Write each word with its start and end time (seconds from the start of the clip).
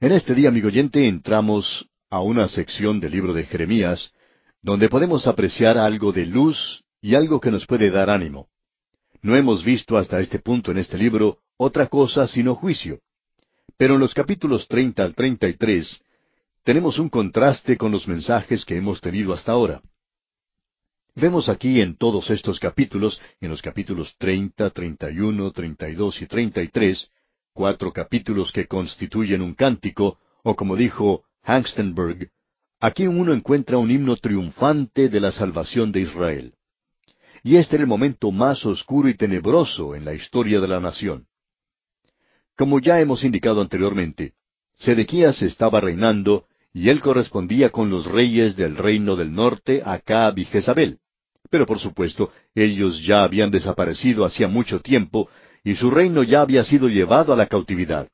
En 0.00 0.12
este 0.12 0.32
día, 0.32 0.50
amigo 0.50 0.68
oyente, 0.68 1.08
entramos 1.08 1.88
a 2.08 2.20
una 2.20 2.46
sección 2.46 3.00
del 3.00 3.10
libro 3.10 3.34
de 3.34 3.44
Jeremías, 3.44 4.12
donde 4.62 4.88
podemos 4.88 5.26
apreciar 5.26 5.76
algo 5.76 6.12
de 6.12 6.24
luz 6.24 6.84
y 7.00 7.16
algo 7.16 7.40
que 7.40 7.50
nos 7.50 7.66
puede 7.66 7.90
dar 7.90 8.08
ánimo. 8.08 8.46
No 9.22 9.34
hemos 9.34 9.64
visto 9.64 9.98
hasta 9.98 10.20
este 10.20 10.38
punto 10.38 10.70
en 10.70 10.78
este 10.78 10.96
libro 10.96 11.38
otra 11.56 11.88
cosa 11.88 12.28
sino 12.28 12.54
juicio. 12.54 13.00
Pero 13.76 13.94
en 13.94 14.00
los 14.00 14.14
capítulos 14.14 14.68
30 14.68 15.02
al 15.02 15.16
33 15.16 16.00
tenemos 16.62 17.00
un 17.00 17.08
contraste 17.08 17.76
con 17.76 17.90
los 17.90 18.06
mensajes 18.06 18.64
que 18.64 18.76
hemos 18.76 19.00
tenido 19.00 19.32
hasta 19.32 19.50
ahora. 19.50 19.82
Vemos 21.16 21.48
aquí 21.48 21.80
en 21.80 21.96
todos 21.96 22.30
estos 22.30 22.60
capítulos, 22.60 23.20
en 23.40 23.50
los 23.50 23.60
capítulos 23.60 24.14
30, 24.18 24.70
31, 24.70 25.50
32 25.50 26.22
y 26.22 26.26
33, 26.26 27.10
cuatro 27.58 27.92
capítulos 27.92 28.52
que 28.52 28.68
constituyen 28.68 29.42
un 29.42 29.52
cántico, 29.52 30.16
o 30.44 30.54
como 30.54 30.76
dijo 30.76 31.24
Hangstenberg, 31.42 32.30
aquí 32.78 33.08
uno 33.08 33.32
encuentra 33.32 33.78
un 33.78 33.90
himno 33.90 34.14
triunfante 34.14 35.08
de 35.08 35.18
la 35.18 35.32
salvación 35.32 35.90
de 35.90 36.02
Israel. 36.02 36.54
Y 37.42 37.56
este 37.56 37.74
era 37.74 37.82
el 37.82 37.88
momento 37.88 38.30
más 38.30 38.64
oscuro 38.64 39.08
y 39.08 39.16
tenebroso 39.16 39.96
en 39.96 40.04
la 40.04 40.14
historia 40.14 40.60
de 40.60 40.68
la 40.68 40.78
nación. 40.78 41.26
Como 42.56 42.78
ya 42.78 43.00
hemos 43.00 43.24
indicado 43.24 43.60
anteriormente, 43.60 44.34
Sedequías 44.76 45.42
estaba 45.42 45.80
reinando 45.80 46.46
y 46.72 46.90
él 46.90 47.00
correspondía 47.00 47.70
con 47.70 47.90
los 47.90 48.06
reyes 48.06 48.54
del 48.54 48.76
reino 48.76 49.16
del 49.16 49.32
norte, 49.32 49.82
Acab 49.84 50.38
y 50.38 50.44
Jezabel. 50.44 51.00
Pero 51.50 51.66
por 51.66 51.80
supuesto, 51.80 52.30
ellos 52.54 53.04
ya 53.04 53.24
habían 53.24 53.50
desaparecido 53.50 54.24
hacía 54.24 54.46
mucho 54.46 54.78
tiempo 54.78 55.28
y 55.68 55.74
su 55.74 55.90
reino 55.90 56.22
ya 56.22 56.40
había 56.40 56.64
sido 56.64 56.88
llevado 56.88 57.30
a 57.30 57.36
la 57.36 57.46
cautividad. 57.46 58.08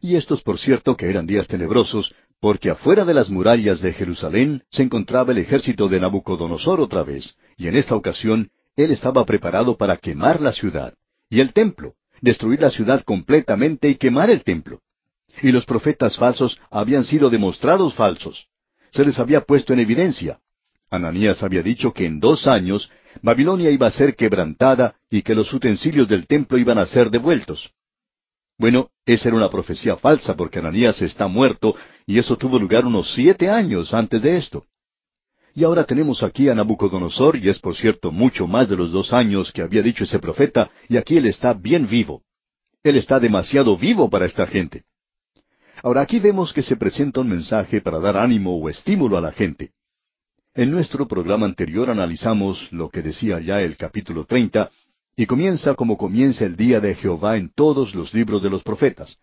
Y 0.00 0.16
estos, 0.16 0.42
por 0.42 0.58
cierto, 0.58 0.96
que 0.96 1.08
eran 1.08 1.28
días 1.28 1.46
tenebrosos, 1.46 2.12
porque 2.40 2.70
afuera 2.70 3.04
de 3.04 3.14
las 3.14 3.30
murallas 3.30 3.80
de 3.80 3.92
Jerusalén 3.92 4.64
se 4.68 4.82
encontraba 4.82 5.30
el 5.30 5.38
ejército 5.38 5.86
de 5.88 6.00
Nabucodonosor 6.00 6.80
otra 6.80 7.04
vez, 7.04 7.36
y 7.56 7.68
en 7.68 7.76
esta 7.76 7.94
ocasión 7.94 8.50
él 8.74 8.90
estaba 8.90 9.24
preparado 9.24 9.76
para 9.76 9.96
quemar 9.96 10.40
la 10.40 10.52
ciudad 10.52 10.94
y 11.30 11.38
el 11.38 11.52
templo, 11.52 11.94
destruir 12.20 12.60
la 12.60 12.72
ciudad 12.72 13.04
completamente 13.04 13.88
y 13.88 13.94
quemar 13.94 14.28
el 14.28 14.42
templo. 14.42 14.80
Y 15.40 15.52
los 15.52 15.64
profetas 15.64 16.16
falsos 16.16 16.58
habían 16.68 17.04
sido 17.04 17.30
demostrados 17.30 17.94
falsos. 17.94 18.48
Se 18.90 19.04
les 19.04 19.20
había 19.20 19.42
puesto 19.42 19.72
en 19.72 19.78
evidencia. 19.78 20.40
Ananías 20.90 21.44
había 21.44 21.62
dicho 21.62 21.92
que 21.92 22.06
en 22.06 22.18
dos 22.18 22.48
años 22.48 22.90
Babilonia 23.20 23.70
iba 23.70 23.86
a 23.86 23.90
ser 23.90 24.16
quebrantada 24.16 24.94
y 25.10 25.22
que 25.22 25.34
los 25.34 25.52
utensilios 25.52 26.08
del 26.08 26.26
templo 26.26 26.56
iban 26.58 26.78
a 26.78 26.86
ser 26.86 27.10
devueltos. 27.10 27.70
Bueno, 28.58 28.90
esa 29.04 29.28
era 29.28 29.36
una 29.36 29.50
profecía 29.50 29.96
falsa 29.96 30.36
porque 30.36 30.60
Ananías 30.60 31.02
está 31.02 31.26
muerto 31.26 31.74
y 32.06 32.18
eso 32.18 32.36
tuvo 32.36 32.58
lugar 32.58 32.86
unos 32.86 33.12
siete 33.14 33.50
años 33.50 33.92
antes 33.92 34.22
de 34.22 34.36
esto. 34.36 34.66
Y 35.54 35.64
ahora 35.64 35.84
tenemos 35.84 36.22
aquí 36.22 36.48
a 36.48 36.54
Nabucodonosor, 36.54 37.36
y 37.36 37.50
es 37.50 37.58
por 37.58 37.76
cierto 37.76 38.10
mucho 38.10 38.46
más 38.46 38.68
de 38.70 38.76
los 38.76 38.90
dos 38.90 39.12
años 39.12 39.52
que 39.52 39.60
había 39.60 39.82
dicho 39.82 40.04
ese 40.04 40.18
profeta, 40.18 40.70
y 40.88 40.96
aquí 40.96 41.18
él 41.18 41.26
está 41.26 41.52
bien 41.52 41.86
vivo. 41.86 42.22
Él 42.82 42.96
está 42.96 43.20
demasiado 43.20 43.76
vivo 43.76 44.08
para 44.08 44.24
esta 44.24 44.46
gente. 44.46 44.84
Ahora 45.82 46.00
aquí 46.00 46.20
vemos 46.20 46.52
que 46.52 46.62
se 46.62 46.76
presenta 46.76 47.20
un 47.20 47.28
mensaje 47.28 47.80
para 47.80 47.98
dar 47.98 48.16
ánimo 48.16 48.56
o 48.56 48.68
estímulo 48.68 49.18
a 49.18 49.20
la 49.20 49.32
gente. 49.32 49.72
En 50.54 50.70
nuestro 50.70 51.08
programa 51.08 51.46
anterior 51.46 51.88
analizamos 51.88 52.70
lo 52.72 52.90
que 52.90 53.00
decía 53.00 53.40
ya 53.40 53.62
el 53.62 53.78
capítulo 53.78 54.26
30, 54.26 54.70
y 55.16 55.24
comienza 55.24 55.74
como 55.74 55.96
comienza 55.96 56.44
el 56.44 56.56
día 56.56 56.78
de 56.78 56.94
Jehová 56.94 57.38
en 57.38 57.48
todos 57.54 57.94
los 57.94 58.12
libros 58.12 58.42
de 58.42 58.50
los 58.50 58.62
profetas. 58.62 59.18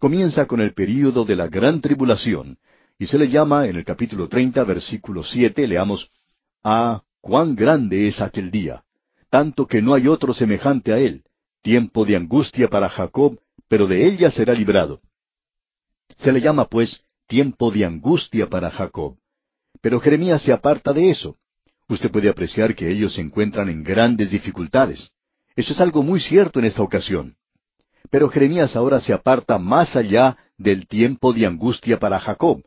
Comienza 0.00 0.46
con 0.46 0.60
el 0.60 0.74
período 0.74 1.24
de 1.24 1.36
la 1.36 1.46
gran 1.46 1.80
tribulación, 1.80 2.58
y 2.98 3.06
se 3.06 3.16
le 3.16 3.28
llama 3.28 3.68
en 3.68 3.76
el 3.76 3.84
capítulo 3.84 4.28
30, 4.28 4.64
versículo 4.64 5.22
7, 5.22 5.68
leamos, 5.68 6.10
Ah, 6.64 7.02
cuán 7.20 7.54
grande 7.54 8.08
es 8.08 8.20
aquel 8.20 8.50
día, 8.50 8.82
tanto 9.30 9.68
que 9.68 9.80
no 9.80 9.94
hay 9.94 10.08
otro 10.08 10.34
semejante 10.34 10.92
a 10.92 10.98
él, 10.98 11.22
tiempo 11.62 12.04
de 12.04 12.16
angustia 12.16 12.68
para 12.68 12.88
Jacob, 12.88 13.38
pero 13.68 13.86
de 13.86 14.04
ella 14.04 14.32
será 14.32 14.52
librado. 14.52 15.00
Se 16.18 16.32
le 16.32 16.40
llama, 16.40 16.64
pues, 16.64 17.04
tiempo 17.28 17.70
de 17.70 17.84
angustia 17.84 18.48
para 18.48 18.68
Jacob. 18.68 19.21
Pero 19.80 20.00
Jeremías 20.00 20.42
se 20.42 20.52
aparta 20.52 20.92
de 20.92 21.10
eso. 21.10 21.36
Usted 21.88 22.10
puede 22.10 22.28
apreciar 22.28 22.74
que 22.74 22.88
ellos 22.88 23.14
se 23.14 23.20
encuentran 23.20 23.68
en 23.68 23.82
grandes 23.82 24.30
dificultades. 24.30 25.10
Eso 25.56 25.72
es 25.72 25.80
algo 25.80 26.02
muy 26.02 26.20
cierto 26.20 26.58
en 26.58 26.66
esta 26.66 26.82
ocasión. 26.82 27.36
Pero 28.10 28.28
Jeremías 28.28 28.76
ahora 28.76 29.00
se 29.00 29.12
aparta 29.12 29.58
más 29.58 29.96
allá 29.96 30.36
del 30.58 30.86
tiempo 30.86 31.32
de 31.32 31.46
angustia 31.46 31.98
para 31.98 32.20
Jacob, 32.20 32.62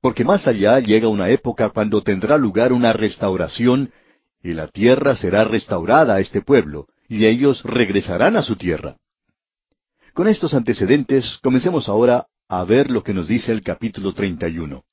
porque 0.00 0.24
más 0.24 0.46
allá 0.46 0.78
llega 0.80 1.08
una 1.08 1.30
época 1.30 1.70
cuando 1.70 2.02
tendrá 2.02 2.36
lugar 2.36 2.72
una 2.72 2.92
restauración, 2.92 3.92
y 4.42 4.52
la 4.52 4.68
tierra 4.68 5.14
será 5.14 5.44
restaurada 5.44 6.16
a 6.16 6.20
este 6.20 6.42
pueblo, 6.42 6.88
y 7.08 7.26
ellos 7.26 7.62
regresarán 7.62 8.36
a 8.36 8.42
su 8.42 8.56
tierra. 8.56 8.96
Con 10.12 10.28
estos 10.28 10.54
antecedentes, 10.54 11.38
comencemos 11.42 11.88
ahora 11.88 12.26
a 12.48 12.64
ver 12.64 12.90
lo 12.90 13.02
que 13.02 13.14
nos 13.14 13.28
dice 13.28 13.52
el 13.52 13.62
capítulo 13.62 14.12
31. 14.12 14.84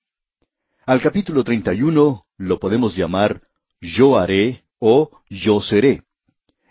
Al 0.89 1.03
capítulo 1.03 1.43
31 1.43 2.25
lo 2.39 2.59
podemos 2.59 2.95
llamar 2.95 3.43
yo 3.79 4.17
haré 4.17 4.63
o 4.79 5.11
yo 5.29 5.61
seré, 5.61 6.01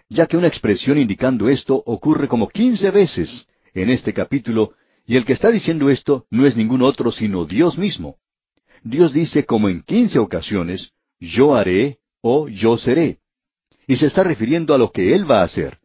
ya 0.09 0.27
que 0.27 0.37
una 0.37 0.49
expresión 0.49 0.99
indicando 0.99 1.49
esto 1.49 1.81
ocurre 1.87 2.27
como 2.27 2.49
quince 2.49 2.91
veces 2.91 3.47
en 3.75 3.91
este 3.91 4.13
capítulo, 4.13 4.73
y 5.07 5.17
el 5.17 5.25
que 5.25 5.35
está 5.35 5.53
diciendo 5.53 5.89
esto 5.89 6.27
no 6.31 6.47
es 6.47 6.57
ningún 6.57 6.83
otro 6.83 7.13
sino 7.13 7.45
Dios 7.45 7.79
mismo. 7.79 8.17
Dios 8.83 9.13
dice 9.13 9.45
como 9.45 9.69
en 9.69 9.83
quince 9.83 10.19
ocasiones, 10.19 10.91
yo 11.21 11.55
haré 11.55 12.01
o 12.21 12.49
yo 12.49 12.77
seré. 12.77 13.21
Y 13.87 13.95
se 13.95 14.09
está 14.09 14.25
refiriendo 14.25 14.75
a 14.75 14.79
lo 14.79 14.91
que 14.91 15.15
Él 15.15 15.31
va 15.31 15.43
a 15.43 15.45
hacer. 15.45 15.79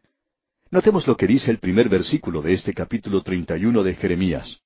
Notemos 0.72 1.06
lo 1.06 1.16
que 1.16 1.28
dice 1.28 1.52
el 1.52 1.60
primer 1.60 1.88
versículo 1.88 2.42
de 2.42 2.54
este 2.54 2.74
capítulo 2.74 3.22
31 3.22 3.84
de 3.84 3.94
Jeremías. 3.94 4.58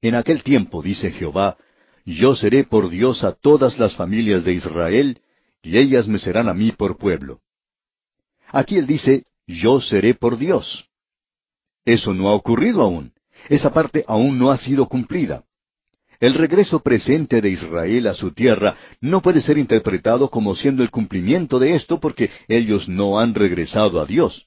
En 0.00 0.16
aquel 0.16 0.42
tiempo, 0.42 0.82
dice 0.82 1.12
Jehová, 1.12 1.56
yo 2.06 2.36
seré 2.36 2.64
por 2.64 2.88
Dios 2.88 3.24
a 3.24 3.32
todas 3.32 3.78
las 3.78 3.96
familias 3.96 4.44
de 4.44 4.54
Israel, 4.54 5.20
y 5.60 5.76
ellas 5.76 6.06
me 6.06 6.20
serán 6.20 6.48
a 6.48 6.54
mí 6.54 6.70
por 6.70 6.96
pueblo. 6.96 7.40
Aquí 8.48 8.76
él 8.76 8.86
dice, 8.86 9.24
yo 9.46 9.80
seré 9.80 10.14
por 10.14 10.38
Dios. 10.38 10.88
Eso 11.84 12.14
no 12.14 12.28
ha 12.28 12.32
ocurrido 12.32 12.80
aún. 12.80 13.12
Esa 13.48 13.72
parte 13.72 14.04
aún 14.06 14.38
no 14.38 14.52
ha 14.52 14.58
sido 14.58 14.88
cumplida. 14.88 15.44
El 16.20 16.34
regreso 16.34 16.80
presente 16.80 17.40
de 17.42 17.50
Israel 17.50 18.06
a 18.06 18.14
su 18.14 18.32
tierra 18.32 18.76
no 19.00 19.20
puede 19.20 19.42
ser 19.42 19.58
interpretado 19.58 20.30
como 20.30 20.54
siendo 20.54 20.82
el 20.82 20.90
cumplimiento 20.90 21.58
de 21.58 21.74
esto 21.74 22.00
porque 22.00 22.30
ellos 22.48 22.88
no 22.88 23.18
han 23.18 23.34
regresado 23.34 24.00
a 24.00 24.06
Dios. 24.06 24.46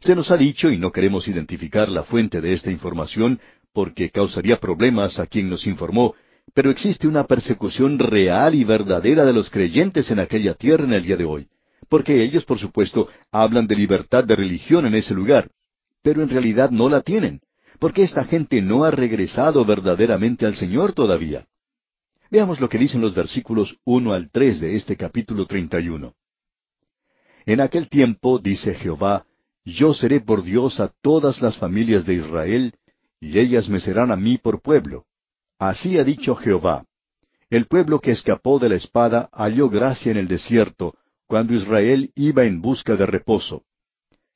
Se 0.00 0.14
nos 0.14 0.30
ha 0.30 0.36
dicho, 0.36 0.70
y 0.70 0.76
no 0.76 0.92
queremos 0.92 1.26
identificar 1.26 1.88
la 1.88 2.02
fuente 2.02 2.40
de 2.40 2.52
esta 2.52 2.70
información 2.70 3.40
porque 3.72 4.10
causaría 4.10 4.58
problemas 4.58 5.18
a 5.18 5.26
quien 5.26 5.48
nos 5.48 5.66
informó, 5.66 6.14
pero 6.58 6.72
existe 6.72 7.06
una 7.06 7.22
persecución 7.22 8.00
real 8.00 8.52
y 8.52 8.64
verdadera 8.64 9.24
de 9.24 9.32
los 9.32 9.48
creyentes 9.48 10.10
en 10.10 10.18
aquella 10.18 10.54
tierra 10.54 10.82
en 10.82 10.92
el 10.92 11.04
día 11.04 11.16
de 11.16 11.24
hoy, 11.24 11.46
porque 11.88 12.20
ellos, 12.20 12.44
por 12.44 12.58
supuesto, 12.58 13.06
hablan 13.30 13.68
de 13.68 13.76
libertad 13.76 14.24
de 14.24 14.34
religión 14.34 14.84
en 14.84 14.96
ese 14.96 15.14
lugar, 15.14 15.52
pero 16.02 16.20
en 16.20 16.28
realidad 16.28 16.72
no 16.72 16.88
la 16.88 17.02
tienen 17.02 17.42
porque 17.78 18.02
esta 18.02 18.24
gente 18.24 18.60
no 18.60 18.82
ha 18.82 18.90
regresado 18.90 19.64
verdaderamente 19.64 20.46
al 20.46 20.56
Señor 20.56 20.94
todavía. 20.94 21.46
Veamos 22.28 22.60
lo 22.60 22.68
que 22.68 22.78
dicen 22.78 23.02
los 23.02 23.14
versículos 23.14 23.76
uno 23.84 24.12
al 24.12 24.28
tres 24.28 24.58
de 24.58 24.74
este 24.74 24.96
capítulo 24.96 25.46
treinta 25.46 25.78
y 25.78 25.88
uno. 25.88 26.14
En 27.46 27.60
aquel 27.60 27.88
tiempo, 27.88 28.40
dice 28.40 28.74
Jehová, 28.74 29.26
yo 29.64 29.94
seré 29.94 30.20
por 30.20 30.42
Dios 30.42 30.80
a 30.80 30.90
todas 31.02 31.40
las 31.40 31.56
familias 31.56 32.04
de 32.04 32.14
Israel, 32.14 32.74
y 33.20 33.38
ellas 33.38 33.68
me 33.68 33.78
serán 33.78 34.10
a 34.10 34.16
mí 34.16 34.38
por 34.38 34.60
pueblo. 34.60 35.04
Así 35.58 35.98
ha 35.98 36.04
dicho 36.04 36.36
Jehová. 36.36 36.84
El 37.50 37.66
pueblo 37.66 38.00
que 38.00 38.12
escapó 38.12 38.58
de 38.58 38.68
la 38.68 38.76
espada 38.76 39.28
halló 39.32 39.68
gracia 39.68 40.12
en 40.12 40.18
el 40.18 40.28
desierto, 40.28 40.94
cuando 41.26 41.54
Israel 41.54 42.12
iba 42.14 42.44
en 42.44 42.60
busca 42.60 42.94
de 42.94 43.06
reposo. 43.06 43.64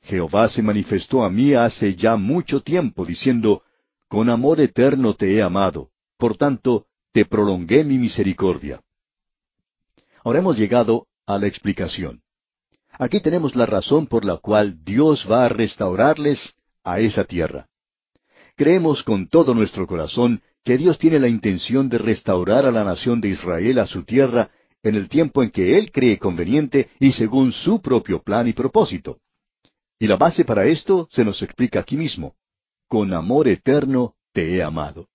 Jehová 0.03 0.49
se 0.49 0.63
manifestó 0.63 1.25
a 1.25 1.31
mí 1.31 1.55
hace 1.55 1.95
ya 1.95 2.17
mucho 2.17 2.61
tiempo, 2.61 3.05
diciendo, 3.05 3.63
Con 4.09 4.31
amor 4.31 4.61
eterno 4.61 5.15
te 5.15 5.35
he 5.35 5.43
amado, 5.43 5.91
por 6.17 6.37
tanto, 6.37 6.87
te 7.13 7.25
prolongué 7.25 7.85
mi 7.85 7.99
misericordia. 7.99 8.81
Ahora 10.25 10.41
hemos 10.41 10.59
llegado 10.59 11.07
a 11.27 11.39
la 11.39 11.47
explicación. 11.47 12.23
Aquí 12.99 13.21
tenemos 13.21 13.55
la 13.55 13.67
razón 13.67 14.07
por 14.07 14.25
la 14.25 14.39
cual 14.39 14.85
Dios 14.85 15.27
va 15.31 15.45
a 15.45 15.49
restaurarles 15.49 16.53
a 16.85 17.01
esa 17.01 17.25
tierra. 17.25 17.69
Creemos 18.57 19.03
con 19.03 19.29
todo 19.29 19.55
nuestro 19.55 19.87
corazón 19.87 20.43
que 20.65 20.79
Dios 20.79 20.99
tiene 20.99 21.19
la 21.19 21.29
intención 21.29 21.89
de 21.89 21.99
restaurar 21.99 22.67
a 22.67 22.71
la 22.71 22.85
nación 22.85 23.21
de 23.21 23.29
Israel 23.29 23.79
a 23.79 23.87
su 23.87 24.05
tierra 24.05 24.51
en 24.83 24.95
el 24.95 25.09
tiempo 25.09 25.43
en 25.43 25.51
que 25.51 25.79
Él 25.79 25.91
cree 25.93 26.19
conveniente 26.19 26.91
y 26.99 27.13
según 27.13 27.53
su 27.53 27.81
propio 27.81 28.23
plan 28.23 28.49
y 28.49 28.53
propósito. 28.53 29.19
Y 29.99 30.07
la 30.07 30.17
base 30.17 30.45
para 30.45 30.67
esto 30.67 31.09
se 31.13 31.25
nos 31.25 31.43
explica 31.43 31.81
aquí 31.81 31.97
mismo. 31.97 32.35
Con 32.89 33.13
amor 33.15 33.49
eterno 33.49 34.15
te 34.33 34.55
he 34.55 34.63
amado. 34.63 35.09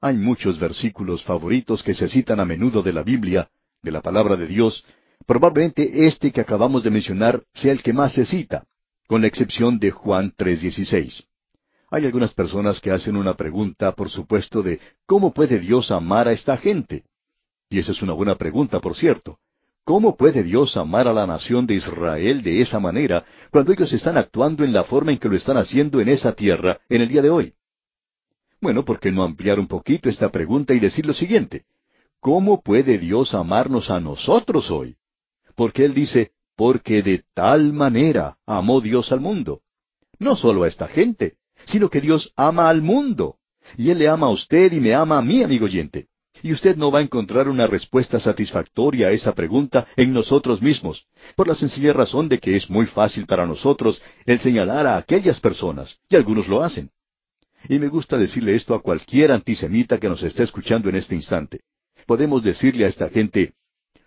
Hay 0.00 0.16
muchos 0.16 0.58
versículos 0.58 1.22
favoritos 1.22 1.82
que 1.82 1.94
se 1.94 2.08
citan 2.08 2.40
a 2.40 2.44
menudo 2.44 2.82
de 2.82 2.92
la 2.92 3.02
Biblia, 3.02 3.48
de 3.82 3.90
la 3.90 4.02
palabra 4.02 4.36
de 4.36 4.46
Dios. 4.46 4.84
Probablemente 5.26 6.06
este 6.06 6.32
que 6.32 6.40
acabamos 6.40 6.82
de 6.82 6.90
mencionar 6.90 7.42
sea 7.54 7.72
el 7.72 7.82
que 7.82 7.92
más 7.92 8.12
se 8.12 8.26
cita, 8.26 8.64
con 9.06 9.22
la 9.22 9.26
excepción 9.26 9.78
de 9.78 9.90
Juan 9.90 10.32
3:16. 10.36 11.24
Hay 11.94 12.06
algunas 12.06 12.34
personas 12.34 12.80
que 12.80 12.90
hacen 12.90 13.16
una 13.16 13.34
pregunta, 13.34 13.92
por 13.92 14.10
supuesto, 14.10 14.64
de 14.64 14.80
¿cómo 15.06 15.32
puede 15.32 15.60
Dios 15.60 15.92
amar 15.92 16.26
a 16.26 16.32
esta 16.32 16.56
gente? 16.56 17.04
Y 17.70 17.78
esa 17.78 17.92
es 17.92 18.02
una 18.02 18.14
buena 18.14 18.34
pregunta, 18.34 18.80
por 18.80 18.96
cierto. 18.96 19.38
¿Cómo 19.84 20.16
puede 20.16 20.42
Dios 20.42 20.76
amar 20.76 21.06
a 21.06 21.12
la 21.12 21.24
nación 21.24 21.68
de 21.68 21.74
Israel 21.74 22.42
de 22.42 22.60
esa 22.60 22.80
manera 22.80 23.24
cuando 23.52 23.72
ellos 23.72 23.92
están 23.92 24.16
actuando 24.16 24.64
en 24.64 24.72
la 24.72 24.82
forma 24.82 25.12
en 25.12 25.18
que 25.18 25.28
lo 25.28 25.36
están 25.36 25.56
haciendo 25.56 26.00
en 26.00 26.08
esa 26.08 26.32
tierra 26.32 26.80
en 26.88 27.00
el 27.00 27.08
día 27.08 27.22
de 27.22 27.30
hoy? 27.30 27.54
Bueno, 28.60 28.84
¿por 28.84 28.98
qué 28.98 29.12
no 29.12 29.22
ampliar 29.22 29.60
un 29.60 29.68
poquito 29.68 30.08
esta 30.08 30.30
pregunta 30.30 30.74
y 30.74 30.80
decir 30.80 31.06
lo 31.06 31.12
siguiente? 31.12 31.64
¿Cómo 32.18 32.60
puede 32.60 32.98
Dios 32.98 33.34
amarnos 33.34 33.88
a 33.90 34.00
nosotros 34.00 34.68
hoy? 34.68 34.96
Porque 35.54 35.84
Él 35.84 35.94
dice, 35.94 36.32
porque 36.56 37.02
de 37.02 37.22
tal 37.34 37.72
manera 37.72 38.36
amó 38.46 38.80
Dios 38.80 39.12
al 39.12 39.20
mundo. 39.20 39.60
No 40.18 40.34
solo 40.34 40.64
a 40.64 40.68
esta 40.68 40.88
gente, 40.88 41.36
sino 41.66 41.88
que 41.88 42.00
Dios 42.00 42.32
ama 42.36 42.68
al 42.68 42.82
mundo. 42.82 43.36
Y 43.76 43.90
Él 43.90 43.98
le 43.98 44.08
ama 44.08 44.26
a 44.26 44.30
usted 44.30 44.72
y 44.72 44.80
me 44.80 44.94
ama 44.94 45.18
a 45.18 45.22
mí, 45.22 45.42
amigo 45.42 45.64
oyente. 45.64 46.08
Y 46.42 46.52
usted 46.52 46.76
no 46.76 46.90
va 46.90 46.98
a 46.98 47.02
encontrar 47.02 47.48
una 47.48 47.66
respuesta 47.66 48.20
satisfactoria 48.20 49.08
a 49.08 49.12
esa 49.12 49.34
pregunta 49.34 49.86
en 49.96 50.12
nosotros 50.12 50.60
mismos, 50.60 51.06
por 51.36 51.48
la 51.48 51.54
sencilla 51.54 51.92
razón 51.92 52.28
de 52.28 52.38
que 52.38 52.56
es 52.56 52.68
muy 52.68 52.86
fácil 52.86 53.24
para 53.24 53.46
nosotros 53.46 54.02
el 54.26 54.40
señalar 54.40 54.86
a 54.86 54.96
aquellas 54.96 55.40
personas, 55.40 55.98
y 56.08 56.16
algunos 56.16 56.48
lo 56.48 56.62
hacen. 56.62 56.90
Y 57.68 57.78
me 57.78 57.88
gusta 57.88 58.18
decirle 58.18 58.54
esto 58.54 58.74
a 58.74 58.82
cualquier 58.82 59.32
antisemita 59.32 59.98
que 59.98 60.08
nos 60.08 60.22
esté 60.22 60.42
escuchando 60.42 60.88
en 60.90 60.96
este 60.96 61.14
instante. 61.14 61.60
Podemos 62.06 62.42
decirle 62.42 62.84
a 62.84 62.88
esta 62.88 63.08
gente, 63.08 63.54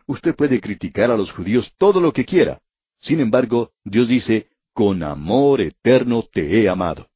usted 0.06 0.36
puede 0.36 0.62
criticar 0.62 1.10
a 1.10 1.18
los 1.18 1.32
judíos 1.32 1.72
todo 1.78 2.00
lo 2.00 2.14
que 2.14 2.26
quiera. 2.26 2.60
Sin 3.00 3.20
embargo, 3.20 3.72
Dios 3.84 4.08
dice, 4.08 4.48
con 4.74 5.02
amor 5.02 5.62
eterno 5.62 6.24
te 6.32 6.62
he 6.62 6.70
amado. 6.70 7.08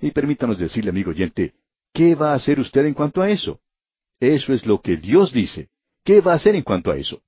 Y 0.00 0.10
permítanos 0.10 0.58
decirle, 0.58 0.90
amigo 0.90 1.10
oyente, 1.10 1.54
¿qué 1.92 2.14
va 2.14 2.32
a 2.32 2.36
hacer 2.36 2.60
usted 2.60 2.86
en 2.86 2.94
cuanto 2.94 3.20
a 3.20 3.30
eso? 3.30 3.60
Eso 4.20 4.52
es 4.52 4.66
lo 4.66 4.80
que 4.80 4.96
Dios 4.96 5.32
dice. 5.32 5.68
¿Qué 6.04 6.20
va 6.20 6.32
a 6.32 6.36
hacer 6.36 6.54
en 6.54 6.62
cuanto 6.62 6.90
a 6.90 6.96
eso? 6.96 7.20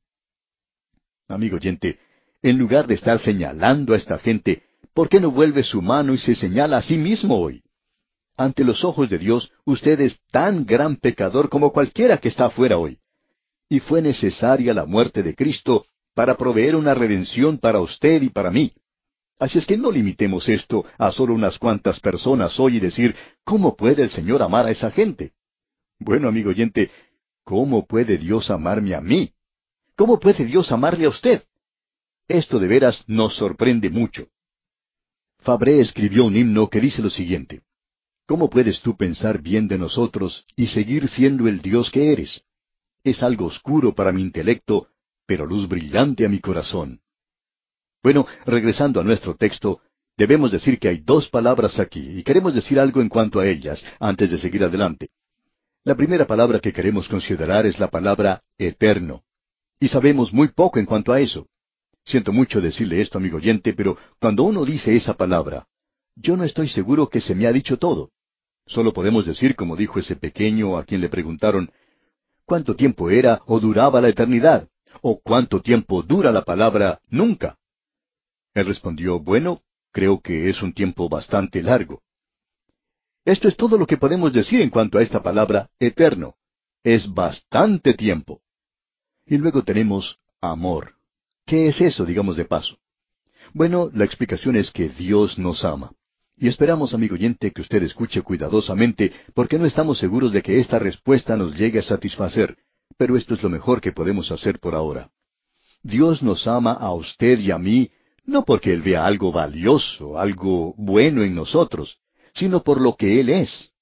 Amigo 1.28 1.56
oyente, 1.56 1.98
en 2.42 2.58
lugar 2.58 2.86
de 2.86 2.94
estar 2.94 3.18
señalando 3.18 3.94
a 3.94 3.96
esta 3.96 4.18
gente, 4.18 4.62
¿por 4.94 5.08
qué 5.08 5.20
no 5.20 5.30
vuelve 5.30 5.62
su 5.62 5.82
mano 5.82 6.14
y 6.14 6.18
se 6.18 6.34
señala 6.34 6.78
a 6.78 6.82
sí 6.82 6.96
mismo 6.96 7.38
hoy? 7.38 7.62
Ante 8.36 8.64
los 8.64 8.84
ojos 8.84 9.10
de 9.10 9.18
Dios, 9.18 9.52
usted 9.64 10.00
es 10.00 10.18
tan 10.30 10.64
gran 10.64 10.96
pecador 10.96 11.48
como 11.48 11.72
cualquiera 11.72 12.18
que 12.18 12.28
está 12.28 12.46
afuera 12.46 12.78
hoy. 12.78 12.98
Y 13.68 13.80
fue 13.80 14.00
necesaria 14.00 14.72
la 14.72 14.86
muerte 14.86 15.22
de 15.22 15.34
Cristo 15.34 15.84
para 16.14 16.36
proveer 16.36 16.74
una 16.74 16.94
redención 16.94 17.58
para 17.58 17.80
usted 17.80 18.22
y 18.22 18.30
para 18.30 18.50
mí. 18.50 18.72
Así 19.40 19.56
es 19.56 19.66
que 19.66 19.78
no 19.78 19.90
limitemos 19.90 20.50
esto 20.50 20.84
a 20.98 21.10
solo 21.10 21.32
unas 21.32 21.58
cuantas 21.58 21.98
personas 21.98 22.60
hoy 22.60 22.76
y 22.76 22.80
decir, 22.80 23.16
¿cómo 23.42 23.74
puede 23.74 24.02
el 24.02 24.10
Señor 24.10 24.42
amar 24.42 24.66
a 24.66 24.70
esa 24.70 24.90
gente? 24.90 25.32
Bueno, 25.98 26.28
amigo 26.28 26.50
oyente, 26.50 26.90
¿cómo 27.42 27.86
puede 27.86 28.18
Dios 28.18 28.50
amarme 28.50 28.94
a 28.94 29.00
mí? 29.00 29.32
¿Cómo 29.96 30.20
puede 30.20 30.44
Dios 30.44 30.70
amarle 30.72 31.06
a 31.06 31.08
usted? 31.08 31.42
Esto 32.28 32.58
de 32.58 32.68
veras 32.68 33.02
nos 33.06 33.34
sorprende 33.34 33.88
mucho. 33.88 34.28
Fabré 35.38 35.80
escribió 35.80 36.26
un 36.26 36.36
himno 36.36 36.68
que 36.68 36.80
dice 36.80 37.00
lo 37.00 37.08
siguiente. 37.08 37.62
¿Cómo 38.26 38.50
puedes 38.50 38.82
tú 38.82 38.94
pensar 38.94 39.40
bien 39.40 39.68
de 39.68 39.78
nosotros 39.78 40.44
y 40.54 40.66
seguir 40.66 41.08
siendo 41.08 41.48
el 41.48 41.62
Dios 41.62 41.90
que 41.90 42.12
eres? 42.12 42.42
Es 43.02 43.22
algo 43.22 43.46
oscuro 43.46 43.94
para 43.94 44.12
mi 44.12 44.20
intelecto, 44.20 44.88
pero 45.24 45.46
luz 45.46 45.66
brillante 45.66 46.26
a 46.26 46.28
mi 46.28 46.40
corazón. 46.40 47.00
Bueno, 48.02 48.26
regresando 48.46 49.00
a 49.00 49.04
nuestro 49.04 49.34
texto, 49.34 49.80
debemos 50.16 50.50
decir 50.50 50.78
que 50.78 50.88
hay 50.88 50.98
dos 50.98 51.28
palabras 51.28 51.78
aquí, 51.78 52.18
y 52.18 52.22
queremos 52.22 52.54
decir 52.54 52.80
algo 52.80 53.00
en 53.00 53.08
cuanto 53.08 53.40
a 53.40 53.46
ellas, 53.46 53.84
antes 53.98 54.30
de 54.30 54.38
seguir 54.38 54.64
adelante. 54.64 55.10
La 55.84 55.94
primera 55.94 56.26
palabra 56.26 56.60
que 56.60 56.72
queremos 56.72 57.08
considerar 57.08 57.66
es 57.66 57.78
la 57.78 57.88
palabra 57.88 58.42
eterno. 58.58 59.22
Y 59.78 59.88
sabemos 59.88 60.32
muy 60.32 60.48
poco 60.48 60.78
en 60.78 60.86
cuanto 60.86 61.12
a 61.12 61.20
eso. 61.20 61.46
Siento 62.04 62.32
mucho 62.32 62.60
decirle 62.60 63.00
esto, 63.00 63.18
amigo 63.18 63.36
oyente, 63.36 63.74
pero 63.74 63.96
cuando 64.18 64.44
uno 64.44 64.64
dice 64.64 64.94
esa 64.94 65.14
palabra, 65.14 65.66
yo 66.16 66.36
no 66.36 66.44
estoy 66.44 66.68
seguro 66.68 67.08
que 67.08 67.20
se 67.20 67.34
me 67.34 67.46
ha 67.46 67.52
dicho 67.52 67.78
todo. 67.78 68.10
Solo 68.66 68.92
podemos 68.92 69.26
decir, 69.26 69.56
como 69.56 69.76
dijo 69.76 69.98
ese 69.98 70.16
pequeño 70.16 70.76
a 70.76 70.84
quien 70.84 71.00
le 71.00 71.08
preguntaron, 71.08 71.70
¿cuánto 72.44 72.76
tiempo 72.76 73.10
era 73.10 73.40
o 73.46 73.60
duraba 73.60 74.00
la 74.00 74.08
eternidad? 74.08 74.68
¿O 75.02 75.20
cuánto 75.20 75.60
tiempo 75.60 76.02
dura 76.02 76.32
la 76.32 76.42
palabra 76.42 77.00
nunca? 77.08 77.56
Él 78.54 78.66
respondió, 78.66 79.20
bueno, 79.20 79.62
creo 79.92 80.20
que 80.20 80.48
es 80.48 80.62
un 80.62 80.72
tiempo 80.72 81.08
bastante 81.08 81.62
largo. 81.62 82.02
Esto 83.24 83.48
es 83.48 83.56
todo 83.56 83.76
lo 83.78 83.86
que 83.86 83.96
podemos 83.96 84.32
decir 84.32 84.60
en 84.60 84.70
cuanto 84.70 84.98
a 84.98 85.02
esta 85.02 85.22
palabra 85.22 85.70
eterno. 85.78 86.34
Es 86.82 87.12
bastante 87.12 87.94
tiempo. 87.94 88.40
Y 89.26 89.36
luego 89.36 89.62
tenemos 89.62 90.18
amor. 90.40 90.94
¿Qué 91.44 91.68
es 91.68 91.80
eso, 91.80 92.04
digamos 92.04 92.36
de 92.36 92.46
paso? 92.46 92.78
Bueno, 93.52 93.90
la 93.92 94.04
explicación 94.04 94.56
es 94.56 94.70
que 94.70 94.88
Dios 94.88 95.38
nos 95.38 95.64
ama. 95.64 95.92
Y 96.36 96.48
esperamos, 96.48 96.94
amigo 96.94 97.16
oyente, 97.16 97.50
que 97.50 97.60
usted 97.60 97.82
escuche 97.82 98.22
cuidadosamente, 98.22 99.12
porque 99.34 99.58
no 99.58 99.66
estamos 99.66 99.98
seguros 99.98 100.32
de 100.32 100.40
que 100.40 100.58
esta 100.58 100.78
respuesta 100.78 101.36
nos 101.36 101.54
llegue 101.54 101.80
a 101.80 101.82
satisfacer, 101.82 102.56
pero 102.96 103.16
esto 103.16 103.34
es 103.34 103.42
lo 103.42 103.50
mejor 103.50 103.80
que 103.80 103.92
podemos 103.92 104.30
hacer 104.30 104.58
por 104.58 104.74
ahora. 104.74 105.10
Dios 105.82 106.22
nos 106.22 106.46
ama 106.46 106.72
a 106.72 106.94
usted 106.94 107.38
y 107.38 107.50
a 107.50 107.58
mí, 107.58 107.90
no 108.30 108.44
porque 108.44 108.72
Él 108.72 108.82
vea 108.82 109.04
algo 109.04 109.32
valioso, 109.32 110.18
algo 110.18 110.74
bueno 110.78 111.22
en 111.22 111.34
nosotros, 111.34 111.98
sino 112.34 112.62
por 112.62 112.80
lo 112.80 112.94
que 112.96 113.20
Él 113.20 113.28
es, 113.28 113.72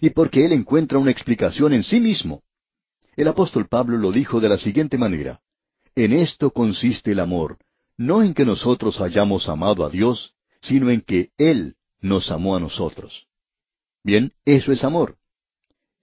y 0.00 0.10
porque 0.10 0.44
Él 0.44 0.52
encuentra 0.52 0.98
una 0.98 1.10
explicación 1.10 1.72
en 1.72 1.84
sí 1.84 2.00
mismo. 2.00 2.42
El 3.16 3.28
apóstol 3.28 3.68
Pablo 3.68 3.98
lo 3.98 4.10
dijo 4.10 4.40
de 4.40 4.48
la 4.48 4.58
siguiente 4.58 4.98
manera, 4.98 5.40
En 5.94 6.12
esto 6.12 6.50
consiste 6.50 7.12
el 7.12 7.20
amor, 7.20 7.58
no 7.96 8.22
en 8.22 8.32
que 8.32 8.44
nosotros 8.44 9.00
hayamos 9.00 9.48
amado 9.48 9.84
a 9.84 9.90
Dios, 9.90 10.34
sino 10.60 10.90
en 10.90 11.00
que 11.00 11.30
Él 11.36 11.74
nos 12.00 12.30
amó 12.30 12.56
a 12.56 12.60
nosotros. 12.60 13.26
Bien, 14.04 14.32
eso 14.44 14.72
es 14.72 14.84
amor. 14.84 15.16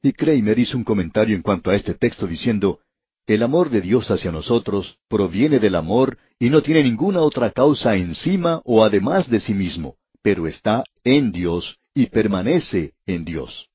Y 0.01 0.11
Kramer 0.11 0.59
hizo 0.59 0.77
un 0.77 0.83
comentario 0.83 1.35
en 1.35 1.41
cuanto 1.41 1.71
a 1.71 1.75
este 1.75 1.93
texto 1.93 2.27
diciendo, 2.27 2.81
El 3.27 3.41
amor 3.41 3.71
de 3.71 3.81
Dios 3.81 4.11
hacia 4.11 4.31
nosotros 4.31 4.99
proviene 5.07 5.59
del 5.59 5.75
amor 5.75 6.17
y 6.37 6.49
no 6.49 6.61
tiene 6.61 6.83
ninguna 6.83 7.21
otra 7.21 7.51
causa 7.51 7.95
encima 7.95 8.61
o 8.65 8.83
además 8.83 9.29
de 9.29 9.39
sí 9.39 9.53
mismo, 9.53 9.95
pero 10.21 10.47
está 10.47 10.83
en 11.03 11.31
Dios 11.31 11.79
y 11.95 12.07
permanece 12.07 12.93
en 13.05 13.25
Dios. 13.25 13.69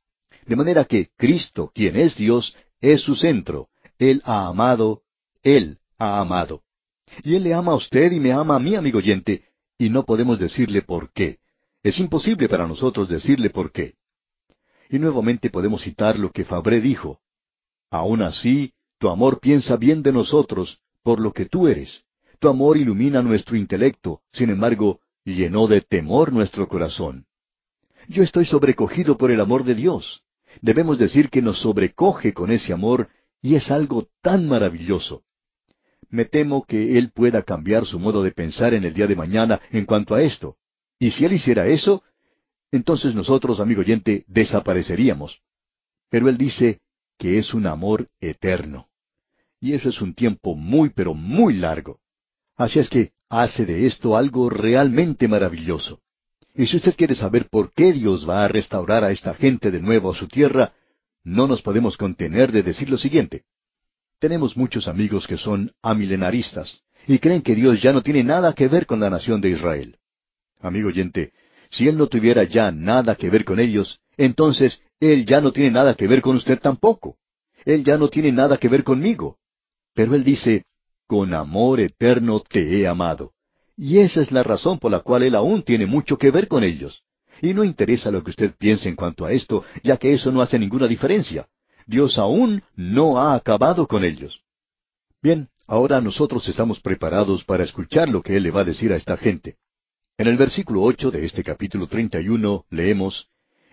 De 0.47 0.55
manera 0.55 0.85
que 0.85 1.09
Cristo, 1.17 1.71
quien 1.75 1.97
es 1.97 2.17
Dios, 2.17 2.55
es 2.81 3.03
su 3.03 3.17
centro. 3.17 3.69
Él 3.99 4.23
ha 4.25 4.47
amado, 4.47 5.03
Él 5.43 5.79
ha 5.99 6.21
amado. 6.21 6.63
Y 7.25 7.35
Él 7.35 7.43
le 7.43 7.55
ama 7.55 7.73
a 7.73 7.77
usted 7.77 8.13
y 8.13 8.21
me 8.21 8.33
ama 8.33 8.57
a 8.57 8.61
mí, 8.61 8.77
amigo 8.77 8.99
oyente, 8.99 9.45
y 9.79 9.91
no 9.91 10.05
podemos 10.05 10.39
decirle 10.39 10.83
por 10.83 11.13
qué. 11.13 11.39
Es 11.83 11.99
imposible 11.99 12.49
para 12.49 12.67
nosotros 12.69 13.09
decirle 13.09 13.51
por 13.51 13.73
qué. 13.73 13.95
Y 14.89 14.99
nuevamente 14.99 15.51
podemos 15.51 15.83
citar 15.83 16.19
lo 16.19 16.31
que 16.31 16.45
Fabré 16.45 16.81
dijo. 16.81 17.21
Aún 17.91 18.23
así, 18.23 18.75
tu 19.01 19.09
amor 19.09 19.41
piensa 19.41 19.79
bien 19.79 20.03
de 20.03 20.13
nosotros, 20.13 20.79
por 21.03 21.21
lo 21.21 21.33
que 21.33 21.47
tú 21.47 21.69
eres. 21.69 22.05
Tu 22.39 22.49
amor 22.49 22.77
ilumina 22.77 23.23
nuestro 23.23 23.57
intelecto, 23.57 24.21
sin 24.31 24.51
embargo, 24.51 25.01
llenó 25.25 25.67
de 25.67 25.81
temor 25.81 26.35
nuestro 26.35 26.69
corazón. 26.69 27.25
Yo 28.09 28.23
estoy 28.23 28.45
sobrecogido 28.45 29.17
por 29.17 29.31
el 29.31 29.41
amor 29.41 29.65
de 29.65 29.75
Dios. 29.75 30.23
Debemos 30.61 30.99
decir 30.99 31.31
que 31.31 31.41
nos 31.41 31.61
sobrecoge 31.61 32.35
con 32.35 32.51
ese 32.51 32.75
amor 32.75 33.09
y 33.41 33.55
es 33.55 33.71
algo 33.71 34.07
tan 34.21 34.47
maravilloso. 34.47 35.23
Me 36.11 36.27
temo 36.27 36.67
que 36.67 36.99
Él 36.99 37.11
pueda 37.11 37.43
cambiar 37.43 37.87
su 37.87 37.99
modo 37.99 38.23
de 38.23 38.33
pensar 38.33 38.75
en 38.75 38.85
el 38.85 38.93
día 38.93 39.07
de 39.07 39.17
mañana 39.17 39.63
en 39.71 39.87
cuanto 39.87 40.15
a 40.15 40.23
esto. 40.23 40.57
Y 40.99 41.11
si 41.13 41.25
Él 41.25 41.33
hiciera 41.33 41.69
eso, 41.69 42.03
entonces 42.71 43.15
nosotros, 43.15 43.61
amigo 43.61 43.81
oyente, 43.81 44.25
desapareceríamos. 44.27 45.41
Pero 46.11 46.29
Él 46.29 46.37
dice 46.37 46.81
que 47.17 47.39
es 47.39 47.55
un 47.55 47.67
amor 47.67 48.11
eterno. 48.21 48.90
Y 49.61 49.75
eso 49.75 49.91
es 49.91 50.01
un 50.01 50.15
tiempo 50.15 50.55
muy, 50.55 50.91
pero 50.91 51.15
muy 51.15 51.55
largo. 51.55 52.01
Así 52.57 52.79
es 52.79 52.89
que 52.89 53.13
hace 53.29 53.67
de 53.67 53.87
esto 53.87 54.17
algo 54.17 54.49
realmente 54.49 55.29
maravilloso. 55.29 56.01
Y 56.55 56.67
si 56.67 56.79
usted 56.79 56.97
quiere 56.97 57.15
saber 57.15 57.49
por 57.49 57.73
qué 57.73 57.93
Dios 57.93 58.29
va 58.29 58.45
a 58.45 58.49
restaurar 58.49 59.05
a 59.05 59.13
esta 59.13 59.35
gente 59.35 59.71
de 59.71 59.81
nuevo 59.81 60.11
a 60.11 60.15
su 60.15 60.27
tierra, 60.27 60.73
no 61.23 61.47
nos 61.47 61.63
podemos 61.63 61.97
contener 61.97 62.51
de 62.53 62.63
decir 62.63 62.91
lo 62.91 62.99
siguiente. 62.99 63.45
Tenemos 64.19 64.57
muchos 64.57 64.89
amigos 64.89 65.27
que 65.27 65.37
son 65.37 65.73
amilenaristas 65.83 66.83
y 67.07 67.19
creen 67.19 67.43
que 67.43 67.55
Dios 67.55 67.81
ya 67.81 67.93
no 67.93 68.03
tiene 68.03 68.25
nada 68.25 68.53
que 68.55 68.69
ver 68.69 68.87
con 68.87 69.01
la 69.01 69.11
nación 69.11 69.41
de 69.41 69.51
Israel. 69.51 69.97
Amigo 70.61 70.89
oyente, 70.89 71.33
si 71.71 71.89
Él 71.89 71.97
no 71.97 72.09
tuviera 72.09 72.45
ya 72.45 72.71
nada 72.71 73.15
que 73.15 73.31
ver 73.31 73.45
con 73.45 73.61
ellos, 73.61 74.01
entonces 74.17 74.83
Él 74.99 75.25
ya 75.25 75.41
no 75.41 75.53
tiene 75.53 75.71
nada 75.71 75.95
que 75.95 76.07
ver 76.07 76.21
con 76.21 76.37
usted 76.37 76.59
tampoco. 76.61 77.17
Él 77.65 77.85
ya 77.85 77.97
no 77.97 78.09
tiene 78.09 78.33
nada 78.33 78.59
que 78.59 78.69
ver 78.69 78.85
conmigo. 78.85 79.39
Pero 79.95 80.15
Él 80.15 80.25
dice, 80.25 80.65
con 81.07 81.35
amor 81.35 81.81
eterno 81.81 82.41
te 82.41 82.79
he 82.79 82.87
amado. 82.87 83.33
Y 83.77 83.99
esa 83.99 84.21
es 84.21 84.31
la 84.31 84.43
razón 84.43 84.79
por 84.79 84.91
la 84.91 85.01
cual 85.01 85.23
Él 85.23 85.35
aún 85.35 85.63
tiene 85.63 85.87
mucho 85.87 86.19
que 86.19 86.31
ver 86.31 86.49
con 86.49 86.65
ellos. 86.65 87.03
Y 87.43 87.55
no 87.55 87.65
interesa 87.65 88.11
lo 88.11 88.23
que 88.23 88.31
usted 88.31 88.55
piense 88.59 88.89
en 88.89 88.97
cuanto 88.97 89.25
a 89.25 89.33
esto, 89.33 89.65
ya 89.83 89.97
que 89.97 90.13
eso 90.13 90.31
no 90.31 90.43
hace 90.43 90.59
ninguna 90.59 90.87
diferencia. 90.87 91.49
Dios 91.87 92.19
aún 92.19 92.63
no 92.77 93.19
ha 93.19 93.35
acabado 93.35 93.87
con 93.87 94.05
ellos. 94.05 94.43
Bien, 95.23 95.49
ahora 95.67 96.01
nosotros 96.01 96.47
estamos 96.49 96.81
preparados 96.81 97.45
para 97.45 97.65
escuchar 97.65 98.09
lo 98.09 98.23
que 98.23 98.37
Él 98.37 98.43
le 98.43 98.51
va 98.51 98.61
a 98.61 98.65
decir 98.65 98.93
a 98.93 98.97
esta 98.97 99.17
gente. 99.17 99.57
En 100.19 100.27
el 100.27 100.37
versículo 100.37 100.83
ocho 100.83 101.11
de 101.11 101.25
este 101.25 101.43
capítulo 101.43 101.87
treinta 101.87 102.21
y 102.21 102.29
uno 102.29 102.67
leemos 102.71 103.29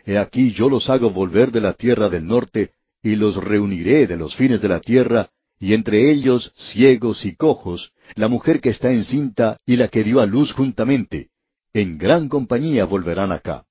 He 0.06 0.18
aquí 0.18 0.54
yo 0.54 0.70
los 0.70 0.90
hago 0.90 1.10
volver 1.10 1.52
de 1.52 1.60
la 1.60 1.74
tierra 1.74 2.08
del 2.08 2.26
norte, 2.26 2.72
y 3.04 3.18
los 3.18 3.36
reuniré 3.36 4.08
de 4.08 4.16
los 4.16 4.36
fines 4.38 4.62
de 4.62 4.70
la 4.70 4.80
tierra, 4.80 5.30
y 5.60 5.74
entre 5.74 6.12
ellos 6.12 6.54
ciegos 6.56 7.26
y 7.26 7.36
cojos, 7.36 7.92
la 8.16 8.28
mujer 8.28 8.62
que 8.62 8.70
está 8.70 8.92
encinta 8.92 9.58
y 9.66 9.76
la 9.76 9.88
que 9.88 10.04
dio 10.04 10.20
a 10.20 10.26
luz 10.26 10.54
juntamente. 10.54 11.30
En 11.74 11.98
gran 11.98 12.30
compañía 12.30 12.86
volverán 12.86 13.32
acá. 13.32 13.66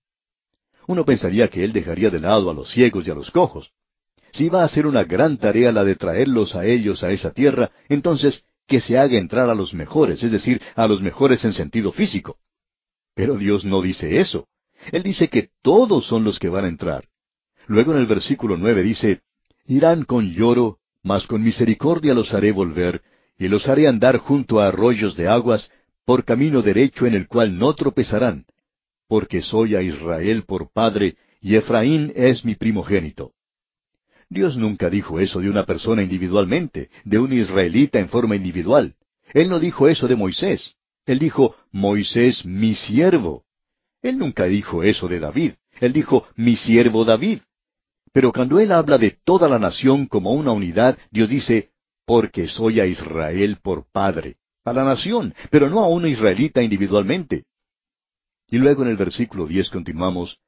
Uno 0.87 1.05
pensaría 1.05 1.49
que 1.49 1.65
él 1.65 1.73
dejaría 1.73 2.11
de 2.11 2.21
lado 2.21 2.51
a 2.51 2.55
los 2.55 2.71
ciegos 2.71 3.07
y 3.07 3.11
a 3.11 3.15
los 3.15 3.31
cojos. 3.31 3.73
Si 4.33 4.49
va 4.49 4.65
a 4.65 4.69
ser 4.69 4.87
una 4.87 5.05
gran 5.05 5.39
tarea 5.39 5.73
la 5.73 5.85
de 5.85 5.97
traerlos 5.97 6.55
a 6.55 6.67
ellos 6.67 7.03
a 7.03 7.11
esa 7.11 7.33
tierra, 7.33 7.71
entonces 7.89 8.45
que 8.67 8.81
se 8.81 8.99
haga 8.99 9.19
entrar 9.19 9.49
a 9.49 9.55
los 9.55 9.75
mejores, 9.75 10.23
es 10.23 10.33
decir, 10.33 10.61
a 10.75 10.87
los 10.87 11.01
mejores 11.01 11.45
en 11.45 11.53
sentido 11.53 11.93
físico. 11.93 12.37
Pero 13.15 13.37
Dios 13.37 13.65
no 13.65 13.81
dice 13.81 14.21
eso. 14.21 14.49
Él 14.93 15.03
dice 15.03 15.29
que 15.29 15.51
todos 15.63 16.07
son 16.07 16.25
los 16.25 16.39
que 16.39 16.49
van 16.49 16.65
a 16.65 16.69
entrar. 16.69 17.09
Luego 17.67 17.93
en 17.93 17.99
el 17.99 18.07
versículo 18.07 18.57
nueve 18.57 18.83
dice, 18.83 19.23
Irán 19.67 20.05
con 20.05 20.33
lloro, 20.33 20.79
mas 21.07 21.29
con 21.29 21.41
misericordia 21.41 22.15
los 22.15 22.35
haré 22.35 22.51
volver, 22.51 23.01
y 23.39 23.47
los 23.47 23.69
haré 23.69 23.87
andar 23.87 24.19
junto 24.19 24.59
a 24.59 24.67
arroyos 24.67 25.15
de 25.17 25.29
aguas, 25.29 25.71
por 26.05 26.25
camino 26.25 26.63
derecho 26.63 27.07
en 27.07 27.15
el 27.15 27.29
cual 27.29 27.57
no 27.57 27.73
tropezarán, 27.75 28.45
porque 29.07 29.41
soy 29.41 29.77
a 29.77 29.83
Israel 29.83 30.43
por 30.43 30.73
padre, 30.73 31.17
y 31.41 31.55
Efraín 31.55 32.13
es 32.17 32.45
mi 32.45 32.57
primogénito. 32.57 33.35
Dios 34.29 34.57
nunca 34.57 34.91
dijo 34.91 35.21
eso 35.21 35.39
de 35.39 35.49
una 35.49 35.65
persona 35.65 36.03
individualmente, 36.03 36.91
de 37.05 37.21
un 37.21 37.33
israelita 37.33 38.01
en 38.01 38.09
forma 38.09 38.35
individual. 38.35 38.97
Él 39.33 39.49
no 39.49 39.61
dijo 39.61 39.87
eso 39.87 40.09
de 40.09 40.17
Moisés. 40.17 40.75
Él 41.05 41.21
dijo, 41.21 41.55
Moisés 41.71 42.45
mi 42.45 42.75
siervo. 42.75 43.45
Él 44.03 44.19
nunca 44.19 44.47
dijo 44.47 44.83
eso 44.83 45.07
de 45.07 45.21
David. 45.21 45.53
Él 45.79 45.93
dijo, 45.93 46.27
mi 46.35 46.57
siervo 46.57 47.05
David. 47.05 47.43
Pero 48.17 48.33
cuando 48.33 48.59
él 48.59 48.73
habla 48.73 48.97
de 48.97 49.11
toda 49.11 49.47
la 49.47 49.59
nación 49.59 50.07
como 50.07 50.33
una 50.33 50.51
unidad, 50.51 50.97
Dios 51.11 51.29
dice, 51.29 51.73
porque 52.07 52.49
soy 52.49 52.81
a 52.81 52.87
Israel 52.87 53.59
por 53.63 53.93
padre, 53.93 54.37
a 54.65 54.73
la 54.73 54.85
nación, 54.85 55.35
pero 55.51 55.69
no 55.69 55.81
a 55.81 55.89
un 55.89 56.07
israelita 56.09 56.63
individualmente. 56.63 57.45
Y 58.49 58.57
luego 58.57 58.85
en 58.85 58.89
el 58.89 58.97
versículo 58.97 59.47
diez 59.47 59.69
continuamos, 59.69 60.39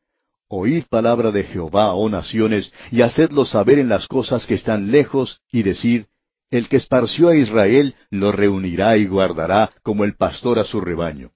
Oíd 0.48 0.84
palabra 0.88 1.30
de 1.30 1.44
Jehová, 1.44 1.92
oh 1.92 2.08
naciones, 2.08 2.72
y 2.90 3.02
hacedlo 3.02 3.44
saber 3.44 3.78
en 3.78 3.90
las 3.90 4.08
cosas 4.08 4.46
que 4.46 4.54
están 4.54 4.90
lejos, 4.90 5.42
y 5.52 5.62
decid, 5.62 6.06
el 6.50 6.70
que 6.70 6.78
esparció 6.78 7.28
a 7.28 7.37
Israel 7.37 7.96
lo 8.08 8.32
reunirá 8.32 8.96
y 8.96 9.04
guardará 9.04 9.72
como 9.82 10.04
el 10.04 10.16
pastor 10.16 10.58
a 10.58 10.64
su 10.64 10.80
rebaño. 10.80 11.32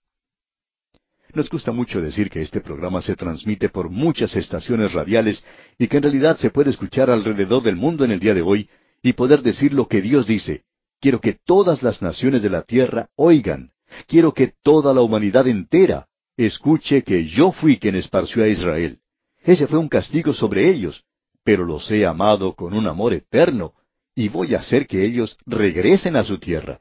Nos 1.34 1.48
gusta 1.48 1.72
mucho 1.72 2.02
decir 2.02 2.28
que 2.28 2.42
este 2.42 2.60
programa 2.60 3.00
se 3.00 3.16
transmite 3.16 3.70
por 3.70 3.88
muchas 3.88 4.36
estaciones 4.36 4.92
radiales 4.92 5.42
y 5.78 5.88
que 5.88 5.96
en 5.96 6.02
realidad 6.02 6.36
se 6.36 6.50
puede 6.50 6.70
escuchar 6.70 7.10
alrededor 7.10 7.62
del 7.62 7.76
mundo 7.76 8.04
en 8.04 8.10
el 8.10 8.20
día 8.20 8.34
de 8.34 8.42
hoy 8.42 8.68
y 9.02 9.14
poder 9.14 9.42
decir 9.42 9.72
lo 9.72 9.88
que 9.88 10.02
Dios 10.02 10.26
dice. 10.26 10.64
Quiero 11.00 11.20
que 11.20 11.38
todas 11.44 11.82
las 11.82 12.02
naciones 12.02 12.42
de 12.42 12.50
la 12.50 12.62
tierra 12.62 13.08
oigan. 13.16 13.72
Quiero 14.06 14.32
que 14.32 14.52
toda 14.62 14.92
la 14.92 15.00
humanidad 15.00 15.48
entera 15.48 16.06
escuche 16.36 17.02
que 17.02 17.26
yo 17.26 17.50
fui 17.52 17.78
quien 17.78 17.96
esparció 17.96 18.44
a 18.44 18.48
Israel. 18.48 18.98
Ese 19.42 19.66
fue 19.66 19.78
un 19.78 19.88
castigo 19.88 20.34
sobre 20.34 20.68
ellos, 20.68 21.04
pero 21.44 21.64
los 21.64 21.90
he 21.90 22.06
amado 22.06 22.54
con 22.54 22.74
un 22.74 22.86
amor 22.86 23.14
eterno, 23.14 23.72
y 24.14 24.28
voy 24.28 24.54
a 24.54 24.58
hacer 24.58 24.86
que 24.86 25.04
ellos 25.04 25.36
regresen 25.46 26.14
a 26.16 26.24
su 26.24 26.38
tierra. 26.38 26.80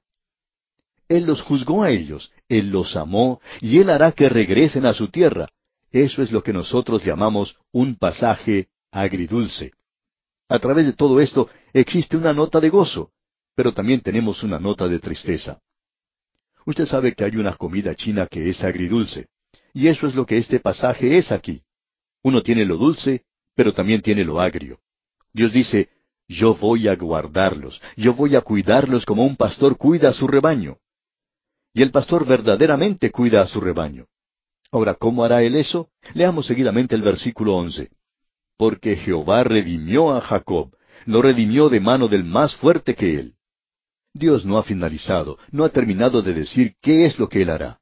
Él 1.12 1.26
los 1.26 1.42
juzgó 1.42 1.84
a 1.84 1.92
ellos, 1.92 2.32
Él 2.48 2.70
los 2.70 2.96
amó, 2.96 3.42
y 3.60 3.80
Él 3.80 3.90
hará 3.90 4.14
que 4.14 4.30
regresen 4.30 4.86
a 4.86 4.94
su 4.94 5.10
tierra. 5.10 5.50
Eso 5.92 6.22
es 6.22 6.32
lo 6.32 6.42
que 6.42 6.54
nosotros 6.54 7.04
llamamos 7.04 7.58
un 7.74 7.96
pasaje 7.96 8.70
agridulce. 8.92 9.74
A 10.48 10.58
través 10.60 10.86
de 10.86 10.94
todo 10.94 11.20
esto 11.20 11.50
existe 11.74 12.16
una 12.16 12.32
nota 12.32 12.62
de 12.62 12.70
gozo, 12.70 13.12
pero 13.56 13.74
también 13.74 14.00
tenemos 14.00 14.42
una 14.44 14.58
nota 14.58 14.88
de 14.88 15.00
tristeza. 15.00 15.60
Usted 16.66 16.86
sabe 16.86 17.14
que 17.14 17.26
hay 17.26 17.36
una 17.36 17.56
comida 17.56 17.94
china 17.94 18.26
que 18.26 18.50
es 18.50 18.64
agridulce, 18.64 19.28
y 19.74 19.90
eso 19.90 20.08
es 20.08 20.16
lo 20.16 20.26
que 20.26 20.38
este 20.38 20.62
pasaje 20.62 21.18
es 21.18 21.34
aquí. 21.34 21.62
Uno 22.24 22.42
tiene 22.42 22.64
lo 22.64 22.78
dulce, 22.78 23.26
pero 23.54 23.74
también 23.74 24.02
tiene 24.02 24.24
lo 24.24 24.40
agrio. 24.40 24.80
Dios 25.34 25.52
dice, 25.52 25.90
yo 26.30 26.56
voy 26.56 26.88
a 26.88 26.96
guardarlos, 26.96 27.82
yo 27.98 28.14
voy 28.14 28.38
a 28.38 28.42
cuidarlos 28.42 29.06
como 29.06 29.26
un 29.26 29.36
pastor 29.36 29.76
cuida 29.76 30.08
a 30.08 30.14
su 30.14 30.26
rebaño. 30.26 30.78
Y 31.74 31.82
el 31.82 31.92
pastor 31.92 32.26
verdaderamente 32.26 33.12
cuida 33.12 33.42
a 33.42 33.48
su 33.48 33.62
rebaño. 33.62 34.08
Ahora, 34.72 34.96
¿cómo 34.96 35.24
hará 35.24 35.44
él 35.44 35.56
eso? 35.56 35.90
Leamos 36.14 36.46
seguidamente 36.46 36.96
el 36.96 37.02
versículo 37.02 37.56
once. 37.56 37.90
Porque 38.58 38.96
Jehová 38.96 39.44
redimió 39.44 40.12
a 40.12 40.22
Jacob, 40.22 40.76
lo 41.06 41.22
redimió 41.22 41.70
de 41.70 41.80
mano 41.80 42.08
del 42.08 42.24
más 42.24 42.56
fuerte 42.56 42.96
que 42.96 43.16
él. 43.16 43.34
Dios 44.14 44.46
no 44.46 44.58
ha 44.58 44.64
finalizado, 44.64 45.38
no 45.52 45.64
ha 45.64 45.70
terminado 45.70 46.22
de 46.22 46.34
decir 46.34 46.76
qué 46.82 47.06
es 47.06 47.18
lo 47.18 47.30
que 47.30 47.42
él 47.42 47.50
hará. 47.50 47.80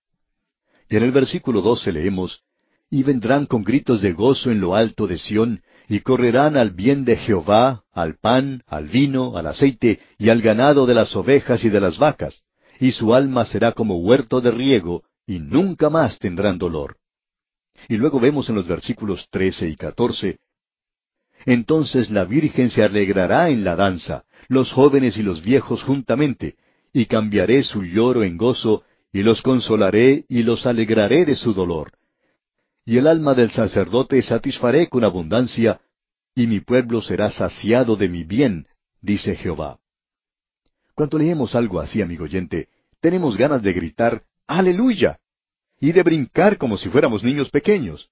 Y 0.88 0.96
en 0.96 1.04
el 1.04 1.12
versículo 1.12 1.62
doce 1.62 1.92
leemos, 1.92 2.44
y 2.90 3.04
vendrán 3.04 3.46
con 3.46 3.64
gritos 3.64 4.02
de 4.02 4.14
gozo 4.14 4.52
en 4.52 4.62
lo 4.62 4.76
alto 4.76 5.08
de 5.08 5.18
Sión, 5.18 5.64
y 5.88 6.02
correrán 6.02 6.56
al 6.56 6.72
bien 6.72 7.04
de 7.06 7.18
Jehová, 7.18 7.84
al 7.92 8.16
pan, 8.16 8.64
al 8.68 8.88
vino, 8.88 9.38
al 9.38 9.48
aceite, 9.48 10.00
y 10.20 10.30
al 10.30 10.42
ganado 10.42 10.86
de 10.86 10.94
las 10.94 11.16
ovejas 11.16 11.64
y 11.64 11.70
de 11.70 11.82
las 11.82 11.98
vacas, 11.98 12.44
y 12.80 12.92
su 12.92 13.14
alma 13.14 13.46
será 13.46 13.74
como 13.74 13.98
huerto 13.98 14.42
de 14.42 14.52
riego, 14.52 15.04
y 15.28 15.40
nunca 15.40 15.90
más 15.90 16.18
tendrán 16.18 16.58
dolor. 16.58 16.98
Y 17.88 17.98
luego 17.98 18.20
vemos 18.20 18.50
en 18.50 18.56
los 18.56 18.68
versículos 18.68 19.28
trece 19.30 19.70
y 19.70 19.76
catorce, 19.76 20.40
Entonces 21.46 22.10
la 22.10 22.26
Virgen 22.26 22.70
se 22.70 22.84
alegrará 22.84 23.50
en 23.50 23.64
la 23.64 23.76
danza, 23.76 24.24
los 24.48 24.72
jóvenes 24.74 25.18
y 25.18 25.24
los 25.24 25.42
viejos 25.42 25.84
juntamente, 25.84 26.56
y 26.92 27.06
cambiaré 27.06 27.64
su 27.64 27.84
lloro 27.84 28.24
en 28.24 28.38
gozo, 28.38 28.84
y 29.14 29.24
los 29.24 29.42
consolaré 29.42 30.26
y 30.28 30.44
los 30.44 30.66
alegraré 30.66 31.26
de 31.26 31.36
su 31.36 31.54
dolor 31.54 31.92
y 32.90 32.98
el 32.98 33.06
alma 33.06 33.36
del 33.36 33.52
sacerdote 33.52 34.20
satisfaré 34.24 34.90
con 34.90 35.04
abundancia, 35.04 35.80
y 36.34 36.48
mi 36.48 36.60
pueblo 36.60 37.04
será 37.04 37.30
saciado 37.30 37.96
de 37.96 38.10
mi 38.10 38.24
bien, 38.24 38.66
dice 39.00 39.36
Jehová. 39.36 39.79
Cuando 41.00 41.18
leemos 41.18 41.56
algo 41.56 41.80
así, 41.80 42.02
amigo 42.02 42.26
oyente, 42.26 42.68
tenemos 43.00 43.38
ganas 43.38 43.64
de 43.64 43.72
gritar, 43.72 44.24
aleluya, 44.46 45.18
y 45.80 45.94
de 45.94 46.04
brincar 46.04 46.58
como 46.58 46.78
si 46.78 46.90
fuéramos 46.90 47.24
niños 47.24 47.50
pequeños. 47.50 48.10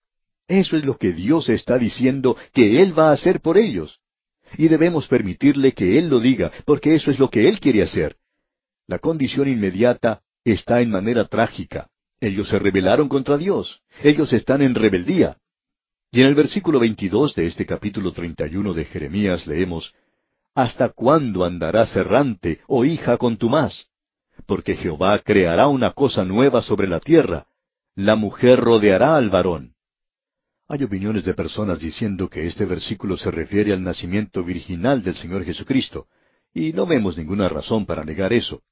Eso 0.47 0.77
es 0.77 0.85
lo 0.85 0.97
que 0.97 1.11
Dios 1.11 1.49
está 1.49 1.77
diciendo 1.77 2.37
que 2.53 2.81
Él 2.81 2.97
va 2.97 3.09
a 3.09 3.11
hacer 3.11 3.41
por 3.41 3.57
ellos. 3.57 3.99
Y 4.57 4.69
debemos 4.69 5.05
permitirle 5.09 5.73
que 5.73 5.99
Él 5.99 6.07
lo 6.07 6.21
diga, 6.21 6.49
porque 6.63 6.95
eso 6.95 7.11
es 7.11 7.19
lo 7.19 7.29
que 7.29 7.49
Él 7.49 7.59
quiere 7.59 7.83
hacer. 7.83 8.15
La 8.85 8.99
condición 8.99 9.49
inmediata 9.49 10.21
está 10.45 10.79
en 10.79 10.89
manera 10.89 11.25
trágica. 11.25 11.89
Ellos 12.21 12.47
se 12.47 12.57
rebelaron 12.57 13.09
contra 13.09 13.37
Dios. 13.37 13.81
Ellos 14.01 14.31
están 14.31 14.61
en 14.61 14.75
rebeldía. 14.75 15.35
Y 16.09 16.21
en 16.21 16.27
el 16.27 16.35
versículo 16.35 16.79
22 16.79 17.35
de 17.35 17.47
este 17.47 17.65
capítulo 17.65 18.13
31 18.13 18.73
de 18.73 18.85
Jeremías 18.85 19.45
leemos, 19.45 19.93
¿Hasta 20.57 20.89
cuándo 20.89 21.45
andarás 21.45 21.95
errante, 21.95 22.61
oh 22.65 22.83
hija 22.83 23.15
contumaz? 23.17 23.89
Porque 24.47 24.75
Jehová 24.75 25.19
creará 25.19 25.67
una 25.67 25.91
cosa 25.91 26.25
nueva 26.25 26.63
sobre 26.63 26.87
la 26.87 26.99
tierra. 26.99 27.45
La 27.93 28.15
mujer 28.15 28.59
rodeará 28.59 29.17
al 29.17 29.29
varón. 29.29 29.75
Hay 30.67 30.83
opiniones 30.83 31.25
de 31.25 31.35
personas 31.35 31.79
diciendo 31.79 32.27
que 32.27 32.47
este 32.47 32.65
versículo 32.65 33.17
se 33.17 33.29
refiere 33.29 33.71
al 33.71 33.83
nacimiento 33.83 34.43
virginal 34.43 35.03
del 35.03 35.13
Señor 35.13 35.45
Jesucristo, 35.45 36.07
y 36.55 36.73
no 36.73 36.87
vemos 36.87 37.19
ninguna 37.19 37.47
razón 37.49 37.85
para 37.85 38.03
negar 38.03 38.33
eso. 38.33 38.63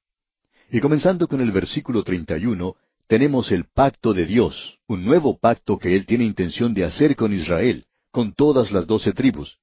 Y 0.72 0.80
comenzando 0.80 1.28
con 1.28 1.40
el 1.40 1.52
versículo 1.52 2.02
31, 2.02 2.74
tenemos 3.06 3.52
el 3.52 3.66
pacto 3.72 4.12
de 4.12 4.26
Dios, 4.26 4.80
un 4.88 5.04
nuevo 5.04 5.38
pacto 5.38 5.78
que 5.78 5.94
Él 5.94 6.04
tiene 6.04 6.24
intención 6.24 6.74
de 6.74 6.82
hacer 6.82 7.14
con 7.14 7.32
Israel, 7.32 7.84
con 8.10 8.34
todas 8.34 8.72
las 8.72 8.88
doce 8.88 9.12
tribus. 9.12 9.60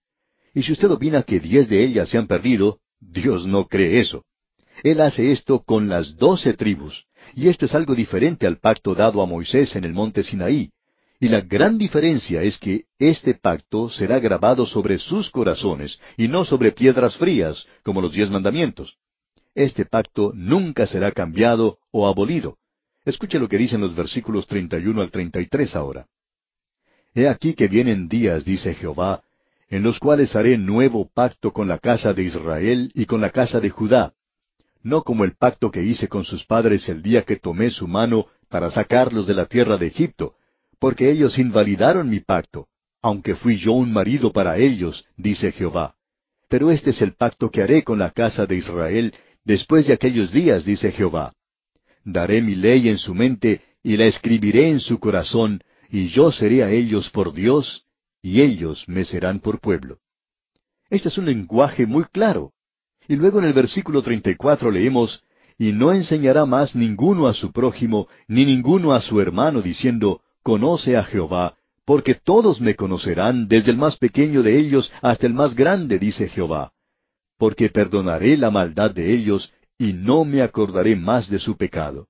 Y 0.54 0.64
si 0.64 0.72
usted 0.72 0.90
opina 0.92 1.24
que 1.24 1.40
diez 1.40 1.68
de 1.68 1.84
ellas 1.84 2.10
se 2.10 2.18
han 2.18 2.28
perdido, 2.28 2.80
Dios 3.00 3.48
no 3.48 3.68
cree 3.68 4.00
eso. 4.00 4.24
Él 4.84 5.02
hace 5.02 5.32
esto 5.32 5.64
con 5.64 5.90
las 5.90 6.16
doce 6.18 6.54
tribus, 6.54 7.06
y 7.36 7.48
esto 7.48 7.66
es 7.66 7.76
algo 7.76 7.96
diferente 7.96 8.46
al 8.48 8.58
pacto 8.58 8.96
dado 8.96 9.22
a 9.22 9.26
Moisés 9.26 9.76
en 9.76 9.84
el 9.84 9.94
monte 9.94 10.24
Sinaí. 10.24 10.72
Y 11.20 11.30
la 11.30 11.42
gran 11.42 11.78
diferencia 11.78 12.44
es 12.44 12.58
que 12.58 12.84
este 13.00 13.36
pacto 13.36 13.90
será 13.90 14.20
grabado 14.20 14.66
sobre 14.66 15.00
sus 15.00 15.30
corazones 15.30 16.00
y 16.18 16.28
no 16.28 16.44
sobre 16.44 16.72
piedras 16.72 17.16
frías, 17.16 17.66
como 17.84 18.02
los 18.02 18.14
diez 18.14 18.30
mandamientos. 18.30 18.98
Este 19.56 19.86
pacto 19.86 20.34
nunca 20.36 20.86
será 20.86 21.12
cambiado 21.12 21.78
o 21.92 22.08
abolido. 22.08 22.58
Escuche 23.06 23.40
lo 23.40 23.48
que 23.48 23.58
dicen 23.58 23.82
los 23.82 23.96
versículos 23.96 24.48
31 24.48 25.02
al 25.02 25.12
33 25.12 25.76
ahora. 25.76 26.08
He 27.14 27.28
aquí 27.28 27.54
que 27.54 27.68
vienen 27.68 28.08
días, 28.08 28.44
dice 28.44 28.74
Jehová, 28.74 29.24
en 29.74 29.82
los 29.82 29.98
cuales 29.98 30.36
haré 30.36 30.56
nuevo 30.56 31.10
pacto 31.12 31.52
con 31.52 31.68
la 31.68 31.80
casa 31.80 32.14
de 32.14 32.22
Israel 32.22 32.92
y 32.94 33.08
con 33.08 33.22
la 33.22 33.32
casa 33.32 33.60
de 33.60 33.72
Judá, 33.72 34.14
no 34.84 35.02
como 35.02 35.24
el 35.24 35.36
pacto 35.36 35.72
que 35.72 35.82
hice 35.82 36.08
con 36.08 36.26
sus 36.26 36.46
padres 36.46 36.88
el 36.90 37.02
día 37.02 37.24
que 37.24 37.38
tomé 37.38 37.72
su 37.72 37.88
mano 37.88 38.28
para 38.50 38.70
sacarlos 38.70 39.26
de 39.26 39.34
la 39.34 39.48
tierra 39.48 39.78
de 39.78 39.88
Egipto, 39.88 40.36
porque 40.78 41.10
ellos 41.10 41.40
invalidaron 41.40 42.08
mi 42.08 42.20
pacto, 42.20 42.68
aunque 43.02 43.34
fui 43.34 43.58
yo 43.58 43.72
un 43.72 43.92
marido 43.92 44.32
para 44.32 44.60
ellos, 44.60 45.08
dice 45.18 45.52
Jehová. 45.52 45.96
Pero 46.50 46.70
este 46.70 46.92
es 46.92 47.02
el 47.02 47.16
pacto 47.16 47.50
que 47.50 47.64
haré 47.64 47.84
con 47.84 47.98
la 47.98 48.12
casa 48.12 48.46
de 48.46 48.58
Israel 48.58 49.12
después 49.44 49.88
de 49.88 49.94
aquellos 49.94 50.32
días, 50.32 50.66
dice 50.66 50.92
Jehová. 50.92 51.34
Daré 52.06 52.44
mi 52.44 52.54
ley 52.54 52.90
en 52.90 53.00
su 53.00 53.16
mente 53.16 53.62
y 53.82 53.98
la 53.98 54.06
escribiré 54.06 54.70
en 54.70 54.80
su 54.80 55.00
corazón, 55.00 55.64
y 55.90 56.10
yo 56.10 56.32
seré 56.32 56.64
a 56.64 56.70
ellos 56.70 57.10
por 57.10 57.34
Dios, 57.34 57.83
y 58.24 58.42
ellos 58.42 58.86
me 58.88 59.04
serán 59.04 59.40
por 59.40 59.60
pueblo. 59.60 60.00
Este 60.90 61.10
es 61.10 61.18
un 61.18 61.26
lenguaje 61.26 61.86
muy 61.86 62.06
claro. 62.06 62.54
Y 63.08 63.18
luego 63.18 63.40
en 63.40 63.46
el 63.46 63.54
versículo 63.54 64.02
34 64.02 64.72
leemos, 64.72 65.24
Y 65.60 65.74
no 65.74 65.92
enseñará 65.92 66.46
más 66.46 66.76
ninguno 66.76 67.28
a 67.28 67.34
su 67.34 67.52
prójimo, 67.52 68.08
ni 68.28 68.46
ninguno 68.46 68.94
a 68.94 69.02
su 69.02 69.20
hermano, 69.20 69.62
diciendo, 69.62 70.22
Conoce 70.42 70.96
a 70.98 71.04
Jehová, 71.04 71.58
porque 71.86 72.16
todos 72.16 72.62
me 72.62 72.76
conocerán, 72.76 73.48
desde 73.48 73.72
el 73.72 73.78
más 73.78 73.98
pequeño 73.98 74.42
de 74.42 74.58
ellos 74.58 74.92
hasta 75.02 75.28
el 75.28 75.34
más 75.34 75.54
grande, 75.54 76.00
dice 76.00 76.30
Jehová. 76.30 76.72
Porque 77.38 77.70
perdonaré 77.70 78.38
la 78.38 78.52
maldad 78.52 78.92
de 78.92 79.14
ellos, 79.14 79.52
y 79.78 79.92
no 79.92 80.24
me 80.24 80.42
acordaré 80.42 80.96
más 80.96 81.30
de 81.30 81.40
su 81.40 81.58
pecado. 81.58 82.08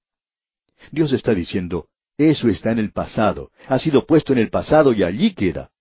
Dios 0.92 1.12
está 1.12 1.34
diciendo, 1.34 1.88
eso 2.18 2.50
está 2.50 2.72
en 2.72 2.80
el 2.80 2.92
pasado, 2.92 3.50
ha 3.68 3.80
sido 3.80 4.06
puesto 4.06 4.32
en 4.32 4.40
el 4.40 4.50
pasado 4.50 4.94
y 4.94 5.02
allí 5.02 5.34
queda. 5.34 5.72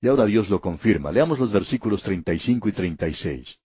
Y 0.00 0.08
ahora 0.08 0.24
Dios 0.26 0.48
lo 0.48 0.60
confirma. 0.60 1.12
Leamos 1.12 1.38
los 1.38 1.52
versículos 1.52 2.02
35 2.02 2.68
y 2.68 2.72
36. 2.72 3.58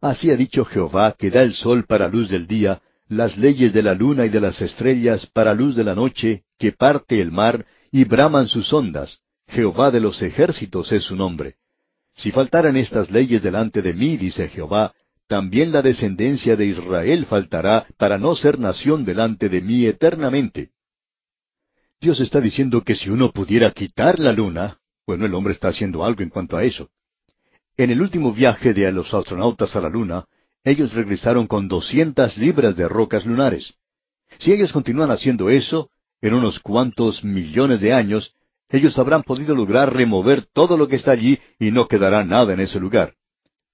Así 0.00 0.30
ha 0.30 0.36
dicho 0.36 0.64
Jehová, 0.64 1.14
que 1.18 1.30
da 1.30 1.42
el 1.42 1.54
sol 1.54 1.84
para 1.84 2.08
luz 2.08 2.30
del 2.30 2.46
día, 2.46 2.80
las 3.08 3.36
leyes 3.36 3.72
de 3.72 3.82
la 3.82 3.94
luna 3.94 4.26
y 4.26 4.28
de 4.28 4.40
las 4.40 4.60
estrellas 4.60 5.26
para 5.26 5.54
luz 5.54 5.74
de 5.74 5.84
la 5.84 5.94
noche, 5.94 6.44
que 6.58 6.72
parte 6.72 7.20
el 7.20 7.32
mar, 7.32 7.66
y 7.90 8.04
braman 8.04 8.48
sus 8.48 8.72
ondas. 8.72 9.18
Jehová 9.48 9.90
de 9.90 10.00
los 10.00 10.22
ejércitos 10.22 10.92
es 10.92 11.04
su 11.04 11.16
nombre. 11.16 11.56
Si 12.14 12.30
faltaran 12.30 12.76
estas 12.76 13.10
leyes 13.10 13.42
delante 13.42 13.82
de 13.82 13.94
mí, 13.94 14.16
dice 14.16 14.48
Jehová, 14.48 14.92
también 15.26 15.72
la 15.72 15.82
descendencia 15.82 16.56
de 16.56 16.66
Israel 16.66 17.26
faltará 17.26 17.86
para 17.96 18.18
no 18.18 18.34
ser 18.34 18.58
nación 18.58 19.04
delante 19.04 19.48
de 19.48 19.60
mí 19.60 19.86
eternamente. 19.86 20.70
Dios 22.00 22.20
está 22.20 22.40
diciendo 22.40 22.82
que 22.82 22.94
si 22.94 23.10
uno 23.10 23.30
pudiera 23.32 23.70
quitar 23.72 24.18
la 24.18 24.32
luna, 24.32 24.78
bueno, 25.08 25.24
el 25.24 25.32
hombre 25.32 25.54
está 25.54 25.68
haciendo 25.68 26.04
algo 26.04 26.22
en 26.22 26.28
cuanto 26.28 26.54
a 26.54 26.64
eso. 26.64 26.90
En 27.78 27.88
el 27.88 28.02
último 28.02 28.30
viaje 28.30 28.74
de 28.74 28.92
los 28.92 29.14
astronautas 29.14 29.74
a 29.74 29.80
la 29.80 29.88
Luna, 29.88 30.26
ellos 30.62 30.92
regresaron 30.92 31.46
con 31.46 31.66
doscientas 31.66 32.36
libras 32.36 32.76
de 32.76 32.86
rocas 32.86 33.24
lunares. 33.24 33.72
Si 34.38 34.52
ellos 34.52 34.70
continúan 34.70 35.10
haciendo 35.10 35.48
eso, 35.48 35.88
en 36.20 36.34
unos 36.34 36.60
cuantos 36.60 37.24
millones 37.24 37.80
de 37.80 37.94
años, 37.94 38.34
ellos 38.68 38.98
habrán 38.98 39.22
podido 39.22 39.54
lograr 39.54 39.94
remover 39.94 40.42
todo 40.42 40.76
lo 40.76 40.86
que 40.88 40.96
está 40.96 41.12
allí 41.12 41.38
y 41.58 41.70
no 41.70 41.88
quedará 41.88 42.22
nada 42.22 42.52
en 42.52 42.60
ese 42.60 42.78
lugar. 42.78 43.14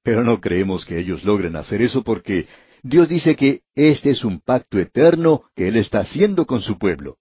Pero 0.04 0.22
no 0.22 0.40
creemos 0.40 0.86
que 0.86 1.00
ellos 1.00 1.24
logren 1.24 1.56
hacer 1.56 1.82
eso 1.82 2.04
porque 2.04 2.46
Dios 2.84 3.08
dice 3.08 3.34
que 3.34 3.62
este 3.74 4.10
es 4.10 4.22
un 4.22 4.38
pacto 4.38 4.78
eterno 4.78 5.42
que 5.56 5.66
Él 5.66 5.78
está 5.78 5.98
haciendo 5.98 6.46
con 6.46 6.60
su 6.60 6.78
pueblo. 6.78 7.18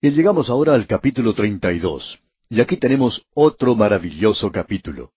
Y 0.00 0.10
llegamos 0.10 0.50
ahora 0.50 0.74
al 0.74 0.88
capítulo 0.88 1.32
32. 1.32 2.18
Y 2.52 2.60
aquí 2.60 2.76
tenemos 2.76 3.22
otro 3.34 3.74
maravilloso 3.74 4.52
capítulo. 4.52 5.12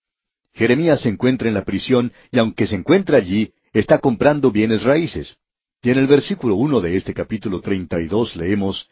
Jeremías 0.54 1.02
se 1.02 1.10
encuentra 1.10 1.48
en 1.48 1.52
la 1.52 1.66
prisión 1.66 2.10
y 2.30 2.38
aunque 2.38 2.66
se 2.66 2.76
encuentra 2.76 3.18
allí, 3.18 3.52
está 3.74 3.98
comprando 3.98 4.50
bienes 4.50 4.84
raíces. 4.84 5.36
Y 5.82 5.90
en 5.90 5.98
el 5.98 6.06
versículo 6.06 6.54
uno 6.54 6.80
de 6.80 6.96
este 6.96 7.12
capítulo 7.12 7.60
treinta 7.60 8.00
y 8.00 8.06
dos 8.06 8.36
leemos 8.36 8.88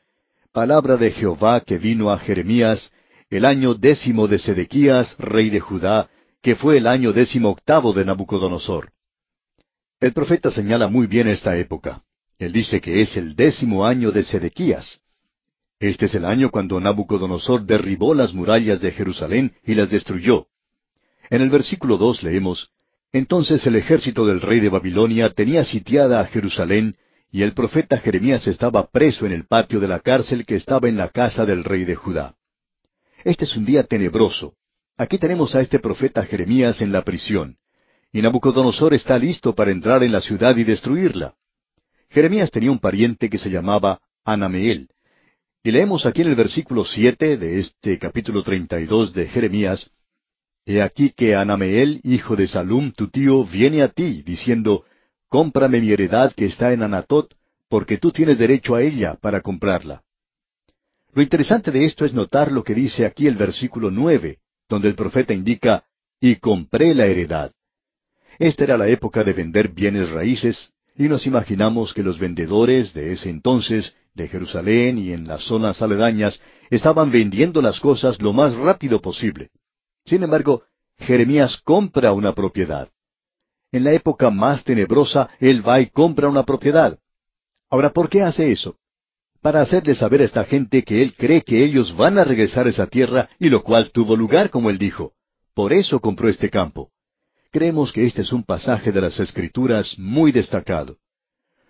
Palabra 0.53 0.99
de 0.99 1.11
Jehová 1.11 1.63
que 1.63 1.79
vino 1.79 2.11
a 2.11 2.19
Jeremías 2.19 2.93
el 3.31 3.47
año 3.47 3.73
décimo 3.73 4.29
de 4.29 4.39
Sedequías, 4.39 5.17
rey 5.17 5.49
de 5.49 5.61
Judá, 5.61 6.11
que 6.43 6.55
fue 6.55 6.77
el 6.77 6.87
año 6.87 7.15
décimo 7.15 7.49
octavo 7.49 7.95
de 7.95 8.05
Nabucodonosor. 8.05 8.93
El 10.01 10.13
profeta 10.13 10.51
señala 10.51 10.89
muy 10.89 11.07
bien 11.07 11.29
esta 11.29 11.57
época. 11.57 12.03
Él 12.39 12.53
dice 12.53 12.83
que 12.83 13.01
es 13.01 13.17
el 13.17 13.37
décimo 13.37 13.87
año 13.87 14.13
de 14.13 14.23
Sedequías. 14.23 15.01
Este 15.81 16.07
es 16.07 16.15
el 16.15 16.25
año 16.25 16.51
cuando 16.51 16.81
Nabucodonosor 16.81 17.65
derribó 17.65 18.15
las 18.15 18.33
murallas 18.33 18.81
de 18.81 18.93
Jerusalén 18.93 19.53
y 19.65 19.75
las 19.75 19.91
destruyó. 19.91 20.47
En 21.31 21.43
el 21.43 21.51
versículo 21.51 21.97
dos 21.97 22.23
leemos, 22.23 22.71
Entonces 23.13 23.67
el 23.67 23.77
ejército 23.77 24.27
del 24.27 24.41
rey 24.41 24.61
de 24.61 24.69
Babilonia 24.69 25.31
tenía 25.31 25.65
sitiada 25.65 26.21
a 26.21 26.27
Jerusalén, 26.27 26.97
y 27.31 27.43
el 27.43 27.53
profeta 27.53 27.99
Jeremías 27.99 28.47
estaba 28.47 28.87
preso 28.87 29.27
en 29.27 29.33
el 29.33 29.47
patio 29.47 29.81
de 29.81 29.89
la 29.89 30.01
cárcel 30.01 30.47
que 30.47 30.57
estaba 30.57 30.89
en 30.89 30.97
la 30.97 31.09
casa 31.09 31.45
del 31.45 31.65
rey 31.65 31.85
de 31.85 31.97
Judá. 31.97 32.35
Este 33.25 33.45
es 33.45 33.57
un 33.57 33.65
día 33.65 33.85
tenebroso. 33.85 34.55
Aquí 34.97 35.19
tenemos 35.19 35.55
a 35.55 35.61
este 35.61 35.81
profeta 35.81 36.25
Jeremías 36.25 36.81
en 36.81 36.93
la 36.93 37.03
prisión, 37.03 37.57
y 38.13 38.23
Nabucodonosor 38.23 38.95
está 38.95 39.19
listo 39.19 39.55
para 39.55 39.73
entrar 39.73 40.05
en 40.05 40.13
la 40.13 40.21
ciudad 40.21 40.57
y 40.57 40.63
destruirla. 40.63 41.35
Jeremías 42.11 42.51
tenía 42.53 42.71
un 42.71 42.79
pariente 42.79 43.29
que 43.29 43.39
se 43.39 43.51
llamaba 43.51 44.01
Anameel, 44.25 44.89
y 45.67 45.73
leemos 45.73 46.05
aquí 46.05 46.21
en 46.21 46.29
el 46.29 46.35
versículo 46.35 46.85
siete 46.85 47.39
de 47.39 47.59
este 47.59 47.99
capítulo 47.99 48.43
treinta 48.43 48.79
y 48.81 48.85
dos 48.85 49.15
de 49.15 49.27
Jeremías, 49.27 49.91
He 50.67 50.81
aquí 50.81 51.11
que 51.11 51.35
Anameel, 51.35 52.01
hijo 52.05 52.37
de 52.37 52.47
Salum, 52.47 52.93
tu 52.93 53.09
tío, 53.09 53.45
viene 53.45 53.83
a 53.83 53.89
ti, 53.89 54.23
diciendo, 54.23 54.85
Cómprame 55.29 55.81
mi 55.81 55.91
heredad 55.91 56.33
que 56.35 56.47
está 56.47 56.73
en 56.73 56.83
Anatot, 56.83 57.35
porque 57.69 57.99
tú 57.99 58.13
tienes 58.13 58.39
derecho 58.39 58.75
a 58.75 58.83
ella 58.83 59.19
para 59.21 59.41
comprarla. 59.41 60.03
Lo 61.13 61.23
interesante 61.23 61.71
de 61.71 61.85
esto 61.85 62.05
es 62.05 62.15
notar 62.15 62.53
lo 62.53 62.63
que 62.63 62.75
dice 62.75 63.05
aquí 63.05 63.27
el 63.27 63.37
versículo 63.37 63.91
nueve, 63.91 64.39
donde 64.69 64.89
el 64.89 64.95
profeta 64.95 65.35
indica, 65.35 65.85
y 66.21 66.37
compré 66.37 66.95
la 66.95 67.07
heredad. 67.07 67.53
Esta 68.39 68.65
era 68.65 68.79
la 68.79 68.89
época 68.89 69.23
de 69.23 69.33
vender 69.33 69.69
bienes 69.69 70.11
raíces, 70.11 70.73
y 70.97 71.05
nos 71.05 71.27
imaginamos 71.27 71.93
que 71.93 72.03
los 72.03 72.19
vendedores 72.19 72.95
de 72.95 73.13
ese 73.13 73.29
entonces 73.29 73.95
de 74.15 74.29
Jerusalén 74.29 74.99
y 74.99 75.13
en 75.13 75.27
las 75.27 75.43
zonas 75.43 75.83
aledañas 75.83 76.41
estaban 76.71 77.11
vendiendo 77.11 77.61
las 77.61 77.81
cosas 77.81 78.21
lo 78.23 78.33
más 78.33 78.55
rápido 78.55 79.01
posible. 79.01 79.51
Sin 80.05 80.23
embargo, 80.23 80.63
Jeremías 80.99 81.59
compra 81.65 82.13
una 82.13 82.33
propiedad. 82.33 82.89
En 83.73 83.83
la 83.83 83.93
época 83.93 84.31
más 84.31 84.63
tenebrosa, 84.63 85.29
él 85.41 85.67
va 85.67 85.81
y 85.81 85.91
compra 85.91 86.29
una 86.29 86.45
propiedad. 86.45 86.97
Ahora, 87.69 87.91
¿por 87.91 88.09
qué 88.09 88.23
hace 88.23 88.53
eso? 88.53 88.77
Para 89.43 89.61
hacerle 89.61 89.95
saber 89.97 90.23
a 90.23 90.25
esta 90.25 90.45
gente 90.45 90.85
que 90.85 91.03
él 91.03 91.15
cree 91.17 91.43
que 91.43 91.65
ellos 91.65 91.95
van 91.97 92.17
a 92.19 92.25
regresar 92.25 92.67
a 92.67 92.71
esa 92.71 92.87
tierra, 92.87 93.29
y 93.39 93.49
lo 93.49 93.65
cual 93.65 93.91
tuvo 93.91 94.17
lugar, 94.17 94.49
como 94.49 94.71
él 94.71 94.79
dijo. 94.79 95.13
Por 95.55 95.73
eso 95.73 96.01
compró 96.01 96.29
este 96.29 96.51
campo. 96.51 96.91
Creemos 97.51 97.93
que 97.93 98.07
este 98.07 98.23
es 98.23 98.33
un 98.33 98.45
pasaje 98.45 98.93
de 98.93 99.01
las 99.01 99.19
Escrituras 99.19 99.99
muy 99.99 100.31
destacado. 100.31 100.99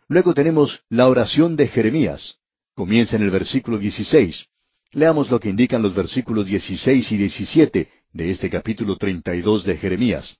Luego 0.08 0.34
tenemos 0.34 0.82
la 0.88 1.08
oración 1.08 1.56
de 1.56 1.68
Jeremías. 1.68 2.36
Comienza 2.74 3.16
en 3.16 3.22
el 3.22 3.30
versículo 3.30 3.78
16. 3.78 4.46
Leamos 4.92 5.30
lo 5.30 5.40
que 5.40 5.48
indican 5.48 5.82
los 5.82 5.94
versículos 5.94 6.46
16 6.46 7.12
y 7.12 7.16
17 7.16 7.88
de 8.12 8.30
este 8.30 8.50
capítulo 8.50 8.96
32 8.96 9.64
de 9.64 9.76
Jeremías. 9.76 10.36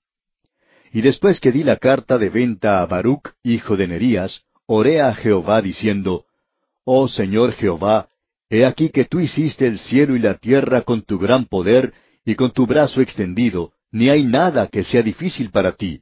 Y 0.92 1.00
después 1.00 1.40
que 1.40 1.50
di 1.50 1.64
la 1.64 1.77
carta 1.77 2.18
de 2.18 2.29
venta 2.29 2.83
a 2.83 2.87
Baruch, 2.87 3.31
hijo 3.42 3.77
de 3.77 3.88
Nerías, 3.88 4.42
oré 4.66 5.00
a 5.00 5.14
Jehová 5.14 5.61
diciendo, 5.61 6.24
Oh 6.85 7.09
Señor 7.09 7.53
Jehová, 7.53 8.09
he 8.48 8.64
aquí 8.64 8.90
que 8.90 9.07
tú 9.07 9.18
hiciste 9.18 9.66
el 9.66 9.79
cielo 9.79 10.14
y 10.14 10.20
la 10.20 10.35
tierra 10.35 10.83
con 10.83 11.03
tu 11.03 11.18
gran 11.18 11.46
poder 11.46 11.94
y 12.24 12.35
con 12.35 12.53
tu 12.53 12.66
brazo 12.66 13.00
extendido, 13.00 13.72
ni 13.90 14.09
hay 14.09 14.24
nada 14.24 14.68
que 14.68 14.85
sea 14.85 15.03
difícil 15.03 15.50
para 15.50 15.72
ti. 15.72 16.00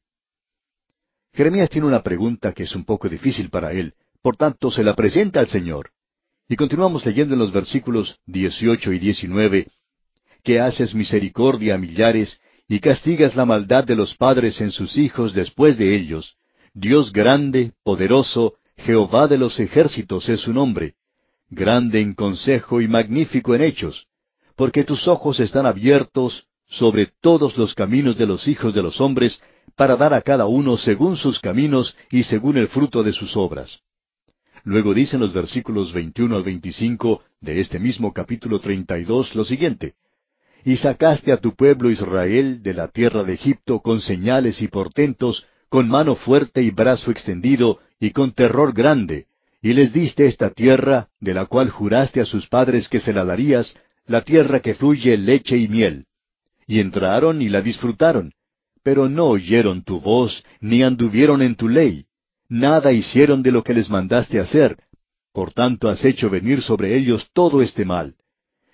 Jeremías 1.35 1.71
tiene 1.71 1.87
una 1.87 2.03
pregunta 2.03 2.53
que 2.53 2.65
es 2.65 2.77
un 2.77 2.85
poco 2.85 3.09
difícil 3.09 3.49
para 3.49 3.73
él, 3.73 3.95
por 4.21 4.37
tanto 4.37 4.71
se 4.71 4.85
la 4.85 4.95
presenta 4.95 5.41
al 5.41 5.49
Señor. 5.49 5.91
Y 6.49 6.57
continuamos 6.57 7.07
leyendo 7.07 7.35
en 7.35 7.41
los 7.41 7.53
versículos 7.53 8.19
18 8.27 8.93
y 8.93 8.99
19, 8.99 9.69
que 10.43 10.61
haces 10.61 10.95
misericordia 10.95 11.75
a 11.75 11.79
millares 11.79 12.41
y 12.69 12.81
castigas 12.81 13.35
la 13.35 13.47
maldad 13.47 13.85
de 13.85 13.97
los 13.97 14.15
padres 14.15 14.61
en 14.61 14.71
sus 14.71 14.99
hijos 14.99 15.33
después 15.33 15.79
de 15.79 15.97
ellos. 15.97 16.37
Dios 16.75 17.13
grande, 17.13 17.73
poderoso, 17.83 18.55
Jehová 18.77 19.29
de 19.29 19.39
los 19.39 19.59
ejércitos 19.61 20.29
es 20.29 20.41
su 20.41 20.53
nombre. 20.53 20.95
grande 21.49 22.01
en 22.01 22.15
consejo 22.15 22.81
y 22.81 22.89
magnífico 22.89 23.55
en 23.55 23.61
hechos, 23.61 24.07
porque 24.57 24.85
tus 24.85 25.07
ojos 25.07 25.39
están 25.39 25.67
abiertos 25.67 26.47
sobre 26.73 27.11
todos 27.21 27.59
los 27.59 27.75
caminos 27.75 28.17
de 28.17 28.27
los 28.27 28.49
hijos 28.49 28.75
de 28.75 28.83
los 28.83 28.99
hombres, 29.01 29.43
para 29.77 29.95
dar 29.95 30.15
a 30.15 30.23
cada 30.23 30.47
uno 30.47 30.79
según 30.79 31.17
sus 31.17 31.39
caminos 31.39 31.95
y 32.11 32.23
según 32.23 32.57
el 32.57 32.69
fruto 32.69 33.03
de 33.03 33.13
sus 33.13 33.37
obras. 33.37 33.81
Luego 34.65 34.95
dicen 34.95 35.21
los 35.21 35.35
versículos 35.35 35.93
21 35.93 36.35
al 36.35 36.43
25 36.43 37.23
de 37.41 37.61
este 37.61 37.79
mismo 37.79 38.13
capítulo 38.13 38.59
32 38.59 39.35
lo 39.35 39.45
siguiente. 39.45 39.95
Y 40.65 40.77
sacaste 40.77 41.31
a 41.33 41.37
tu 41.37 41.55
pueblo 41.55 41.91
Israel 41.91 42.63
de 42.63 42.73
la 42.73 42.89
tierra 42.89 43.23
de 43.23 43.35
Egipto 43.35 43.81
con 43.81 44.01
señales 44.01 44.63
y 44.63 44.69
portentos, 44.69 45.45
con 45.69 45.89
mano 45.89 46.15
fuerte 46.15 46.63
y 46.63 46.71
brazo 46.71 47.11
extendido, 47.11 47.81
y 48.01 48.13
con 48.13 48.33
terror 48.33 48.73
grande, 48.73 49.27
y 49.61 49.75
les 49.75 49.93
diste 49.93 50.27
esta 50.27 50.51
tierra, 50.51 51.09
de 51.21 51.35
la 51.35 51.47
cual 51.47 51.69
juraste 51.69 52.21
a 52.21 52.25
sus 52.25 52.47
padres 52.49 52.89
que 52.89 53.01
se 53.01 53.13
la 53.13 53.25
darías, 53.25 53.77
la 54.07 54.23
tierra 54.23 54.61
que 54.61 54.75
fluye 54.75 55.17
leche 55.19 55.59
y 55.59 55.69
miel. 55.69 56.07
Y 56.67 56.81
entraron 56.81 57.43
y 57.43 57.49
la 57.49 57.61
disfrutaron, 57.61 58.33
pero 58.83 59.09
no 59.09 59.27
oyeron 59.27 59.83
tu 59.83 60.01
voz, 60.01 60.45
ni 60.61 60.83
anduvieron 60.83 61.43
en 61.43 61.55
tu 61.55 61.69
ley, 61.69 62.07
nada 62.49 62.93
hicieron 62.93 63.43
de 63.43 63.53
lo 63.53 63.63
que 63.63 63.75
les 63.75 63.89
mandaste 63.89 64.39
hacer, 64.39 64.77
por 65.33 65.53
tanto 65.53 65.89
has 65.89 66.05
hecho 66.05 66.29
venir 66.29 66.61
sobre 66.61 66.97
ellos 66.97 67.29
todo 67.33 67.63
este 67.63 67.85
mal. 67.85 68.17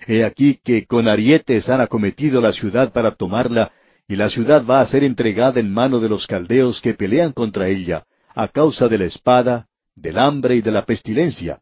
He 0.06 0.24
aquí 0.24 0.58
que 0.62 0.86
con 0.86 1.08
arietes 1.08 1.68
han 1.68 1.80
acometido 1.80 2.40
la 2.40 2.52
ciudad 2.52 2.92
para 2.92 3.12
tomarla, 3.12 3.72
y 4.06 4.16
la 4.16 4.30
ciudad 4.30 4.64
va 4.64 4.80
a 4.80 4.86
ser 4.86 5.04
entregada 5.04 5.60
en 5.60 5.72
mano 5.72 6.00
de 6.00 6.08
los 6.08 6.26
caldeos 6.26 6.80
que 6.80 6.94
pelean 6.94 7.32
contra 7.32 7.68
ella, 7.68 8.04
a 8.34 8.48
causa 8.48 8.88
de 8.88 8.98
la 8.98 9.04
espada, 9.04 9.68
del 9.94 10.18
hambre 10.18 10.56
y 10.56 10.60
de 10.60 10.70
la 10.70 10.84
pestilencia. 10.84 11.60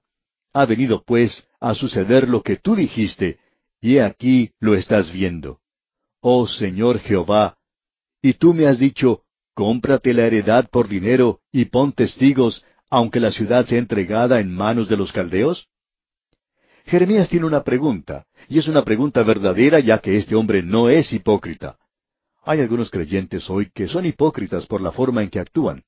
Ha 0.52 0.64
venido 0.64 1.02
pues 1.04 1.46
a 1.60 1.74
suceder 1.74 2.28
lo 2.28 2.42
que 2.42 2.56
tú 2.56 2.76
dijiste, 2.76 3.38
y 3.80 3.96
he 3.96 4.02
aquí 4.02 4.52
lo 4.60 4.74
estás 4.74 5.12
viendo. 5.12 5.58
Oh 6.28 6.48
Señor 6.48 6.98
Jehová, 6.98 7.56
y 8.20 8.32
tú 8.32 8.52
me 8.52 8.66
has 8.66 8.80
dicho, 8.80 9.22
cómprate 9.54 10.12
la 10.12 10.26
heredad 10.26 10.68
por 10.68 10.88
dinero 10.88 11.38
y 11.52 11.66
pon 11.66 11.92
testigos, 11.92 12.64
aunque 12.90 13.20
la 13.20 13.30
ciudad 13.30 13.64
sea 13.64 13.78
entregada 13.78 14.40
en 14.40 14.52
manos 14.52 14.88
de 14.88 14.96
los 14.96 15.12
caldeos? 15.12 15.68
Jeremías 16.84 17.28
tiene 17.28 17.46
una 17.46 17.62
pregunta, 17.62 18.26
y 18.48 18.58
es 18.58 18.66
una 18.66 18.82
pregunta 18.82 19.22
verdadera 19.22 19.78
ya 19.78 20.00
que 20.00 20.16
este 20.16 20.34
hombre 20.34 20.64
no 20.64 20.88
es 20.88 21.12
hipócrita. 21.12 21.78
Hay 22.42 22.60
algunos 22.60 22.90
creyentes 22.90 23.48
hoy 23.48 23.70
que 23.72 23.86
son 23.86 24.04
hipócritas 24.04 24.66
por 24.66 24.80
la 24.80 24.90
forma 24.90 25.22
en 25.22 25.30
que 25.30 25.38
actúan. 25.38 25.84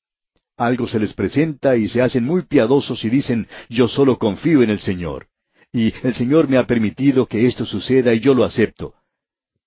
Algo 0.56 0.86
se 0.86 1.00
les 1.00 1.14
presenta 1.14 1.76
y 1.76 1.88
se 1.88 2.00
hacen 2.00 2.22
muy 2.22 2.42
piadosos 2.42 3.04
y 3.04 3.10
dicen, 3.10 3.48
yo 3.68 3.88
solo 3.88 4.20
confío 4.20 4.62
en 4.62 4.70
el 4.70 4.78
Señor. 4.78 5.26
Y 5.72 5.92
el 6.06 6.14
Señor 6.14 6.48
me 6.48 6.58
ha 6.58 6.64
permitido 6.64 7.26
que 7.26 7.44
esto 7.44 7.66
suceda 7.66 8.14
y 8.14 8.20
yo 8.20 8.34
lo 8.34 8.44
acepto. 8.44 8.94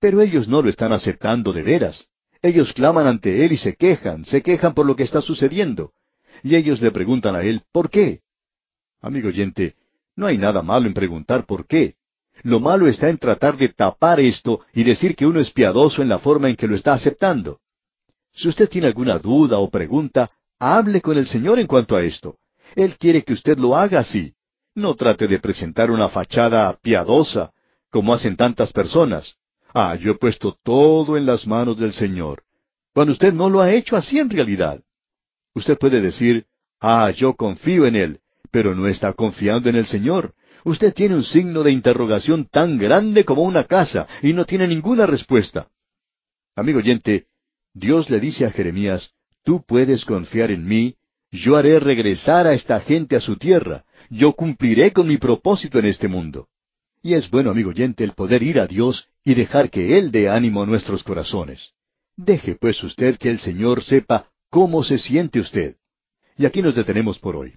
Pero 0.01 0.19
ellos 0.19 0.47
no 0.49 0.63
lo 0.63 0.69
están 0.69 0.91
aceptando 0.91 1.53
de 1.53 1.61
veras. 1.61 2.09
Ellos 2.41 2.73
claman 2.73 3.05
ante 3.05 3.45
Él 3.45 3.51
y 3.51 3.57
se 3.57 3.75
quejan, 3.75 4.25
se 4.25 4.41
quejan 4.41 4.73
por 4.73 4.85
lo 4.85 4.95
que 4.95 5.03
está 5.03 5.21
sucediendo. 5.21 5.91
Y 6.41 6.55
ellos 6.55 6.81
le 6.81 6.89
preguntan 6.89 7.35
a 7.35 7.43
Él, 7.43 7.61
¿por 7.71 7.91
qué? 7.91 8.21
Amigo 8.99 9.27
oyente, 9.27 9.75
no 10.15 10.25
hay 10.25 10.39
nada 10.39 10.63
malo 10.63 10.87
en 10.87 10.95
preguntar 10.95 11.45
por 11.45 11.67
qué. 11.67 11.95
Lo 12.41 12.59
malo 12.59 12.87
está 12.87 13.09
en 13.09 13.19
tratar 13.19 13.57
de 13.57 13.69
tapar 13.69 14.19
esto 14.19 14.61
y 14.73 14.83
decir 14.83 15.15
que 15.15 15.27
uno 15.27 15.39
es 15.39 15.51
piadoso 15.51 16.01
en 16.01 16.09
la 16.09 16.17
forma 16.17 16.49
en 16.49 16.55
que 16.55 16.67
lo 16.67 16.75
está 16.75 16.93
aceptando. 16.93 17.59
Si 18.33 18.49
usted 18.49 18.67
tiene 18.69 18.87
alguna 18.87 19.19
duda 19.19 19.59
o 19.59 19.69
pregunta, 19.69 20.27
hable 20.57 21.01
con 21.01 21.15
el 21.17 21.27
Señor 21.27 21.59
en 21.59 21.67
cuanto 21.67 21.95
a 21.95 22.01
esto. 22.01 22.37
Él 22.75 22.97
quiere 22.97 23.23
que 23.23 23.33
usted 23.33 23.59
lo 23.59 23.75
haga 23.75 23.99
así. 23.99 24.33
No 24.73 24.95
trate 24.95 25.27
de 25.27 25.37
presentar 25.37 25.91
una 25.91 26.09
fachada 26.09 26.75
piadosa, 26.81 27.51
como 27.91 28.15
hacen 28.15 28.35
tantas 28.35 28.71
personas. 28.71 29.35
Ah, 29.73 29.95
yo 29.95 30.11
he 30.11 30.15
puesto 30.15 30.57
todo 30.63 31.17
en 31.17 31.25
las 31.25 31.47
manos 31.47 31.77
del 31.77 31.93
Señor. 31.93 32.43
Cuando 32.93 33.13
usted 33.13 33.33
no 33.33 33.49
lo 33.49 33.61
ha 33.61 33.71
hecho 33.71 33.95
así 33.95 34.19
en 34.19 34.29
realidad. 34.29 34.81
Usted 35.53 35.77
puede 35.77 36.01
decir, 36.01 36.45
ah, 36.79 37.11
yo 37.11 37.35
confío 37.35 37.85
en 37.85 37.95
Él, 37.95 38.19
pero 38.51 38.75
no 38.75 38.87
está 38.87 39.13
confiando 39.13 39.69
en 39.69 39.75
el 39.75 39.85
Señor. 39.85 40.33
Usted 40.63 40.93
tiene 40.93 41.15
un 41.15 41.23
signo 41.23 41.63
de 41.63 41.71
interrogación 41.71 42.45
tan 42.45 42.77
grande 42.77 43.25
como 43.25 43.43
una 43.43 43.63
casa 43.63 44.07
y 44.21 44.33
no 44.33 44.45
tiene 44.45 44.67
ninguna 44.67 45.05
respuesta. 45.05 45.67
Amigo 46.55 46.79
oyente, 46.79 47.27
Dios 47.73 48.09
le 48.09 48.19
dice 48.19 48.45
a 48.45 48.51
Jeremías, 48.51 49.11
tú 49.43 49.63
puedes 49.65 50.05
confiar 50.05 50.51
en 50.51 50.67
mí, 50.67 50.95
yo 51.31 51.55
haré 51.55 51.79
regresar 51.79 52.45
a 52.45 52.53
esta 52.53 52.79
gente 52.81 53.15
a 53.15 53.21
su 53.21 53.37
tierra, 53.37 53.85
yo 54.09 54.33
cumpliré 54.33 54.91
con 54.91 55.07
mi 55.07 55.17
propósito 55.17 55.79
en 55.79 55.85
este 55.85 56.09
mundo. 56.09 56.49
Y 57.01 57.13
es 57.13 57.29
bueno, 57.29 57.49
amigo 57.49 57.69
oyente, 57.69 58.03
el 58.03 58.11
poder 58.11 58.43
ir 58.43 58.59
a 58.59 58.67
Dios 58.67 59.07
y 59.23 59.33
dejar 59.33 59.69
que 59.69 59.97
Él 59.97 60.11
dé 60.11 60.29
ánimo 60.29 60.63
a 60.63 60.65
nuestros 60.65 61.03
corazones. 61.03 61.71
Deje 62.15 62.55
pues 62.55 62.83
usted 62.83 63.17
que 63.17 63.29
el 63.29 63.39
Señor 63.39 63.83
sepa 63.83 64.29
cómo 64.49 64.83
se 64.83 64.97
siente 64.97 65.39
usted. 65.39 65.77
Y 66.37 66.45
aquí 66.45 66.61
nos 66.61 66.75
detenemos 66.75 67.19
por 67.19 67.35
hoy. 67.35 67.53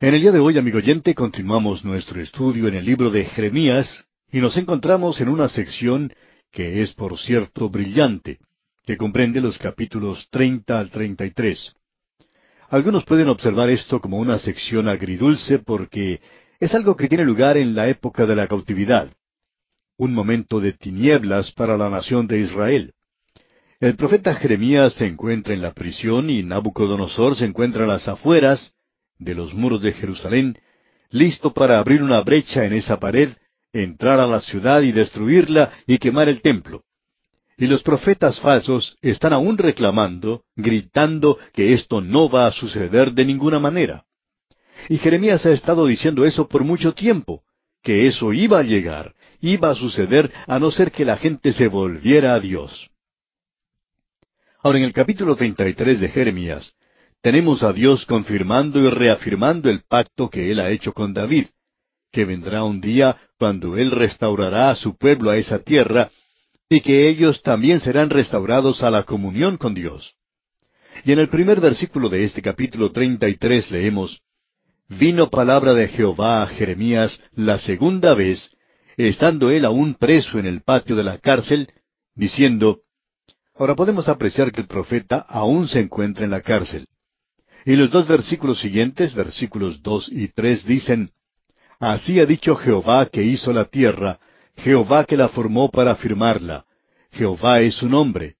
En 0.00 0.14
el 0.14 0.20
día 0.20 0.30
de 0.30 0.38
hoy, 0.38 0.56
amigo 0.56 0.78
oyente, 0.78 1.14
continuamos 1.14 1.84
nuestro 1.84 2.20
estudio 2.20 2.68
en 2.68 2.74
el 2.74 2.84
libro 2.84 3.10
de 3.10 3.24
Jeremías 3.24 4.04
y 4.30 4.38
nos 4.38 4.56
encontramos 4.56 5.20
en 5.20 5.28
una 5.28 5.48
sección 5.48 6.12
que 6.52 6.82
es, 6.82 6.92
por 6.92 7.18
cierto, 7.18 7.68
brillante, 7.68 8.38
que 8.84 8.96
comprende 8.96 9.40
los 9.40 9.58
capítulos 9.58 10.28
30 10.30 10.78
al 10.78 10.90
33. 10.90 11.74
Algunos 12.70 13.04
pueden 13.04 13.28
observar 13.28 13.70
esto 13.70 14.00
como 14.00 14.18
una 14.18 14.38
sección 14.38 14.88
agridulce 14.88 15.58
porque 15.58 16.20
es 16.60 16.74
algo 16.74 16.96
que 16.96 17.08
tiene 17.08 17.24
lugar 17.24 17.56
en 17.56 17.74
la 17.74 17.88
época 17.88 18.26
de 18.26 18.34
la 18.34 18.48
cautividad, 18.48 19.10
un 19.96 20.12
momento 20.12 20.60
de 20.60 20.72
tinieblas 20.72 21.52
para 21.52 21.76
la 21.76 21.88
nación 21.88 22.26
de 22.26 22.40
Israel. 22.40 22.94
El 23.80 23.94
profeta 23.94 24.34
Jeremías 24.34 24.94
se 24.94 25.06
encuentra 25.06 25.54
en 25.54 25.62
la 25.62 25.72
prisión 25.72 26.30
y 26.30 26.42
Nabucodonosor 26.42 27.36
se 27.36 27.44
encuentra 27.44 27.84
a 27.84 27.86
las 27.86 28.08
afueras 28.08 28.74
de 29.18 29.34
los 29.34 29.54
muros 29.54 29.82
de 29.82 29.92
Jerusalén, 29.92 30.58
listo 31.10 31.54
para 31.54 31.78
abrir 31.78 32.02
una 32.02 32.20
brecha 32.22 32.64
en 32.64 32.72
esa 32.72 32.98
pared, 32.98 33.30
entrar 33.72 34.18
a 34.18 34.26
la 34.26 34.40
ciudad 34.40 34.82
y 34.82 34.90
destruirla 34.90 35.70
y 35.86 35.98
quemar 35.98 36.28
el 36.28 36.42
templo. 36.42 36.82
Y 37.56 37.66
los 37.66 37.82
profetas 37.82 38.40
falsos 38.40 38.96
están 39.00 39.32
aún 39.32 39.58
reclamando, 39.58 40.42
gritando 40.56 41.38
que 41.52 41.72
esto 41.72 42.00
no 42.00 42.28
va 42.28 42.46
a 42.46 42.52
suceder 42.52 43.12
de 43.12 43.24
ninguna 43.24 43.58
manera. 43.58 44.04
Y 44.88 44.96
Jeremías 44.96 45.44
ha 45.44 45.50
estado 45.50 45.86
diciendo 45.86 46.24
eso 46.24 46.48
por 46.48 46.64
mucho 46.64 46.94
tiempo, 46.94 47.42
que 47.82 48.06
eso 48.06 48.32
iba 48.32 48.58
a 48.58 48.62
llegar, 48.62 49.14
iba 49.40 49.70
a 49.70 49.74
suceder 49.74 50.32
a 50.46 50.58
no 50.58 50.70
ser 50.70 50.90
que 50.90 51.04
la 51.04 51.16
gente 51.16 51.52
se 51.52 51.68
volviera 51.68 52.34
a 52.34 52.40
Dios. 52.40 52.90
Ahora 54.62 54.78
en 54.78 54.84
el 54.84 54.92
capítulo 54.92 55.36
33 55.36 56.00
de 56.00 56.08
Jeremías, 56.08 56.72
tenemos 57.20 57.62
a 57.62 57.72
Dios 57.72 58.06
confirmando 58.06 58.80
y 58.80 58.88
reafirmando 58.88 59.68
el 59.68 59.82
pacto 59.82 60.30
que 60.30 60.50
Él 60.50 60.58
ha 60.58 60.70
hecho 60.70 60.92
con 60.94 61.12
David, 61.12 61.46
que 62.10 62.24
vendrá 62.24 62.64
un 62.64 62.80
día 62.80 63.16
cuando 63.38 63.76
Él 63.76 63.90
restaurará 63.90 64.70
a 64.70 64.76
su 64.76 64.96
pueblo 64.96 65.30
a 65.30 65.36
esa 65.36 65.58
tierra 65.58 66.10
y 66.68 66.80
que 66.80 67.08
ellos 67.08 67.42
también 67.42 67.80
serán 67.80 68.08
restaurados 68.08 68.82
a 68.82 68.90
la 68.90 69.02
comunión 69.02 69.58
con 69.58 69.74
Dios. 69.74 70.14
Y 71.04 71.12
en 71.12 71.18
el 71.18 71.28
primer 71.28 71.60
versículo 71.60 72.08
de 72.08 72.24
este 72.24 72.42
capítulo 72.42 72.90
treinta 72.90 73.28
y 73.28 73.36
tres 73.36 73.70
leemos 73.70 74.20
Vino 74.88 75.28
palabra 75.28 75.74
de 75.74 75.86
Jehová 75.88 76.42
a 76.42 76.46
Jeremías 76.46 77.20
la 77.34 77.58
segunda 77.58 78.14
vez, 78.14 78.50
estando 78.96 79.50
él 79.50 79.66
aún 79.66 79.94
preso 79.94 80.38
en 80.38 80.46
el 80.46 80.62
patio 80.62 80.96
de 80.96 81.04
la 81.04 81.18
cárcel, 81.18 81.68
diciendo 82.14 82.80
Ahora 83.54 83.74
podemos 83.74 84.08
apreciar 84.08 84.50
que 84.50 84.62
el 84.62 84.66
profeta 84.66 85.18
aún 85.28 85.68
se 85.68 85.80
encuentra 85.80 86.24
en 86.24 86.30
la 86.30 86.40
cárcel. 86.40 86.86
Y 87.66 87.76
los 87.76 87.90
dos 87.90 88.08
versículos 88.08 88.60
siguientes, 88.60 89.14
versículos 89.14 89.82
dos 89.82 90.08
y 90.10 90.28
tres, 90.28 90.64
dicen 90.64 91.10
Así 91.78 92.18
ha 92.18 92.24
dicho 92.24 92.56
Jehová 92.56 93.06
que 93.06 93.22
hizo 93.22 93.52
la 93.52 93.66
tierra, 93.66 94.18
Jehová 94.56 95.04
que 95.04 95.18
la 95.18 95.28
formó 95.28 95.70
para 95.70 95.96
firmarla. 95.96 96.64
Jehová 97.10 97.60
es 97.60 97.74
su 97.74 97.90
nombre. 97.90 98.36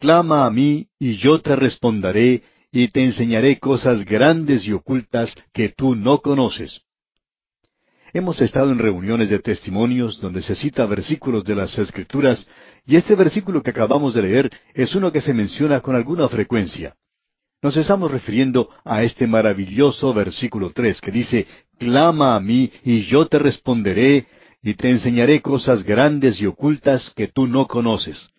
Clama 0.00 0.46
a 0.46 0.50
mí, 0.50 0.86
y 0.98 1.16
yo 1.16 1.40
te 1.40 1.54
responderé, 1.56 2.42
y 2.74 2.88
te 2.88 3.04
enseñaré 3.04 3.60
cosas 3.60 4.04
grandes 4.04 4.66
y 4.66 4.72
ocultas 4.72 5.32
que 5.52 5.68
tú 5.68 5.94
no 5.94 6.18
conoces. 6.18 6.80
Hemos 8.12 8.40
estado 8.40 8.72
en 8.72 8.80
reuniones 8.80 9.30
de 9.30 9.38
testimonios 9.38 10.20
donde 10.20 10.42
se 10.42 10.56
cita 10.56 10.84
versículos 10.84 11.44
de 11.44 11.54
las 11.54 11.78
Escrituras, 11.78 12.48
y 12.84 12.96
este 12.96 13.14
versículo 13.14 13.62
que 13.62 13.70
acabamos 13.70 14.12
de 14.12 14.22
leer 14.22 14.50
es 14.74 14.92
uno 14.96 15.12
que 15.12 15.20
se 15.20 15.32
menciona 15.32 15.80
con 15.82 15.94
alguna 15.94 16.28
frecuencia. 16.28 16.96
Nos 17.62 17.76
estamos 17.76 18.10
refiriendo 18.10 18.68
a 18.84 19.04
este 19.04 19.28
maravilloso 19.28 20.12
versículo 20.12 20.72
tres 20.74 21.00
que 21.00 21.12
dice, 21.12 21.46
Clama 21.78 22.34
a 22.34 22.40
mí, 22.40 22.72
y 22.82 23.02
yo 23.02 23.26
te 23.28 23.38
responderé, 23.38 24.26
y 24.62 24.74
te 24.74 24.90
enseñaré 24.90 25.40
cosas 25.42 25.84
grandes 25.84 26.40
y 26.40 26.46
ocultas 26.46 27.12
que 27.14 27.28
tú 27.28 27.46
no 27.46 27.68
conoces. 27.68 28.30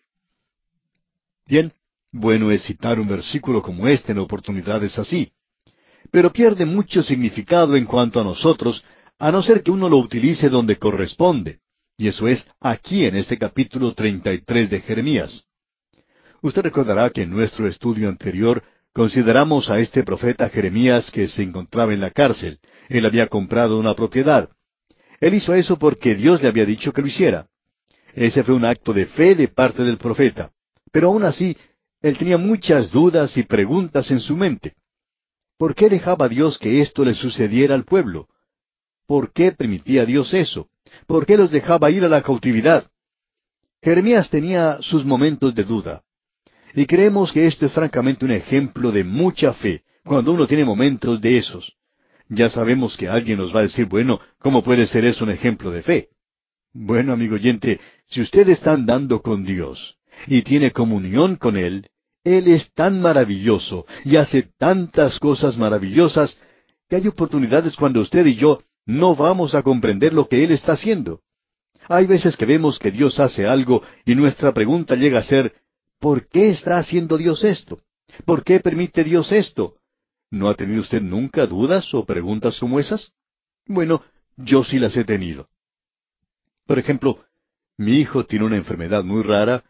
Bien, 1.46 1.72
bueno 2.16 2.50
es 2.50 2.64
citar 2.64 2.98
un 2.98 3.10
versículo 3.10 3.62
como 3.62 3.88
este 3.90 4.14
en 4.14 4.20
oportunidades 4.20 4.98
así. 4.98 5.32
pero 6.12 6.32
pierde 6.32 6.66
mucho 6.66 7.04
significado 7.04 7.76
en 7.76 7.86
cuanto 7.86 8.22
a 8.22 8.24
nosotros, 8.24 8.86
a 9.20 9.32
no 9.32 9.42
ser 9.42 9.64
que 9.64 9.72
uno 9.72 9.90
lo 9.90 9.98
utilice 9.98 10.48
donde 10.50 10.78
corresponde. 10.78 11.60
Y 11.98 12.08
eso 12.08 12.28
es 12.28 12.46
aquí 12.62 13.06
en 13.06 13.16
este 13.16 13.38
capítulo 13.38 13.94
33 13.94 14.70
de 14.70 14.80
Jeremías. 14.82 15.44
Usted 16.42 16.62
recordará 16.62 17.10
que 17.10 17.24
en 17.24 17.32
nuestro 17.32 17.68
estudio 17.68 18.08
anterior 18.08 18.64
consideramos 18.94 19.70
a 19.70 19.80
este 19.80 20.04
profeta 20.04 20.48
Jeremías 20.48 21.12
que 21.12 21.28
se 21.28 21.44
encontraba 21.44 21.94
en 21.94 22.00
la 22.00 22.12
cárcel. 22.12 22.60
Él 22.88 23.06
había 23.06 23.28
comprado 23.28 23.78
una 23.78 23.94
propiedad. 23.94 24.50
Él 25.20 25.34
hizo 25.34 25.54
eso 25.54 25.78
porque 25.78 26.16
Dios 26.16 26.42
le 26.42 26.48
había 26.48 26.66
dicho 26.66 26.94
que 26.94 27.02
lo 27.02 27.08
hiciera. 27.08 27.48
Ese 28.14 28.44
fue 28.44 28.56
un 28.56 28.64
acto 28.64 28.94
de 28.94 29.06
fe 29.06 29.36
de 29.36 29.50
parte 29.50 29.84
del 29.84 29.98
profeta. 29.98 30.52
Pero 30.92 31.08
aún 31.08 31.24
así, 31.24 31.58
él 32.06 32.20
tenía 32.20 32.38
muchas 32.38 32.92
dudas 32.92 33.36
y 33.36 33.42
preguntas 33.42 34.12
en 34.12 34.20
su 34.20 34.38
mente. 34.38 34.76
¿Por 35.58 35.74
qué 35.74 35.90
dejaba 35.90 36.30
Dios 36.30 36.60
que 36.60 36.80
esto 36.82 37.04
le 37.04 37.16
sucediera 37.16 37.74
al 37.74 37.84
pueblo? 37.84 38.28
¿Por 39.08 39.34
qué 39.34 39.52
permitía 39.52 40.06
Dios 40.06 40.32
eso? 40.36 40.70
¿Por 41.08 41.26
qué 41.26 41.36
los 41.36 41.50
dejaba 41.50 41.90
ir 41.90 42.04
a 42.04 42.08
la 42.08 42.22
cautividad? 42.22 42.92
Jeremías 43.82 44.30
tenía 44.30 44.78
sus 44.82 45.04
momentos 45.04 45.56
de 45.56 45.64
duda. 45.64 46.04
Y 46.76 46.86
creemos 46.86 47.32
que 47.32 47.48
esto 47.48 47.66
es 47.66 47.72
francamente 47.72 48.24
un 48.24 48.32
ejemplo 48.32 48.92
de 48.92 49.04
mucha 49.04 49.54
fe, 49.54 49.82
cuando 50.04 50.32
uno 50.32 50.46
tiene 50.46 50.64
momentos 50.64 51.20
de 51.20 51.40
esos. 51.40 51.74
Ya 52.30 52.50
sabemos 52.50 52.98
que 52.98 53.10
alguien 53.10 53.40
nos 53.40 53.56
va 53.56 53.62
a 53.62 53.64
decir, 53.64 53.88
bueno, 53.88 54.20
¿cómo 54.38 54.62
puede 54.62 54.86
ser 54.86 55.06
eso 55.06 55.24
un 55.24 55.32
ejemplo 55.32 55.72
de 55.72 55.82
fe? 55.82 56.10
Bueno, 56.72 57.14
amigo 57.14 57.34
oyente, 57.34 57.80
si 58.08 58.22
usted 58.22 58.48
está 58.50 58.74
andando 58.74 59.24
con 59.24 59.44
Dios 59.44 59.98
y 60.28 60.44
tiene 60.44 60.70
comunión 60.70 61.36
con 61.38 61.58
Él, 61.58 61.90
Él 62.26 62.48
es 62.48 62.74
tan 62.74 63.00
maravilloso 63.00 63.86
y 64.04 64.18
hace 64.18 64.50
tantas 64.58 65.20
cosas 65.20 65.58
maravillosas 65.58 66.40
que 66.90 66.98
hay 66.98 67.08
oportunidades 67.08 67.76
cuando 67.76 68.02
usted 68.02 68.26
y 68.26 68.36
yo 68.36 68.64
no 68.86 69.16
vamos 69.16 69.54
a 69.54 69.62
comprender 69.62 70.12
lo 70.12 70.28
que 70.28 70.44
Él 70.44 70.52
está 70.52 70.74
haciendo. 70.74 71.22
Hay 71.88 72.08
veces 72.08 72.36
que 72.36 72.48
vemos 72.48 72.80
que 72.80 72.90
Dios 72.90 73.20
hace 73.20 73.46
algo 73.46 73.84
y 74.06 74.16
nuestra 74.16 74.54
pregunta 74.54 74.96
llega 74.96 75.20
a 75.20 75.24
ser, 75.24 75.54
¿por 76.00 76.28
qué 76.28 76.50
está 76.50 76.80
haciendo 76.80 77.18
Dios 77.18 77.44
esto? 77.44 77.80
¿Por 78.26 78.44
qué 78.44 78.60
permite 78.60 79.04
Dios 79.04 79.32
esto? 79.32 79.76
¿No 80.32 80.50
ha 80.50 80.56
tenido 80.56 80.82
usted 80.82 81.04
nunca 81.04 81.46
dudas 81.46 81.94
o 81.94 82.06
preguntas 82.06 82.60
como 82.60 82.80
esas? 82.80 83.12
Bueno, 83.68 84.02
yo 84.36 84.64
sí 84.64 84.80
las 84.80 84.98
he 84.98 85.04
tenido. 85.04 85.48
Por 86.66 86.80
ejemplo, 86.80 87.20
mi 87.78 87.98
hijo 87.98 88.26
tiene 88.26 88.46
una 88.46 88.58
enfermedad 88.58 89.04
muy 89.04 89.22
rara 89.22 89.64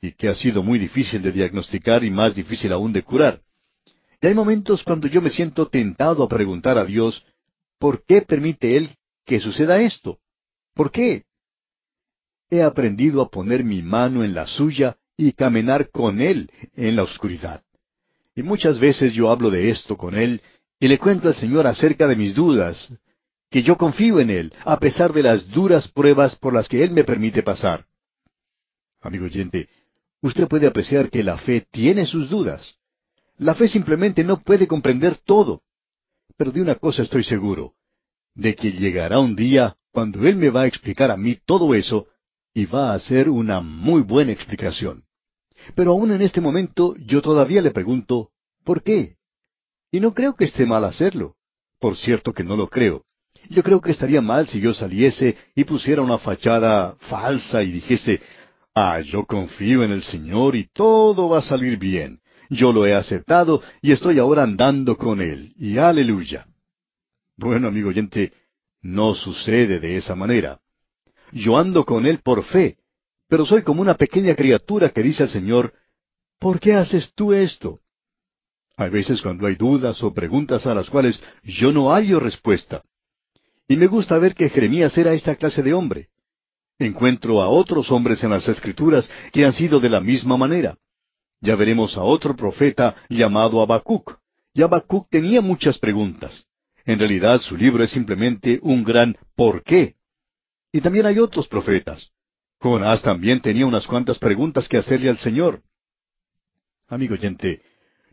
y 0.00 0.12
que 0.12 0.28
ha 0.28 0.34
sido 0.34 0.62
muy 0.62 0.78
difícil 0.78 1.22
de 1.22 1.32
diagnosticar 1.32 2.04
y 2.04 2.10
más 2.10 2.34
difícil 2.34 2.72
aún 2.72 2.92
de 2.92 3.02
curar. 3.02 3.40
Y 4.20 4.26
hay 4.26 4.34
momentos 4.34 4.82
cuando 4.82 5.08
yo 5.08 5.20
me 5.20 5.30
siento 5.30 5.68
tentado 5.68 6.22
a 6.22 6.28
preguntar 6.28 6.78
a 6.78 6.84
Dios, 6.84 7.24
¿Por 7.80 8.04
qué 8.04 8.20
permite 8.20 8.76
Él 8.76 8.90
que 9.24 9.40
suceda 9.40 9.80
esto? 9.80 10.18
¿Por 10.74 10.92
qué? 10.92 11.24
He 12.50 12.62
aprendido 12.62 13.22
a 13.22 13.30
poner 13.30 13.64
mi 13.64 13.80
mano 13.80 14.22
en 14.22 14.34
la 14.34 14.46
suya 14.46 14.98
y 15.16 15.32
caminar 15.32 15.88
con 15.90 16.20
Él 16.20 16.50
en 16.76 16.94
la 16.94 17.04
oscuridad. 17.04 17.62
Y 18.36 18.42
muchas 18.42 18.78
veces 18.78 19.14
yo 19.14 19.30
hablo 19.30 19.50
de 19.50 19.70
esto 19.70 19.96
con 19.96 20.14
Él 20.14 20.42
y 20.78 20.88
le 20.88 20.98
cuento 20.98 21.28
al 21.28 21.34
Señor 21.34 21.66
acerca 21.66 22.06
de 22.06 22.16
mis 22.16 22.34
dudas, 22.34 22.92
que 23.50 23.62
yo 23.62 23.78
confío 23.78 24.20
en 24.20 24.28
Él, 24.28 24.52
a 24.64 24.78
pesar 24.78 25.14
de 25.14 25.22
las 25.22 25.48
duras 25.48 25.88
pruebas 25.88 26.36
por 26.36 26.52
las 26.52 26.68
que 26.68 26.84
Él 26.84 26.90
me 26.90 27.04
permite 27.04 27.42
pasar. 27.42 27.86
Amigo 29.00 29.24
oyente, 29.24 29.70
usted 30.22 30.48
puede 30.48 30.66
apreciar 30.66 31.10
que 31.10 31.22
la 31.22 31.38
fe 31.38 31.66
tiene 31.70 32.06
sus 32.06 32.28
dudas. 32.28 32.76
La 33.36 33.54
fe 33.54 33.68
simplemente 33.68 34.22
no 34.24 34.40
puede 34.40 34.66
comprender 34.66 35.16
todo. 35.16 35.62
Pero 36.36 36.52
de 36.52 36.62
una 36.62 36.74
cosa 36.74 37.02
estoy 37.02 37.24
seguro, 37.24 37.74
de 38.34 38.54
que 38.54 38.72
llegará 38.72 39.18
un 39.18 39.34
día 39.36 39.76
cuando 39.92 40.26
Él 40.26 40.36
me 40.36 40.50
va 40.50 40.62
a 40.62 40.66
explicar 40.66 41.10
a 41.10 41.16
mí 41.16 41.38
todo 41.44 41.74
eso 41.74 42.06
y 42.54 42.66
va 42.66 42.90
a 42.90 42.94
hacer 42.94 43.28
una 43.28 43.60
muy 43.60 44.02
buena 44.02 44.32
explicación. 44.32 45.04
Pero 45.74 45.92
aún 45.92 46.10
en 46.12 46.22
este 46.22 46.40
momento 46.40 46.94
yo 46.98 47.22
todavía 47.22 47.60
le 47.62 47.70
pregunto, 47.70 48.30
¿por 48.64 48.82
qué? 48.82 49.16
Y 49.92 50.00
no 50.00 50.14
creo 50.14 50.34
que 50.34 50.44
esté 50.44 50.66
mal 50.66 50.84
hacerlo. 50.84 51.36
Por 51.78 51.96
cierto 51.96 52.32
que 52.32 52.44
no 52.44 52.56
lo 52.56 52.68
creo. 52.68 53.04
Yo 53.48 53.62
creo 53.62 53.80
que 53.80 53.90
estaría 53.90 54.20
mal 54.20 54.46
si 54.46 54.60
yo 54.60 54.74
saliese 54.74 55.36
y 55.54 55.64
pusiera 55.64 56.02
una 56.02 56.18
fachada 56.18 56.94
falsa 57.08 57.62
y 57.62 57.72
dijese, 57.72 58.20
ah, 58.74 59.00
yo 59.00 59.24
confío 59.24 59.82
en 59.82 59.92
el 59.92 60.02
Señor 60.02 60.56
y 60.56 60.68
todo 60.72 61.28
va 61.28 61.38
a 61.38 61.42
salir 61.42 61.78
bien. 61.78 62.20
Yo 62.48 62.72
lo 62.72 62.84
he 62.84 62.94
aceptado 62.94 63.62
y 63.80 63.92
estoy 63.92 64.18
ahora 64.18 64.42
andando 64.42 64.96
con 64.96 65.20
Él. 65.20 65.52
Y 65.56 65.78
aleluya. 65.78 66.46
Bueno, 67.36 67.68
amigo 67.68 67.88
oyente, 67.88 68.32
no 68.82 69.14
sucede 69.14 69.78
de 69.78 69.96
esa 69.96 70.14
manera. 70.14 70.60
Yo 71.32 71.56
ando 71.56 71.84
con 71.84 72.06
Él 72.06 72.20
por 72.22 72.42
fe, 72.44 72.76
pero 73.28 73.46
soy 73.46 73.62
como 73.62 73.80
una 73.80 73.94
pequeña 73.94 74.34
criatura 74.34 74.90
que 74.90 75.02
dice 75.02 75.22
al 75.22 75.28
Señor, 75.28 75.72
¿por 76.38 76.58
qué 76.58 76.74
haces 76.74 77.12
tú 77.14 77.32
esto? 77.32 77.80
Hay 78.76 78.90
veces 78.90 79.22
cuando 79.22 79.46
hay 79.46 79.54
dudas 79.54 80.02
o 80.02 80.12
preguntas 80.12 80.66
a 80.66 80.74
las 80.74 80.90
cuales 80.90 81.22
yo 81.44 81.72
no 81.72 81.90
hallo 81.92 82.18
respuesta. 82.18 82.82
Y 83.68 83.76
me 83.76 83.86
gusta 83.86 84.18
ver 84.18 84.34
que 84.34 84.50
Jeremías 84.50 84.98
era 84.98 85.12
esta 85.12 85.36
clase 85.36 85.62
de 85.62 85.72
hombre. 85.72 86.09
Encuentro 86.80 87.42
a 87.42 87.48
otros 87.50 87.92
hombres 87.92 88.24
en 88.24 88.30
las 88.30 88.48
Escrituras 88.48 89.10
que 89.32 89.44
han 89.44 89.52
sido 89.52 89.80
de 89.80 89.90
la 89.90 90.00
misma 90.00 90.38
manera. 90.38 90.78
Ya 91.42 91.54
veremos 91.54 91.98
a 91.98 92.02
otro 92.02 92.34
profeta 92.34 92.96
llamado 93.10 93.60
Habacuc. 93.60 94.18
Y 94.54 94.62
Habacuc 94.62 95.06
tenía 95.10 95.42
muchas 95.42 95.78
preguntas. 95.78 96.46
En 96.86 96.98
realidad 96.98 97.38
su 97.42 97.54
libro 97.54 97.84
es 97.84 97.90
simplemente 97.90 98.58
un 98.62 98.82
gran 98.82 99.14
¿por 99.36 99.62
qué? 99.62 99.96
Y 100.72 100.80
también 100.80 101.04
hay 101.04 101.18
otros 101.18 101.48
profetas. 101.48 102.12
Jonás 102.58 103.02
también 103.02 103.40
tenía 103.42 103.66
unas 103.66 103.86
cuantas 103.86 104.18
preguntas 104.18 104.66
que 104.66 104.78
hacerle 104.78 105.10
al 105.10 105.18
Señor. 105.18 105.60
Amigo 106.88 107.12
oyente, 107.12 107.60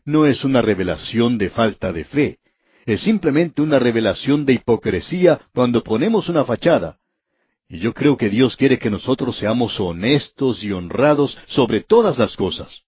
no 0.04 0.26
es 0.26 0.44
una 0.44 0.60
revelación 0.60 1.38
de 1.38 1.48
falta 1.48 1.90
de 1.90 2.04
fe, 2.04 2.38
es 2.84 3.00
simplemente 3.00 3.62
una 3.62 3.78
revelación 3.78 4.44
de 4.44 4.54
hipocresía 4.54 5.40
cuando 5.54 5.82
ponemos 5.82 6.28
una 6.28 6.44
fachada. 6.44 6.98
Y 7.68 7.80
yo 7.80 7.92
creo 7.92 8.16
que 8.16 8.30
Dios 8.30 8.56
quiere 8.56 8.78
que 8.78 8.90
nosotros 8.90 9.36
seamos 9.36 9.78
honestos 9.78 10.64
y 10.64 10.72
honrados 10.72 11.36
sobre 11.46 11.82
todas 11.82 12.18
las 12.18 12.36
cosas. 12.36 12.82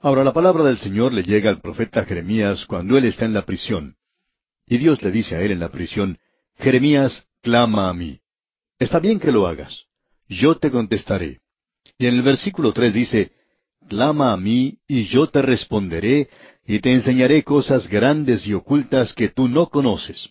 Ahora 0.00 0.22
la 0.22 0.32
palabra 0.32 0.64
del 0.64 0.78
Señor 0.78 1.12
le 1.12 1.22
llega 1.22 1.50
al 1.50 1.60
profeta 1.60 2.04
Jeremías 2.04 2.66
cuando 2.66 2.98
él 2.98 3.06
está 3.06 3.24
en 3.24 3.32
la 3.32 3.46
prisión. 3.46 3.96
Y 4.66 4.76
Dios 4.78 5.02
le 5.02 5.10
dice 5.10 5.34
a 5.34 5.40
él 5.40 5.52
en 5.52 5.60
la 5.60 5.70
prisión, 5.70 6.18
Jeremías, 6.56 7.26
clama 7.40 7.88
a 7.88 7.94
mí. 7.94 8.20
Está 8.78 9.00
bien 9.00 9.18
que 9.18 9.32
lo 9.32 9.46
hagas. 9.46 9.86
Yo 10.28 10.56
te 10.56 10.70
contestaré. 10.70 11.40
Y 11.96 12.06
en 12.06 12.14
el 12.14 12.22
versículo 12.22 12.72
tres 12.72 12.92
dice, 12.92 13.32
Clama 13.88 14.34
a 14.34 14.36
mí, 14.36 14.78
y 14.86 15.06
yo 15.06 15.28
te 15.28 15.40
responderé, 15.40 16.28
y 16.66 16.80
te 16.80 16.92
enseñaré 16.92 17.42
cosas 17.42 17.88
grandes 17.88 18.46
y 18.46 18.52
ocultas 18.52 19.14
que 19.14 19.30
tú 19.30 19.48
no 19.48 19.68
conoces. 19.68 20.28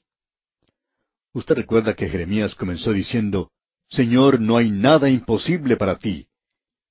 Usted 1.37 1.53
recuerda 1.53 1.93
que 1.93 2.09
Jeremías 2.09 2.55
comenzó 2.55 2.91
diciendo, 2.91 3.51
Señor, 3.89 4.41
no 4.41 4.57
hay 4.57 4.71
nada 4.71 5.07
imposible 5.07 5.77
para 5.77 5.99
ti. 5.99 6.25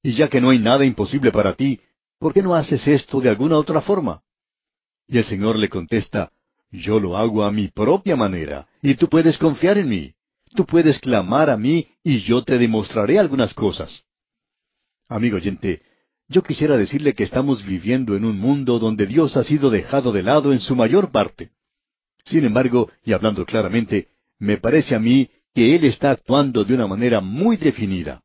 Y 0.05 0.13
ya 0.13 0.29
que 0.29 0.41
no 0.41 0.51
hay 0.51 0.61
nada 0.61 0.85
imposible 0.85 1.33
para 1.33 1.55
ti, 1.55 1.81
¿por 2.21 2.33
qué 2.33 2.43
no 2.43 2.55
haces 2.55 2.87
esto 2.87 3.21
de 3.21 3.29
alguna 3.29 3.57
otra 3.57 3.81
forma? 3.81 4.23
Y 5.09 5.19
el 5.19 5.25
Señor 5.25 5.59
le 5.59 5.69
contesta, 5.69 6.31
yo 6.71 7.01
lo 7.01 7.17
hago 7.17 7.43
a 7.43 7.51
mi 7.51 7.67
propia 7.67 8.15
manera, 8.15 8.69
y 8.83 8.95
tú 8.95 9.09
puedes 9.09 9.37
confiar 9.37 9.79
en 9.79 9.89
mí. 9.89 10.15
Tú 10.55 10.65
puedes 10.65 11.01
clamar 11.01 11.51
a 11.51 11.57
mí 11.57 11.89
y 12.05 12.21
yo 12.21 12.45
te 12.45 12.57
demostraré 12.57 13.19
algunas 13.19 13.53
cosas. 13.53 14.05
Amigo 15.09 15.39
oyente, 15.39 15.83
yo 16.29 16.45
quisiera 16.45 16.77
decirle 16.77 17.15
que 17.15 17.25
estamos 17.25 17.67
viviendo 17.67 18.15
en 18.15 18.25
un 18.25 18.39
mundo 18.39 18.79
donde 18.79 19.09
Dios 19.09 19.37
ha 19.37 19.43
sido 19.43 19.71
dejado 19.71 20.13
de 20.13 20.23
lado 20.23 20.53
en 20.53 20.61
su 20.61 20.77
mayor 20.77 21.11
parte. 21.11 21.51
Sin 22.25 22.45
embargo, 22.45 22.93
y 23.05 23.13
hablando 23.13 23.45
claramente, 23.45 24.15
me 24.39 24.59
parece 24.59 24.95
a 24.95 24.99
mí 24.99 25.29
que 25.55 25.75
Él 25.75 25.85
está 25.85 26.11
actuando 26.11 26.65
de 26.65 26.75
una 26.75 26.87
manera 26.87 27.21
muy 27.21 27.57
definida. 27.57 28.23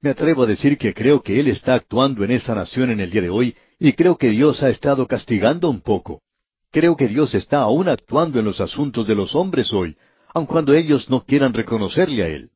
Me 0.00 0.10
atrevo 0.10 0.42
a 0.42 0.46
decir 0.46 0.78
que 0.78 0.94
creo 0.94 1.22
que 1.22 1.38
Él 1.38 1.48
está 1.48 1.74
actuando 1.74 2.24
en 2.24 2.32
esa 2.32 2.54
nación 2.54 2.90
en 2.90 3.00
el 3.00 3.10
día 3.10 3.22
de 3.22 3.30
hoy 3.30 3.56
y 3.78 3.92
creo 3.92 4.16
que 4.16 4.30
Dios 4.30 4.62
ha 4.62 4.70
estado 4.70 5.06
castigando 5.06 5.68
un 5.68 5.80
poco. 5.80 6.22
Creo 6.70 6.96
que 6.96 7.08
Dios 7.08 7.34
está 7.34 7.58
aún 7.58 7.88
actuando 7.88 8.38
en 8.38 8.44
los 8.44 8.60
asuntos 8.60 9.06
de 9.06 9.14
los 9.14 9.34
hombres 9.34 9.72
hoy, 9.72 9.96
aun 10.34 10.46
cuando 10.46 10.72
ellos 10.72 11.10
no 11.10 11.24
quieran 11.24 11.52
reconocerle 11.52 12.22
a 12.22 12.28
Él. 12.28 12.50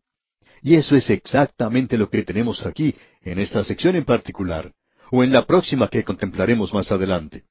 Y 0.63 0.75
eso 0.75 0.97
es 0.97 1.11
exactamente 1.11 1.99
lo 1.99 2.09
que 2.09 2.23
tenemos 2.23 2.65
aquí, 2.65 2.95
en 3.23 3.39
esta 3.39 3.63
sección 3.63 3.95
en 3.95 4.05
particular, 4.05 4.73
o 5.11 5.23
en 5.23 5.33
la 5.33 5.47
próxima 5.47 5.89
que 5.89 6.03
contemplaremos 6.03 6.73
más 6.73 6.91
adelante. 6.91 7.45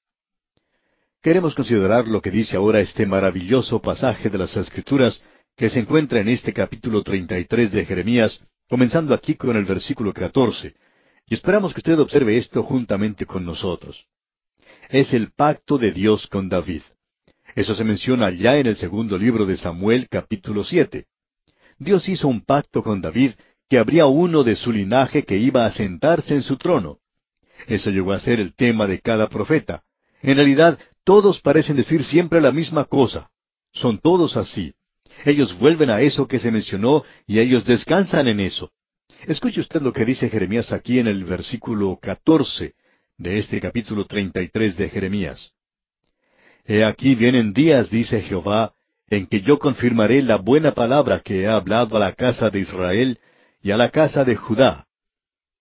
Queremos 1.25 1.55
considerar 1.55 2.07
lo 2.07 2.21
que 2.21 2.29
dice 2.29 2.55
ahora 2.55 2.81
este 2.81 3.07
maravilloso 3.07 3.81
pasaje 3.81 4.29
de 4.29 4.37
las 4.37 4.55
Escrituras 4.55 5.23
que 5.57 5.71
se 5.71 5.79
encuentra 5.79 6.19
en 6.19 6.27
este 6.27 6.53
capítulo 6.53 7.01
33 7.01 7.71
de 7.71 7.83
Jeremías, 7.83 8.39
comenzando 8.69 9.11
aquí 9.11 9.33
con 9.33 9.57
el 9.57 9.65
versículo 9.65 10.13
14, 10.13 10.75
y 11.25 11.33
esperamos 11.33 11.73
que 11.73 11.79
usted 11.79 11.97
observe 11.97 12.37
esto 12.37 12.61
juntamente 12.61 13.25
con 13.25 13.43
nosotros. 13.43 14.05
Es 14.89 15.15
el 15.15 15.31
pacto 15.31 15.79
de 15.79 15.91
Dios 15.93 16.27
con 16.27 16.47
David. 16.47 16.83
Eso 17.55 17.73
se 17.73 17.83
menciona 17.83 18.29
ya 18.29 18.57
en 18.57 18.67
el 18.67 18.75
segundo 18.75 19.17
libro 19.17 19.47
de 19.47 19.57
Samuel 19.57 20.07
capítulo 20.07 20.63
siete. 20.63 21.07
Dios 21.79 22.07
hizo 22.07 22.27
un 22.27 22.41
pacto 22.41 22.83
con 22.83 23.01
David 23.01 23.31
que 23.67 23.79
habría 23.79 24.05
uno 24.05 24.43
de 24.43 24.55
su 24.55 24.71
linaje 24.71 25.23
que 25.23 25.37
iba 25.37 25.65
a 25.65 25.71
sentarse 25.71 26.35
en 26.35 26.43
su 26.43 26.57
trono. 26.57 26.99
Eso 27.65 27.89
llegó 27.89 28.13
a 28.13 28.19
ser 28.19 28.39
el 28.39 28.53
tema 28.53 28.85
de 28.85 28.99
cada 28.99 29.27
profeta. 29.27 29.81
En 30.21 30.35
realidad, 30.35 30.77
todos 31.05 31.39
parecen 31.39 31.77
decir 31.77 32.03
siempre 32.03 32.41
la 32.41 32.51
misma 32.51 32.83
cosa. 32.83 33.29
Son 33.71 33.99
todos 33.99 34.35
así. 34.35 34.73
Ellos 35.23 35.57
vuelven 35.57 35.89
a 35.89 36.01
eso 36.01 36.27
que 36.27 36.39
se 36.39 36.51
mencionó 36.51 37.03
y 37.25 37.39
ellos 37.39 37.63
descansan 37.63 38.27
en 38.27 38.41
eso. 38.41 38.71
Escuche 39.27 39.61
usted 39.61 39.81
lo 39.81 39.93
que 39.93 40.03
dice 40.03 40.29
Jeremías 40.29 40.73
aquí 40.73 40.99
en 40.99 41.07
el 41.07 41.23
versículo 41.23 41.97
catorce 42.01 42.73
de 43.17 43.37
este 43.37 43.61
capítulo 43.61 44.05
treinta 44.05 44.41
y 44.41 44.49
tres 44.49 44.75
de 44.75 44.89
Jeremías. 44.89 45.53
He 46.65 46.83
aquí 46.83 47.15
vienen 47.15 47.53
días, 47.53 47.89
dice 47.89 48.21
Jehová, 48.21 48.73
en 49.07 49.27
que 49.27 49.41
yo 49.41 49.59
confirmaré 49.59 50.23
la 50.23 50.37
buena 50.37 50.73
palabra 50.73 51.19
que 51.19 51.41
he 51.41 51.47
hablado 51.47 51.95
a 51.95 51.99
la 51.99 52.13
casa 52.13 52.49
de 52.49 52.59
Israel 52.59 53.19
y 53.61 53.71
a 53.71 53.77
la 53.77 53.89
casa 53.91 54.25
de 54.25 54.35
Judá. 54.35 54.87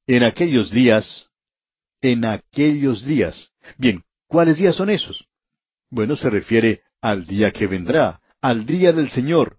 En 0.07 0.22
aquellos 0.22 0.70
días, 0.70 1.28
en 2.00 2.24
aquellos 2.24 3.04
días. 3.04 3.50
Bien, 3.76 4.02
¿cuáles 4.26 4.59
días 4.59 4.76
son 4.76 4.90
esos? 4.90 5.26
Bueno, 5.94 6.16
se 6.16 6.28
refiere 6.28 6.83
al 7.00 7.24
día 7.24 7.50
que 7.52 7.66
vendrá, 7.66 8.20
al 8.40 8.66
día 8.66 8.92
del 8.92 9.09
Señor. 9.09 9.59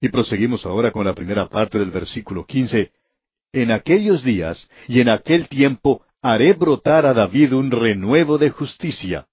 Y 0.00 0.08
proseguimos 0.08 0.64
ahora 0.64 0.92
con 0.92 1.04
la 1.04 1.14
primera 1.14 1.48
parte 1.48 1.78
del 1.78 1.90
versículo 1.90 2.46
quince. 2.46 2.92
En 3.52 3.72
aquellos 3.72 4.22
días 4.22 4.70
y 4.86 5.00
en 5.00 5.08
aquel 5.08 5.48
tiempo 5.48 6.04
haré 6.22 6.52
brotar 6.52 7.06
a 7.06 7.12
David 7.12 7.52
un 7.54 7.70
renuevo 7.70 8.38
de 8.38 8.50
justicia 8.50 9.26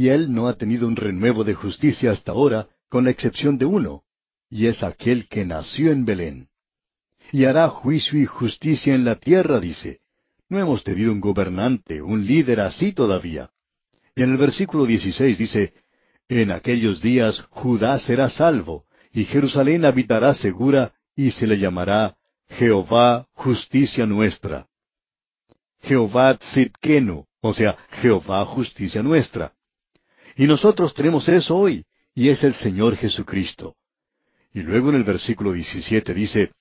y 0.00 0.08
él 0.08 0.32
no 0.32 0.48
ha 0.48 0.54
tenido 0.54 0.86
un 0.86 0.96
renuevo 0.96 1.44
de 1.44 1.52
justicia 1.52 2.12
hasta 2.12 2.32
ahora, 2.32 2.68
con 2.88 3.04
la 3.04 3.10
excepción 3.10 3.58
de 3.58 3.66
uno, 3.66 4.04
y 4.48 4.66
es 4.66 4.82
aquel 4.82 5.28
que 5.28 5.44
nació 5.44 5.92
en 5.92 6.06
Belén. 6.06 6.48
Y 7.32 7.44
hará 7.44 7.68
juicio 7.68 8.18
y 8.18 8.24
justicia 8.24 8.94
en 8.94 9.04
la 9.04 9.16
tierra, 9.16 9.60
dice. 9.60 10.00
No 10.48 10.58
hemos 10.58 10.84
tenido 10.84 11.12
un 11.12 11.20
gobernante, 11.20 12.00
un 12.00 12.26
líder 12.26 12.60
así 12.60 12.92
todavía. 12.92 13.50
Y 14.14 14.22
en 14.22 14.32
el 14.32 14.36
versículo 14.36 14.86
16 14.86 15.38
dice, 15.38 15.72
En 16.28 16.50
aquellos 16.50 17.00
días 17.00 17.44
Judá 17.50 17.98
será 17.98 18.28
salvo, 18.28 18.84
y 19.12 19.24
Jerusalén 19.24 19.84
habitará 19.84 20.34
segura, 20.34 20.92
y 21.16 21.30
se 21.30 21.46
le 21.46 21.58
llamará 21.58 22.16
Jehová 22.48 23.26
justicia 23.32 24.06
nuestra. 24.06 24.66
Jehová 25.82 26.36
Tzidkenu, 26.36 27.24
o 27.40 27.54
sea, 27.54 27.76
Jehová 27.90 28.44
justicia 28.44 29.02
nuestra. 29.02 29.52
Y 30.36 30.46
nosotros 30.46 30.94
tenemos 30.94 31.28
eso 31.28 31.56
hoy, 31.56 31.84
y 32.14 32.28
es 32.28 32.44
el 32.44 32.54
Señor 32.54 32.96
Jesucristo. 32.96 33.76
Y 34.52 34.62
luego 34.62 34.90
en 34.90 34.96
el 34.96 35.04
versículo 35.04 35.52
17 35.52 36.12
dice, 36.12 36.52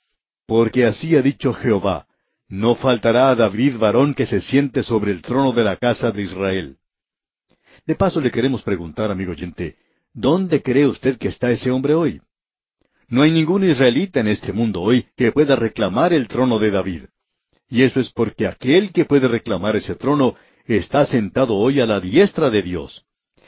Porque 0.45 0.85
así 0.85 1.15
ha 1.15 1.21
dicho 1.21 1.53
Jehová, 1.53 2.07
no 2.47 2.75
faltará 2.75 3.29
a 3.29 3.35
David 3.35 3.77
varón 3.77 4.13
que 4.13 4.25
se 4.25 4.41
siente 4.41 4.83
sobre 4.83 5.11
el 5.11 5.21
trono 5.21 5.51
de 5.51 5.63
la 5.63 5.77
casa 5.77 6.11
de 6.11 6.23
Israel. 6.23 6.77
De 7.85 7.95
paso 7.95 8.21
le 8.21 8.31
queremos 8.31 8.61
preguntar, 8.63 9.11
amigo 9.11 9.31
oyente, 9.31 9.77
¿dónde 10.13 10.61
cree 10.61 10.87
usted 10.87 11.17
que 11.17 11.29
está 11.29 11.51
ese 11.51 11.71
hombre 11.71 11.93
hoy? 11.93 12.21
No 13.07 13.23
hay 13.23 13.31
ningún 13.31 13.67
israelita 13.67 14.19
en 14.19 14.27
este 14.27 14.53
mundo 14.53 14.81
hoy 14.81 15.07
que 15.17 15.31
pueda 15.31 15.55
reclamar 15.55 16.13
el 16.13 16.27
trono 16.27 16.59
de 16.59 16.71
David. 16.71 17.03
Y 17.67 17.83
eso 17.83 17.99
es 17.99 18.11
porque 18.11 18.47
aquel 18.47 18.91
que 18.91 19.05
puede 19.05 19.27
reclamar 19.27 19.75
ese 19.75 19.95
trono 19.95 20.35
está 20.65 21.05
sentado 21.05 21.55
hoy 21.55 21.79
a 21.79 21.85
la 21.85 21.99
diestra 21.99 22.49
de 22.49 22.61
Dios. 22.61 23.05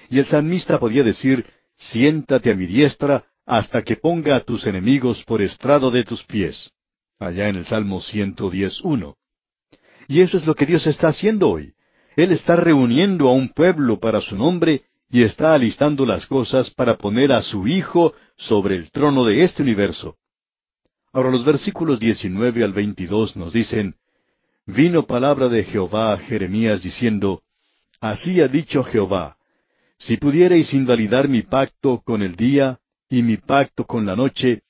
Y 0.10 0.20
el 0.20 0.28
salmista 0.28 0.80
podía 0.80 1.04
decir, 1.04 1.46
siéntate 1.76 2.52
a 2.52 2.56
mi 2.56 2.66
diestra 2.66 3.26
hasta 3.46 3.84
que 3.84 3.96
ponga 3.96 4.36
a 4.36 4.40
tus 4.42 4.66
enemigos 4.66 5.24
por 5.24 5.42
estrado 5.42 5.92
de 5.92 6.04
tus 6.04 6.24
pies. 6.24 6.72
Allá 7.20 7.50
en 7.50 7.58
el 7.58 7.66
Salmo 7.66 8.02
110.1. 8.02 9.16
Y 10.08 10.22
eso 10.22 10.38
es 10.38 10.46
lo 10.46 10.56
que 10.56 10.66
Dios 10.66 10.88
está 10.88 11.10
haciendo 11.10 11.50
hoy. 11.50 11.74
Él 12.16 12.32
está 12.32 12.56
reuniendo 12.56 13.30
a 13.30 13.34
un 13.34 13.50
pueblo 13.50 14.00
para 14.00 14.22
su 14.22 14.36
nombre 14.36 14.84
y 15.10 15.24
está 15.24 15.54
alistando 15.54 16.06
las 16.06 16.26
cosas 16.26 16.70
para 16.72 16.98
poner 16.98 17.32
a 17.32 17.42
su 17.42 17.68
Hijo 17.68 18.14
sobre 18.38 18.76
el 18.76 18.92
trono 18.92 19.26
de 19.26 19.44
este 19.44 19.62
universo. 19.62 20.18
Ahora 21.14 21.32
los 21.32 21.44
versículos 21.44 22.00
19 22.00 22.64
al 22.64 22.74
22 22.74 23.36
nos 23.36 23.54
dicen, 23.54 23.96
Vino 24.66 25.06
palabra 25.06 25.50
de 25.50 25.64
Jehová 25.64 26.14
a 26.14 26.18
Jeremías 26.18 26.82
diciendo, 26.82 27.42
Así 28.00 28.40
ha 28.42 28.48
dicho 28.48 28.84
Jehová, 28.84 29.38
si 29.98 30.18
pudierais 30.18 30.74
invalidar 30.74 31.28
mi 31.28 31.42
pacto 31.42 32.02
con 32.04 32.22
el 32.22 32.36
día 32.36 32.80
y 33.10 33.22
mi 33.22 33.38
pacto 33.38 33.86
con 33.86 34.06
la 34.06 34.16
noche, 34.16 34.62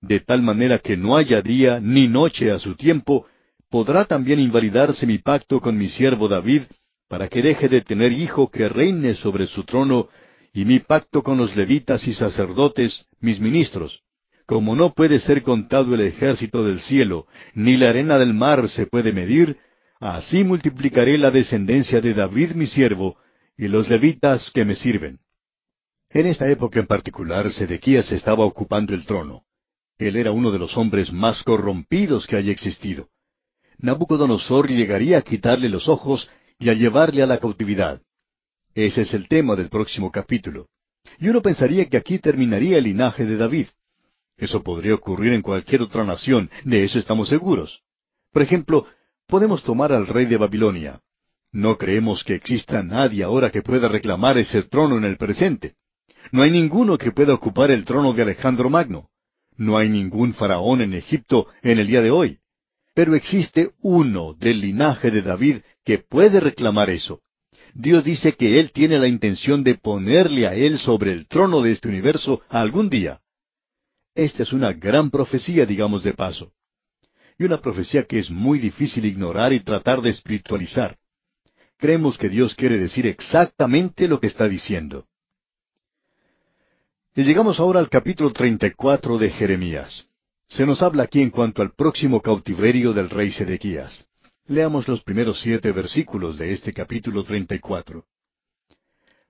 de 0.00 0.20
tal 0.20 0.42
manera 0.42 0.78
que 0.78 0.96
no 0.96 1.16
haya 1.16 1.42
día 1.42 1.78
ni 1.80 2.08
noche 2.08 2.50
a 2.50 2.58
su 2.58 2.74
tiempo, 2.74 3.26
podrá 3.68 4.06
también 4.06 4.40
invalidarse 4.40 5.06
mi 5.06 5.18
pacto 5.18 5.60
con 5.60 5.76
mi 5.76 5.88
siervo 5.88 6.26
David, 6.26 6.62
para 7.10 7.28
que 7.28 7.42
deje 7.42 7.68
de 7.68 7.80
tener 7.80 8.12
hijo 8.12 8.52
que 8.52 8.68
reine 8.68 9.14
sobre 9.14 9.48
su 9.48 9.64
trono, 9.64 10.08
y 10.52 10.64
mi 10.64 10.78
pacto 10.78 11.24
con 11.24 11.38
los 11.38 11.56
levitas 11.56 12.06
y 12.06 12.12
sacerdotes, 12.12 13.04
mis 13.20 13.40
ministros. 13.40 14.04
Como 14.46 14.76
no 14.76 14.94
puede 14.94 15.18
ser 15.18 15.42
contado 15.42 15.96
el 15.96 16.02
ejército 16.02 16.64
del 16.64 16.80
cielo, 16.80 17.26
ni 17.52 17.76
la 17.76 17.88
arena 17.88 18.16
del 18.16 18.32
mar 18.32 18.68
se 18.68 18.86
puede 18.86 19.12
medir, 19.12 19.56
así 19.98 20.44
multiplicaré 20.44 21.18
la 21.18 21.32
descendencia 21.32 22.00
de 22.00 22.14
David 22.14 22.52
mi 22.52 22.66
siervo, 22.66 23.16
y 23.58 23.66
los 23.66 23.88
levitas 23.88 24.52
que 24.52 24.64
me 24.64 24.76
sirven. 24.76 25.18
En 26.10 26.26
esta 26.26 26.48
época 26.48 26.78
en 26.78 26.86
particular, 26.86 27.50
Sedequías 27.50 28.12
estaba 28.12 28.44
ocupando 28.44 28.94
el 28.94 29.04
trono. 29.04 29.42
Él 29.98 30.14
era 30.14 30.30
uno 30.30 30.52
de 30.52 30.60
los 30.60 30.76
hombres 30.76 31.12
más 31.12 31.42
corrompidos 31.42 32.28
que 32.28 32.36
haya 32.36 32.52
existido. 32.52 33.08
Nabucodonosor 33.78 34.68
llegaría 34.68 35.18
a 35.18 35.22
quitarle 35.22 35.68
los 35.68 35.88
ojos 35.88 36.30
y 36.60 36.68
a 36.68 36.74
llevarle 36.74 37.22
a 37.22 37.26
la 37.26 37.38
cautividad. 37.38 38.00
Ese 38.74 39.02
es 39.02 39.14
el 39.14 39.26
tema 39.26 39.56
del 39.56 39.70
próximo 39.70 40.12
capítulo. 40.12 40.68
Y 41.18 41.28
uno 41.28 41.42
pensaría 41.42 41.88
que 41.88 41.96
aquí 41.96 42.18
terminaría 42.18 42.78
el 42.78 42.84
linaje 42.84 43.24
de 43.24 43.36
David. 43.36 43.66
Eso 44.36 44.62
podría 44.62 44.94
ocurrir 44.94 45.32
en 45.32 45.42
cualquier 45.42 45.82
otra 45.82 46.04
nación, 46.04 46.50
de 46.64 46.84
eso 46.84 46.98
estamos 46.98 47.28
seguros. 47.28 47.82
Por 48.30 48.42
ejemplo, 48.42 48.86
podemos 49.26 49.62
tomar 49.64 49.92
al 49.92 50.06
rey 50.06 50.26
de 50.26 50.36
Babilonia. 50.36 51.00
No 51.50 51.78
creemos 51.78 52.22
que 52.22 52.34
exista 52.34 52.82
nadie 52.82 53.24
ahora 53.24 53.50
que 53.50 53.62
pueda 53.62 53.88
reclamar 53.88 54.38
ese 54.38 54.62
trono 54.62 54.98
en 54.98 55.04
el 55.04 55.16
presente. 55.16 55.74
No 56.30 56.42
hay 56.42 56.50
ninguno 56.50 56.96
que 56.96 57.10
pueda 57.10 57.34
ocupar 57.34 57.70
el 57.70 57.84
trono 57.84 58.12
de 58.12 58.22
Alejandro 58.22 58.70
Magno. 58.70 59.08
No 59.56 59.76
hay 59.76 59.88
ningún 59.88 60.32
faraón 60.34 60.80
en 60.80 60.94
Egipto 60.94 61.48
en 61.62 61.78
el 61.78 61.86
día 61.86 62.02
de 62.02 62.10
hoy. 62.10 62.38
Pero 62.94 63.14
existe 63.14 63.72
uno 63.80 64.34
del 64.34 64.60
linaje 64.60 65.10
de 65.10 65.22
David 65.22 65.56
que 65.90 65.98
puede 65.98 66.38
reclamar 66.38 66.88
eso. 66.88 67.20
Dios 67.74 68.04
dice 68.04 68.34
que 68.34 68.60
Él 68.60 68.70
tiene 68.70 68.96
la 68.96 69.08
intención 69.08 69.64
de 69.64 69.74
ponerle 69.74 70.46
a 70.46 70.54
Él 70.54 70.78
sobre 70.78 71.10
el 71.10 71.26
trono 71.26 71.62
de 71.62 71.72
este 71.72 71.88
universo 71.88 72.42
algún 72.48 72.88
día. 72.88 73.20
Esta 74.14 74.44
es 74.44 74.52
una 74.52 74.72
gran 74.72 75.10
profecía, 75.10 75.66
digamos 75.66 76.04
de 76.04 76.14
paso. 76.14 76.52
Y 77.38 77.42
una 77.42 77.60
profecía 77.60 78.04
que 78.04 78.20
es 78.20 78.30
muy 78.30 78.60
difícil 78.60 79.04
ignorar 79.04 79.52
y 79.52 79.64
tratar 79.64 80.00
de 80.00 80.10
espiritualizar 80.10 80.96
creemos 81.76 82.18
que 82.18 82.28
Dios 82.28 82.54
quiere 82.54 82.78
decir 82.78 83.06
exactamente 83.06 84.06
lo 84.06 84.20
que 84.20 84.28
está 84.28 84.46
diciendo. 84.46 85.06
Y 87.16 87.22
llegamos 87.24 87.58
ahora 87.58 87.80
al 87.80 87.88
capítulo 87.88 88.32
34 88.32 89.18
de 89.18 89.30
Jeremías. 89.30 90.06
Se 90.46 90.66
nos 90.66 90.82
habla 90.82 91.04
aquí 91.04 91.22
en 91.22 91.30
cuanto 91.30 91.62
al 91.62 91.72
próximo 91.72 92.20
cautiverio 92.20 92.92
del 92.92 93.08
rey 93.08 93.32
Sedequías. 93.32 94.09
Leamos 94.50 94.88
los 94.88 95.04
primeros 95.04 95.40
siete 95.40 95.70
versículos 95.70 96.36
de 96.36 96.52
este 96.52 96.72
capítulo 96.72 97.22
34. 97.22 98.04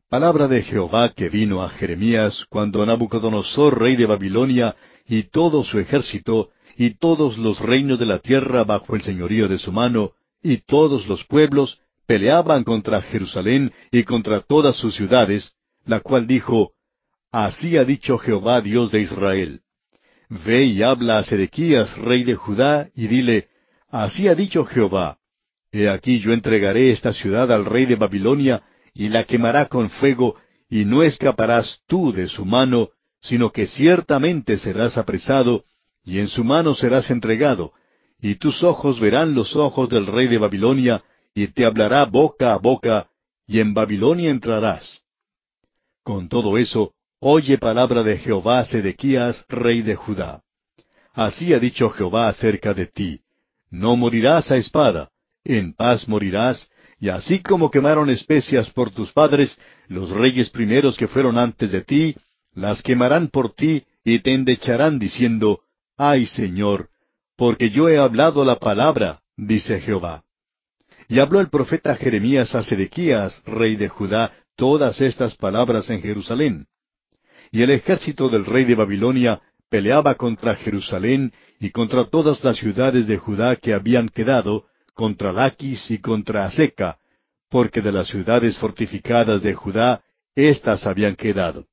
Palabra 0.09 0.49
de 0.49 0.63
Jehová 0.63 1.11
que 1.11 1.29
vino 1.29 1.63
a 1.63 1.69
Jeremías 1.69 2.47
cuando 2.49 2.87
Nabucodonosor, 2.87 3.79
rey 3.79 3.97
de 3.97 4.07
Babilonia, 4.07 4.75
y 5.07 5.25
todo 5.25 5.63
su 5.63 5.79
ejército, 5.79 6.49
y 6.75 6.95
todos 6.95 7.37
los 7.37 7.61
reinos 7.61 7.99
de 7.99 8.07
la 8.07 8.21
tierra 8.21 8.65
bajo 8.65 8.97
el 8.97 9.03
señorío 9.03 9.47
de 9.47 9.59
su 9.59 9.73
mano, 9.73 10.13
y 10.43 10.63
todos 10.63 11.07
los 11.07 11.23
pueblos, 11.27 11.81
peleaban 12.07 12.65
contra 12.65 13.03
Jerusalén 13.03 13.75
y 13.93 14.05
contra 14.05 14.41
todas 14.41 14.77
sus 14.77 14.95
ciudades, 14.95 15.53
la 15.85 16.01
cual 16.01 16.27
dijo, 16.27 16.73
Así 17.31 17.77
ha 17.77 17.85
dicho 17.85 18.17
Jehová 18.17 18.63
Dios 18.63 18.91
de 18.91 19.03
Israel. 19.03 19.61
Ve 20.31 20.65
y 20.65 20.83
habla 20.83 21.19
a 21.19 21.25
Sedequías, 21.25 21.95
rey 21.99 22.25
de 22.25 22.37
Judá, 22.37 22.89
y 22.95 23.07
dile, 23.07 23.50
Así 23.91 24.29
ha 24.29 24.35
dicho 24.35 24.65
Jehová, 24.65 25.19
He 25.73 25.89
aquí 25.89 26.19
yo 26.19 26.33
entregaré 26.33 26.91
esta 26.91 27.13
ciudad 27.13 27.51
al 27.53 27.65
rey 27.65 27.87
de 27.87 27.97
Babilonia, 27.97 28.63
y 28.93 29.09
la 29.09 29.25
quemará 29.25 29.67
con 29.67 29.91
fuego, 29.91 30.37
y 30.69 30.85
no 30.85 31.03
escaparás 31.03 31.81
tú 31.87 32.13
de 32.13 32.29
su 32.29 32.45
mano, 32.45 32.91
sino 33.21 33.51
que 33.51 33.67
ciertamente 33.67 34.59
serás 34.59 34.99
apresado, 34.99 35.65
y 36.05 36.19
en 36.19 36.29
su 36.29 36.43
mano 36.43 36.75
serás 36.75 37.11
entregado, 37.11 37.73
y 38.21 38.37
tus 38.37 38.63
ojos 38.63 38.99
verán 39.01 39.35
los 39.35 39.55
ojos 39.55 39.89
del 39.89 40.07
rey 40.07 40.27
de 40.27 40.39
Babilonia, 40.39 41.05
y 41.35 41.49
te 41.49 41.65
hablará 41.65 42.05
boca 42.05 42.53
a 42.53 42.59
boca, 42.59 43.09
y 43.47 43.61
en 43.61 43.75
Babilonia 43.75 44.31
entrarás. 44.31 45.03
Con 46.03 46.29
todo 46.29 46.59
eso, 46.59 46.93
oye 47.21 47.59
palabra 47.59 48.03
de 48.03 48.17
Jehová 48.19 48.65
Sedequías, 48.65 49.45
rey 49.49 49.83
de 49.83 49.95
Judá. 49.95 50.43
Así 51.13 51.53
ha 51.55 51.59
dicho 51.59 51.91
Jehová 51.91 52.29
acerca 52.29 52.75
de 52.75 52.87
ti. 52.87 53.21
No 53.71 53.97
morirás 53.97 54.51
a 54.51 54.57
espada, 54.57 55.11
en 55.45 55.73
paz 55.73 56.09
morirás, 56.09 56.71
y 56.99 57.09
así 57.09 57.41
como 57.41 57.71
quemaron 57.71 58.11
especias 58.11 58.71
por 58.71 58.91
tus 58.91 59.13
padres, 59.13 59.59
los 59.89 60.11
reyes 60.11 60.51
primeros 60.51 60.97
que 60.97 61.09
fueron 61.09 61.39
antes 61.39 61.73
de 61.73 61.83
ti, 61.83 62.17
las 62.53 62.83
quemarán 62.83 63.29
por 63.29 63.55
ti 63.55 63.85
y 64.05 64.19
te 64.19 64.35
endecharán 64.35 64.99
diciendo, 64.99 65.61
Ay 65.97 66.27
Señor, 66.27 66.89
porque 67.37 67.71
yo 67.71 67.89
he 67.89 67.99
hablado 67.99 68.45
la 68.45 68.57
palabra, 68.57 69.21
dice 69.37 69.81
Jehová. 69.81 70.25
Y 71.09 71.19
habló 71.21 71.41
el 71.41 71.49
profeta 71.49 71.97
Jeremías 71.97 72.55
a 72.55 72.63
Sedequías, 72.63 73.43
rey 73.47 73.77
de 73.77 73.89
Judá, 73.89 74.33
todas 74.57 75.01
estas 75.01 75.37
palabras 75.37 75.89
en 75.91 76.03
Jerusalén. 76.03 76.67
Y 77.51 77.63
el 77.63 77.71
ejército 77.71 78.29
del 78.29 78.45
rey 78.45 78.65
de 78.65 78.75
Babilonia 78.75 79.41
peleaba 79.71 80.17
contra 80.17 80.57
Jerusalén 80.57 81.33
y 81.59 81.71
contra 81.71 82.05
todas 82.05 82.43
las 82.45 82.59
ciudades 82.59 83.07
de 83.07 83.17
Judá 83.17 83.57
que 83.57 83.73
habían 83.73 84.09
quedado, 84.09 84.67
contra 84.95 85.33
Laquis 85.33 85.91
y 85.91 85.99
contra 85.99 86.45
Aseca, 86.45 86.99
porque 87.49 87.81
de 87.81 87.93
las 87.93 88.09
ciudades 88.09 88.59
fortificadas 88.59 89.43
de 89.43 89.55
Judá, 89.55 90.03
éstas 90.35 90.87
habían 90.87 91.15
quedado. 91.15 91.67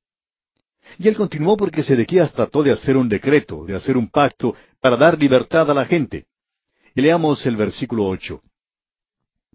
Y 0.98 1.08
él 1.08 1.16
continuó 1.16 1.56
porque 1.56 1.82
Sedequías 1.82 2.32
trató 2.32 2.62
de 2.62 2.72
hacer 2.72 2.96
un 2.96 3.08
decreto, 3.08 3.66
de 3.66 3.74
hacer 3.74 3.96
un 3.96 4.08
pacto, 4.08 4.54
para 4.80 4.96
dar 4.96 5.18
libertad 5.18 5.70
a 5.70 5.74
la 5.74 5.84
gente. 5.84 6.26
Y 6.94 7.02
leamos 7.02 7.44
el 7.46 7.56
versículo 7.56 8.06
ocho. 8.06 8.42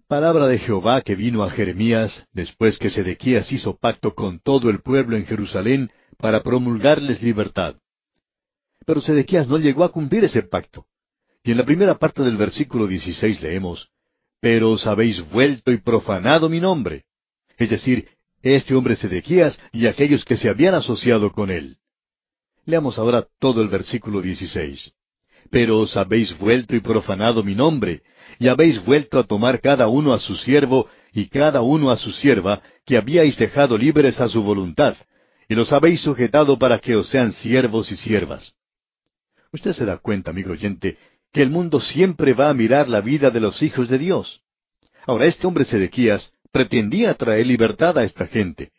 Palabra 0.06 0.46
de 0.46 0.58
Jehová 0.58 1.00
que 1.00 1.14
vino 1.14 1.42
a 1.42 1.50
Jeremías 1.50 2.26
después 2.32 2.78
que 2.78 2.90
Sedequías 2.90 3.50
hizo 3.52 3.76
pacto 3.76 4.14
con 4.14 4.38
todo 4.38 4.68
el 4.68 4.80
pueblo 4.82 5.16
en 5.16 5.24
Jerusalén 5.24 5.90
para 6.18 6.42
promulgarles 6.42 7.22
libertad. 7.22 7.76
Pero 8.86 9.00
Sedequías 9.00 9.48
no 9.48 9.58
llegó 9.58 9.84
a 9.84 9.92
cumplir 9.92 10.24
ese 10.24 10.42
pacto. 10.42 10.86
Y 11.42 11.52
en 11.52 11.58
la 11.58 11.64
primera 11.64 11.94
parte 11.96 12.22
del 12.22 12.36
versículo 12.36 12.86
16 12.86 13.42
leemos, 13.42 13.88
Pero 14.40 14.70
os 14.70 14.86
habéis 14.86 15.20
vuelto 15.30 15.72
y 15.72 15.78
profanado 15.78 16.48
mi 16.48 16.60
nombre. 16.60 17.04
Es 17.56 17.70
decir, 17.70 18.08
este 18.42 18.74
hombre 18.74 18.96
Sedequías 18.96 19.58
y 19.72 19.86
aquellos 19.86 20.24
que 20.24 20.36
se 20.36 20.48
habían 20.48 20.74
asociado 20.74 21.32
con 21.32 21.50
él. 21.50 21.76
Leamos 22.66 22.98
ahora 22.98 23.26
todo 23.38 23.62
el 23.62 23.68
versículo 23.68 24.20
16. 24.20 24.92
Pero 25.50 25.80
os 25.80 25.96
habéis 25.96 26.36
vuelto 26.38 26.74
y 26.74 26.80
profanado 26.80 27.42
mi 27.42 27.54
nombre, 27.54 28.02
y 28.38 28.48
habéis 28.48 28.84
vuelto 28.84 29.18
a 29.18 29.24
tomar 29.24 29.60
cada 29.60 29.88
uno 29.88 30.12
a 30.12 30.18
su 30.18 30.34
siervo 30.36 30.88
y 31.12 31.28
cada 31.28 31.60
uno 31.60 31.90
a 31.90 31.96
su 31.96 32.12
sierva, 32.12 32.62
que 32.84 32.96
habíais 32.96 33.36
dejado 33.38 33.78
libres 33.78 34.20
a 34.20 34.28
su 34.28 34.42
voluntad, 34.42 34.96
y 35.48 35.54
los 35.54 35.72
habéis 35.72 36.00
sujetado 36.00 36.58
para 36.58 36.78
que 36.78 36.96
os 36.96 37.08
sean 37.08 37.32
siervos 37.32 37.92
y 37.92 37.96
siervas. 37.96 38.54
Usted 39.54 39.72
se 39.72 39.84
da 39.84 39.98
cuenta, 39.98 40.32
amigo 40.32 40.50
oyente, 40.50 40.98
que 41.32 41.40
el 41.40 41.48
mundo 41.48 41.80
siempre 41.80 42.32
va 42.32 42.48
a 42.48 42.54
mirar 42.54 42.88
la 42.88 43.00
vida 43.00 43.30
de 43.30 43.38
los 43.38 43.62
hijos 43.62 43.88
de 43.88 43.98
Dios. 43.98 44.40
Ahora, 45.06 45.26
este 45.26 45.46
hombre 45.46 45.64
Sedequías 45.64 46.32
pretendía 46.50 47.14
traer 47.14 47.46
libertad 47.46 47.96
a 47.96 48.02
esta 48.02 48.26
gente. 48.26 48.72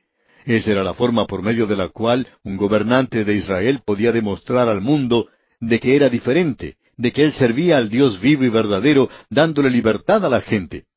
Esa 0.43 0.71
era 0.71 0.83
la 0.83 0.93
forma 0.93 1.27
por 1.27 1.41
medio 1.41 1.65
de 1.65 1.77
la 1.77 1.87
cual 1.87 2.27
un 2.43 2.57
gobernante 2.57 3.23
de 3.23 3.35
Israel 3.35 3.83
podía 3.85 4.11
demostrar 4.11 4.67
al 4.67 4.81
mundo 4.81 5.29
de 5.61 5.79
que 5.79 5.95
era 5.95 6.09
diferente, 6.09 6.75
de 6.97 7.13
que 7.13 7.23
él 7.23 7.31
servía 7.31 7.77
al 7.77 7.89
Dios 7.89 8.19
vivo 8.19 8.43
y 8.43 8.49
verdadero, 8.49 9.09
dándole 9.29 9.69
libertad 9.69 10.25
a 10.25 10.29
la 10.29 10.41
gente. 10.41 10.87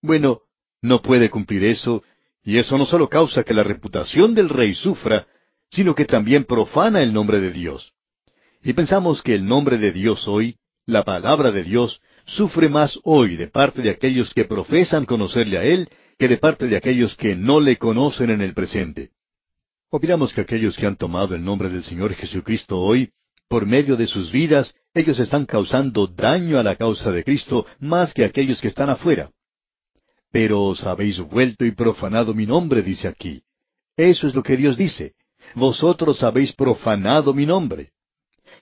Bueno, 0.00 0.42
no 0.82 1.02
puede 1.02 1.30
cumplir 1.30 1.64
eso, 1.64 2.04
y 2.44 2.58
eso 2.58 2.78
no 2.78 2.86
solo 2.86 3.08
causa 3.08 3.42
que 3.42 3.54
la 3.54 3.64
reputación 3.64 4.36
del 4.36 4.48
rey 4.48 4.72
sufra, 4.72 5.26
sino 5.68 5.96
que 5.96 6.04
también 6.04 6.44
profana 6.44 7.02
el 7.02 7.12
nombre 7.12 7.40
de 7.40 7.50
Dios. 7.50 7.92
Y 8.62 8.72
pensamos 8.74 9.22
que 9.22 9.34
el 9.34 9.46
nombre 9.46 9.78
de 9.78 9.92
Dios 9.92 10.28
hoy 10.28 10.56
la 10.86 11.04
palabra 11.04 11.52
de 11.52 11.62
Dios 11.62 12.00
sufre 12.26 12.68
más 12.68 12.98
hoy 13.04 13.36
de 13.36 13.46
parte 13.46 13.80
de 13.80 13.90
aquellos 13.90 14.34
que 14.34 14.44
profesan 14.44 15.04
conocerle 15.04 15.58
a 15.58 15.64
Él 15.64 15.88
que 16.18 16.28
de 16.28 16.36
parte 16.36 16.66
de 16.66 16.76
aquellos 16.76 17.16
que 17.16 17.34
no 17.36 17.60
le 17.60 17.76
conocen 17.76 18.30
en 18.30 18.40
el 18.40 18.54
presente. 18.54 19.10
Opinamos 19.90 20.32
que 20.32 20.42
aquellos 20.42 20.76
que 20.76 20.86
han 20.86 20.96
tomado 20.96 21.34
el 21.34 21.44
nombre 21.44 21.70
del 21.70 21.82
Señor 21.82 22.12
Jesucristo 22.14 22.78
hoy, 22.78 23.10
por 23.48 23.66
medio 23.66 23.96
de 23.96 24.06
sus 24.06 24.30
vidas, 24.30 24.74
ellos 24.94 25.18
están 25.18 25.46
causando 25.46 26.06
daño 26.06 26.58
a 26.58 26.62
la 26.62 26.76
causa 26.76 27.10
de 27.10 27.24
Cristo 27.24 27.66
más 27.78 28.12
que 28.12 28.24
aquellos 28.24 28.60
que 28.60 28.68
están 28.68 28.90
afuera. 28.90 29.30
Pero 30.30 30.62
os 30.62 30.84
habéis 30.84 31.18
vuelto 31.18 31.64
y 31.64 31.72
profanado 31.72 32.34
mi 32.34 32.46
nombre, 32.46 32.82
dice 32.82 33.08
aquí. 33.08 33.42
Eso 33.96 34.28
es 34.28 34.34
lo 34.34 34.42
que 34.42 34.56
Dios 34.56 34.76
dice. 34.76 35.14
Vosotros 35.54 36.22
habéis 36.22 36.52
profanado 36.52 37.34
mi 37.34 37.46
nombre. 37.46 37.92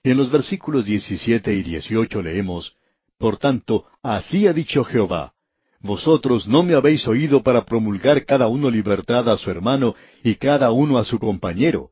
En 0.03 0.17
los 0.17 0.31
versículos 0.31 0.85
17 0.85 1.53
y 1.55 1.63
18 1.63 2.23
leemos, 2.23 2.77
Por 3.19 3.37
tanto, 3.37 3.87
así 4.03 4.47
ha 4.47 4.53
dicho 4.53 4.85
Jehová, 4.85 5.33
Vosotros 5.81 6.49
no 6.49 6.63
me 6.63 6.75
habéis 6.75 7.07
oído 7.07 7.43
para 7.43 7.65
promulgar 7.65 8.25
cada 8.25 8.49
uno 8.49 8.71
libertad 8.71 9.29
a 9.29 9.37
su 9.37 9.51
hermano 9.51 9.95
y 10.25 10.35
cada 10.35 10.73
uno 10.73 10.99
a 10.99 11.05
su 11.05 11.19
compañero. 11.19 11.91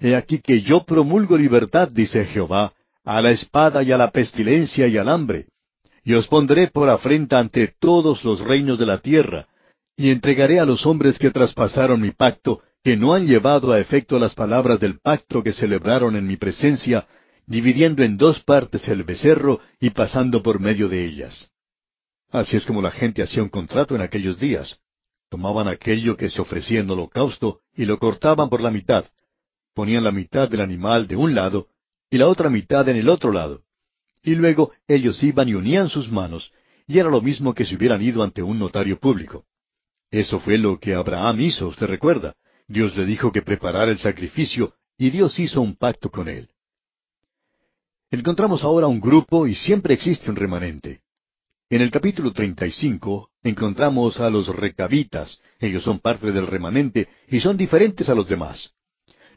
He 0.00 0.14
aquí 0.14 0.40
que 0.40 0.60
yo 0.60 0.84
promulgo 0.84 1.38
libertad, 1.38 1.88
dice 1.88 2.26
Jehová, 2.26 2.72
a 3.04 3.22
la 3.22 3.30
espada 3.30 3.82
y 3.82 3.92
a 3.92 3.96
la 3.96 4.10
pestilencia 4.10 4.86
y 4.86 4.98
al 4.98 5.08
hambre. 5.08 5.46
Y 6.04 6.14
os 6.14 6.26
pondré 6.26 6.68
por 6.68 6.88
afrenta 6.88 7.38
ante 7.38 7.74
todos 7.78 8.22
los 8.24 8.40
reinos 8.40 8.78
de 8.78 8.86
la 8.86 8.98
tierra, 8.98 9.46
y 9.96 10.10
entregaré 10.10 10.58
a 10.58 10.66
los 10.66 10.84
hombres 10.84 11.18
que 11.18 11.30
traspasaron 11.30 12.00
mi 12.00 12.10
pacto, 12.10 12.60
que 12.82 12.96
no 12.96 13.14
han 13.14 13.26
llevado 13.26 13.72
a 13.72 13.78
efecto 13.78 14.18
las 14.18 14.34
palabras 14.34 14.80
del 14.80 14.98
pacto 14.98 15.42
que 15.42 15.52
celebraron 15.52 16.16
en 16.16 16.26
mi 16.26 16.36
presencia, 16.36 17.06
dividiendo 17.46 18.02
en 18.02 18.16
dos 18.16 18.40
partes 18.40 18.88
el 18.88 19.04
becerro 19.04 19.60
y 19.80 19.90
pasando 19.90 20.42
por 20.42 20.60
medio 20.60 20.88
de 20.88 21.04
ellas. 21.04 21.50
Así 22.30 22.56
es 22.56 22.64
como 22.64 22.80
la 22.80 22.90
gente 22.90 23.22
hacía 23.22 23.42
un 23.42 23.48
contrato 23.48 23.94
en 23.94 24.00
aquellos 24.00 24.38
días. 24.38 24.78
Tomaban 25.28 25.68
aquello 25.68 26.16
que 26.16 26.30
se 26.30 26.40
ofrecía 26.40 26.80
en 26.80 26.90
holocausto 26.90 27.60
y 27.74 27.84
lo 27.84 27.98
cortaban 27.98 28.48
por 28.48 28.60
la 28.60 28.70
mitad. 28.70 29.04
Ponían 29.74 30.04
la 30.04 30.12
mitad 30.12 30.48
del 30.48 30.60
animal 30.60 31.06
de 31.06 31.16
un 31.16 31.34
lado 31.34 31.68
y 32.10 32.18
la 32.18 32.28
otra 32.28 32.50
mitad 32.50 32.88
en 32.88 32.96
el 32.96 33.08
otro 33.08 33.32
lado. 33.32 33.62
Y 34.22 34.34
luego 34.34 34.72
ellos 34.86 35.22
iban 35.22 35.48
y 35.48 35.54
unían 35.54 35.88
sus 35.88 36.10
manos, 36.10 36.52
y 36.86 36.98
era 36.98 37.08
lo 37.08 37.20
mismo 37.20 37.54
que 37.54 37.64
si 37.64 37.74
hubieran 37.74 38.02
ido 38.02 38.22
ante 38.22 38.42
un 38.42 38.58
notario 38.58 38.98
público. 38.98 39.46
Eso 40.10 40.38
fue 40.38 40.58
lo 40.58 40.78
que 40.78 40.94
Abraham 40.94 41.40
hizo, 41.40 41.68
usted 41.68 41.86
recuerda. 41.86 42.34
Dios 42.68 42.96
le 42.96 43.06
dijo 43.06 43.32
que 43.32 43.42
preparara 43.42 43.90
el 43.90 43.98
sacrificio, 43.98 44.74
y 44.98 45.10
Dios 45.10 45.38
hizo 45.38 45.60
un 45.62 45.74
pacto 45.74 46.10
con 46.10 46.28
él. 46.28 46.50
Encontramos 48.12 48.62
ahora 48.62 48.88
un 48.88 49.00
grupo 49.00 49.46
y 49.46 49.54
siempre 49.54 49.94
existe 49.94 50.28
un 50.28 50.36
remanente. 50.36 51.00
En 51.70 51.80
el 51.80 51.90
capítulo 51.90 52.30
35 52.30 53.30
encontramos 53.42 54.20
a 54.20 54.28
los 54.28 54.48
recabitas. 54.54 55.38
Ellos 55.58 55.82
son 55.82 55.98
parte 55.98 56.30
del 56.30 56.46
remanente 56.46 57.08
y 57.26 57.40
son 57.40 57.56
diferentes 57.56 58.10
a 58.10 58.14
los 58.14 58.28
demás. 58.28 58.70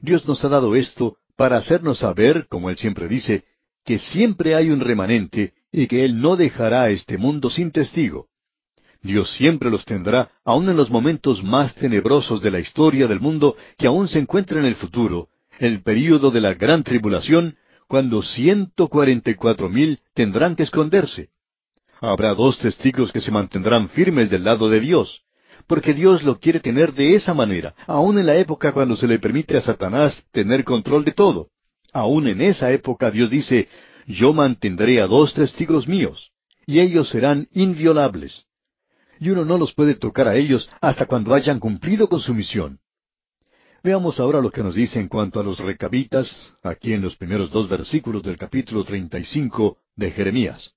Dios 0.02 0.28
nos 0.28 0.44
ha 0.44 0.50
dado 0.50 0.76
esto 0.76 1.16
para 1.38 1.56
hacernos 1.56 2.00
saber, 2.00 2.48
como 2.50 2.70
Él 2.70 2.76
siempre 2.76 3.08
dice, 3.08 3.46
que 3.86 3.98
siempre 3.98 4.56
hay 4.56 4.70
un 4.70 4.82
remanente 4.82 5.54
y 5.72 5.88
que 5.88 6.04
Él 6.04 6.20
no 6.20 6.36
dejará 6.36 6.90
este 6.90 7.18
mundo 7.18 7.50
sin 7.50 7.72
testigo. 7.72 8.28
Dios 9.02 9.32
siempre 9.36 9.70
los 9.70 9.86
tendrá, 9.86 10.32
aun 10.44 10.68
en 10.68 10.76
los 10.76 10.90
momentos 10.90 11.42
más 11.42 11.76
tenebrosos 11.76 12.42
de 12.42 12.52
la 12.52 12.60
historia 12.60 13.08
del 13.08 13.22
mundo 13.22 13.56
que 13.78 13.88
aún 13.88 14.10
se 14.10 14.20
encuentra 14.20 14.60
en 14.60 14.66
el 14.66 14.76
futuro, 14.76 15.30
el 15.60 15.82
período 15.82 16.30
de 16.30 16.42
la 16.42 16.56
gran 16.56 16.84
tribulación, 16.84 17.56
cuando 17.88 18.22
ciento 18.22 18.88
cuarenta 18.88 19.32
y 19.32 19.36
cuatro 19.36 19.70
mil 19.70 20.00
tendrán 20.14 20.56
que 20.56 20.64
esconderse. 20.64 21.30
Habrá 22.02 22.34
dos 22.34 22.60
testigos 22.60 23.12
que 23.12 23.22
se 23.22 23.32
mantendrán 23.32 23.90
firmes 23.90 24.30
del 24.30 24.44
lado 24.44 24.70
de 24.70 24.80
Dios, 24.80 25.22
porque 25.68 25.94
Dios 25.94 26.24
lo 26.24 26.40
quiere 26.40 26.60
tener 26.60 26.94
de 26.94 27.16
esa 27.16 27.34
manera, 27.34 27.74
aun 27.88 28.20
en 28.20 28.26
la 28.26 28.36
época 28.36 28.74
cuando 28.74 28.96
se 28.96 29.08
le 29.08 29.20
permite 29.20 29.58
a 29.58 29.62
Satanás 29.62 30.26
tener 30.32 30.64
control 30.64 31.06
de 31.06 31.14
todo. 31.14 31.50
Aun 31.94 32.28
en 32.28 32.42
esa 32.42 32.72
época 32.72 33.10
Dios 33.10 33.30
dice, 33.30 33.70
yo 34.06 34.34
mantendré 34.34 35.02
a 35.02 35.08
dos 35.08 35.34
testigos 35.34 35.88
míos, 35.88 36.32
y 36.66 36.80
ellos 36.80 37.10
serán 37.10 37.48
inviolables. 37.54 38.46
Y 39.20 39.30
uno 39.30 39.46
no 39.46 39.58
los 39.58 39.74
puede 39.74 39.96
tocar 39.96 40.28
a 40.28 40.36
ellos 40.36 40.70
hasta 40.82 41.06
cuando 41.06 41.34
hayan 41.34 41.60
cumplido 41.60 42.10
con 42.10 42.20
su 42.20 42.34
misión. 42.34 42.80
Veamos 43.86 44.20
ahora 44.20 44.42
lo 44.42 44.50
que 44.50 44.64
nos 44.64 44.74
dice 44.74 45.00
en 45.00 45.08
cuanto 45.08 45.40
a 45.40 45.44
los 45.44 45.60
recabitas, 45.60 46.56
aquí 46.64 46.94
en 46.94 47.04
los 47.04 47.16
primeros 47.18 47.52
dos 47.52 47.70
versículos 47.70 48.24
del 48.24 48.36
capítulo 48.36 48.84
35 48.84 49.78
de 49.96 50.10
Jeremías. 50.10 50.72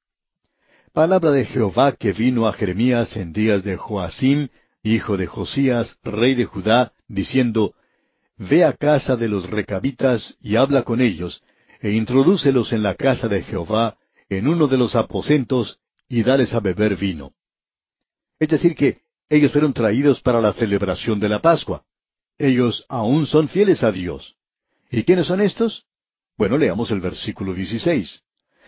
Palabra 0.93 1.31
de 1.31 1.47
Jehová 1.47 1.93
que 1.93 2.13
vino 2.13 2.47
a 2.47 2.53
Jeremías 2.53 3.17
en 3.17 3.33
días 3.33 3.65
de 3.65 3.79
Joacim, 3.79 4.49
hijo 4.83 5.17
de 5.17 5.27
Josías, 5.27 5.97
rey 6.03 6.35
de 6.35 6.45
Judá, 6.45 6.93
diciendo, 7.09 7.73
Ve 8.37 8.63
a 8.63 8.75
casa 8.75 9.17
de 9.17 9.29
los 9.29 9.49
recabitas 9.49 10.37
y 10.43 10.57
habla 10.57 10.83
con 10.83 11.01
ellos, 11.01 11.43
e 11.81 11.93
introdúcelos 11.93 12.75
en 12.75 12.83
la 12.83 12.95
casa 12.95 13.27
de 13.27 13.43
Jehová, 13.43 13.97
en 14.29 14.47
uno 14.47 14.69
de 14.69 14.77
los 14.77 14.95
aposentos, 14.95 15.81
y 16.11 16.25
dales 16.25 16.53
a 16.53 16.61
beber 16.61 16.95
vino. 16.95 17.33
Es 18.39 18.51
decir, 18.51 18.75
que 18.75 18.99
ellos 19.31 19.51
fueron 19.51 19.73
traídos 19.73 20.21
para 20.21 20.43
la 20.43 20.53
celebración 20.53 21.19
de 21.19 21.31
la 21.31 21.39
Pascua. 21.39 21.87
Ellos 22.39 22.87
aún 22.89 23.27
son 23.27 23.49
fieles 23.49 23.83
a 23.83 23.91
Dios. 23.91 24.37
¿Y 24.91 25.03
quiénes 25.03 25.27
son 25.27 25.41
estos? 25.41 25.87
Bueno, 26.37 26.57
leamos 26.57 26.91
el 26.93 27.01
versículo 27.01 27.53
16. 27.53 28.23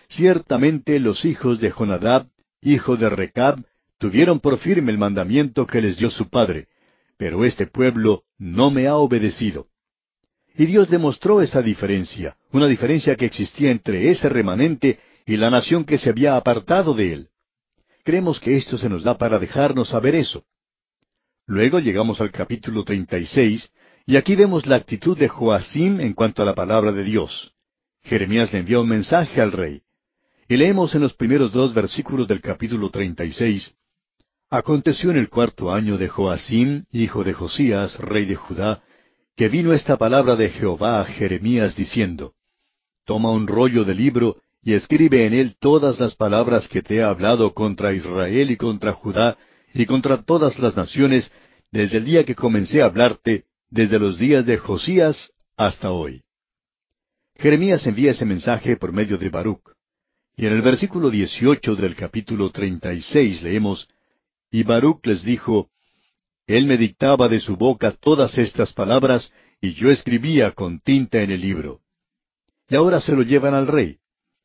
Ciertamente 0.08 0.98
los 0.98 1.24
hijos 1.24 1.60
de 1.60 1.70
Jonadab, 1.70 2.26
hijo 2.60 2.96
de 2.96 3.08
Recab, 3.08 3.64
tuvieron 3.98 4.40
por 4.40 4.58
firme 4.58 4.90
el 4.90 4.98
mandamiento 4.98 5.66
que 5.66 5.80
les 5.80 5.96
dio 5.96 6.10
su 6.10 6.28
padre, 6.28 6.66
pero 7.16 7.44
este 7.44 7.66
pueblo 7.66 8.24
no 8.38 8.70
me 8.70 8.88
ha 8.88 8.96
obedecido. 8.96 9.68
Y 10.56 10.66
Dios 10.66 10.90
demostró 10.90 11.40
esa 11.40 11.62
diferencia, 11.62 12.36
una 12.50 12.66
diferencia 12.66 13.14
que 13.14 13.26
existía 13.26 13.70
entre 13.70 14.10
ese 14.10 14.28
remanente 14.28 14.98
y 15.26 15.36
la 15.36 15.48
nación 15.48 15.84
que 15.84 15.98
se 15.98 16.10
había 16.10 16.36
apartado 16.36 16.92
de 16.92 17.12
él. 17.12 17.28
Creemos 18.02 18.40
que 18.40 18.56
esto 18.56 18.76
se 18.78 18.88
nos 18.88 19.04
da 19.04 19.16
para 19.16 19.38
dejarnos 19.38 19.90
saber 19.90 20.16
eso. 20.16 20.44
Luego 21.50 21.80
llegamos 21.80 22.20
al 22.20 22.30
capítulo 22.30 22.84
36, 22.84 23.72
y 24.06 24.14
aquí 24.14 24.36
vemos 24.36 24.66
la 24.66 24.76
actitud 24.76 25.18
de 25.18 25.26
Joacim 25.26 26.00
en 26.00 26.12
cuanto 26.12 26.42
a 26.42 26.44
la 26.44 26.54
palabra 26.54 26.92
de 26.92 27.02
Dios. 27.02 27.52
Jeremías 28.04 28.52
le 28.52 28.60
envió 28.60 28.82
un 28.82 28.88
mensaje 28.88 29.40
al 29.40 29.50
rey. 29.50 29.82
Y 30.48 30.56
leemos 30.56 30.94
en 30.94 31.00
los 31.00 31.12
primeros 31.14 31.50
dos 31.50 31.74
versículos 31.74 32.28
del 32.28 32.40
capítulo 32.40 32.88
36, 32.90 33.74
Aconteció 34.48 35.10
en 35.10 35.16
el 35.16 35.28
cuarto 35.28 35.72
año 35.72 35.98
de 35.98 36.06
Joacim, 36.06 36.84
hijo 36.92 37.24
de 37.24 37.32
Josías, 37.32 37.98
rey 37.98 38.26
de 38.26 38.36
Judá, 38.36 38.84
que 39.34 39.48
vino 39.48 39.72
esta 39.72 39.96
palabra 39.96 40.36
de 40.36 40.50
Jehová 40.50 41.00
a 41.00 41.04
Jeremías 41.04 41.74
diciendo, 41.74 42.34
Toma 43.04 43.32
un 43.32 43.48
rollo 43.48 43.82
de 43.82 43.96
libro 43.96 44.36
y 44.62 44.74
escribe 44.74 45.26
en 45.26 45.34
él 45.34 45.56
todas 45.58 45.98
las 45.98 46.14
palabras 46.14 46.68
que 46.68 46.80
te 46.80 46.98
he 46.98 47.02
hablado 47.02 47.54
contra 47.54 47.92
Israel 47.92 48.52
y 48.52 48.56
contra 48.56 48.92
Judá 48.92 49.36
y 49.74 49.86
contra 49.86 50.22
todas 50.22 50.58
las 50.58 50.76
naciones 50.76 51.32
desde 51.70 51.98
el 51.98 52.04
día 52.04 52.24
que 52.24 52.34
comencé 52.34 52.82
a 52.82 52.86
hablarte, 52.86 53.44
desde 53.70 53.98
los 53.98 54.18
días 54.18 54.44
de 54.46 54.58
Josías 54.58 55.32
hasta 55.56 55.92
hoy. 55.92 56.22
Jeremías 57.36 57.86
envía 57.86 58.10
ese 58.10 58.24
mensaje 58.24 58.76
por 58.76 58.92
medio 58.92 59.16
de 59.16 59.28
Baruch. 59.28 59.62
Y 60.36 60.46
en 60.46 60.52
el 60.52 60.62
versículo 60.62 61.10
18 61.10 61.76
del 61.76 61.94
capítulo 61.94 62.50
36 62.50 63.42
leemos, 63.42 63.88
Y 64.50 64.62
Baruch 64.62 65.06
les 65.06 65.22
dijo, 65.22 65.70
Él 66.46 66.66
me 66.66 66.76
dictaba 66.76 67.28
de 67.28 67.40
su 67.40 67.56
boca 67.56 67.92
todas 67.92 68.36
estas 68.38 68.72
palabras, 68.72 69.32
y 69.60 69.74
yo 69.74 69.90
escribía 69.90 70.52
con 70.52 70.80
tinta 70.80 71.22
en 71.22 71.30
el 71.30 71.40
libro. 71.40 71.80
Y 72.68 72.74
ahora 72.74 73.00
se 73.00 73.12
lo 73.12 73.22
llevan 73.22 73.54
al 73.54 73.66
rey. 73.66 73.98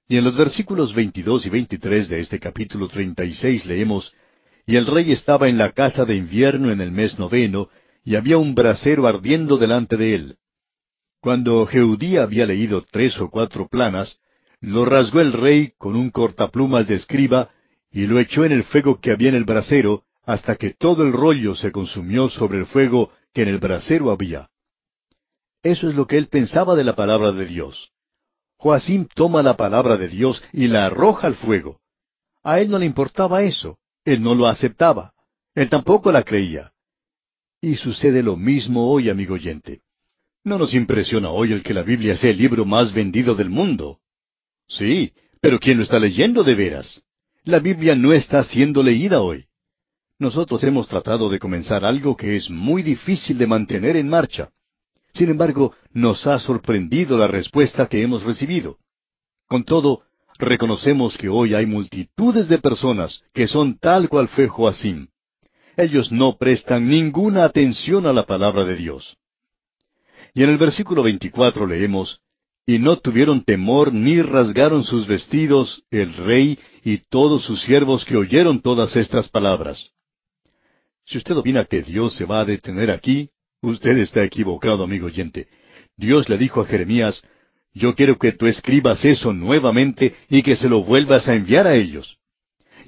Y 0.08 0.18
en 0.18 0.24
los 0.24 0.38
versículos 0.38 0.94
22 0.94 1.48
y 1.48 1.50
23 1.50 2.10
de 2.10 2.20
este 2.20 2.40
capítulo 2.40 2.88
36 2.88 3.66
leemos, 3.66 4.14
Y 4.66 4.78
el 4.78 4.88
rey 4.88 5.12
estaba 5.12 5.48
en 5.48 5.58
la 5.58 5.72
casa 5.72 6.06
de 6.06 6.16
invierno 6.16 6.72
en 6.72 6.82
el 6.82 6.92
mes 6.92 7.20
noveno, 7.20 7.70
y 8.04 8.16
había 8.16 8.38
un 8.38 8.56
brasero 8.56 9.08
ardiendo 9.08 9.58
delante 9.58 9.98
de 9.98 10.16
él. 10.16 10.38
Cuando 11.22 11.66
Jeudí 11.66 12.18
había 12.18 12.46
leído 12.46 12.86
tres 12.90 13.20
o 13.20 13.30
cuatro 13.30 13.68
planas, 13.68 14.20
lo 14.62 14.86
rasgó 14.86 15.22
el 15.22 15.34
rey 15.34 15.74
con 15.78 15.96
un 15.96 16.10
cortaplumas 16.10 16.88
de 16.88 16.96
escriba 16.96 17.50
y 17.92 18.08
lo 18.08 18.20
echó 18.20 18.46
en 18.46 18.52
el 18.52 18.64
fuego 18.64 19.00
que 19.00 19.12
había 19.12 19.30
en 19.30 19.36
el 19.36 19.46
brasero, 19.46 20.04
hasta 20.24 20.56
que 20.56 20.72
todo 20.72 21.04
el 21.04 21.14
rollo 21.14 21.56
se 21.56 21.72
consumió 21.72 22.30
sobre 22.30 22.60
el 22.60 22.66
fuego 22.66 23.12
que 23.34 23.44
en 23.44 23.50
el 23.50 23.60
brasero 23.60 24.12
había. 24.12 24.50
Eso 25.64 25.90
es 25.90 25.96
lo 25.96 26.08
que 26.08 26.18
él 26.18 26.28
pensaba 26.28 26.76
de 26.76 26.84
la 26.84 26.96
palabra 26.96 27.32
de 27.32 27.46
Dios. 27.46 27.92
Joacim 28.58 29.08
toma 29.14 29.44
la 29.44 29.58
palabra 29.58 29.98
de 29.98 30.08
Dios 30.08 30.44
y 30.52 30.68
la 30.68 30.88
arroja 30.88 31.28
al 31.28 31.36
fuego. 31.36 31.80
A 32.44 32.60
él 32.60 32.70
no 32.70 32.80
le 32.80 32.86
importaba 32.86 33.44
eso, 33.44 33.78
él 34.06 34.22
no 34.22 34.36
lo 34.36 34.48
aceptaba, 34.48 35.14
él 35.54 35.70
tampoco 35.70 36.12
la 36.12 36.24
creía. 36.24 36.72
Y 37.60 37.76
sucede 37.76 38.22
lo 38.22 38.38
mismo 38.38 38.92
hoy, 38.92 39.10
amigo 39.10 39.34
oyente. 39.34 39.82
No 40.44 40.60
nos 40.60 40.74
impresiona 40.76 41.32
hoy 41.32 41.52
el 41.52 41.64
que 41.64 41.74
la 41.74 41.82
Biblia 41.82 42.16
sea 42.16 42.30
el 42.30 42.38
libro 42.38 42.66
más 42.66 42.94
vendido 42.94 43.34
del 43.34 43.50
mundo. 43.50 44.00
Sí, 44.68 45.12
pero 45.42 45.60
¿quién 45.60 45.78
lo 45.78 45.84
está 45.84 46.00
leyendo 46.00 46.44
de 46.44 46.54
veras? 46.54 47.02
La 47.44 47.60
Biblia 47.60 47.96
no 47.96 48.14
está 48.14 48.44
siendo 48.44 48.84
leída 48.84 49.22
hoy. 49.22 49.46
Nosotros 50.20 50.64
hemos 50.64 50.88
tratado 50.88 51.30
de 51.30 51.40
comenzar 51.40 51.84
algo 51.84 52.16
que 52.16 52.36
es 52.36 52.50
muy 52.50 52.84
difícil 52.84 53.38
de 53.38 53.48
mantener 53.48 53.98
en 53.98 54.08
marcha. 54.08 54.50
Sin 55.14 55.30
embargo, 55.30 55.74
nos 55.92 56.28
ha 56.28 56.40
sorprendido 56.40 57.18
la 57.18 57.28
respuesta 57.28 57.88
que 57.88 58.02
hemos 58.02 58.24
recibido. 58.24 58.78
Con 59.48 59.64
todo, 59.64 60.04
reconocemos 60.38 61.18
que 61.18 61.30
hoy 61.30 61.54
hay 61.54 61.66
multitudes 61.66 62.48
de 62.48 62.60
personas 62.60 63.22
que 63.34 63.48
son 63.48 63.78
tal 63.78 64.10
cual 64.10 64.28
fue 64.28 64.48
Joacim. 64.48 65.08
Ellos 65.78 66.12
no 66.12 66.38
prestan 66.38 66.88
ninguna 66.88 67.44
atención 67.44 68.06
a 68.06 68.14
la 68.14 68.26
palabra 68.26 68.64
de 68.64 68.76
Dios. 68.76 69.18
Y 70.34 70.44
en 70.44 70.50
el 70.50 70.58
versículo 70.58 71.04
24 71.04 71.68
leemos, 71.68 72.22
Y 72.66 72.80
no 72.80 72.98
tuvieron 72.98 73.44
temor 73.44 73.94
ni 73.94 74.22
rasgaron 74.22 74.84
sus 74.84 75.08
vestidos 75.08 75.84
el 75.92 76.14
rey 76.14 76.58
y 76.84 76.98
todos 77.10 77.44
sus 77.44 77.62
siervos 77.62 78.06
que 78.06 78.18
oyeron 78.18 78.62
todas 78.62 78.96
estas 78.96 79.30
palabras. 79.30 79.92
Si 81.06 81.18
usted 81.18 81.38
opina 81.38 81.66
que 81.66 81.84
Dios 81.84 82.16
se 82.16 82.26
va 82.26 82.40
a 82.40 82.46
detener 82.46 82.90
aquí, 82.90 83.30
usted 83.62 83.98
está 83.98 84.24
equivocado, 84.24 84.84
amigo 84.84 85.06
oyente. 85.06 85.48
Dios 85.96 86.28
le 86.28 86.38
dijo 86.38 86.62
a 86.62 86.66
Jeremías, 86.66 87.22
Yo 87.76 87.94
quiero 87.94 88.18
que 88.18 88.32
tú 88.32 88.48
escribas 88.48 89.04
eso 89.04 89.34
nuevamente 89.34 90.16
y 90.30 90.42
que 90.42 90.56
se 90.56 90.70
lo 90.70 90.84
vuelvas 90.84 91.28
a 91.28 91.36
enviar 91.36 91.68
a 91.68 91.76
ellos. 91.76 92.18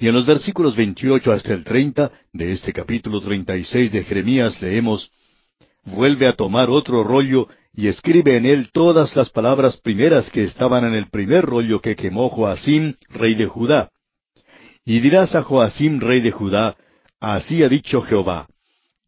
Y 0.00 0.08
en 0.08 0.14
los 0.14 0.24
versículos 0.24 0.76
28 0.76 1.30
hasta 1.30 1.52
el 1.52 1.62
30 1.62 2.10
de 2.32 2.52
este 2.52 2.72
capítulo 2.72 3.20
36 3.20 3.92
de 3.92 4.02
Jeremías 4.02 4.62
leemos, 4.62 5.10
vuelve 5.84 6.26
a 6.26 6.32
tomar 6.32 6.70
otro 6.70 7.04
rollo 7.04 7.48
y 7.74 7.88
escribe 7.88 8.36
en 8.36 8.46
él 8.46 8.70
todas 8.72 9.14
las 9.14 9.28
palabras 9.28 9.76
primeras 9.76 10.30
que 10.30 10.42
estaban 10.42 10.84
en 10.86 10.94
el 10.94 11.10
primer 11.10 11.44
rollo 11.44 11.82
que 11.82 11.94
quemó 11.94 12.30
Joacim, 12.30 12.94
rey 13.10 13.34
de 13.34 13.46
Judá. 13.46 13.90
Y 14.86 15.00
dirás 15.00 15.34
a 15.34 15.42
Joacim, 15.42 16.00
rey 16.00 16.22
de 16.22 16.30
Judá, 16.30 16.76
así 17.20 17.62
ha 17.62 17.68
dicho 17.68 18.00
Jehová, 18.00 18.48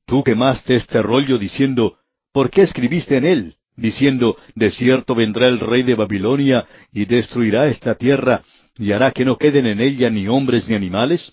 tú 0.05 0.23
quemaste 0.23 0.75
este 0.75 1.01
rollo 1.01 1.39
diciendo, 1.39 1.97
¿por 2.33 2.51
qué 2.51 2.63
escribiste 2.63 3.17
en 3.17 3.25
él? 3.25 3.57
Diciendo, 3.81 4.37
de 4.55 4.71
cierto 4.71 5.15
vendrá 5.15 5.49
el 5.49 5.59
rey 5.59 5.83
de 5.83 5.95
Babilonia 5.95 6.67
y 6.93 7.07
destruirá 7.07 7.67
esta 7.67 7.95
tierra 7.95 8.43
y 8.79 8.93
hará 8.93 9.11
que 9.11 9.25
no 9.25 9.37
queden 9.37 9.67
en 9.67 9.81
ella 9.81 10.11
ni 10.11 10.29
hombres 10.29 10.69
ni 10.69 10.75
animales? 10.75 11.33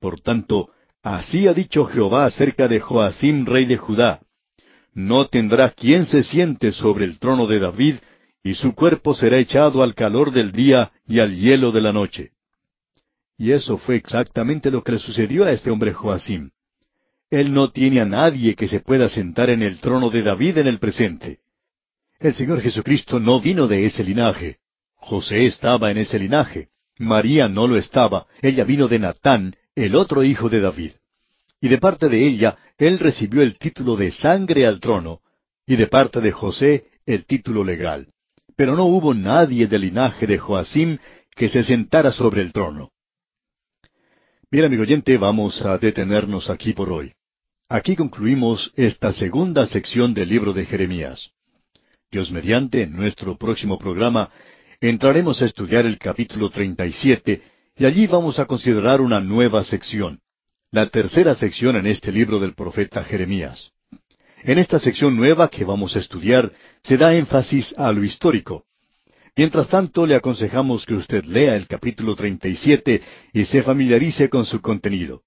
Por 0.00 0.20
tanto, 0.20 0.70
así 1.02 1.48
ha 1.48 1.54
dicho 1.54 1.84
Jehová 1.86 2.26
acerca 2.26 2.68
de 2.68 2.80
Joacim, 2.80 3.46
rey 3.46 3.64
de 3.64 3.76
Judá, 3.76 4.20
no 4.94 5.26
tendrá 5.26 5.70
quien 5.70 6.04
se 6.04 6.22
siente 6.22 6.72
sobre 6.72 7.04
el 7.04 7.18
trono 7.18 7.46
de 7.46 7.58
David, 7.58 7.96
y 8.44 8.54
su 8.54 8.74
cuerpo 8.74 9.14
será 9.14 9.38
echado 9.38 9.82
al 9.82 9.94
calor 9.94 10.32
del 10.32 10.52
día 10.52 10.92
y 11.06 11.20
al 11.20 11.34
hielo 11.34 11.72
de 11.72 11.80
la 11.80 11.92
noche. 11.92 12.32
Y 13.38 13.52
eso 13.52 13.78
fue 13.78 13.96
exactamente 13.96 14.70
lo 14.70 14.82
que 14.82 14.92
le 14.92 14.98
sucedió 14.98 15.44
a 15.44 15.52
este 15.52 15.70
hombre 15.70 15.92
Joacim. 15.92 16.50
Él 17.30 17.52
no 17.54 17.70
tiene 17.70 18.00
a 18.00 18.04
nadie 18.04 18.54
que 18.54 18.68
se 18.68 18.80
pueda 18.80 19.08
sentar 19.08 19.48
en 19.48 19.62
el 19.62 19.80
trono 19.80 20.10
de 20.10 20.22
David 20.22 20.58
en 20.58 20.66
el 20.66 20.78
presente. 20.78 21.38
El 22.22 22.34
Señor 22.34 22.60
Jesucristo 22.60 23.20
no 23.20 23.40
vino 23.40 23.66
de 23.66 23.84
ese 23.84 24.04
linaje. 24.04 24.58
José 24.94 25.46
estaba 25.46 25.90
en 25.90 25.98
ese 25.98 26.18
linaje. 26.18 26.68
María 26.98 27.48
no 27.48 27.66
lo 27.66 27.76
estaba. 27.76 28.26
Ella 28.40 28.64
vino 28.64 28.88
de 28.88 28.98
Natán, 28.98 29.56
el 29.74 29.94
otro 29.96 30.22
hijo 30.22 30.48
de 30.48 30.60
David 30.60 30.92
y 31.62 31.68
de 31.68 31.78
parte 31.78 32.08
de 32.08 32.26
ella 32.26 32.58
él 32.76 32.98
recibió 32.98 33.40
el 33.40 33.56
título 33.56 33.96
de 33.96 34.10
sangre 34.10 34.66
al 34.66 34.80
trono, 34.80 35.20
y 35.64 35.76
de 35.76 35.86
parte 35.86 36.20
de 36.20 36.32
José 36.32 36.86
el 37.06 37.24
título 37.24 37.62
legal. 37.62 38.08
Pero 38.56 38.74
no 38.76 38.84
hubo 38.84 39.14
nadie 39.14 39.68
del 39.68 39.82
linaje 39.82 40.26
de 40.26 40.38
Joacim 40.38 40.98
que 41.36 41.48
se 41.48 41.62
sentara 41.62 42.10
sobre 42.10 42.42
el 42.42 42.52
trono. 42.52 42.90
Bien, 44.50 44.64
amigo 44.64 44.82
oyente, 44.82 45.16
vamos 45.16 45.62
a 45.62 45.78
detenernos 45.78 46.50
aquí 46.50 46.72
por 46.72 46.90
hoy. 46.90 47.12
Aquí 47.68 47.94
concluimos 47.94 48.72
esta 48.74 49.12
segunda 49.12 49.66
sección 49.66 50.12
del 50.12 50.28
libro 50.28 50.52
de 50.52 50.66
Jeremías. 50.66 51.30
Dios 52.12 52.30
mediante, 52.30 52.82
en 52.82 52.92
nuestro 52.92 53.38
próximo 53.38 53.78
programa, 53.78 54.30
entraremos 54.82 55.40
a 55.40 55.46
estudiar 55.46 55.86
el 55.86 55.98
capítulo 55.98 56.50
37 56.50 57.40
y 57.78 57.84
allí 57.86 58.06
vamos 58.06 58.38
a 58.38 58.44
considerar 58.44 59.00
una 59.00 59.18
nueva 59.18 59.64
sección 59.64 60.20
la 60.70 60.88
tercera 60.88 61.34
sección 61.34 61.76
en 61.76 61.86
este 61.86 62.10
libro 62.10 62.40
del 62.40 62.54
profeta 62.54 63.04
Jeremías. 63.04 63.72
En 64.42 64.58
esta 64.58 64.78
sección 64.78 65.14
nueva 65.14 65.48
que 65.48 65.64
vamos 65.64 65.96
a 65.96 65.98
estudiar 65.98 66.50
se 66.82 66.96
da 66.96 67.14
énfasis 67.14 67.74
a 67.76 67.92
lo 67.92 68.02
histórico. 68.02 68.64
Mientras 69.36 69.68
tanto, 69.68 70.06
le 70.06 70.14
aconsejamos 70.14 70.86
que 70.86 70.94
usted 70.94 71.24
lea 71.24 71.56
el 71.56 71.66
capítulo 71.66 72.16
37 72.16 73.02
y 73.34 73.44
se 73.44 73.62
familiarice 73.62 74.30
con 74.30 74.46
su 74.46 74.62
contenido. 74.62 75.22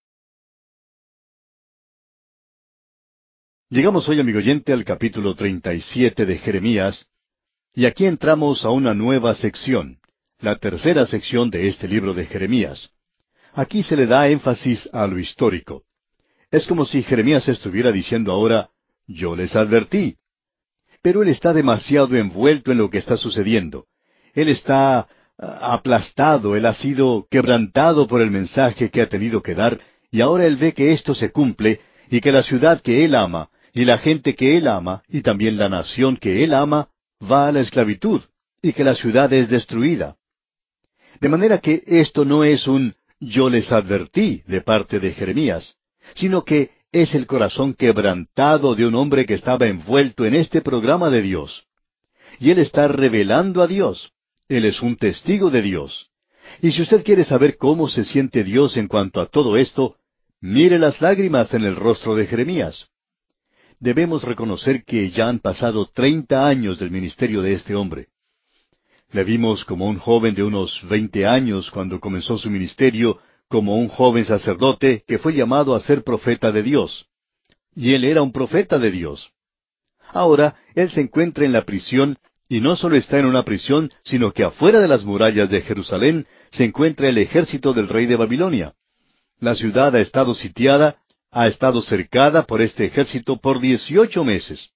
Llegamos 3.75 4.07
hoy, 4.07 4.21
amigo 4.21 4.37
oyente, 4.37 4.71
al 4.71 4.85
capítulo 4.85 5.35
37 5.35 6.25
de 6.25 6.37
Jeremías, 6.37 7.07
y 7.73 7.85
aquí 7.85 8.05
entramos 8.05 8.63
a 8.63 8.69
una 8.69 8.93
nueva 8.93 9.35
sección, 9.35 9.97
la 10.39 10.55
tercera 10.55 11.05
sección 11.05 11.49
de 11.49 11.67
este 11.67 11.85
libro 11.85 12.13
de 12.13 12.25
Jeremías. 12.25 12.91
Aquí 13.51 13.83
se 13.83 13.97
le 13.97 14.05
da 14.05 14.29
énfasis 14.29 14.89
a 14.93 15.05
lo 15.07 15.19
histórico. 15.19 15.83
Es 16.51 16.67
como 16.67 16.85
si 16.85 17.03
Jeremías 17.03 17.49
estuviera 17.49 17.91
diciendo 17.91 18.31
ahora, 18.31 18.69
yo 19.07 19.35
les 19.35 19.57
advertí. 19.57 20.15
Pero 21.01 21.21
él 21.21 21.27
está 21.27 21.51
demasiado 21.51 22.15
envuelto 22.15 22.71
en 22.71 22.77
lo 22.77 22.89
que 22.89 22.99
está 22.99 23.17
sucediendo. 23.17 23.87
Él 24.33 24.47
está 24.47 24.99
ah, 25.37 25.73
aplastado, 25.73 26.55
él 26.55 26.65
ha 26.65 26.73
sido 26.73 27.27
quebrantado 27.29 28.07
por 28.07 28.21
el 28.21 28.31
mensaje 28.31 28.89
que 28.89 29.01
ha 29.01 29.09
tenido 29.09 29.43
que 29.43 29.53
dar, 29.53 29.81
y 30.11 30.21
ahora 30.21 30.45
él 30.45 30.55
ve 30.55 30.73
que 30.73 30.93
esto 30.93 31.13
se 31.13 31.33
cumple, 31.33 31.81
y 32.09 32.21
que 32.21 32.31
la 32.31 32.41
ciudad 32.41 32.79
que 32.79 33.03
él 33.03 33.15
ama, 33.15 33.49
y 33.75 33.83
la 33.83 33.97
gente 33.97 34.35
que 34.35 34.55
él 34.55 34.69
ama, 34.69 35.03
y 35.09 35.21
también 35.21 35.57
la 35.57 35.67
nación 35.67 36.15
que 36.15 36.45
él 36.45 36.53
ama, 36.53 36.87
va 37.21 37.49
a 37.49 37.51
la 37.51 37.59
esclavitud, 37.59 38.21
y 38.61 38.71
que 38.71 38.85
la 38.85 38.95
ciudad 38.95 39.31
es 39.33 39.49
destruida. 39.49 40.15
De 41.19 41.27
manera 41.27 41.59
que 41.59 41.83
esto 41.85 42.23
no 42.23 42.45
es 42.45 42.67
un 42.67 42.95
yo 43.19 43.49
les 43.49 43.73
advertí 43.73 44.43
de 44.47 44.61
parte 44.61 45.01
de 45.01 45.11
Jeremías, 45.11 45.75
sino 46.15 46.43
que 46.43 46.71
es 46.93 47.15
el 47.15 47.27
corazón 47.27 47.73
quebrantado 47.73 48.75
de 48.75 48.87
un 48.87 48.95
hombre 48.95 49.25
que 49.25 49.33
estaba 49.33 49.67
envuelto 49.67 50.25
en 50.25 50.35
este 50.35 50.61
programa 50.61 51.09
de 51.09 51.21
Dios. 51.21 51.65
Y 52.39 52.51
él 52.51 52.59
está 52.59 52.87
revelando 52.87 53.61
a 53.61 53.67
Dios. 53.67 54.13
Él 54.47 54.63
es 54.63 54.81
un 54.81 54.95
testigo 54.95 55.49
de 55.49 55.61
Dios. 55.61 56.09
Y 56.61 56.71
si 56.71 56.81
usted 56.81 57.03
quiere 57.03 57.25
saber 57.25 57.57
cómo 57.57 57.89
se 57.89 58.05
siente 58.05 58.45
Dios 58.45 58.77
en 58.77 58.87
cuanto 58.87 59.19
a 59.19 59.25
todo 59.25 59.57
esto, 59.57 59.97
mire 60.39 60.79
las 60.79 61.01
lágrimas 61.01 61.53
en 61.53 61.65
el 61.65 61.75
rostro 61.75 62.15
de 62.15 62.27
Jeremías. 62.27 62.87
Debemos 63.79 64.23
reconocer 64.23 64.83
que 64.85 65.11
ya 65.11 65.27
han 65.27 65.39
pasado 65.39 65.89
treinta 65.93 66.47
años 66.47 66.79
del 66.79 66.91
ministerio 66.91 67.41
de 67.41 67.53
este 67.53 67.75
hombre. 67.75 68.07
Le 69.11 69.23
vimos 69.23 69.65
como 69.65 69.87
un 69.87 69.97
joven 69.97 70.35
de 70.35 70.43
unos 70.43 70.81
veinte 70.89 71.25
años 71.25 71.71
cuando 71.71 71.99
comenzó 71.99 72.37
su 72.37 72.49
ministerio 72.49 73.19
como 73.47 73.77
un 73.77 73.87
joven 73.87 74.25
sacerdote 74.25 75.03
que 75.07 75.19
fue 75.19 75.33
llamado 75.33 75.75
a 75.75 75.79
ser 75.79 76.03
profeta 76.03 76.51
de 76.51 76.63
Dios. 76.63 77.05
Y 77.75 77.93
él 77.93 78.03
era 78.03 78.21
un 78.21 78.31
profeta 78.31 78.79
de 78.79 78.91
Dios. 78.91 79.31
Ahora, 80.09 80.55
él 80.75 80.91
se 80.91 81.01
encuentra 81.01 81.45
en 81.45 81.51
la 81.51 81.63
prisión, 81.63 82.17
y 82.47 82.61
no 82.61 82.75
solo 82.75 82.95
está 82.95 83.19
en 83.19 83.25
una 83.25 83.43
prisión, 83.43 83.91
sino 84.03 84.31
que 84.31 84.43
afuera 84.43 84.79
de 84.79 84.87
las 84.87 85.03
murallas 85.03 85.49
de 85.49 85.61
Jerusalén 85.61 86.25
se 86.51 86.63
encuentra 86.63 87.09
el 87.09 87.17
ejército 87.17 87.73
del 87.73 87.87
rey 87.87 88.05
de 88.05 88.15
Babilonia. 88.15 88.73
La 89.39 89.55
ciudad 89.55 89.95
ha 89.95 89.99
estado 89.99 90.33
sitiada, 90.33 90.97
ha 91.35 91.47
estado 91.47 91.81
cercada 91.81 92.43
por 92.43 92.61
este 92.61 92.85
ejército 92.85 93.35
por 93.35 93.59
dieciocho 93.59 94.23
meses. 94.23 94.69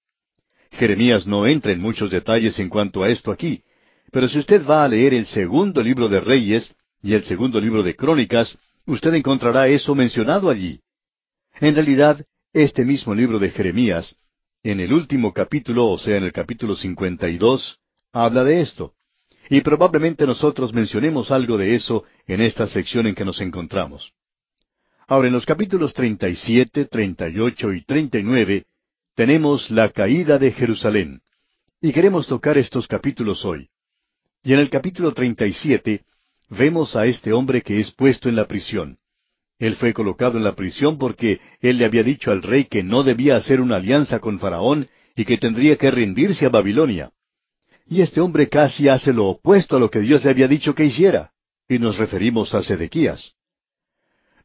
Jeremías 0.72 1.26
no 1.26 1.48
entra 1.48 1.72
en 1.72 1.80
muchos 1.80 2.12
detalles 2.12 2.60
en 2.60 2.68
cuanto 2.68 3.02
a 3.02 3.08
esto 3.08 3.32
aquí, 3.32 3.64
pero 4.12 4.28
si 4.28 4.40
usted 4.40 4.66
va 4.68 4.84
a 4.84 4.88
leer 4.90 5.14
el 5.14 5.26
segundo 5.26 5.82
libro 5.82 6.10
de 6.10 6.20
Reyes, 6.20 6.76
y 7.02 7.14
el 7.14 7.24
segundo 7.24 7.62
libro 7.62 7.82
de 7.82 7.96
Crónicas, 7.96 8.58
usted 8.86 9.14
encontrará 9.14 9.70
eso 9.70 9.96
mencionado 9.96 10.50
allí. 10.50 10.82
En 11.62 11.76
realidad, 11.76 12.26
este 12.52 12.84
mismo 12.84 13.16
libro 13.16 13.40
de 13.40 13.52
Jeremías, 13.52 14.18
en 14.62 14.82
el 14.82 14.92
último 14.92 15.32
capítulo, 15.32 15.88
o 15.88 15.98
sea, 15.98 16.18
en 16.18 16.26
el 16.26 16.34
capítulo 16.34 16.76
52, 16.76 17.80
habla 18.12 18.44
de 18.44 18.60
esto. 18.60 18.96
Y 19.50 19.62
probablemente 19.62 20.28
nosotros 20.28 20.74
mencionemos 20.74 21.32
algo 21.32 21.58
de 21.58 21.76
eso 21.76 22.04
en 22.28 22.42
esta 22.42 22.68
sección 22.68 23.08
en 23.08 23.16
que 23.16 23.24
nos 23.24 23.40
encontramos. 23.40 24.12
Ahora, 25.10 25.28
en 25.28 25.34
los 25.34 25.44
capítulos 25.48 25.96
37, 25.96 26.86
38 26.86 27.74
y 27.74 27.82
39, 27.82 28.66
tenemos 29.16 29.72
la 29.72 29.90
caída 29.90 30.38
de 30.38 30.52
Jerusalén. 30.52 31.22
Y 31.82 31.92
queremos 31.92 32.28
tocar 32.28 32.60
estos 32.60 32.88
capítulos 32.88 33.44
hoy. 33.44 33.70
Y 34.44 34.54
en 34.54 34.60
el 34.60 34.70
capítulo 34.70 35.12
37 35.12 36.04
vemos 36.50 36.96
a 36.96 37.08
este 37.08 37.34
hombre 37.34 37.64
que 37.64 37.80
es 37.80 37.90
puesto 37.90 38.30
en 38.30 38.36
la 38.36 38.46
prisión. 38.46 39.00
Él 39.58 39.78
fue 39.78 39.94
colocado 39.94 40.38
en 40.38 40.44
la 40.44 40.56
prisión 40.56 41.00
porque 41.00 41.40
él 41.60 41.80
le 41.80 41.86
había 41.86 42.04
dicho 42.04 42.30
al 42.30 42.44
rey 42.44 42.66
que 42.66 42.84
no 42.84 43.02
debía 43.02 43.36
hacer 43.36 43.62
una 43.62 43.78
alianza 43.78 44.20
con 44.20 44.38
Faraón 44.38 44.90
y 45.16 45.26
que 45.26 45.40
tendría 45.40 45.76
que 45.76 45.90
rendirse 45.90 46.46
a 46.46 46.50
Babilonia. 46.50 47.10
Y 47.88 48.02
este 48.02 48.22
hombre 48.22 48.48
casi 48.48 48.88
hace 48.88 49.12
lo 49.12 49.26
opuesto 49.26 49.76
a 49.76 49.80
lo 49.80 49.90
que 49.90 50.02
Dios 50.02 50.24
le 50.24 50.30
había 50.30 50.48
dicho 50.48 50.76
que 50.76 50.86
hiciera. 50.86 51.32
Y 51.68 51.80
nos 51.80 51.98
referimos 51.98 52.54
a 52.54 52.62
Sedequías. 52.62 53.39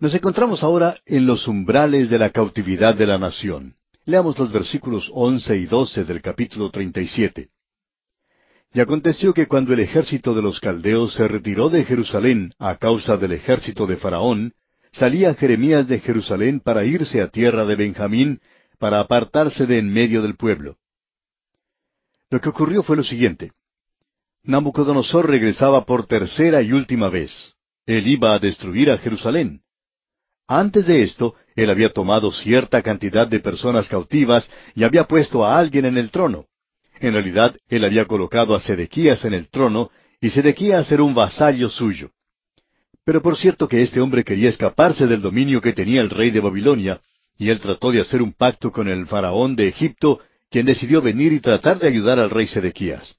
Nos 0.04 0.14
encontramos 0.14 0.62
ahora 0.62 0.98
en 1.06 1.24
los 1.24 1.48
umbrales 1.48 2.10
de 2.10 2.18
la 2.18 2.28
cautividad 2.28 2.94
de 2.94 3.06
la 3.06 3.16
nación. 3.16 3.76
Leamos 4.04 4.38
los 4.38 4.52
versículos 4.52 5.10
once 5.14 5.56
y 5.56 5.64
doce 5.64 6.04
del 6.04 6.20
capítulo 6.20 6.68
treinta 6.68 7.00
y 7.00 7.06
siete. 7.06 7.48
Y 8.74 8.80
aconteció 8.80 9.32
que 9.32 9.46
cuando 9.46 9.72
el 9.72 9.80
ejército 9.80 10.34
de 10.34 10.42
los 10.42 10.60
caldeos 10.60 11.14
se 11.14 11.26
retiró 11.26 11.70
de 11.70 11.86
Jerusalén 11.86 12.52
a 12.58 12.76
causa 12.76 13.16
del 13.16 13.32
ejército 13.32 13.86
de 13.86 13.96
Faraón, 13.96 14.52
salía 14.92 15.32
Jeremías 15.32 15.88
de 15.88 16.00
Jerusalén 16.00 16.60
para 16.60 16.84
irse 16.84 17.22
a 17.22 17.28
tierra 17.28 17.64
de 17.64 17.74
Benjamín, 17.74 18.42
para 18.78 19.00
apartarse 19.00 19.66
de 19.66 19.78
en 19.78 19.90
medio 19.90 20.20
del 20.20 20.36
pueblo. 20.36 20.76
Lo 22.28 22.42
que 22.42 22.50
ocurrió 22.50 22.82
fue 22.82 22.96
lo 22.96 23.04
siguiente. 23.04 23.52
Nabucodonosor 24.42 25.30
regresaba 25.30 25.86
por 25.86 26.06
tercera 26.06 26.60
y 26.60 26.72
última 26.72 27.08
vez. 27.08 27.54
Él 27.86 28.06
iba 28.06 28.34
a 28.34 28.38
destruir 28.38 28.90
a 28.90 28.98
Jerusalén. 28.98 29.63
Antes 30.46 30.86
de 30.86 31.02
esto, 31.02 31.34
él 31.56 31.70
había 31.70 31.90
tomado 31.90 32.30
cierta 32.30 32.82
cantidad 32.82 33.26
de 33.26 33.40
personas 33.40 33.88
cautivas 33.88 34.50
y 34.74 34.84
había 34.84 35.04
puesto 35.04 35.44
a 35.44 35.58
alguien 35.58 35.86
en 35.86 35.96
el 35.96 36.10
trono. 36.10 36.46
En 37.00 37.12
realidad, 37.12 37.56
él 37.68 37.84
había 37.84 38.04
colocado 38.04 38.54
a 38.54 38.60
Sedequías 38.60 39.24
en 39.24 39.34
el 39.34 39.48
trono, 39.48 39.90
y 40.20 40.30
Sedequías 40.30 40.90
era 40.92 41.02
un 41.02 41.14
vasallo 41.14 41.68
suyo. 41.68 42.10
Pero 43.04 43.22
por 43.22 43.36
cierto 43.36 43.68
que 43.68 43.82
este 43.82 44.00
hombre 44.00 44.24
quería 44.24 44.48
escaparse 44.48 45.06
del 45.06 45.22
dominio 45.22 45.60
que 45.60 45.72
tenía 45.72 46.00
el 46.00 46.10
rey 46.10 46.30
de 46.30 46.40
Babilonia, 46.40 47.00
y 47.38 47.50
él 47.50 47.58
trató 47.60 47.90
de 47.90 48.00
hacer 48.00 48.22
un 48.22 48.32
pacto 48.32 48.70
con 48.70 48.88
el 48.88 49.06
faraón 49.06 49.56
de 49.56 49.68
Egipto, 49.68 50.20
quien 50.50 50.66
decidió 50.66 51.02
venir 51.02 51.32
y 51.32 51.40
tratar 51.40 51.78
de 51.78 51.88
ayudar 51.88 52.18
al 52.20 52.30
rey 52.30 52.46
Sedequías. 52.46 53.16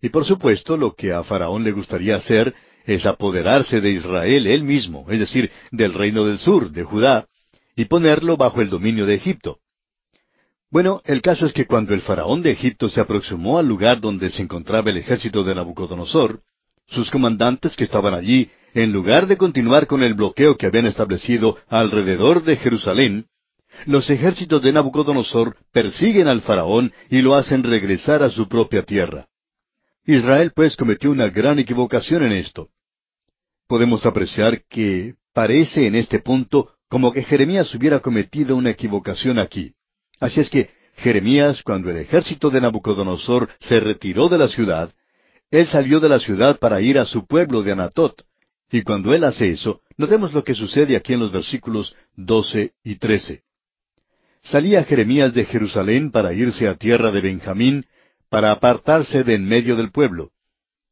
Y 0.00 0.08
por 0.08 0.24
supuesto, 0.24 0.76
lo 0.76 0.94
que 0.94 1.12
a 1.12 1.22
Faraón 1.22 1.62
le 1.62 1.70
gustaría 1.70 2.16
hacer 2.16 2.52
es 2.86 3.06
apoderarse 3.06 3.80
de 3.80 3.90
Israel 3.90 4.46
él 4.46 4.64
mismo, 4.64 5.06
es 5.10 5.20
decir, 5.20 5.50
del 5.70 5.94
reino 5.94 6.24
del 6.24 6.38
sur, 6.38 6.70
de 6.70 6.84
Judá, 6.84 7.26
y 7.76 7.86
ponerlo 7.86 8.36
bajo 8.36 8.60
el 8.60 8.68
dominio 8.68 9.06
de 9.06 9.14
Egipto. 9.14 9.58
Bueno, 10.70 11.02
el 11.04 11.20
caso 11.20 11.44
es 11.46 11.52
que 11.52 11.66
cuando 11.66 11.92
el 11.92 12.00
faraón 12.00 12.42
de 12.42 12.50
Egipto 12.50 12.88
se 12.88 13.00
aproximó 13.00 13.58
al 13.58 13.68
lugar 13.68 14.00
donde 14.00 14.30
se 14.30 14.42
encontraba 14.42 14.90
el 14.90 14.96
ejército 14.96 15.44
de 15.44 15.54
Nabucodonosor, 15.54 16.40
sus 16.88 17.10
comandantes 17.10 17.76
que 17.76 17.84
estaban 17.84 18.14
allí, 18.14 18.50
en 18.74 18.92
lugar 18.92 19.26
de 19.26 19.36
continuar 19.36 19.86
con 19.86 20.02
el 20.02 20.14
bloqueo 20.14 20.56
que 20.56 20.66
habían 20.66 20.86
establecido 20.86 21.58
alrededor 21.68 22.42
de 22.42 22.56
Jerusalén, 22.56 23.26
los 23.86 24.08
ejércitos 24.10 24.62
de 24.62 24.72
Nabucodonosor 24.72 25.56
persiguen 25.72 26.28
al 26.28 26.40
faraón 26.40 26.92
y 27.10 27.20
lo 27.20 27.34
hacen 27.34 27.64
regresar 27.64 28.22
a 28.22 28.30
su 28.30 28.48
propia 28.48 28.82
tierra. 28.82 29.26
Israel 30.04 30.52
pues 30.54 30.76
cometió 30.76 31.10
una 31.10 31.28
gran 31.28 31.58
equivocación 31.58 32.24
en 32.24 32.32
esto. 32.32 32.68
Podemos 33.68 34.04
apreciar 34.04 34.62
que 34.68 35.14
parece 35.32 35.86
en 35.86 35.94
este 35.94 36.18
punto 36.18 36.74
como 36.88 37.12
que 37.12 37.22
Jeremías 37.22 37.74
hubiera 37.74 38.00
cometido 38.00 38.56
una 38.56 38.70
equivocación 38.70 39.38
aquí. 39.38 39.74
Así 40.20 40.40
es 40.40 40.50
que 40.50 40.70
Jeremías, 40.96 41.62
cuando 41.62 41.90
el 41.90 41.96
ejército 41.96 42.50
de 42.50 42.60
Nabucodonosor 42.60 43.48
se 43.60 43.80
retiró 43.80 44.28
de 44.28 44.38
la 44.38 44.48
ciudad, 44.48 44.92
él 45.50 45.66
salió 45.66 46.00
de 46.00 46.08
la 46.08 46.18
ciudad 46.18 46.58
para 46.58 46.80
ir 46.80 46.98
a 46.98 47.04
su 47.04 47.26
pueblo 47.26 47.62
de 47.62 47.72
Anatot. 47.72 48.24
Y 48.70 48.82
cuando 48.82 49.14
él 49.14 49.24
hace 49.24 49.50
eso, 49.50 49.82
notemos 49.96 50.32
lo 50.32 50.44
que 50.44 50.54
sucede 50.54 50.96
aquí 50.96 51.12
en 51.12 51.20
los 51.20 51.32
versículos 51.32 51.94
doce 52.16 52.72
y 52.82 52.96
trece. 52.96 53.42
Salía 54.40 54.84
Jeremías 54.84 55.34
de 55.34 55.44
Jerusalén 55.44 56.10
para 56.10 56.32
irse 56.32 56.68
a 56.68 56.74
tierra 56.74 57.12
de 57.12 57.20
Benjamín, 57.20 57.86
para 58.32 58.50
apartarse 58.50 59.24
de 59.24 59.34
en 59.34 59.44
medio 59.44 59.76
del 59.76 59.90
pueblo. 59.90 60.30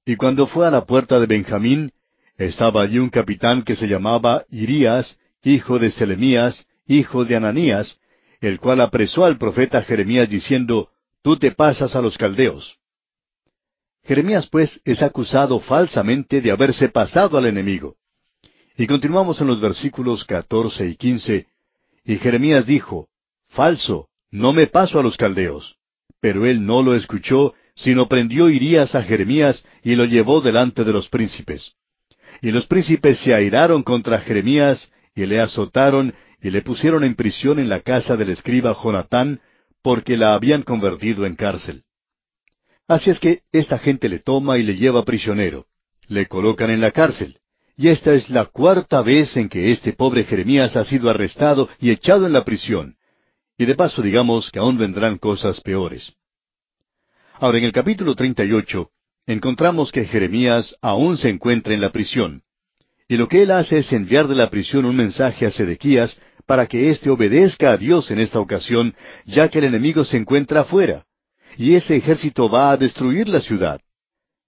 Y 0.05 0.17
cuando 0.17 0.47
fue 0.47 0.67
a 0.67 0.71
la 0.71 0.85
puerta 0.85 1.19
de 1.19 1.25
Benjamín, 1.25 1.91
estaba 2.37 2.83
allí 2.83 2.99
un 2.99 3.09
capitán 3.09 3.63
que 3.63 3.77
se 3.77 3.89
llamaba 3.89 4.45
Irías, 4.51 5.19
hijo 5.43 5.79
de 5.79 5.91
Selemías, 5.91 6.67
hijo 6.87 7.25
de 7.25 7.37
Ananías, 7.37 7.99
el 8.43 8.61
cual 8.61 8.83
apresó 8.83 9.25
al 9.25 9.39
profeta 9.39 9.81
Jeremías 9.81 10.29
diciendo, 10.29 10.91
Tú 11.23 11.39
te 11.39 11.53
pasas 11.53 11.97
a 11.97 12.03
los 12.03 12.19
caldeos. 12.19 12.77
Jeremías 14.05 14.47
pues 14.47 14.79
es 14.85 15.03
acusado 15.03 15.61
falsamente 15.61 16.43
de 16.43 16.51
haberse 16.51 16.91
pasado 16.91 17.39
al 17.39 17.47
enemigo. 17.47 17.97
Y 18.77 18.87
continuamos 18.87 19.41
en 19.41 19.47
los 19.47 19.63
versículos 19.63 20.27
catorce 20.27 20.87
y 20.87 20.95
quince, 20.95 21.47
y 22.05 22.19
Jeremías 22.19 22.67
dijo, 22.67 23.09
Falso, 23.49 24.09
no 24.31 24.53
me 24.53 24.67
paso 24.67 25.01
a 25.01 25.03
los 25.03 25.17
caldeos. 25.17 25.80
Pero 26.21 26.47
él 26.47 26.65
no 26.65 26.83
lo 26.83 26.95
escuchó, 26.95 27.55
sino 27.75 28.09
prendió 28.09 28.49
Irías 28.51 28.95
a 28.95 29.03
Jeremías 29.03 29.65
y 29.83 29.95
lo 29.95 30.05
llevó 30.05 30.41
delante 30.41 30.85
de 30.85 30.93
los 30.93 31.09
príncipes. 31.09 31.73
Y 32.43 32.51
los 32.51 32.67
príncipes 32.67 33.19
se 33.19 33.35
airaron 33.35 33.83
contra 33.83 34.21
Jeremías 34.21 34.93
y 35.15 35.27
le 35.27 35.41
azotaron 35.41 36.15
y 36.43 36.51
le 36.51 36.63
pusieron 36.63 37.05
en 37.05 37.15
prisión 37.15 37.59
en 37.59 37.69
la 37.69 37.81
casa 37.81 38.17
del 38.17 38.31
escriba 38.31 38.77
Jonatán, 38.83 39.41
porque 39.83 40.17
la 40.17 40.35
habían 40.35 40.63
convertido 40.63 41.27
en 41.27 41.37
cárcel. 41.37 41.85
Así 42.87 43.11
es 43.11 43.21
que 43.21 43.41
esta 43.53 43.79
gente 43.79 44.09
le 44.09 44.19
toma 44.19 44.59
y 44.59 44.63
le 44.63 44.77
lleva 44.77 45.05
prisionero. 45.05 45.67
Le 46.09 46.27
colocan 46.27 46.71
en 46.71 46.81
la 46.81 46.91
cárcel. 46.91 47.39
Y 47.77 47.89
esta 47.89 48.13
es 48.15 48.29
la 48.29 48.47
cuarta 48.47 49.01
vez 49.01 49.37
en 49.37 49.49
que 49.49 49.71
este 49.71 49.93
pobre 49.93 50.25
Jeremías 50.25 50.77
ha 50.77 50.85
sido 50.85 51.09
arrestado 51.09 51.69
y 51.79 51.91
echado 51.91 52.27
en 52.27 52.33
la 52.33 52.45
prisión. 52.45 52.97
Y 53.61 53.67
de 53.67 53.75
paso 53.75 54.01
digamos 54.01 54.51
que 54.51 54.59
aún 54.59 54.79
vendrán 54.79 55.19
cosas 55.19 55.61
peores. 55.61 56.15
Ahora, 57.35 57.59
en 57.59 57.65
el 57.65 57.73
capítulo 57.73 58.15
38, 58.15 58.89
encontramos 59.27 59.93
que 59.93 60.07
Jeremías 60.07 60.75
aún 60.81 61.19
se 61.19 61.29
encuentra 61.29 61.75
en 61.75 61.83
la 61.83 61.93
prisión. 61.93 62.43
Y 63.07 63.19
lo 63.19 63.29
que 63.29 63.43
él 63.43 63.51
hace 63.51 63.81
es 63.81 63.93
enviar 63.93 64.29
de 64.29 64.35
la 64.35 64.49
prisión 64.49 64.87
un 64.87 64.97
mensaje 64.97 65.45
a 65.45 65.51
Sedequías 65.51 66.19
para 66.47 66.67
que 66.67 66.89
éste 66.89 67.11
obedezca 67.11 67.73
a 67.73 67.77
Dios 67.77 68.11
en 68.11 68.21
esta 68.21 68.41
ocasión, 68.41 68.95
ya 69.27 69.51
que 69.51 69.59
el 69.59 69.65
enemigo 69.65 70.07
se 70.07 70.17
encuentra 70.17 70.63
afuera. 70.63 71.05
Y 71.59 71.75
ese 71.75 71.97
ejército 71.97 72.49
va 72.49 72.71
a 72.71 72.79
destruir 72.79 73.29
la 73.29 73.43
ciudad. 73.43 73.79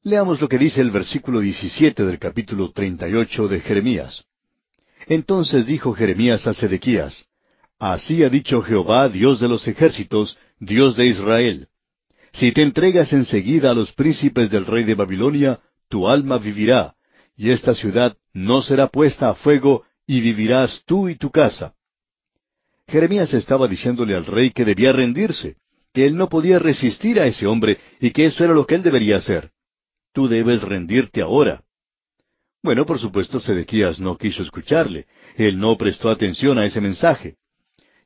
Leamos 0.05 0.41
lo 0.41 0.49
que 0.49 0.57
dice 0.57 0.81
el 0.81 0.91
versículo 0.91 1.41
17 1.41 2.03
del 2.03 2.19
capítulo 2.19 2.73
38 2.73 3.49
de 3.49 3.61
Jeremías. 3.61 4.25
Entonces 5.07 5.67
dijo 5.67 5.93
Jeremías 5.93 6.47
a 6.47 6.55
Sedequías, 6.55 7.27
Así 7.83 8.23
ha 8.23 8.29
dicho 8.29 8.63
Jehová, 8.63 9.09
Dios 9.09 9.41
de 9.41 9.49
los 9.49 9.67
ejércitos, 9.67 10.39
Dios 10.61 10.95
de 10.95 11.07
Israel. 11.07 11.67
Si 12.33 12.53
te 12.53 12.63
entregas 12.63 13.13
enseguida 13.13 13.73
a 13.73 13.75
los 13.75 13.91
príncipes 13.91 14.51
del 14.51 14.67
rey 14.67 14.85
de 14.85 14.95
Babilonia, 14.95 15.59
tu 15.89 16.09
alma 16.09 16.39
vivirá, 16.39 16.95
y 17.37 17.51
esta 17.51 17.75
ciudad 17.75 18.17
no 18.33 18.63
será 18.63 18.87
puesta 18.87 19.31
a 19.31 19.35
fuego, 19.35 19.83
y 20.07 20.21
vivirás 20.21 20.85
tú 20.87 21.09
y 21.09 21.17
tu 21.17 21.33
casa. 21.33 21.75
Jeremías 22.87 23.35
estaba 23.35 23.67
diciéndole 23.67 24.15
al 24.15 24.27
rey 24.27 24.53
que 24.53 24.65
debía 24.65 24.93
rendirse, 24.93 25.57
que 25.93 26.07
él 26.07 26.17
no 26.17 26.29
podía 26.29 26.61
resistir 26.61 27.19
a 27.19 27.27
ese 27.27 27.49
hombre 27.49 27.79
y 27.99 28.13
que 28.13 28.27
eso 28.27 28.45
era 28.45 28.55
lo 28.55 28.65
que 28.65 28.77
él 28.77 28.85
debería 28.85 29.17
hacer. 29.17 29.51
Tú 30.13 30.29
debes 30.29 30.63
rendirte 30.63 31.21
ahora. 31.21 31.65
Bueno, 32.63 32.87
por 32.87 33.01
supuesto, 33.01 33.41
Sedequías 33.41 33.99
no 33.99 34.17
quiso 34.17 34.45
escucharle. 34.45 35.07
Él 35.35 35.59
no 35.59 35.77
prestó 35.77 36.11
atención 36.11 36.59
a 36.59 36.65
ese 36.65 36.81
mensaje. 36.81 37.39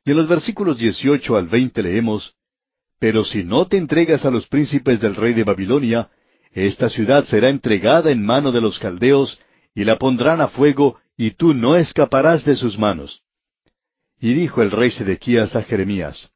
Y 0.07 0.11
en 0.11 0.17
los 0.17 0.29
versículos 0.29 0.77
18 0.77 1.35
al 1.35 1.47
20 1.47 1.83
leemos, 1.83 2.33
Pero 2.97 3.25
si 3.25 3.43
no 3.43 3.67
te 3.67 3.75
entregas 3.75 4.23
a 4.23 4.31
los 4.31 4.47
príncipes 4.47 5.01
del 5.01 5.15
rey 5.17 5.33
de 5.33 5.43
Babilonia, 5.43 6.09
esta 6.53 6.87
ciudad 6.89 7.25
será 7.25 7.49
entregada 7.49 8.09
en 8.09 8.25
mano 8.25 8.53
de 8.53 8.61
los 8.61 8.79
caldeos, 8.79 9.37
y 9.75 9.83
la 9.83 9.97
pondrán 9.97 10.39
a 10.39 10.47
fuego, 10.47 10.97
y 11.17 11.31
tú 11.31 11.53
no 11.53 11.75
escaparás 11.75 12.45
de 12.45 12.55
sus 12.55 12.79
manos. 12.79 13.23
Y 14.17 14.33
dijo 14.33 14.61
el 14.61 14.71
rey 14.71 14.91
Sedequías 14.91 15.57
a 15.57 15.63
Jeremías, 15.63 16.31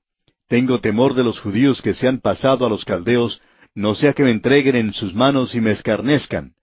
Tengo 0.50 0.82
temor 0.82 1.14
de 1.14 1.24
los 1.24 1.40
judíos 1.40 1.82
que 1.82 1.94
se 1.94 2.10
han 2.10 2.20
pasado 2.20 2.66
a 2.66 2.70
los 2.70 2.84
caldeos, 2.84 3.42
no 3.74 3.96
sea 3.96 4.12
que 4.12 4.26
me 4.26 4.32
entreguen 4.32 4.76
en 4.76 4.92
sus 4.92 5.14
manos 5.14 5.56
y 5.56 5.62
me 5.62 5.72
escarnezcan. 5.72 6.56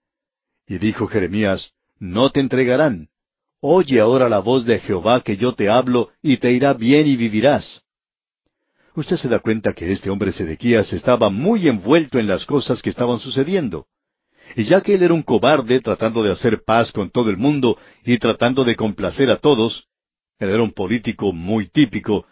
Y 0.67 0.77
dijo 0.77 1.07
Jeremías, 1.07 1.71
No 1.97 2.29
te 2.29 2.39
entregarán. 2.39 3.09
Oye 3.61 3.99
ahora 3.99 4.29
la 4.29 4.39
voz 4.39 4.65
de 4.65 4.79
Jehová 4.79 5.21
que 5.21 5.35
yo 5.35 5.53
te 5.53 5.69
hablo, 5.69 6.09
y 6.21 6.37
te 6.37 6.53
irá 6.53 6.73
bien 6.73 7.07
y 7.07 7.17
vivirás. 7.17 7.83
Usted 8.95 9.17
se 9.17 9.27
da 9.27 9.39
cuenta 9.39 9.73
que 9.73 9.91
este 9.91 10.09
hombre 10.09 10.31
Sedequías 10.31 10.93
estaba 10.93 11.29
muy 11.29 11.67
envuelto 11.67 12.19
en 12.19 12.27
las 12.27 12.45
cosas 12.45 12.81
que 12.81 12.89
estaban 12.89 13.19
sucediendo. 13.19 13.87
Y 14.55 14.63
ya 14.63 14.81
que 14.81 14.95
él 14.95 15.03
era 15.03 15.13
un 15.13 15.23
cobarde 15.23 15.79
tratando 15.81 16.23
de 16.23 16.31
hacer 16.31 16.63
paz 16.63 16.91
con 16.91 17.09
todo 17.09 17.29
el 17.29 17.37
mundo 17.37 17.77
y 18.03 18.17
tratando 18.17 18.63
de 18.63 18.75
complacer 18.75 19.29
a 19.29 19.37
todos, 19.37 19.87
él 20.39 20.49
era 20.49 20.63
un 20.63 20.71
político 20.71 21.33
muy 21.33 21.67
típico, 21.67 22.25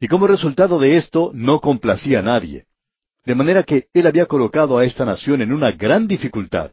y 0.00 0.06
como 0.06 0.28
resultado 0.28 0.78
de 0.78 0.96
esto 0.96 1.32
no 1.34 1.60
complacía 1.60 2.20
a 2.20 2.22
nadie. 2.22 2.66
De 3.24 3.34
manera 3.34 3.64
que 3.64 3.88
él 3.92 4.06
había 4.06 4.26
colocado 4.26 4.78
a 4.78 4.84
esta 4.84 5.04
nación 5.04 5.42
en 5.42 5.52
una 5.52 5.72
gran 5.72 6.06
dificultad. 6.06 6.70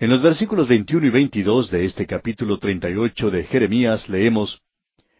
En 0.00 0.10
los 0.10 0.22
versículos 0.22 0.68
21 0.68 1.06
y 1.08 1.10
22 1.10 1.72
de 1.72 1.84
este 1.84 2.06
capítulo 2.06 2.58
38 2.58 3.32
de 3.32 3.42
Jeremías 3.42 4.08
leemos, 4.08 4.60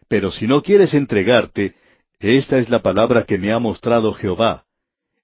Pero 0.07 0.31
si 0.31 0.47
no 0.47 0.62
quieres 0.62 0.95
entregarte, 0.95 1.74
esta 2.20 2.59
es 2.59 2.68
la 2.68 2.79
palabra 2.79 3.24
que 3.24 3.39
me 3.39 3.51
ha 3.51 3.59
mostrado 3.59 4.12
Jehová. 4.12 4.66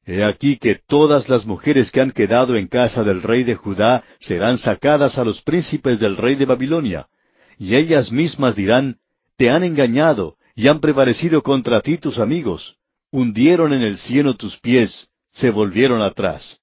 He 0.05 0.25
aquí 0.25 0.57
que 0.57 0.81
todas 0.89 1.29
las 1.29 1.47
mujeres 1.47 1.93
que 1.93 2.01
han 2.01 2.11
quedado 2.11 2.57
en 2.57 2.67
casa 2.67 3.05
del 3.05 3.23
rey 3.23 3.45
de 3.45 3.55
Judá 3.55 4.03
serán 4.19 4.59
sacadas 4.59 5.19
a 5.19 5.25
los 5.25 5.41
príncipes 5.43 6.01
del 6.01 6.17
rey 6.17 6.35
de 6.35 6.47
Babilonia, 6.47 7.07
y 7.57 7.77
ellas 7.77 8.11
mismas 8.11 8.57
dirán, 8.57 8.97
te 9.37 9.51
han 9.51 9.63
engañado 9.63 10.37
y 10.57 10.67
han 10.67 10.81
prevalecido 10.81 11.43
contra 11.43 11.81
ti 11.81 11.97
tus 11.99 12.19
amigos. 12.19 12.75
Hundieron 13.13 13.73
en 13.73 13.83
el 13.83 13.99
cielo 13.99 14.35
tus 14.35 14.59
pies, 14.59 15.11
se 15.31 15.51
volvieron 15.51 16.03
atrás. 16.03 16.61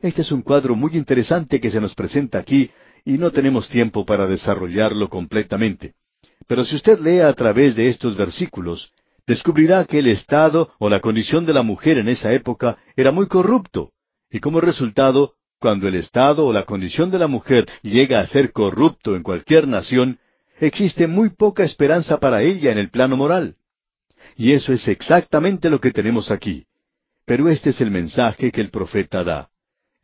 Este 0.00 0.22
es 0.22 0.32
un 0.32 0.42
cuadro 0.42 0.74
muy 0.74 0.96
interesante 0.96 1.60
que 1.60 1.70
se 1.70 1.80
nos 1.80 1.94
presenta 1.94 2.38
aquí 2.38 2.70
y 3.04 3.18
no 3.18 3.30
tenemos 3.30 3.68
tiempo 3.68 4.04
para 4.04 4.26
desarrollarlo 4.26 5.08
completamente. 5.08 5.94
Pero 6.46 6.64
si 6.64 6.76
usted 6.76 7.00
lee 7.00 7.20
a 7.20 7.32
través 7.32 7.74
de 7.74 7.88
estos 7.88 8.16
versículos, 8.16 8.92
descubrirá 9.26 9.84
que 9.84 9.98
el 10.00 10.08
estado 10.08 10.70
o 10.78 10.90
la 10.90 11.00
condición 11.00 11.46
de 11.46 11.54
la 11.54 11.62
mujer 11.62 11.98
en 11.98 12.08
esa 12.08 12.32
época 12.32 12.78
era 12.94 13.10
muy 13.10 13.26
corrupto, 13.26 13.92
y 14.30 14.40
como 14.40 14.60
resultado, 14.60 15.34
cuando 15.58 15.88
el 15.88 15.94
estado 15.94 16.46
o 16.46 16.52
la 16.52 16.64
condición 16.64 17.10
de 17.10 17.18
la 17.18 17.26
mujer 17.26 17.66
llega 17.82 18.20
a 18.20 18.26
ser 18.26 18.52
corrupto 18.52 19.16
en 19.16 19.22
cualquier 19.22 19.66
nación, 19.66 20.18
existe 20.60 21.06
muy 21.06 21.30
poca 21.30 21.64
esperanza 21.64 22.20
para 22.20 22.42
ella 22.42 22.70
en 22.70 22.78
el 22.78 22.90
plano 22.90 23.16
moral. 23.16 23.56
Y 24.36 24.52
eso 24.52 24.72
es 24.72 24.86
exactamente 24.88 25.70
lo 25.70 25.80
que 25.80 25.92
tenemos 25.92 26.30
aquí. 26.30 26.66
Pero 27.24 27.48
este 27.48 27.70
es 27.70 27.80
el 27.80 27.90
mensaje 27.90 28.52
que 28.52 28.60
el 28.60 28.70
profeta 28.70 29.24
da. 29.24 29.50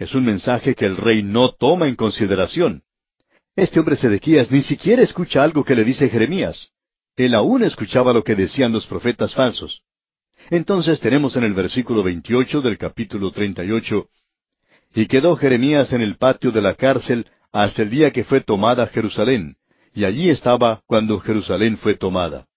Es 0.03 0.17
un 0.17 0.25
mensaje 0.25 0.75
que 0.75 0.85
el 0.85 0.97
rey 0.97 1.23
no 1.23 1.53
toma 1.53 1.87
en 1.87 1.95
consideración. 1.95 2.83
Este 3.55 3.79
hombre 3.79 3.95
Sedequías 3.95 4.51
ni 4.51 4.61
siquiera 4.61 5.01
escucha 5.01 5.45
algo 5.45 5.63
que 5.63 5.77
le 5.77 5.85
dice 5.85 6.09
Jeremías. 6.09 6.71
Él 7.15 7.37
aún 7.37 7.63
escuchaba 7.63 8.13
lo 8.13 8.25
que 8.25 8.35
decían 8.35 8.73
los 8.73 8.85
profetas 8.85 9.33
falsos. 9.33 9.83
Entonces 10.51 10.99
tenemos 10.99 11.37
en 11.37 11.45
el 11.45 11.53
versículo 11.53 12.03
28 12.03 12.63
del 12.63 12.79
capítulo 12.79 13.31
38, 13.31 14.09
Y 14.97 15.07
quedó 15.07 15.37
Jeremías 15.37 15.93
en 15.93 16.01
el 16.01 16.17
patio 16.17 16.51
de 16.51 16.63
la 16.63 16.75
cárcel 16.75 17.29
hasta 17.53 17.83
el 17.83 17.91
día 17.91 18.11
que 18.11 18.25
fue 18.25 18.41
tomada 18.41 18.89
Jerusalén, 18.89 19.57
y 19.95 20.05
allí 20.05 20.31
estaba 20.31 20.83
cuando 20.87 21.21
Jerusalén 21.21 21.77
fue 21.77 21.95
tomada. 21.95 22.49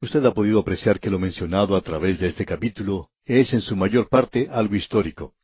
Usted 0.00 0.24
ha 0.24 0.32
podido 0.32 0.60
apreciar 0.60 1.00
que 1.00 1.10
lo 1.10 1.18
mencionado 1.18 1.74
a 1.74 1.80
través 1.80 2.20
de 2.20 2.28
este 2.28 2.46
capítulo 2.46 3.08
es 3.24 3.52
en 3.52 3.62
su 3.62 3.74
mayor 3.74 4.08
parte 4.08 4.46
algo 4.48 4.76
histórico. 4.76 5.34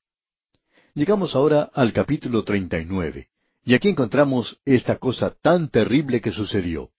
Llegamos 0.95 1.35
ahora 1.35 1.71
al 1.73 1.95
capítulo 1.95 2.45
39, 2.45 3.29
y 3.65 3.73
aquí 3.73 3.89
encontramos 3.89 4.59
esta 4.67 4.97
cosa 4.97 5.35
tan 5.41 5.71
terrible 5.71 6.21
que 6.21 6.33
sucedió. 6.33 6.91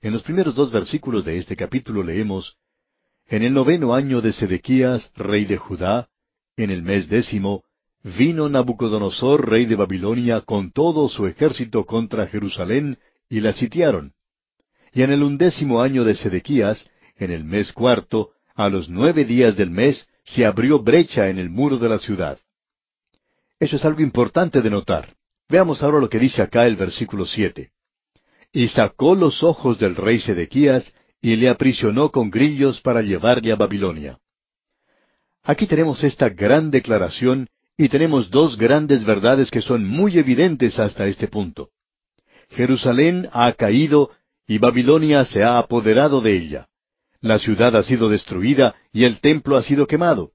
En 0.00 0.14
los 0.14 0.22
primeros 0.22 0.54
dos 0.54 0.72
versículos 0.72 1.22
de 1.26 1.36
este 1.36 1.54
capítulo 1.54 2.02
leemos, 2.02 2.56
En 3.26 3.42
el 3.42 3.52
noveno 3.52 3.94
año 3.94 4.22
de 4.22 4.32
Sedequías, 4.32 5.12
rey 5.16 5.44
de 5.44 5.58
Judá, 5.58 6.08
en 6.56 6.70
el 6.70 6.80
mes 6.80 7.10
décimo, 7.10 7.64
vino 8.02 8.48
Nabucodonosor, 8.48 9.46
rey 9.50 9.66
de 9.66 9.76
Babilonia, 9.76 10.40
con 10.40 10.70
todo 10.70 11.06
su 11.10 11.26
ejército 11.26 11.84
contra 11.84 12.26
Jerusalén 12.28 12.98
y 13.28 13.40
la 13.40 13.52
sitiaron. 13.52 14.14
Y 14.94 15.02
en 15.02 15.10
el 15.12 15.22
undécimo 15.22 15.82
año 15.82 16.04
de 16.04 16.14
Sedequías, 16.14 16.88
en 17.18 17.30
el 17.30 17.44
mes 17.44 17.74
cuarto, 17.74 18.30
a 18.54 18.70
los 18.70 18.88
nueve 18.88 19.26
días 19.26 19.58
del 19.58 19.68
mes, 19.68 20.08
se 20.24 20.46
abrió 20.46 20.78
brecha 20.78 21.28
en 21.28 21.38
el 21.38 21.50
muro 21.50 21.76
de 21.76 21.90
la 21.90 21.98
ciudad. 21.98 22.38
Eso 23.58 23.76
es 23.76 23.84
algo 23.84 24.00
importante 24.00 24.60
de 24.60 24.70
notar. 24.70 25.14
Veamos 25.48 25.82
ahora 25.82 26.00
lo 26.00 26.08
que 26.08 26.18
dice 26.18 26.42
acá 26.42 26.66
el 26.66 26.76
versículo 26.76 27.24
siete. 27.24 27.70
Y 28.52 28.68
sacó 28.68 29.14
los 29.14 29.42
ojos 29.42 29.78
del 29.78 29.96
rey 29.96 30.18
Sedequías 30.20 30.94
y 31.20 31.36
le 31.36 31.48
aprisionó 31.48 32.10
con 32.10 32.30
grillos 32.30 32.80
para 32.80 33.02
llevarle 33.02 33.52
a 33.52 33.56
Babilonia. 33.56 34.18
Aquí 35.42 35.66
tenemos 35.66 36.02
esta 36.04 36.28
gran 36.28 36.70
declaración 36.70 37.48
y 37.76 37.88
tenemos 37.88 38.30
dos 38.30 38.56
grandes 38.56 39.04
verdades 39.04 39.50
que 39.50 39.62
son 39.62 39.86
muy 39.86 40.18
evidentes 40.18 40.78
hasta 40.78 41.06
este 41.06 41.28
punto. 41.28 41.70
Jerusalén 42.50 43.28
ha 43.32 43.52
caído 43.52 44.10
y 44.46 44.58
Babilonia 44.58 45.24
se 45.24 45.42
ha 45.42 45.58
apoderado 45.58 46.20
de 46.20 46.36
ella. 46.36 46.68
La 47.20 47.38
ciudad 47.38 47.74
ha 47.76 47.82
sido 47.82 48.08
destruida 48.08 48.76
y 48.92 49.04
el 49.04 49.20
templo 49.20 49.56
ha 49.56 49.62
sido 49.62 49.86
quemado. 49.86 50.32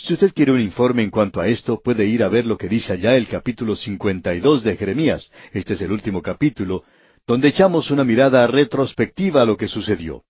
Si 0.00 0.14
usted 0.14 0.32
quiere 0.32 0.52
un 0.52 0.60
informe 0.60 1.02
en 1.02 1.10
cuanto 1.10 1.40
a 1.40 1.48
esto, 1.48 1.80
puede 1.82 2.06
ir 2.06 2.22
a 2.22 2.28
ver 2.28 2.46
lo 2.46 2.56
que 2.56 2.68
dice 2.68 2.92
allá 2.92 3.16
el 3.16 3.26
capítulo 3.26 3.74
52 3.74 4.62
de 4.62 4.76
Jeremías. 4.76 5.32
Este 5.52 5.74
es 5.74 5.80
el 5.80 5.90
último 5.90 6.22
capítulo, 6.22 6.84
donde 7.26 7.48
echamos 7.48 7.90
una 7.90 8.04
mirada 8.04 8.46
retrospectiva 8.46 9.42
a 9.42 9.44
lo 9.44 9.56
que 9.56 9.66
sucedió. 9.66 10.22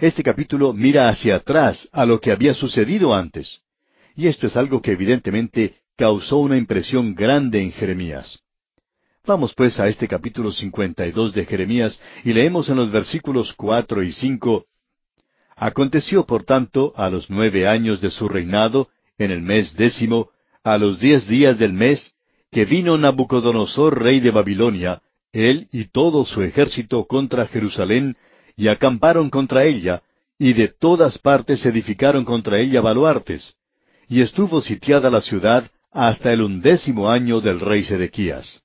Este 0.00 0.24
capítulo 0.24 0.72
mira 0.72 1.08
hacia 1.08 1.36
atrás 1.36 1.88
a 1.92 2.04
lo 2.06 2.20
que 2.20 2.32
había 2.32 2.54
sucedido 2.54 3.14
antes. 3.14 3.60
Y 4.16 4.26
esto 4.26 4.48
es 4.48 4.56
algo 4.56 4.82
que 4.82 4.92
evidentemente 4.92 5.76
causó 5.96 6.38
una 6.38 6.56
impresión 6.56 7.14
grande 7.14 7.62
en 7.62 7.70
Jeremías. 7.70 8.40
Vamos 9.24 9.54
pues 9.54 9.78
a 9.78 9.86
este 9.86 10.08
capítulo 10.08 10.50
52 10.50 11.34
de 11.34 11.44
Jeremías 11.44 12.00
y 12.24 12.32
leemos 12.32 12.68
en 12.68 12.76
los 12.76 12.90
versículos 12.90 13.54
cuatro 13.54 14.02
y 14.02 14.10
cinco. 14.10 14.66
Aconteció, 15.58 16.24
por 16.24 16.44
tanto, 16.44 16.92
a 16.96 17.10
los 17.10 17.30
nueve 17.30 17.66
años 17.66 18.00
de 18.00 18.10
su 18.10 18.28
reinado, 18.28 18.88
en 19.18 19.32
el 19.32 19.42
mes 19.42 19.74
décimo, 19.74 20.30
a 20.62 20.78
los 20.78 21.00
diez 21.00 21.26
días 21.26 21.58
del 21.58 21.72
mes, 21.72 22.14
que 22.52 22.64
vino 22.64 22.96
Nabucodonosor, 22.96 24.00
rey 24.00 24.20
de 24.20 24.30
Babilonia, 24.30 25.02
él 25.32 25.68
y 25.72 25.86
todo 25.86 26.24
su 26.24 26.42
ejército 26.42 27.04
contra 27.06 27.46
Jerusalén, 27.48 28.16
y 28.56 28.68
acamparon 28.68 29.30
contra 29.30 29.64
ella, 29.64 30.02
y 30.38 30.52
de 30.52 30.68
todas 30.68 31.18
partes 31.18 31.66
edificaron 31.66 32.24
contra 32.24 32.60
ella 32.60 32.80
baluartes, 32.80 33.54
y 34.08 34.22
estuvo 34.22 34.60
sitiada 34.60 35.10
la 35.10 35.20
ciudad 35.20 35.68
hasta 35.90 36.32
el 36.32 36.42
undécimo 36.42 37.10
año 37.10 37.40
del 37.40 37.58
rey 37.58 37.82
Sedequías. 37.82 38.62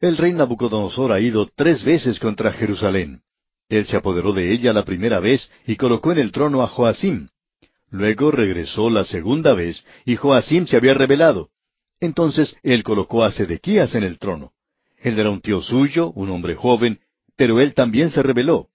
El 0.00 0.16
rey 0.16 0.32
Nabucodonosor 0.32 1.12
ha 1.12 1.20
ido 1.20 1.50
tres 1.54 1.84
veces 1.84 2.18
contra 2.18 2.50
Jerusalén. 2.50 3.23
Él 3.74 3.86
se 3.86 3.96
apoderó 3.96 4.32
de 4.32 4.52
ella 4.52 4.72
la 4.72 4.84
primera 4.84 5.18
vez 5.18 5.50
y 5.66 5.74
colocó 5.74 6.12
en 6.12 6.18
el 6.18 6.30
trono 6.30 6.62
a 6.62 6.68
Joacim. 6.68 7.26
Luego 7.90 8.30
regresó 8.30 8.88
la 8.88 9.02
segunda 9.02 9.52
vez 9.52 9.84
y 10.04 10.14
Joacim 10.14 10.68
se 10.68 10.76
había 10.76 10.94
rebelado. 10.94 11.48
Entonces 11.98 12.56
él 12.62 12.84
colocó 12.84 13.24
a 13.24 13.32
Sedequías 13.32 13.96
en 13.96 14.04
el 14.04 14.20
trono. 14.20 14.52
Él 14.98 15.18
era 15.18 15.28
un 15.28 15.40
tío 15.40 15.60
suyo, 15.60 16.12
un 16.14 16.30
hombre 16.30 16.54
joven, 16.54 17.00
pero 17.34 17.58
él 17.58 17.74
también 17.74 18.10
se 18.10 18.22
rebeló. 18.22 18.68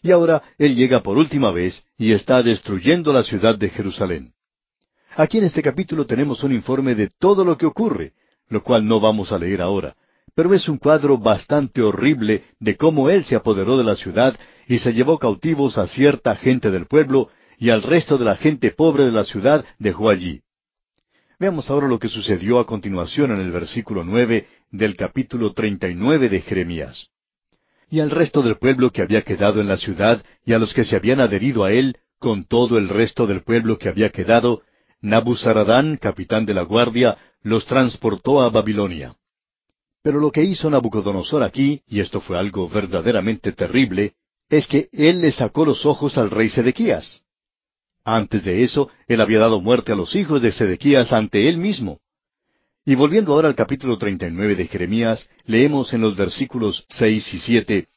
Y 0.00 0.12
ahora 0.12 0.40
él 0.58 0.76
llega 0.76 1.02
por 1.02 1.18
última 1.18 1.50
vez 1.50 1.84
y 1.98 2.12
está 2.12 2.40
destruyendo 2.44 3.12
la 3.12 3.24
ciudad 3.24 3.58
de 3.58 3.68
Jerusalén. 3.68 4.32
Aquí 5.16 5.38
en 5.38 5.44
este 5.44 5.60
capítulo 5.60 6.06
tenemos 6.06 6.44
un 6.44 6.52
informe 6.52 6.94
de 6.94 7.10
todo 7.18 7.44
lo 7.44 7.58
que 7.58 7.66
ocurre, 7.66 8.12
lo 8.48 8.62
cual 8.62 8.86
no 8.86 9.00
vamos 9.00 9.32
a 9.32 9.40
leer 9.40 9.60
ahora, 9.60 9.96
pero 10.36 10.52
es 10.52 10.68
un 10.68 10.76
cuadro 10.76 11.16
bastante 11.16 11.80
horrible 11.80 12.44
de 12.60 12.76
cómo 12.76 13.08
él 13.08 13.24
se 13.24 13.34
apoderó 13.34 13.78
de 13.78 13.84
la 13.84 13.96
ciudad 13.96 14.38
y 14.68 14.78
se 14.78 14.92
llevó 14.92 15.18
cautivos 15.18 15.78
a 15.78 15.86
cierta 15.86 16.36
gente 16.36 16.70
del 16.70 16.84
pueblo 16.84 17.30
y 17.58 17.70
al 17.70 17.82
resto 17.82 18.18
de 18.18 18.26
la 18.26 18.36
gente 18.36 18.70
pobre 18.70 19.06
de 19.06 19.12
la 19.12 19.24
ciudad 19.24 19.64
dejó 19.78 20.10
allí. 20.10 20.42
Veamos 21.38 21.70
ahora 21.70 21.88
lo 21.88 21.98
que 21.98 22.08
sucedió 22.08 22.58
a 22.58 22.66
continuación 22.66 23.30
en 23.30 23.40
el 23.40 23.50
versículo 23.50 24.04
nueve 24.04 24.46
del 24.70 24.94
capítulo 24.94 25.54
treinta 25.54 25.88
y 25.88 25.94
nueve 25.94 26.28
de 26.28 26.42
Jeremías. 26.42 27.08
Y 27.88 28.00
al 28.00 28.10
resto 28.10 28.42
del 28.42 28.58
pueblo 28.58 28.90
que 28.90 29.00
había 29.00 29.22
quedado 29.22 29.62
en 29.62 29.68
la 29.68 29.78
ciudad 29.78 30.22
y 30.44 30.52
a 30.52 30.58
los 30.58 30.74
que 30.74 30.84
se 30.84 30.96
habían 30.96 31.20
adherido 31.20 31.64
a 31.64 31.72
él, 31.72 31.96
con 32.18 32.44
todo 32.44 32.76
el 32.76 32.90
resto 32.90 33.26
del 33.26 33.42
pueblo 33.42 33.78
que 33.78 33.88
había 33.88 34.10
quedado, 34.10 34.60
Nabuzaradán, 35.00 35.96
capitán 35.96 36.44
de 36.44 36.52
la 36.52 36.62
guardia, 36.62 37.16
los 37.42 37.64
transportó 37.64 38.42
a 38.42 38.50
Babilonia. 38.50 39.16
Pero 40.06 40.20
lo 40.20 40.30
que 40.30 40.44
hizo 40.44 40.70
Nabucodonosor 40.70 41.42
aquí, 41.42 41.82
y 41.88 41.98
esto 41.98 42.20
fue 42.20 42.38
algo 42.38 42.68
verdaderamente 42.68 43.50
terrible, 43.50 44.12
es 44.48 44.68
que 44.68 44.88
él 44.92 45.20
le 45.20 45.32
sacó 45.32 45.66
los 45.66 45.84
ojos 45.84 46.16
al 46.16 46.30
rey 46.30 46.48
Sedequías. 46.48 47.24
Antes 48.04 48.44
de 48.44 48.62
eso, 48.62 48.88
él 49.08 49.20
había 49.20 49.40
dado 49.40 49.60
muerte 49.60 49.90
a 49.90 49.96
los 49.96 50.14
hijos 50.14 50.40
de 50.40 50.52
Sedequías 50.52 51.12
ante 51.12 51.48
él 51.48 51.58
mismo. 51.58 51.98
Y 52.84 52.94
volviendo 52.94 53.32
ahora 53.32 53.48
al 53.48 53.56
capítulo 53.56 53.98
39 53.98 54.54
de 54.54 54.68
Jeremías, 54.68 55.28
leemos 55.44 55.92
en 55.92 56.02
los 56.02 56.14
versículos 56.14 56.84
seis 56.88 57.34
y 57.34 57.38
siete, 57.38 57.88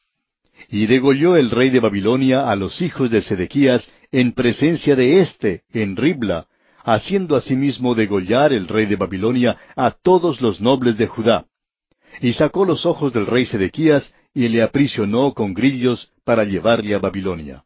Y 0.68 0.86
degolló 0.86 1.36
el 1.36 1.48
rey 1.48 1.70
de 1.70 1.78
Babilonia 1.78 2.50
a 2.50 2.56
los 2.56 2.82
hijos 2.82 3.08
de 3.12 3.22
Sedequías 3.22 3.88
en 4.10 4.32
presencia 4.32 4.96
de 4.96 5.20
éste, 5.20 5.62
en 5.72 5.94
Ribla, 5.94 6.48
haciendo 6.82 7.36
asimismo 7.36 7.94
degollar 7.94 8.52
el 8.52 8.66
rey 8.66 8.86
de 8.86 8.96
Babilonia 8.96 9.56
a 9.76 9.92
todos 9.92 10.40
los 10.40 10.60
nobles 10.60 10.98
de 10.98 11.06
Judá. 11.06 11.46
Y 12.20 12.32
sacó 12.32 12.64
los 12.64 12.86
ojos 12.86 13.12
del 13.12 13.26
rey 13.26 13.46
Sedequías 13.46 14.14
y 14.34 14.48
le 14.48 14.62
aprisionó 14.62 15.34
con 15.34 15.54
grillos 15.54 16.12
para 16.24 16.44
llevarle 16.44 16.94
a 16.94 16.98
Babilonia. 16.98 17.64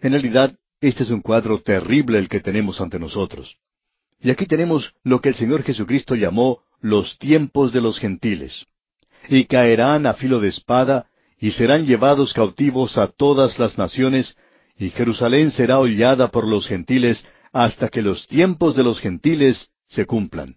En 0.00 0.12
realidad, 0.12 0.56
este 0.80 1.04
es 1.04 1.10
un 1.10 1.20
cuadro 1.20 1.60
terrible 1.60 2.18
el 2.18 2.28
que 2.28 2.40
tenemos 2.40 2.80
ante 2.80 2.98
nosotros. 2.98 3.56
Y 4.20 4.30
aquí 4.30 4.46
tenemos 4.46 4.94
lo 5.02 5.20
que 5.20 5.30
el 5.30 5.34
Señor 5.34 5.62
Jesucristo 5.62 6.14
llamó 6.14 6.62
los 6.80 7.18
tiempos 7.18 7.72
de 7.72 7.80
los 7.80 7.98
gentiles. 7.98 8.66
Y 9.28 9.44
caerán 9.44 10.06
a 10.06 10.14
filo 10.14 10.40
de 10.40 10.48
espada, 10.48 11.06
y 11.38 11.50
serán 11.50 11.86
llevados 11.86 12.32
cautivos 12.32 12.96
a 12.98 13.08
todas 13.08 13.58
las 13.58 13.78
naciones, 13.78 14.36
y 14.78 14.90
Jerusalén 14.90 15.50
será 15.50 15.78
hollada 15.80 16.28
por 16.30 16.46
los 16.46 16.66
gentiles 16.66 17.26
hasta 17.52 17.88
que 17.88 18.02
los 18.02 18.26
tiempos 18.26 18.76
de 18.76 18.82
los 18.82 19.00
gentiles 19.00 19.70
se 19.88 20.04
cumplan. 20.04 20.56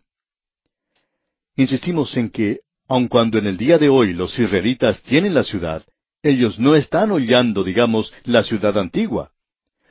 Insistimos 1.59 2.15
en 2.15 2.29
que, 2.29 2.59
aun 2.87 3.09
cuando 3.09 3.37
en 3.37 3.45
el 3.45 3.57
día 3.57 3.77
de 3.77 3.89
hoy 3.89 4.13
los 4.13 4.39
israelitas 4.39 5.03
tienen 5.03 5.33
la 5.33 5.43
ciudad, 5.43 5.83
ellos 6.23 6.57
no 6.57 6.73
están 6.73 7.11
hollando, 7.11 7.65
digamos, 7.65 8.13
la 8.23 8.43
ciudad 8.45 8.77
antigua. 8.77 9.31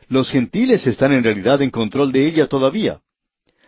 Los 0.08 0.30
gentiles 0.30 0.86
están 0.86 1.12
en 1.12 1.22
realidad 1.22 1.60
en 1.60 1.68
control 1.68 2.10
de 2.10 2.26
ella 2.26 2.46
todavía. 2.46 3.02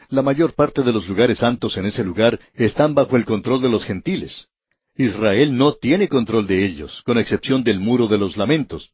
La 0.08 0.22
mayor 0.22 0.54
parte 0.54 0.82
de 0.82 0.94
los 0.94 1.06
lugares 1.08 1.40
santos 1.40 1.76
en 1.76 1.84
ese 1.84 2.02
lugar 2.02 2.40
están 2.54 2.94
bajo 2.94 3.18
el 3.18 3.26
control 3.26 3.60
de 3.60 3.68
los 3.68 3.84
gentiles. 3.84 4.48
Israel 4.96 5.54
no 5.54 5.74
tiene 5.74 6.08
control 6.08 6.46
de 6.46 6.64
ellos, 6.64 7.02
con 7.04 7.18
excepción 7.18 7.62
del 7.62 7.80
muro 7.80 8.08
de 8.08 8.16
los 8.16 8.38
lamentos. 8.38 8.92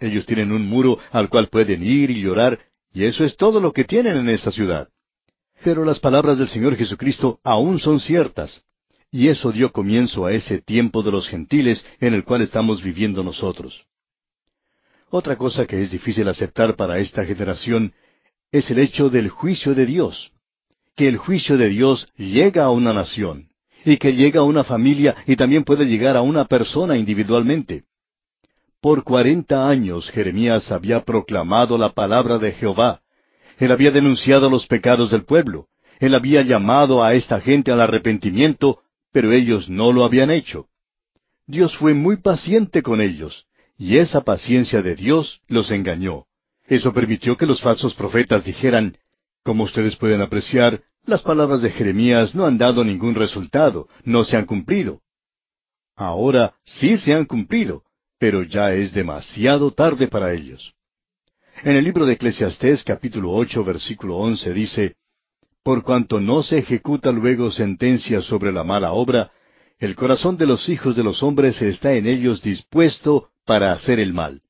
Ellos 0.00 0.26
tienen 0.26 0.50
un 0.50 0.66
muro 0.66 0.98
al 1.12 1.28
cual 1.28 1.50
pueden 1.50 1.84
ir 1.84 2.10
y 2.10 2.20
llorar, 2.20 2.58
y 2.92 3.04
eso 3.04 3.24
es 3.24 3.36
todo 3.36 3.60
lo 3.60 3.72
que 3.72 3.84
tienen 3.84 4.16
en 4.16 4.28
esa 4.28 4.50
ciudad. 4.50 4.88
Pero 5.62 5.84
las 5.84 5.98
palabras 5.98 6.38
del 6.38 6.48
Señor 6.48 6.76
Jesucristo 6.76 7.38
aún 7.44 7.78
son 7.78 8.00
ciertas, 8.00 8.62
y 9.10 9.28
eso 9.28 9.52
dio 9.52 9.72
comienzo 9.72 10.26
a 10.26 10.32
ese 10.32 10.60
tiempo 10.60 11.02
de 11.02 11.10
los 11.10 11.28
gentiles 11.28 11.84
en 12.00 12.14
el 12.14 12.24
cual 12.24 12.42
estamos 12.42 12.82
viviendo 12.82 13.22
nosotros. 13.22 13.84
Otra 15.10 15.36
cosa 15.36 15.66
que 15.66 15.82
es 15.82 15.90
difícil 15.90 16.28
aceptar 16.28 16.76
para 16.76 16.98
esta 16.98 17.24
generación 17.24 17.92
es 18.52 18.70
el 18.70 18.78
hecho 18.78 19.10
del 19.10 19.28
juicio 19.28 19.74
de 19.74 19.86
Dios. 19.86 20.32
Que 20.96 21.08
el 21.08 21.16
juicio 21.16 21.58
de 21.58 21.68
Dios 21.68 22.08
llega 22.16 22.64
a 22.64 22.70
una 22.70 22.92
nación, 22.92 23.50
y 23.84 23.96
que 23.96 24.14
llega 24.14 24.40
a 24.40 24.44
una 24.44 24.64
familia 24.64 25.16
y 25.26 25.36
también 25.36 25.64
puede 25.64 25.86
llegar 25.86 26.16
a 26.16 26.22
una 26.22 26.44
persona 26.44 26.96
individualmente. 26.96 27.84
Por 28.80 29.04
cuarenta 29.04 29.68
años 29.68 30.10
Jeremías 30.10 30.70
había 30.72 31.04
proclamado 31.04 31.76
la 31.76 31.92
palabra 31.92 32.38
de 32.38 32.52
Jehová. 32.52 33.00
Él 33.60 33.72
había 33.72 33.90
denunciado 33.90 34.48
los 34.48 34.66
pecados 34.66 35.10
del 35.10 35.24
pueblo. 35.24 35.68
Él 35.98 36.14
había 36.14 36.40
llamado 36.40 37.04
a 37.04 37.14
esta 37.14 37.42
gente 37.42 37.70
al 37.70 37.82
arrepentimiento, 37.82 38.80
pero 39.12 39.32
ellos 39.32 39.68
no 39.68 39.92
lo 39.92 40.04
habían 40.04 40.30
hecho. 40.30 40.68
Dios 41.46 41.76
fue 41.76 41.92
muy 41.92 42.16
paciente 42.16 42.82
con 42.82 43.02
ellos, 43.02 43.46
y 43.76 43.98
esa 43.98 44.22
paciencia 44.22 44.80
de 44.80 44.94
Dios 44.96 45.42
los 45.46 45.70
engañó. 45.70 46.24
Eso 46.68 46.94
permitió 46.94 47.36
que 47.36 47.44
los 47.44 47.60
falsos 47.60 47.94
profetas 47.94 48.44
dijeran, 48.44 48.96
como 49.42 49.64
ustedes 49.64 49.94
pueden 49.96 50.22
apreciar, 50.22 50.82
las 51.04 51.22
palabras 51.22 51.60
de 51.60 51.70
Jeremías 51.70 52.34
no 52.34 52.46
han 52.46 52.56
dado 52.56 52.82
ningún 52.82 53.14
resultado, 53.14 53.88
no 54.04 54.24
se 54.24 54.38
han 54.38 54.46
cumplido. 54.46 55.02
Ahora 55.96 56.54
sí 56.64 56.96
se 56.96 57.12
han 57.12 57.26
cumplido, 57.26 57.82
pero 58.18 58.42
ya 58.42 58.72
es 58.72 58.94
demasiado 58.94 59.70
tarde 59.72 60.08
para 60.08 60.32
ellos. 60.32 60.74
En 61.62 61.76
el 61.76 61.84
libro 61.84 62.06
de 62.06 62.14
Eclesiastés 62.14 62.84
capítulo 62.84 63.32
ocho 63.32 63.62
versículo 63.62 64.16
once 64.16 64.50
dice, 64.54 64.94
Por 65.62 65.82
cuanto 65.82 66.18
no 66.18 66.42
se 66.42 66.56
ejecuta 66.56 67.12
luego 67.12 67.50
sentencia 67.50 68.22
sobre 68.22 68.50
la 68.50 68.64
mala 68.64 68.92
obra, 68.92 69.30
el 69.78 69.94
corazón 69.94 70.38
de 70.38 70.46
los 70.46 70.70
hijos 70.70 70.96
de 70.96 71.02
los 71.02 71.22
hombres 71.22 71.60
está 71.60 71.92
en 71.92 72.06
ellos 72.06 72.40
dispuesto 72.40 73.28
para 73.44 73.72
hacer 73.72 74.00
el 74.00 74.14
mal, 74.14 74.40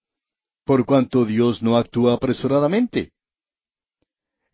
por 0.65 0.85
cuanto 0.85 1.25
Dios 1.25 1.63
no 1.63 1.77
actúa 1.77 2.15
apresuradamente. 2.15 3.11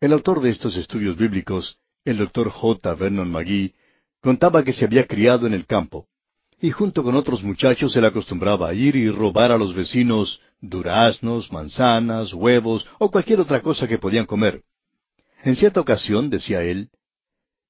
El 0.01 0.13
autor 0.13 0.41
de 0.41 0.49
estos 0.49 0.77
estudios 0.77 1.15
bíblicos, 1.15 1.77
el 2.05 2.17
doctor 2.17 2.49
J. 2.49 2.95
Vernon 2.95 3.31
McGee, 3.31 3.75
contaba 4.19 4.63
que 4.63 4.73
se 4.73 4.85
había 4.85 5.05
criado 5.05 5.45
en 5.45 5.53
el 5.53 5.67
campo, 5.67 6.07
y 6.59 6.71
junto 6.71 7.03
con 7.03 7.13
otros 7.13 7.43
muchachos 7.43 7.95
él 7.95 8.05
acostumbraba 8.05 8.69
a 8.69 8.73
ir 8.73 8.95
y 8.95 9.11
robar 9.11 9.51
a 9.51 9.59
los 9.59 9.75
vecinos 9.75 10.41
duraznos, 10.61 11.51
manzanas, 11.51 12.33
huevos 12.33 12.87
o 12.99 13.11
cualquier 13.11 13.39
otra 13.39 13.61
cosa 13.61 13.87
que 13.87 13.97
podían 13.97 14.25
comer. 14.25 14.63
En 15.43 15.55
cierta 15.55 15.79
ocasión, 15.79 16.29
decía 16.29 16.63
él, 16.63 16.89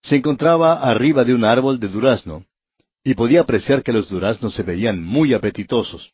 se 0.02 0.16
encontraba 0.16 0.82
arriba 0.82 1.24
de 1.24 1.34
un 1.34 1.44
árbol 1.44 1.80
de 1.80 1.88
durazno, 1.88 2.46
y 3.04 3.14
podía 3.14 3.42
apreciar 3.42 3.84
que 3.84 3.94
los 3.94 4.10
duraznos 4.10 4.54
se 4.54 4.64
veían 4.64 5.04
muy 5.04 5.34
apetitosos. 5.34 6.14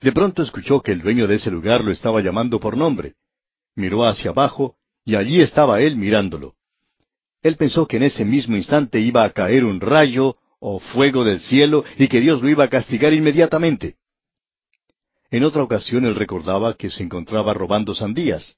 De 0.00 0.12
pronto 0.12 0.42
escuchó 0.42 0.80
que 0.80 0.92
el 0.92 1.02
dueño 1.02 1.26
de 1.26 1.36
ese 1.36 1.50
lugar 1.50 1.84
lo 1.84 1.92
estaba 1.92 2.20
llamando 2.20 2.58
por 2.58 2.76
nombre. 2.76 3.14
Miró 3.74 4.04
hacia 4.06 4.30
abajo 4.30 4.76
y 5.04 5.14
allí 5.14 5.40
estaba 5.40 5.80
él 5.80 5.96
mirándolo. 5.96 6.54
Él 7.42 7.56
pensó 7.56 7.86
que 7.86 7.96
en 7.96 8.04
ese 8.04 8.24
mismo 8.24 8.56
instante 8.56 9.00
iba 9.00 9.24
a 9.24 9.30
caer 9.30 9.64
un 9.64 9.80
rayo 9.80 10.36
o 10.58 10.78
fuego 10.78 11.24
del 11.24 11.40
cielo 11.40 11.84
y 11.98 12.08
que 12.08 12.20
Dios 12.20 12.42
lo 12.42 12.48
iba 12.48 12.64
a 12.64 12.68
castigar 12.68 13.12
inmediatamente. 13.12 13.96
En 15.30 15.44
otra 15.44 15.62
ocasión 15.62 16.04
él 16.04 16.14
recordaba 16.14 16.74
que 16.74 16.90
se 16.90 17.02
encontraba 17.02 17.54
robando 17.54 17.94
sandías, 17.94 18.56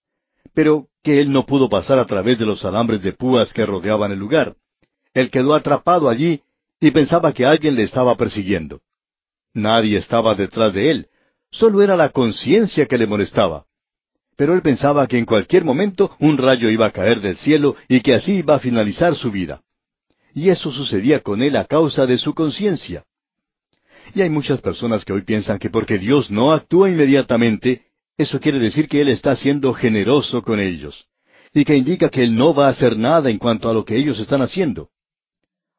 pero 0.54 0.88
que 1.02 1.20
él 1.20 1.30
no 1.30 1.46
pudo 1.46 1.68
pasar 1.68 1.98
a 1.98 2.06
través 2.06 2.38
de 2.38 2.46
los 2.46 2.64
alambres 2.64 3.02
de 3.02 3.12
púas 3.12 3.52
que 3.52 3.66
rodeaban 3.66 4.12
el 4.12 4.18
lugar. 4.18 4.56
Él 5.14 5.30
quedó 5.30 5.54
atrapado 5.54 6.08
allí 6.08 6.42
y 6.80 6.90
pensaba 6.90 7.32
que 7.32 7.44
alguien 7.44 7.74
le 7.74 7.82
estaba 7.82 8.16
persiguiendo. 8.16 8.80
Nadie 9.54 9.98
estaba 9.98 10.34
detrás 10.34 10.72
de 10.72 10.90
él, 10.90 11.08
Solo 11.52 11.82
era 11.82 11.96
la 11.96 12.08
conciencia 12.08 12.86
que 12.86 12.96
le 12.96 13.06
molestaba. 13.06 13.66
Pero 14.36 14.54
él 14.54 14.62
pensaba 14.62 15.06
que 15.06 15.18
en 15.18 15.26
cualquier 15.26 15.64
momento 15.64 16.16
un 16.18 16.38
rayo 16.38 16.70
iba 16.70 16.86
a 16.86 16.90
caer 16.90 17.20
del 17.20 17.36
cielo 17.36 17.76
y 17.88 18.00
que 18.00 18.14
así 18.14 18.36
iba 18.36 18.54
a 18.54 18.58
finalizar 18.58 19.14
su 19.14 19.30
vida. 19.30 19.60
Y 20.34 20.48
eso 20.48 20.72
sucedía 20.72 21.20
con 21.20 21.42
él 21.42 21.56
a 21.56 21.66
causa 21.66 22.06
de 22.06 22.16
su 22.16 22.34
conciencia. 22.34 23.04
Y 24.14 24.22
hay 24.22 24.30
muchas 24.30 24.60
personas 24.60 25.04
que 25.04 25.12
hoy 25.12 25.22
piensan 25.22 25.58
que 25.58 25.70
porque 25.70 25.98
Dios 25.98 26.30
no 26.30 26.52
actúa 26.52 26.90
inmediatamente, 26.90 27.86
Eso 28.18 28.38
quiere 28.38 28.58
decir 28.58 28.88
que 28.88 29.00
Él 29.00 29.08
está 29.08 29.34
siendo 29.34 29.72
generoso 29.72 30.42
con 30.42 30.60
ellos, 30.60 31.06
y 31.54 31.64
que 31.64 31.74
indica 31.74 32.10
que 32.10 32.22
Él 32.22 32.36
no 32.36 32.54
va 32.54 32.66
a 32.66 32.70
hacer 32.70 32.96
nada 32.96 33.30
en 33.30 33.38
cuanto 33.38 33.70
a 33.70 33.74
lo 33.74 33.84
que 33.84 33.96
ellos 33.96 34.18
están 34.18 34.42
haciendo. 34.42 34.90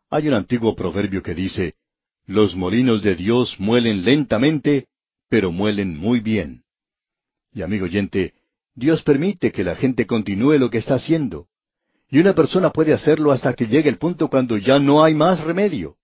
Hay 0.09 0.27
un 0.27 0.33
antiguo 0.33 0.75
proverbio 0.75 1.21
que 1.21 1.35
dice, 1.35 1.75
Los 2.25 2.55
molinos 2.55 3.03
de 3.03 3.15
Dios 3.15 3.55
muelen 3.59 4.03
lentamente, 4.03 4.87
pero 5.29 5.51
muelen 5.51 5.97
muy 5.97 6.19
bien. 6.21 6.63
Y 7.53 7.61
amigo 7.61 7.85
oyente, 7.85 8.33
Dios 8.75 9.03
permite 9.03 9.51
que 9.51 9.63
la 9.63 9.75
gente 9.75 10.07
continúe 10.07 10.57
lo 10.57 10.69
que 10.69 10.79
está 10.79 10.95
haciendo. 10.95 11.47
Y 12.09 12.19
una 12.19 12.33
persona 12.33 12.71
puede 12.71 12.93
hacerlo 12.93 13.31
hasta 13.31 13.53
que 13.53 13.67
llegue 13.67 13.89
el 13.89 13.97
punto 13.97 14.27
cuando 14.27 14.57
ya 14.57 14.79
no 14.79 15.03
hay 15.03 15.13
más 15.13 15.41
remedio. 15.41 15.97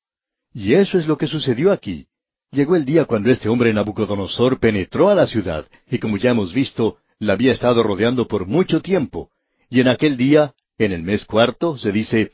Y 0.54 0.74
eso 0.74 0.98
es 0.98 1.08
lo 1.08 1.18
que 1.18 1.28
sucedió 1.28 1.72
aquí. 1.72 2.08
Llegó 2.52 2.76
el 2.76 2.86
día 2.86 3.06
cuando 3.06 3.30
este 3.30 3.48
hombre 3.50 3.74
Nabucodonosor 3.74 4.60
penetró 4.60 5.10
a 5.10 5.16
la 5.16 5.28
ciudad, 5.28 5.68
y 5.90 6.00
como 6.00 6.18
ya 6.18 6.32
hemos 6.32 6.54
visto, 6.54 6.98
la 7.20 7.34
había 7.34 7.52
estado 7.52 7.84
rodeando 7.84 8.28
por 8.28 8.48
mucho 8.48 8.82
tiempo. 8.82 9.30
Y 9.70 9.82
en 9.82 9.88
aquel 9.88 10.18
día, 10.18 10.54
en 10.78 10.92
el 10.92 11.04
mes 11.04 11.26
cuarto, 11.26 11.78
se 11.78 11.92
dice, 11.92 12.32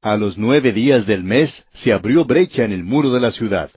a 0.00 0.16
los 0.16 0.38
nueve 0.38 0.72
días 0.72 1.06
del 1.06 1.24
mes 1.24 1.66
se 1.72 1.92
abrió 1.92 2.24
brecha 2.24 2.64
en 2.64 2.72
el 2.72 2.84
muro 2.84 3.12
de 3.12 3.20
la 3.20 3.32
ciudad. 3.32 3.70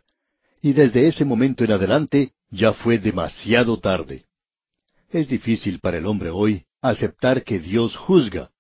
Y 0.62 0.74
desde 0.74 1.08
ese 1.08 1.26
momento 1.26 1.64
en 1.64 1.72
adelante 1.72 2.32
ya 2.52 2.74
fue 2.74 3.00
demasiado 3.00 3.80
tarde. 3.80 4.26
Es 5.10 5.28
difícil 5.28 5.80
para 5.80 5.98
el 5.98 6.06
hombre 6.06 6.30
hoy 6.30 6.66
aceptar 6.82 7.44
que 7.44 7.60
Dios 7.60 7.96
juzga. 7.98 8.52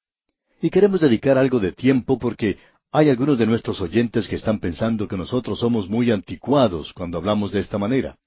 Y 0.62 0.70
queremos 0.70 1.00
dedicar 1.00 1.38
algo 1.38 1.60
de 1.60 1.72
tiempo 1.72 2.20
porque 2.20 2.58
hay 2.92 3.10
algunos 3.10 3.40
de 3.40 3.46
nuestros 3.46 3.80
oyentes 3.80 4.28
que 4.28 4.36
están 4.36 4.60
pensando 4.60 5.08
que 5.08 5.16
nosotros 5.16 5.60
somos 5.60 5.90
muy 5.90 6.12
anticuados 6.12 6.92
cuando 6.94 7.18
hablamos 7.18 7.54
de 7.54 7.60
esta 7.60 7.78
manera. 7.78 8.18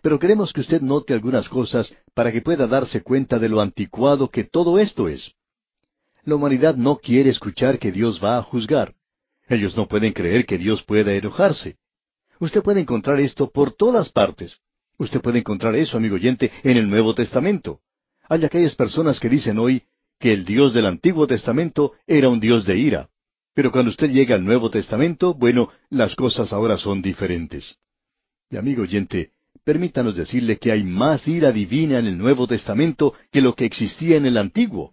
Pero 0.00 0.20
queremos 0.20 0.52
que 0.52 0.60
usted 0.60 0.80
note 0.80 1.12
algunas 1.12 1.48
cosas 1.48 1.96
para 2.14 2.30
que 2.30 2.40
pueda 2.40 2.68
darse 2.68 3.02
cuenta 3.02 3.40
de 3.40 3.48
lo 3.48 3.60
anticuado 3.60 4.30
que 4.30 4.44
todo 4.44 4.78
esto 4.78 5.08
es. 5.08 5.32
La 6.22 6.36
humanidad 6.36 6.76
no 6.76 6.96
quiere 6.96 7.30
escuchar 7.30 7.80
que 7.80 7.90
Dios 7.90 8.22
va 8.22 8.38
a 8.38 8.42
juzgar. 8.42 8.94
Ellos 9.48 9.76
no 9.76 9.88
pueden 9.88 10.12
creer 10.12 10.46
que 10.46 10.58
Dios 10.58 10.84
pueda 10.84 11.12
enojarse. 11.12 11.76
Usted 12.38 12.62
puede 12.62 12.80
encontrar 12.80 13.18
esto 13.18 13.50
por 13.50 13.72
todas 13.72 14.10
partes. 14.10 14.58
Usted 14.98 15.20
puede 15.20 15.40
encontrar 15.40 15.74
eso, 15.74 15.96
amigo 15.96 16.14
oyente, 16.14 16.52
en 16.62 16.76
el 16.76 16.88
Nuevo 16.88 17.14
Testamento. 17.14 17.80
Hay 18.28 18.44
aquellas 18.44 18.76
personas 18.76 19.18
que 19.18 19.28
dicen 19.28 19.58
hoy 19.58 19.82
que 20.20 20.32
el 20.32 20.44
Dios 20.44 20.72
del 20.72 20.86
Antiguo 20.86 21.26
Testamento 21.26 21.92
era 22.06 22.28
un 22.28 22.38
Dios 22.38 22.64
de 22.64 22.78
ira. 22.78 23.08
Pero 23.56 23.72
cuando 23.72 23.88
usted 23.88 24.10
llega 24.10 24.34
al 24.34 24.44
Nuevo 24.44 24.68
Testamento, 24.68 25.32
bueno, 25.32 25.70
las 25.88 26.14
cosas 26.14 26.52
ahora 26.52 26.76
son 26.76 27.00
diferentes. 27.00 27.76
Y 28.50 28.58
amigo 28.58 28.82
oyente, 28.82 29.30
permítanos 29.64 30.14
decirle 30.14 30.58
que 30.58 30.72
hay 30.72 30.82
más 30.82 31.26
ira 31.26 31.52
divina 31.52 31.98
en 31.98 32.06
el 32.06 32.18
Nuevo 32.18 32.46
Testamento 32.46 33.14
que 33.32 33.40
lo 33.40 33.54
que 33.54 33.64
existía 33.64 34.18
en 34.18 34.26
el 34.26 34.36
Antiguo. 34.36 34.92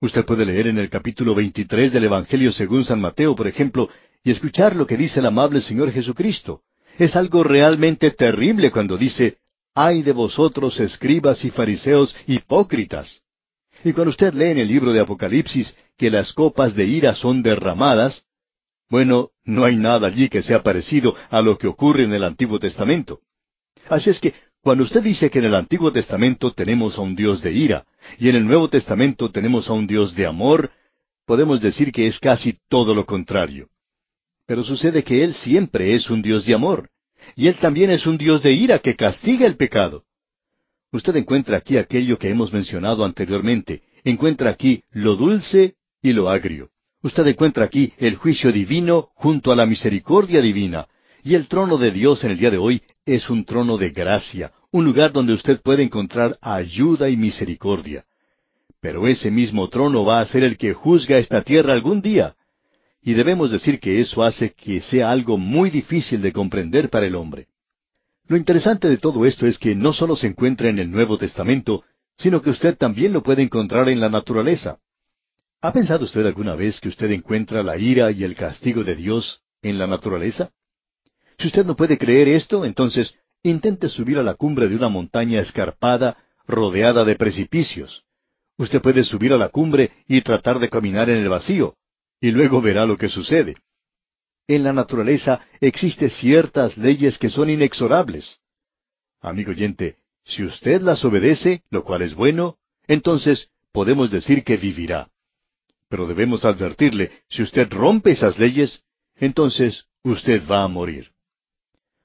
Usted 0.00 0.24
puede 0.24 0.46
leer 0.46 0.68
en 0.68 0.78
el 0.78 0.88
capítulo 0.88 1.34
23 1.34 1.92
del 1.92 2.04
Evangelio 2.04 2.52
según 2.52 2.86
San 2.86 3.02
Mateo, 3.02 3.36
por 3.36 3.48
ejemplo, 3.48 3.90
y 4.24 4.30
escuchar 4.30 4.74
lo 4.76 4.86
que 4.86 4.96
dice 4.96 5.20
el 5.20 5.26
amable 5.26 5.60
Señor 5.60 5.92
Jesucristo. 5.92 6.62
Es 6.98 7.16
algo 7.16 7.44
realmente 7.44 8.12
terrible 8.12 8.70
cuando 8.70 8.96
dice, 8.96 9.36
ay 9.74 10.02
de 10.02 10.12
vosotros 10.12 10.80
escribas 10.80 11.44
y 11.44 11.50
fariseos 11.50 12.16
hipócritas. 12.26 13.20
Y 13.84 13.92
cuando 13.92 14.10
usted 14.10 14.32
lee 14.32 14.46
en 14.46 14.58
el 14.58 14.68
libro 14.68 14.92
de 14.94 15.00
Apocalipsis 15.00 15.76
que 15.98 16.10
las 16.10 16.32
copas 16.32 16.74
de 16.74 16.86
ira 16.86 17.14
son 17.14 17.42
derramadas, 17.42 18.24
bueno, 18.88 19.30
no 19.44 19.64
hay 19.64 19.76
nada 19.76 20.08
allí 20.08 20.30
que 20.30 20.42
sea 20.42 20.62
parecido 20.62 21.14
a 21.28 21.42
lo 21.42 21.58
que 21.58 21.66
ocurre 21.66 22.04
en 22.04 22.14
el 22.14 22.24
Antiguo 22.24 22.58
Testamento. 22.58 23.20
Así 23.88 24.08
es 24.08 24.20
que 24.20 24.32
cuando 24.62 24.84
usted 24.84 25.02
dice 25.02 25.28
que 25.28 25.40
en 25.40 25.44
el 25.44 25.54
Antiguo 25.54 25.92
Testamento 25.92 26.52
tenemos 26.52 26.96
a 26.96 27.02
un 27.02 27.14
Dios 27.14 27.42
de 27.42 27.52
ira 27.52 27.84
y 28.18 28.30
en 28.30 28.36
el 28.36 28.46
Nuevo 28.46 28.68
Testamento 28.68 29.30
tenemos 29.30 29.68
a 29.68 29.74
un 29.74 29.86
Dios 29.86 30.14
de 30.14 30.24
amor, 30.24 30.70
podemos 31.26 31.60
decir 31.60 31.92
que 31.92 32.06
es 32.06 32.18
casi 32.18 32.58
todo 32.70 32.94
lo 32.94 33.04
contrario. 33.04 33.68
Pero 34.46 34.64
sucede 34.64 35.04
que 35.04 35.22
Él 35.22 35.34
siempre 35.34 35.94
es 35.94 36.08
un 36.08 36.22
Dios 36.22 36.46
de 36.46 36.54
amor, 36.54 36.88
y 37.36 37.48
Él 37.48 37.56
también 37.56 37.90
es 37.90 38.06
un 38.06 38.16
Dios 38.16 38.42
de 38.42 38.52
ira 38.52 38.78
que 38.78 38.96
castiga 38.96 39.46
el 39.46 39.56
pecado. 39.56 40.04
Usted 40.94 41.16
encuentra 41.16 41.56
aquí 41.56 41.76
aquello 41.76 42.20
que 42.20 42.28
hemos 42.28 42.52
mencionado 42.52 43.04
anteriormente, 43.04 43.82
encuentra 44.04 44.50
aquí 44.50 44.84
lo 44.92 45.16
dulce 45.16 45.74
y 46.00 46.12
lo 46.12 46.30
agrio. 46.30 46.68
Usted 47.02 47.26
encuentra 47.26 47.64
aquí 47.64 47.92
el 47.98 48.14
juicio 48.14 48.52
divino 48.52 49.08
junto 49.16 49.50
a 49.50 49.56
la 49.56 49.66
misericordia 49.66 50.40
divina. 50.40 50.86
Y 51.24 51.34
el 51.34 51.48
trono 51.48 51.78
de 51.78 51.90
Dios 51.90 52.22
en 52.22 52.30
el 52.30 52.38
día 52.38 52.52
de 52.52 52.58
hoy 52.58 52.80
es 53.04 53.28
un 53.28 53.44
trono 53.44 53.76
de 53.76 53.90
gracia, 53.90 54.52
un 54.70 54.84
lugar 54.84 55.10
donde 55.10 55.32
usted 55.32 55.60
puede 55.62 55.82
encontrar 55.82 56.38
ayuda 56.40 57.08
y 57.10 57.16
misericordia. 57.16 58.04
Pero 58.80 59.08
ese 59.08 59.32
mismo 59.32 59.68
trono 59.68 60.04
va 60.04 60.20
a 60.20 60.26
ser 60.26 60.44
el 60.44 60.56
que 60.56 60.74
juzga 60.74 61.18
esta 61.18 61.42
tierra 61.42 61.72
algún 61.72 62.02
día. 62.02 62.36
Y 63.02 63.14
debemos 63.14 63.50
decir 63.50 63.80
que 63.80 64.00
eso 64.00 64.22
hace 64.22 64.52
que 64.52 64.80
sea 64.80 65.10
algo 65.10 65.38
muy 65.38 65.70
difícil 65.70 66.22
de 66.22 66.32
comprender 66.32 66.88
para 66.88 67.06
el 67.06 67.16
hombre. 67.16 67.48
Lo 68.26 68.36
interesante 68.36 68.88
de 68.88 68.96
todo 68.96 69.26
esto 69.26 69.46
es 69.46 69.58
que 69.58 69.74
no 69.74 69.92
solo 69.92 70.16
se 70.16 70.26
encuentra 70.26 70.68
en 70.68 70.78
el 70.78 70.90
Nuevo 70.90 71.18
Testamento, 71.18 71.84
sino 72.16 72.40
que 72.40 72.50
usted 72.50 72.76
también 72.76 73.12
lo 73.12 73.22
puede 73.22 73.42
encontrar 73.42 73.88
en 73.88 74.00
la 74.00 74.08
naturaleza. 74.08 74.78
¿Ha 75.60 75.72
pensado 75.72 76.04
usted 76.04 76.24
alguna 76.24 76.54
vez 76.54 76.80
que 76.80 76.88
usted 76.88 77.10
encuentra 77.10 77.62
la 77.62 77.76
ira 77.76 78.10
y 78.10 78.24
el 78.24 78.34
castigo 78.34 78.82
de 78.82 78.96
Dios 78.96 79.42
en 79.62 79.78
la 79.78 79.86
naturaleza? 79.86 80.50
Si 81.38 81.48
usted 81.48 81.66
no 81.66 81.76
puede 81.76 81.98
creer 81.98 82.28
esto, 82.28 82.64
entonces 82.64 83.14
intente 83.42 83.88
subir 83.90 84.18
a 84.18 84.22
la 84.22 84.34
cumbre 84.34 84.68
de 84.68 84.76
una 84.76 84.88
montaña 84.88 85.40
escarpada, 85.40 86.16
rodeada 86.46 87.04
de 87.04 87.16
precipicios. 87.16 88.04
Usted 88.56 88.80
puede 88.80 89.04
subir 89.04 89.32
a 89.32 89.36
la 89.36 89.48
cumbre 89.50 89.90
y 90.06 90.22
tratar 90.22 90.60
de 90.60 90.70
caminar 90.70 91.10
en 91.10 91.18
el 91.18 91.28
vacío, 91.28 91.74
y 92.20 92.30
luego 92.30 92.62
verá 92.62 92.86
lo 92.86 92.96
que 92.96 93.08
sucede. 93.08 93.56
En 94.46 94.62
la 94.62 94.72
naturaleza 94.72 95.40
existen 95.60 96.10
ciertas 96.10 96.76
leyes 96.76 97.18
que 97.18 97.30
son 97.30 97.48
inexorables. 97.48 98.40
Amigo 99.20 99.52
oyente, 99.52 99.96
si 100.24 100.44
usted 100.44 100.82
las 100.82 101.04
obedece, 101.04 101.62
lo 101.70 101.82
cual 101.82 102.02
es 102.02 102.14
bueno, 102.14 102.58
entonces 102.86 103.48
podemos 103.72 104.10
decir 104.10 104.44
que 104.44 104.58
vivirá. 104.58 105.08
Pero 105.88 106.06
debemos 106.06 106.44
advertirle, 106.44 107.10
si 107.28 107.42
usted 107.42 107.72
rompe 107.72 108.10
esas 108.10 108.38
leyes, 108.38 108.82
entonces 109.16 109.86
usted 110.02 110.42
va 110.46 110.62
a 110.62 110.68
morir. 110.68 111.12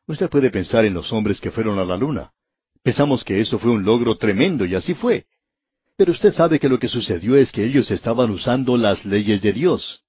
Usted 0.07 0.29
puede 0.29 0.49
pensar 0.49 0.85
en 0.85 0.93
los 0.93 1.11
hombres 1.11 1.41
que 1.41 1.51
fueron 1.51 1.77
a 1.77 1.85
la 1.85 1.97
luna. 1.97 2.31
Pensamos 2.81 3.23
que 3.25 3.41
eso 3.41 3.59
fue 3.59 3.71
un 3.71 3.83
logro 3.83 4.15
tremendo 4.15 4.65
y 4.65 4.75
así 4.75 4.93
fue. 4.93 5.25
Pero 5.97 6.13
usted 6.13 6.33
sabe 6.33 6.57
que 6.57 6.69
lo 6.69 6.79
que 6.79 6.87
sucedió 6.87 7.35
es 7.35 7.51
que 7.51 7.65
ellos 7.65 7.91
estaban 7.91 8.31
usando 8.31 8.77
las 8.77 9.05
leyes 9.05 9.41
de 9.41 9.51
Dios. 9.51 10.03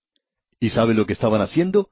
¿Y 0.61 0.68
sabe 0.68 0.95
lo 0.95 1.07
que 1.07 1.12
estaban 1.12 1.41
haciendo? 1.41 1.91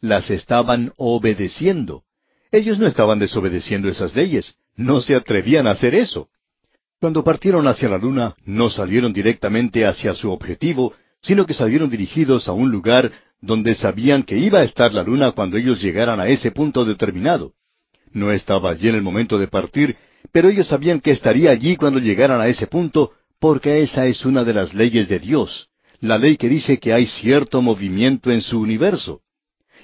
Las 0.00 0.30
estaban 0.30 0.92
obedeciendo. 0.96 2.04
Ellos 2.52 2.78
no 2.78 2.86
estaban 2.86 3.18
desobedeciendo 3.18 3.88
esas 3.88 4.14
leyes. 4.14 4.54
No 4.76 5.00
se 5.00 5.16
atrevían 5.16 5.66
a 5.66 5.72
hacer 5.72 5.94
eso. 5.94 6.28
Cuando 7.00 7.24
partieron 7.24 7.66
hacia 7.66 7.88
la 7.88 7.98
luna, 7.98 8.34
no 8.44 8.70
salieron 8.70 9.12
directamente 9.12 9.86
hacia 9.86 10.14
su 10.14 10.30
objetivo, 10.30 10.94
sino 11.22 11.46
que 11.46 11.54
salieron 11.54 11.90
dirigidos 11.90 12.48
a 12.48 12.52
un 12.52 12.70
lugar 12.70 13.12
donde 13.40 13.74
sabían 13.74 14.22
que 14.22 14.36
iba 14.38 14.60
a 14.60 14.64
estar 14.64 14.92
la 14.94 15.02
luna 15.02 15.32
cuando 15.32 15.56
ellos 15.56 15.80
llegaran 15.80 16.20
a 16.20 16.28
ese 16.28 16.50
punto 16.50 16.84
determinado. 16.84 17.52
No 18.12 18.32
estaba 18.32 18.70
allí 18.70 18.88
en 18.88 18.96
el 18.96 19.02
momento 19.02 19.38
de 19.38 19.48
partir, 19.48 19.96
pero 20.32 20.48
ellos 20.48 20.68
sabían 20.68 21.00
que 21.00 21.10
estaría 21.10 21.50
allí 21.50 21.76
cuando 21.76 22.00
llegaran 22.00 22.40
a 22.40 22.48
ese 22.48 22.66
punto, 22.66 23.12
porque 23.38 23.82
esa 23.82 24.06
es 24.06 24.24
una 24.24 24.44
de 24.44 24.54
las 24.54 24.74
leyes 24.74 25.08
de 25.08 25.18
Dios, 25.18 25.68
la 26.00 26.18
ley 26.18 26.36
que 26.36 26.48
dice 26.48 26.78
que 26.78 26.92
hay 26.92 27.06
cierto 27.06 27.62
movimiento 27.62 28.30
en 28.30 28.40
su 28.40 28.60
universo, 28.60 29.20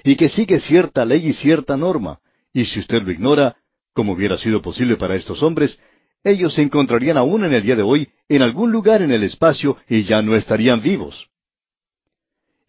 y 0.05 0.15
que 0.15 0.29
sigue 0.29 0.59
cierta 0.59 1.03
ley 1.03 1.27
y 1.27 1.33
cierta 1.33 1.75
norma, 1.75 2.19
y 2.53 2.63
si 2.65 2.79
usted 2.79 3.01
lo 3.01 3.11
ignora, 3.11 3.57
como 3.91 4.13
hubiera 4.13 4.37
sido 4.37 4.61
posible 4.61 4.97
para 4.97 5.15
estos 5.15 5.41
hombres, 5.41 5.79
ellos 6.23 6.53
se 6.53 6.61
encontrarían 6.61 7.17
aún 7.17 7.43
en 7.43 7.53
el 7.53 7.63
día 7.63 7.75
de 7.75 7.81
hoy 7.81 8.09
en 8.29 8.43
algún 8.43 8.71
lugar 8.71 9.01
en 9.01 9.11
el 9.11 9.23
espacio 9.23 9.77
y 9.89 10.03
ya 10.03 10.21
no 10.21 10.35
estarían 10.35 10.81
vivos. 10.81 11.27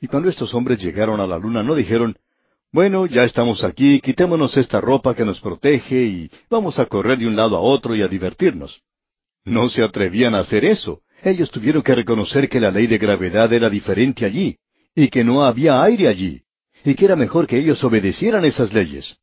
Y 0.01 0.07
cuando 0.07 0.30
estos 0.30 0.55
hombres 0.55 0.82
llegaron 0.82 1.20
a 1.20 1.26
la 1.26 1.39
luna 1.39 1.62
no 1.62 1.74
dijeron, 1.74 2.16
bueno, 2.72 3.05
ya 3.07 3.24
estamos 3.24 3.64
aquí, 3.64 4.01
quitémonos 4.01 4.57
esta 4.57 4.80
ropa 4.80 5.14
que 5.14 5.24
nos 5.24 5.41
protege 5.41 6.05
y 6.05 6.30
vamos 6.49 6.78
a 6.78 6.87
correr 6.87 7.18
de 7.18 7.26
un 7.26 7.37
lado 7.37 7.57
a 7.57 7.61
otro 7.61 7.95
y 7.95 8.03
a 8.03 8.09
divertirnos. 8.09 8.80
No 9.45 9.68
se 9.68 9.82
atrevían 9.82 10.34
a 10.34 10.41
hacer 10.41 10.64
eso. 10.64 11.03
Ellos 11.22 11.51
tuvieron 11.51 11.82
que 11.82 11.95
reconocer 11.95 12.49
que 12.49 12.61
la 12.61 12.70
ley 12.70 12.87
de 12.87 12.99
gravedad 12.99 13.53
era 13.53 13.68
diferente 13.70 14.24
allí, 14.24 14.57
y 14.95 15.09
que 15.09 15.22
no 15.24 15.45
había 15.45 15.82
aire 15.82 16.09
allí, 16.09 16.43
y 16.87 16.95
que 16.95 17.05
era 17.05 17.16
mejor 17.16 17.49
que 17.49 17.59
ellos 17.59 17.82
obedecieran 17.82 18.45
esas 18.45 18.72
leyes. 18.72 19.16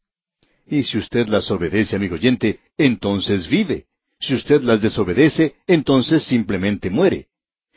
Y 0.68 0.84
si 0.84 0.97
usted 0.97 1.28
las 1.30 1.49
obedece, 1.49 1.95
amigo 1.95 2.16
oyente, 2.16 2.59
entonces 2.78 3.47
vive. 3.47 3.86
Si 4.20 4.36
usted 4.36 4.61
las 4.61 4.82
desobedece, 4.82 5.55
entonces 5.66 6.24
simplemente 6.24 6.89
muere. 6.89 7.28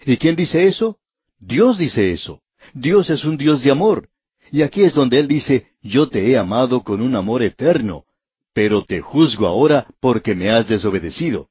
¿Y 0.04 0.16
quién 0.16 0.34
dice 0.34 0.66
eso? 0.66 0.98
Dios 1.38 1.78
dice 1.78 2.12
eso. 2.12 2.42
Dios 2.74 3.10
es 3.10 3.24
un 3.24 3.36
Dios 3.36 3.62
de 3.62 3.70
amor. 3.70 4.08
Y 4.50 4.62
aquí 4.62 4.82
es 4.82 4.92
donde 4.92 5.20
Él 5.20 5.28
dice, 5.28 5.68
yo 5.82 6.08
te 6.08 6.30
he 6.30 6.36
amado 6.36 6.82
con 6.82 7.00
un 7.00 7.14
amor 7.14 7.44
eterno, 7.44 8.04
pero 8.52 8.84
te 8.84 9.00
juzgo 9.00 9.46
ahora 9.46 9.86
porque 10.00 10.34
me 10.34 10.50
has 10.50 10.68
desobedecido. 10.68 11.48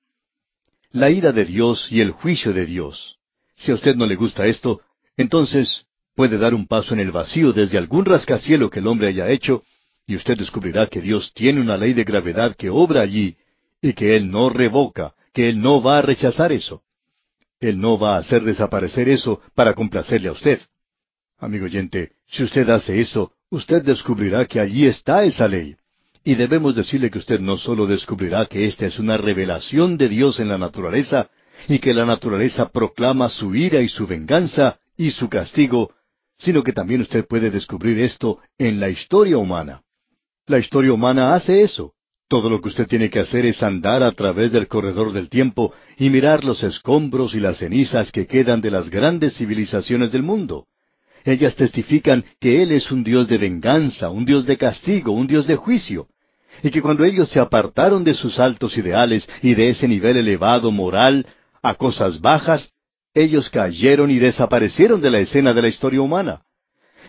la 0.91 1.09
ira 1.09 1.31
de 1.31 1.45
Dios 1.45 1.89
y 1.89 2.01
el 2.01 2.11
juicio 2.11 2.53
de 2.53 2.65
Dios. 2.65 3.17
Si 3.55 3.71
a 3.71 3.75
usted 3.75 3.95
no 3.95 4.05
le 4.05 4.15
gusta 4.15 4.45
esto, 4.47 4.81
entonces 5.17 5.85
puede 6.15 6.37
dar 6.37 6.53
un 6.53 6.65
paso 6.65 6.93
en 6.93 7.01
el 7.01 7.11
vacío 7.11 7.53
desde 7.53 7.77
algún 7.77 8.05
rascacielo 8.05 8.69
que 8.69 8.79
el 8.79 8.87
hombre 8.87 9.09
haya 9.09 9.29
hecho, 9.29 9.63
y 10.07 10.15
usted 10.15 10.37
descubrirá 10.37 10.87
que 10.87 11.01
Dios 11.01 11.33
tiene 11.33 11.61
una 11.61 11.77
ley 11.77 11.93
de 11.93 12.03
gravedad 12.03 12.55
que 12.55 12.69
obra 12.69 13.01
allí, 13.01 13.35
y 13.81 13.93
que 13.93 14.15
Él 14.15 14.31
no 14.31 14.49
revoca, 14.49 15.13
que 15.33 15.49
Él 15.49 15.61
no 15.61 15.81
va 15.81 15.99
a 15.99 16.01
rechazar 16.01 16.51
eso. 16.51 16.81
Él 17.59 17.79
no 17.79 17.97
va 17.97 18.15
a 18.15 18.19
hacer 18.19 18.43
desaparecer 18.43 19.09
eso 19.09 19.41
para 19.53 19.73
complacerle 19.73 20.29
a 20.29 20.33
usted. 20.33 20.59
Amigo 21.37 21.65
oyente, 21.65 22.13
si 22.27 22.43
usted 22.43 22.69
hace 22.69 23.01
eso, 23.01 23.33
usted 23.49 23.83
descubrirá 23.83 24.45
que 24.45 24.59
allí 24.59 24.85
está 24.85 25.23
esa 25.25 25.47
ley. 25.47 25.75
Y 26.23 26.35
debemos 26.35 26.75
decirle 26.75 27.11
que 27.11 27.19
usted 27.19 27.39
no 27.39 27.57
solo 27.57 27.85
descubrirá 27.85 28.45
que 28.45 28.65
esta 28.65 28.85
es 28.85 28.99
una 28.99 29.17
revelación 29.17 29.97
de 29.97 30.09
Dios 30.09 30.39
en 30.39 30.47
la 30.47 30.57
naturaleza, 30.57 31.29
y 31.67 31.79
que 31.79 31.93
la 31.93 32.05
naturaleza 32.05 32.69
proclama 32.69 33.29
su 33.29 33.55
ira 33.55 33.81
y 33.81 33.89
su 33.89 34.07
venganza 34.07 34.79
y 34.97 35.11
su 35.11 35.29
castigo, 35.29 35.91
sino 36.37 36.63
que 36.63 36.73
también 36.73 37.01
usted 37.01 37.25
puede 37.25 37.49
descubrir 37.49 37.99
esto 37.99 38.39
en 38.57 38.79
la 38.79 38.89
historia 38.89 39.37
humana. 39.37 39.81
La 40.47 40.59
historia 40.59 40.93
humana 40.93 41.33
hace 41.33 41.63
eso. 41.63 41.93
Todo 42.27 42.49
lo 42.49 42.59
que 42.59 42.69
usted 42.69 42.87
tiene 42.87 43.09
que 43.09 43.19
hacer 43.19 43.45
es 43.45 43.61
andar 43.61 44.01
a 44.01 44.11
través 44.11 44.51
del 44.51 44.67
corredor 44.67 45.13
del 45.13 45.29
tiempo 45.29 45.73
y 45.97 46.09
mirar 46.09 46.43
los 46.43 46.63
escombros 46.63 47.35
y 47.35 47.39
las 47.39 47.59
cenizas 47.59 48.11
que 48.11 48.25
quedan 48.25 48.61
de 48.61 48.71
las 48.71 48.89
grandes 48.89 49.37
civilizaciones 49.37 50.11
del 50.11 50.23
mundo. 50.23 50.65
Ellas 51.23 51.55
testifican 51.55 52.23
que 52.39 52.61
Él 52.61 52.71
es 52.71 52.91
un 52.91 53.03
Dios 53.03 53.27
de 53.27 53.37
venganza, 53.37 54.09
un 54.09 54.25
Dios 54.25 54.45
de 54.45 54.57
castigo, 54.57 55.11
un 55.11 55.27
Dios 55.27 55.47
de 55.47 55.55
juicio, 55.55 56.07
y 56.63 56.69
que 56.69 56.81
cuando 56.81 57.03
ellos 57.03 57.29
se 57.29 57.39
apartaron 57.39 58.03
de 58.03 58.13
sus 58.13 58.39
altos 58.39 58.77
ideales 58.77 59.27
y 59.41 59.55
de 59.55 59.69
ese 59.69 59.87
nivel 59.87 60.17
elevado 60.17 60.71
moral 60.71 61.25
a 61.61 61.73
cosas 61.75 62.21
bajas, 62.21 62.71
ellos 63.15 63.49
cayeron 63.49 64.11
y 64.11 64.19
desaparecieron 64.19 65.01
de 65.01 65.09
la 65.09 65.19
escena 65.19 65.53
de 65.53 65.61
la 65.61 65.69
historia 65.69 66.01
humana. 66.01 66.41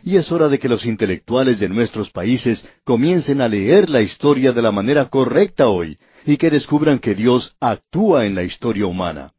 Y 0.03 0.17
es 0.17 0.31
hora 0.31 0.49
de 0.49 0.59
que 0.59 0.69
los 0.69 0.87
intelectuales 0.87 1.59
de 1.59 1.69
nuestros 1.69 2.11
países 2.11 2.67
comiencen 2.85 3.41
a 3.41 3.49
leer 3.49 3.91
la 3.91 4.03
historia 4.03 4.53
de 4.53 4.63
la 4.63 4.71
manera 4.71 5.07
correcta 5.07 5.69
hoy 5.69 5.99
y 6.25 6.37
que 6.37 6.51
descubran 6.51 7.01
que 7.01 7.15
Dios 7.15 7.57
actúa 7.61 8.25
en 8.25 8.35
la 8.35 8.45
historia 8.45 8.87
humana. 8.87 9.33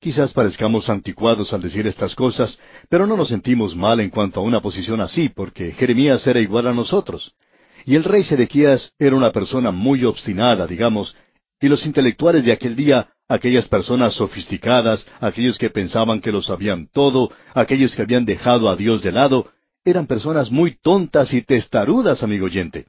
Quizás 0.00 0.32
parezcamos 0.32 0.88
anticuados 0.88 1.52
al 1.52 1.62
decir 1.62 1.86
estas 1.86 2.14
cosas, 2.14 2.58
pero 2.88 3.06
no 3.06 3.16
nos 3.16 3.28
sentimos 3.28 3.74
mal 3.74 4.00
en 4.00 4.10
cuanto 4.10 4.40
a 4.40 4.42
una 4.42 4.60
posición 4.60 5.00
así, 5.00 5.28
porque 5.28 5.72
Jeremías 5.72 6.26
era 6.26 6.40
igual 6.40 6.68
a 6.68 6.72
nosotros. 6.72 7.34
Y 7.84 7.96
el 7.96 8.04
rey 8.04 8.24
Sedequías 8.24 8.92
era 8.98 9.16
una 9.16 9.32
persona 9.32 9.70
muy 9.70 10.04
obstinada, 10.04 10.66
digamos, 10.66 11.16
y 11.60 11.68
los 11.68 11.86
intelectuales 11.86 12.44
de 12.44 12.52
aquel 12.52 12.76
día, 12.76 13.08
aquellas 13.28 13.68
personas 13.68 14.14
sofisticadas, 14.14 15.06
aquellos 15.20 15.58
que 15.58 15.70
pensaban 15.70 16.20
que 16.20 16.32
lo 16.32 16.42
sabían 16.42 16.88
todo, 16.92 17.30
aquellos 17.54 17.94
que 17.94 18.02
habían 18.02 18.24
dejado 18.24 18.68
a 18.68 18.76
Dios 18.76 19.02
de 19.02 19.12
lado, 19.12 19.50
eran 19.84 20.06
personas 20.06 20.50
muy 20.50 20.76
tontas 20.76 21.32
y 21.32 21.42
testarudas, 21.42 22.22
amigo 22.22 22.46
oyente. 22.46 22.86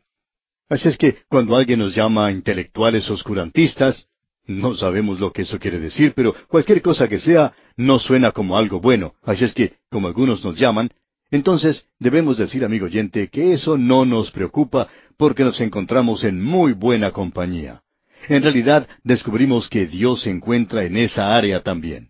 Así 0.70 0.90
es 0.90 0.98
que 0.98 1.20
cuando 1.30 1.56
alguien 1.56 1.80
nos 1.80 1.96
llama 1.96 2.32
intelectuales 2.32 3.10
oscurantistas, 3.10 4.08
no 4.46 4.76
sabemos 4.76 5.20
lo 5.20 5.32
que 5.32 5.44
eso 5.44 5.60
quiere 5.60 5.80
decir, 5.80 6.14
pero 6.16 6.34
cualquier 6.48 6.82
cosa 6.82 7.08
que 7.08 7.20
sea 7.20 7.54
no 7.76 8.00
suena 8.00 8.32
como 8.32 8.58
algo 8.58 8.80
bueno. 8.80 9.14
Así 9.24 9.46
es 9.46 9.54
que, 9.54 9.76
como 9.90 10.08
algunos 10.08 10.44
nos 10.44 10.58
llaman, 10.58 10.90
entonces 11.32 11.86
debemos 12.00 12.38
decir, 12.38 12.64
amigo 12.64 12.86
oyente, 12.86 13.30
que 13.30 13.54
eso 13.54 13.78
no 13.78 14.06
nos 14.06 14.32
preocupa 14.32 14.88
porque 15.18 15.44
nos 15.44 15.60
encontramos 15.62 16.24
en 16.24 16.42
muy 16.42 16.74
buena 16.74 17.12
compañía. 17.12 17.82
En 18.30 18.44
realidad 18.44 18.88
descubrimos 19.04 19.70
que 19.70 19.88
Dios 19.88 20.22
se 20.22 20.30
encuentra 20.30 20.84
en 20.84 20.98
esa 20.98 21.36
área 21.36 21.64
también. 21.64 22.10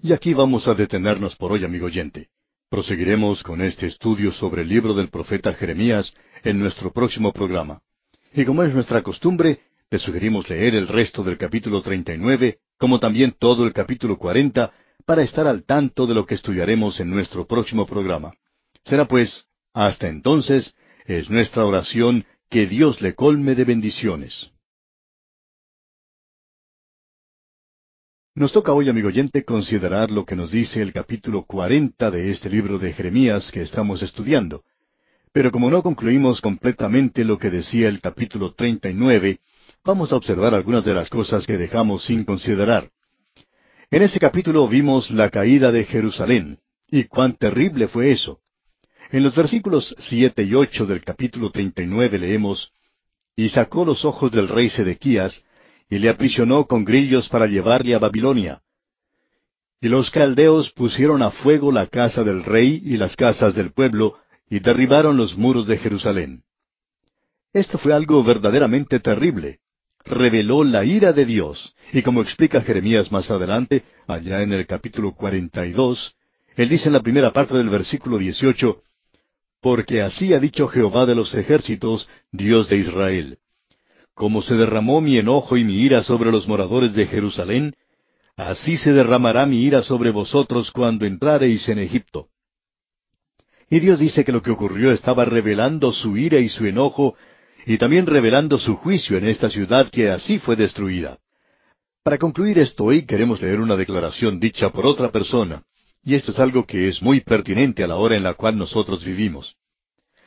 Y 0.00 0.12
aquí 0.12 0.34
vamos 0.34 0.68
a 0.68 0.74
detenernos 0.74 1.36
por 1.36 1.52
hoy, 1.52 1.64
amigo 1.64 1.86
oyente. 1.86 2.28
Proseguiremos 2.70 3.42
con 3.42 3.60
este 3.60 3.86
estudio 3.86 4.32
sobre 4.32 4.62
el 4.62 4.68
libro 4.68 4.94
del 4.94 5.08
profeta 5.08 5.52
Jeremías 5.52 6.14
en 6.44 6.58
nuestro 6.58 6.92
próximo 6.92 7.32
programa. 7.32 7.80
Y 8.32 8.44
como 8.44 8.62
es 8.62 8.72
nuestra 8.72 9.02
costumbre, 9.02 9.60
le 9.90 9.98
sugerimos 9.98 10.48
leer 10.48 10.76
el 10.76 10.88
resto 10.88 11.22
del 11.22 11.36
capítulo 11.36 11.82
39, 11.82 12.58
como 12.78 12.98
también 12.98 13.34
todo 13.38 13.66
el 13.66 13.72
capítulo 13.72 14.16
40, 14.16 14.72
para 15.04 15.22
estar 15.22 15.46
al 15.46 15.64
tanto 15.64 16.06
de 16.06 16.14
lo 16.14 16.24
que 16.24 16.36
estudiaremos 16.36 17.00
en 17.00 17.10
nuestro 17.10 17.46
próximo 17.46 17.84
programa. 17.84 18.32
Será 18.84 19.06
pues, 19.06 19.46
hasta 19.74 20.08
entonces, 20.08 20.74
es 21.04 21.28
nuestra 21.30 21.66
oración 21.66 22.24
que 22.48 22.66
Dios 22.66 23.02
le 23.02 23.14
colme 23.14 23.54
de 23.54 23.64
bendiciones. 23.64 24.52
Nos 28.34 28.50
toca 28.50 28.72
hoy, 28.72 28.88
amigo 28.88 29.08
oyente, 29.08 29.44
considerar 29.44 30.10
lo 30.10 30.24
que 30.24 30.34
nos 30.34 30.50
dice 30.50 30.80
el 30.80 30.94
capítulo 30.94 31.44
cuarenta 31.44 32.10
de 32.10 32.30
este 32.30 32.48
libro 32.48 32.78
de 32.78 32.94
Jeremías 32.94 33.52
que 33.52 33.60
estamos 33.60 34.00
estudiando. 34.00 34.62
Pero 35.34 35.50
como 35.50 35.68
no 35.68 35.82
concluimos 35.82 36.40
completamente 36.40 37.26
lo 37.26 37.38
que 37.38 37.50
decía 37.50 37.90
el 37.90 38.00
capítulo 38.00 38.54
treinta 38.54 38.88
y 38.88 38.94
nueve, 38.94 39.40
vamos 39.84 40.12
a 40.12 40.16
observar 40.16 40.54
algunas 40.54 40.82
de 40.82 40.94
las 40.94 41.10
cosas 41.10 41.46
que 41.46 41.58
dejamos 41.58 42.06
sin 42.06 42.24
considerar. 42.24 42.88
En 43.90 44.00
ese 44.00 44.18
capítulo 44.18 44.66
vimos 44.66 45.10
la 45.10 45.28
caída 45.28 45.70
de 45.70 45.84
Jerusalén, 45.84 46.58
y 46.90 47.04
cuán 47.04 47.36
terrible 47.36 47.86
fue 47.86 48.12
eso. 48.12 48.38
En 49.10 49.24
los 49.24 49.36
versículos 49.36 49.94
siete 49.98 50.42
y 50.42 50.54
ocho 50.54 50.86
del 50.86 51.04
capítulo 51.04 51.50
treinta 51.50 51.82
y 51.82 51.86
nueve 51.86 52.18
leemos, 52.18 52.72
Y 53.36 53.50
sacó 53.50 53.84
los 53.84 54.06
ojos 54.06 54.32
del 54.32 54.48
rey 54.48 54.70
Sedequías, 54.70 55.44
y 55.88 55.98
le 55.98 56.08
aprisionó 56.08 56.66
con 56.66 56.84
grillos 56.84 57.28
para 57.28 57.46
llevarle 57.46 57.94
a 57.94 57.98
Babilonia. 57.98 58.62
Y 59.80 59.88
los 59.88 60.10
caldeos 60.10 60.70
pusieron 60.70 61.22
a 61.22 61.30
fuego 61.30 61.72
la 61.72 61.86
casa 61.86 62.22
del 62.22 62.44
rey 62.44 62.82
y 62.84 62.96
las 62.96 63.16
casas 63.16 63.54
del 63.54 63.72
pueblo, 63.72 64.16
y 64.48 64.60
derribaron 64.60 65.16
los 65.16 65.36
muros 65.36 65.66
de 65.66 65.78
Jerusalén. 65.78 66.42
Esto 67.52 67.78
fue 67.78 67.92
algo 67.92 68.22
verdaderamente 68.22 69.00
terrible. 69.00 69.58
Reveló 70.04 70.64
la 70.64 70.84
ira 70.84 71.12
de 71.12 71.26
Dios, 71.26 71.74
y 71.92 72.02
como 72.02 72.22
explica 72.22 72.60
Jeremías 72.60 73.12
más 73.12 73.30
adelante, 73.30 73.82
allá 74.06 74.42
en 74.42 74.52
el 74.52 74.66
capítulo 74.66 75.12
cuarenta 75.14 75.66
y 75.66 75.72
dos, 75.72 76.14
él 76.56 76.68
dice 76.68 76.88
en 76.88 76.92
la 76.92 77.00
primera 77.00 77.32
parte 77.32 77.54
del 77.54 77.68
versículo 77.68 78.18
dieciocho, 78.18 78.82
Porque 79.60 80.02
así 80.02 80.32
ha 80.32 80.38
dicho 80.38 80.68
Jehová 80.68 81.06
de 81.06 81.14
los 81.14 81.34
ejércitos, 81.34 82.08
Dios 82.30 82.68
de 82.68 82.76
Israel 82.76 83.38
como 84.14 84.42
se 84.42 84.54
derramó 84.54 85.00
mi 85.00 85.18
enojo 85.18 85.56
y 85.56 85.64
mi 85.64 85.76
ira 85.76 86.02
sobre 86.02 86.30
los 86.30 86.46
moradores 86.46 86.94
de 86.94 87.06
Jerusalén, 87.06 87.74
así 88.36 88.76
se 88.76 88.92
derramará 88.92 89.46
mi 89.46 89.62
ira 89.62 89.82
sobre 89.82 90.10
vosotros 90.10 90.70
cuando 90.70 91.06
entrareis 91.06 91.68
en 91.68 91.78
Egipto. 91.78 92.28
Y 93.70 93.80
Dios 93.80 93.98
dice 93.98 94.24
que 94.24 94.32
lo 94.32 94.42
que 94.42 94.50
ocurrió 94.50 94.92
estaba 94.92 95.24
revelando 95.24 95.92
su 95.92 96.16
ira 96.16 96.38
y 96.38 96.48
su 96.48 96.66
enojo, 96.66 97.16
y 97.64 97.78
también 97.78 98.06
revelando 98.06 98.58
su 98.58 98.76
juicio 98.76 99.16
en 99.16 99.26
esta 99.26 99.48
ciudad 99.48 99.88
que 99.88 100.10
así 100.10 100.38
fue 100.38 100.56
destruida. 100.56 101.18
Para 102.02 102.18
concluir 102.18 102.58
esto 102.58 102.84
hoy 102.84 103.06
queremos 103.06 103.40
leer 103.40 103.60
una 103.60 103.76
declaración 103.76 104.40
dicha 104.40 104.70
por 104.70 104.84
otra 104.84 105.10
persona, 105.10 105.62
y 106.04 106.16
esto 106.16 106.32
es 106.32 106.38
algo 106.38 106.66
que 106.66 106.88
es 106.88 107.00
muy 107.00 107.20
pertinente 107.20 107.84
a 107.84 107.86
la 107.86 107.96
hora 107.96 108.16
en 108.16 108.24
la 108.24 108.34
cual 108.34 108.58
nosotros 108.58 109.04
vivimos. 109.04 109.56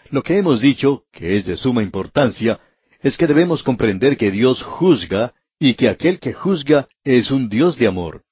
Lo 0.10 0.24
que 0.24 0.38
hemos 0.38 0.62
dicho, 0.62 1.04
que 1.12 1.36
es 1.36 1.46
de 1.46 1.58
suma 1.58 1.84
importancia, 1.84 2.60
es 3.06 3.18
que 3.18 3.28
debemos 3.28 3.62
comprender 3.62 4.18
que 4.18 4.32
Dios 4.32 4.64
juzga 4.64 5.36
y 5.60 5.76
que 5.76 5.90
aquel 5.90 6.20
que 6.20 6.34
juzga 6.34 6.88
es 7.04 7.30
un 7.30 7.50
Dios 7.50 7.78
de 7.78 7.86
amor. 7.86 8.24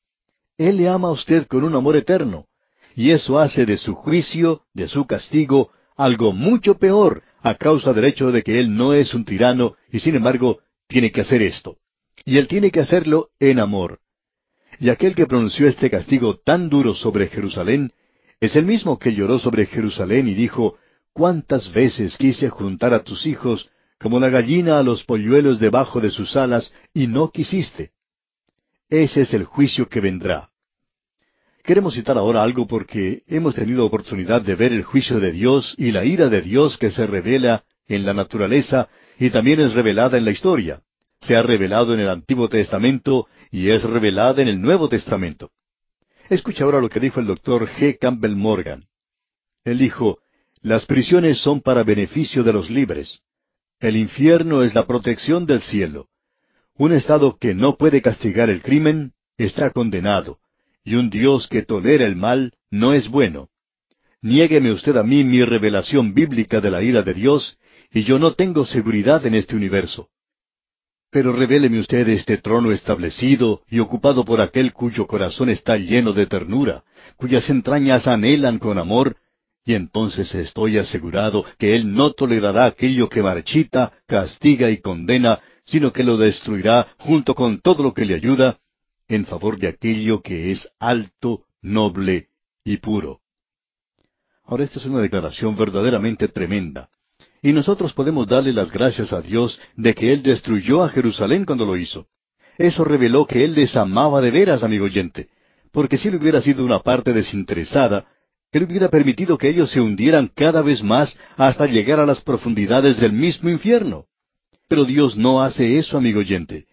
Él 0.57 0.77
le 0.77 0.89
ama 0.89 1.09
a 1.09 1.11
usted 1.11 1.45
con 1.45 1.63
un 1.63 1.75
amor 1.75 1.95
eterno, 1.95 2.47
y 2.95 3.11
eso 3.11 3.37
hace 3.37 3.67
de 3.67 3.77
su 3.77 3.93
juicio, 3.93 4.63
de 4.73 4.87
su 4.87 5.05
castigo, 5.05 5.69
algo 5.95 6.33
mucho 6.33 6.79
peor 6.79 7.21
a 7.43 7.53
causa 7.53 7.93
del 7.93 8.05
hecho 8.05 8.31
de 8.31 8.41
que 8.41 8.59
Él 8.59 8.75
no 8.75 8.95
es 8.95 9.13
un 9.13 9.25
tirano 9.25 9.75
y 9.91 9.99
sin 9.99 10.15
embargo 10.15 10.57
tiene 10.87 11.11
que 11.11 11.21
hacer 11.21 11.43
esto. 11.43 11.77
Y 12.25 12.39
Él 12.39 12.47
tiene 12.47 12.71
que 12.71 12.79
hacerlo 12.79 13.29
en 13.39 13.59
amor. 13.59 13.99
Y 14.79 14.89
aquel 14.89 15.13
que 15.13 15.27
pronunció 15.27 15.67
este 15.67 15.91
castigo 15.91 16.39
tan 16.43 16.69
duro 16.69 16.95
sobre 16.95 17.27
Jerusalén 17.27 17.91
es 18.39 18.55
el 18.55 18.65
mismo 18.65 18.97
que 18.97 19.13
lloró 19.13 19.37
sobre 19.37 19.67
Jerusalén 19.67 20.27
y 20.27 20.33
dijo, 20.33 20.79
¿Cuántas 21.13 21.71
veces 21.71 22.17
quise 22.17 22.49
juntar 22.49 22.95
a 22.95 23.03
tus 23.03 23.27
hijos 23.27 23.69
como 24.03 24.19
la 24.19 24.30
gallina 24.30 24.80
a 24.80 24.84
los 24.84 25.05
polluelos 25.05 25.59
debajo 25.59 26.01
de 26.01 26.11
sus 26.11 26.35
alas, 26.35 26.75
y 26.93 27.07
no 27.07 27.31
quisiste. 27.31 27.91
Ese 28.89 29.21
es 29.21 29.34
el 29.34 29.45
juicio 29.45 29.88
que 29.88 30.01
vendrá. 30.01 30.49
Queremos 31.63 31.93
citar 31.93 32.17
ahora 32.17 32.43
algo 32.43 32.67
porque 32.67 33.21
hemos 33.27 33.55
tenido 33.55 33.85
oportunidad 33.85 34.41
de 34.41 34.55
ver 34.55 34.73
el 34.73 34.84
juicio 34.84 35.21
de 35.21 35.31
Dios 35.31 35.73
y 35.77 35.93
la 35.93 36.03
ira 36.03 36.27
de 36.27 36.41
Dios 36.41 36.77
que 36.77 36.91
se 36.91 37.07
revela 37.07 37.63
en 37.88 38.05
la 38.05 38.13
naturaleza 38.13 38.89
y 39.17 39.30
también 39.30 39.61
es 39.61 39.73
revelada 39.73 40.17
en 40.17 40.25
la 40.25 40.31
historia. 40.31 40.81
Se 41.21 41.38
ha 41.38 41.41
revelado 41.41 41.93
en 41.93 42.01
el 42.01 42.09
Antiguo 42.09 42.49
Testamento 42.49 43.27
y 43.51 43.69
es 43.69 43.84
revelada 43.84 44.41
en 44.41 44.49
el 44.49 44.61
Nuevo 44.61 44.89
Testamento. 44.89 45.51
Escucha 46.30 46.65
ahora 46.65 46.81
lo 46.81 46.89
que 46.89 46.99
dijo 46.99 47.21
el 47.21 47.25
doctor 47.25 47.69
G. 47.69 47.97
Campbell 47.97 48.35
Morgan. 48.35 48.84
Él 49.63 49.77
dijo, 49.77 50.17
las 50.61 50.85
prisiones 50.85 51.39
son 51.39 51.61
para 51.61 51.84
beneficio 51.84 52.43
de 52.43 52.51
los 52.51 52.69
libres. 52.69 53.21
El 53.84 53.97
infierno 53.97 54.64
es 54.64 54.73
la 54.73 54.88
protección 54.88 55.45
del 55.45 55.61
cielo. 55.61 56.07
Un 56.77 56.93
Estado 56.93 57.38
que 57.38 57.53
no 57.53 57.76
puede 57.76 58.01
castigar 58.01 58.49
el 58.49 58.61
crimen 58.61 59.11
está 59.38 59.72
condenado, 59.72 60.38
y 60.85 60.95
un 60.95 61.10
Dios 61.10 61.49
que 61.49 61.64
tolera 61.64 62.05
el 62.05 62.15
mal 62.15 62.53
no 62.72 62.93
es 62.93 63.10
bueno. 63.10 63.49
Niégueme 64.22 64.72
usted 64.72 64.95
a 64.95 65.03
mí 65.03 65.26
mi 65.26 65.43
revelación 65.43 66.14
bíblica 66.14 66.61
de 66.61 66.72
la 66.72 66.81
ira 66.81 67.01
de 67.01 67.14
Dios, 67.14 67.57
y 67.91 68.05
yo 68.05 68.19
no 68.19 68.31
tengo 68.31 68.65
seguridad 68.65 69.26
en 69.26 69.35
este 69.35 69.53
universo. 69.53 70.07
Pero 71.11 71.34
revéleme 71.34 71.77
usted 71.77 72.07
este 72.07 72.38
trono 72.38 72.72
establecido 72.72 73.64
y 73.69 73.80
ocupado 73.80 74.23
por 74.23 74.39
aquel 74.39 74.72
cuyo 74.72 75.07
corazón 75.07 75.49
está 75.49 75.76
lleno 75.76 76.14
de 76.14 76.26
ternura, 76.26 76.85
cuyas 77.18 77.49
entrañas 77.49 78.07
anhelan 78.07 78.60
con 78.60 78.77
amor, 78.77 79.18
y 79.65 79.76
entonces 79.76 80.34
estoy 80.35 80.77
asegurado 80.77 81.45
que 81.57 81.76
Él 81.76 81.94
no 81.94 82.11
tolerará 82.11 82.65
aquello 82.65 83.07
que 83.07 83.23
marchita, 83.23 83.94
castiga 84.07 84.69
y 84.69 84.81
condena, 84.81 85.40
sino 85.65 85.94
que 85.94 86.03
lo 86.03 86.18
destruirá 86.18 86.88
junto 86.98 87.34
con 87.34 87.61
todo 87.61 87.84
lo 87.84 87.94
que 87.94 88.06
le 88.06 88.15
ayuda, 88.15 88.60
en 89.07 89.26
favor 89.26 89.57
de 89.57 89.68
aquello 89.68 90.22
que 90.22 90.52
es 90.52 90.69
alto, 90.80 91.45
noble 91.61 92.27
y 92.65 92.77
puro. 92.77 93.22
Ahora 94.44 94.65
esta 94.65 94.80
es 94.80 94.85
una 94.85 94.99
declaración 94.99 95.56
verdaderamente 95.56 96.27
tremenda. 96.27 96.90
Y 97.41 97.53
nosotros 97.53 97.94
podemos 97.94 98.27
darle 98.27 98.53
las 98.53 98.72
gracias 98.72 99.14
a 99.14 99.22
Dios 99.22 99.60
de 99.76 99.94
que 99.94 100.11
Él 100.11 100.23
destruyó 100.23 100.84
a 100.84 100.90
Jerusalén 100.90 101.45
cuando 101.45 101.65
lo 101.65 101.77
hizo. 101.77 102.07
Eso 102.57 102.84
reveló 102.84 103.26
que 103.26 103.44
Él 103.44 103.53
les 103.53 103.76
amaba 103.76 104.22
de 104.22 104.31
veras, 104.31 104.64
amigo 104.64 104.85
oyente, 104.85 105.30
porque 105.72 105.98
si 105.98 106.10
Él 106.10 106.15
hubiera 106.15 106.41
sido 106.41 106.64
una 106.65 106.80
parte 106.80 107.14
desinteresada, 107.14 108.06
Él 108.53 108.63
hubiera 108.63 108.88
permitido 108.89 109.38
que 109.38 109.49
ellos 109.49 109.71
se 109.71 109.81
hundieran 109.81 110.31
cada 110.34 110.61
vez 110.61 110.84
más 110.84 111.17
hasta 111.38 111.65
llegar 111.65 111.99
a 111.99 112.05
las 112.05 112.21
profundidades 112.21 112.99
del 112.99 113.11
mismo 113.11 113.49
infierno. 113.49 114.05
Pero 114.69 114.85
Dios 114.85 115.17
no 115.17 115.41
hace 115.41 115.80
eso, 115.80 115.97
amigo 115.97 116.19
oyente. 116.19 116.67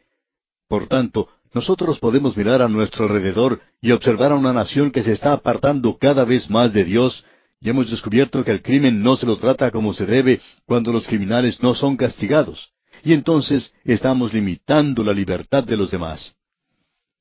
Por 0.69 0.87
tanto, 0.87 1.29
nosotros 1.55 1.99
podemos 1.99 2.37
mirar 2.37 2.61
a 2.61 2.69
nuestro 2.69 3.07
alrededor 3.07 3.61
y 3.81 3.93
observar 3.93 4.31
a 4.31 4.37
una 4.37 4.53
nación 4.53 4.91
que 4.91 5.03
se 5.03 5.13
está 5.13 5.33
apartando 5.33 5.97
cada 5.99 6.25
vez 6.25 6.51
más 6.51 6.75
de 6.75 6.85
Dios 6.85 7.25
y 7.63 7.71
hemos 7.71 7.91
descubierto 7.91 8.45
que 8.45 8.53
el 8.53 8.63
crimen 8.63 9.03
no 9.03 9.17
se 9.17 9.27
lo 9.27 9.37
trata 9.37 9.71
como 9.71 9.95
se 9.95 10.05
debe 10.05 10.41
cuando 10.67 10.93
los 10.93 11.09
criminales 11.09 11.63
no 11.63 11.75
son 11.75 11.97
castigados. 11.97 12.71
Y 13.03 13.15
entonces 13.15 13.73
estamos 13.85 14.35
limitando 14.35 15.03
la 15.03 15.15
libertad 15.15 15.65
de 15.65 15.79
los 15.79 15.91
demás. 15.91 16.35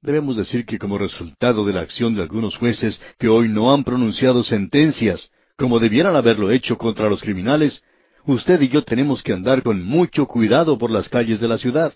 Debemos 0.01 0.37
decir 0.37 0.65
que 0.65 0.79
como 0.79 0.97
resultado 0.97 1.65
de 1.65 1.73
la 1.73 1.81
acción 1.81 2.15
de 2.15 2.21
algunos 2.21 2.55
jueces 2.55 3.01
que 3.17 3.27
hoy 3.27 3.49
no 3.49 3.73
han 3.73 3.83
pronunciado 3.83 4.43
sentencias 4.45 5.29
como 5.57 5.77
debieran 5.79 6.15
haberlo 6.15 6.51
hecho 6.51 6.77
contra 6.77 7.09
los 7.09 7.21
criminales, 7.21 7.83
usted 8.25 8.61
y 8.61 8.69
yo 8.69 8.85
tenemos 8.85 9.21
que 9.21 9.33
andar 9.33 9.61
con 9.61 9.83
mucho 9.83 10.25
cuidado 10.25 10.77
por 10.77 10.89
las 10.89 11.09
calles 11.09 11.41
de 11.41 11.49
la 11.49 11.57
ciudad. 11.57 11.93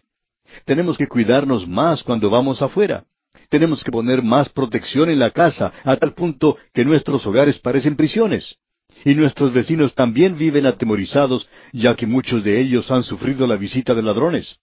Tenemos 0.65 0.97
que 0.97 1.07
cuidarnos 1.07 1.65
más 1.65 2.03
cuando 2.03 2.29
vamos 2.29 2.61
afuera. 2.61 3.05
Tenemos 3.47 3.85
que 3.85 3.91
poner 3.91 4.21
más 4.21 4.49
protección 4.49 5.09
en 5.09 5.19
la 5.19 5.31
casa, 5.31 5.71
a 5.85 5.95
tal 5.95 6.13
punto 6.13 6.57
que 6.73 6.83
nuestros 6.83 7.25
hogares 7.25 7.57
parecen 7.59 7.95
prisiones. 7.95 8.57
Y 9.05 9.15
nuestros 9.15 9.53
vecinos 9.53 9.95
también 9.95 10.37
viven 10.37 10.65
atemorizados, 10.65 11.47
ya 11.71 11.95
que 11.95 12.05
muchos 12.05 12.43
de 12.43 12.59
ellos 12.59 12.91
han 12.91 13.03
sufrido 13.03 13.47
la 13.47 13.55
visita 13.55 13.95
de 13.95 14.03
ladrones. 14.03 14.59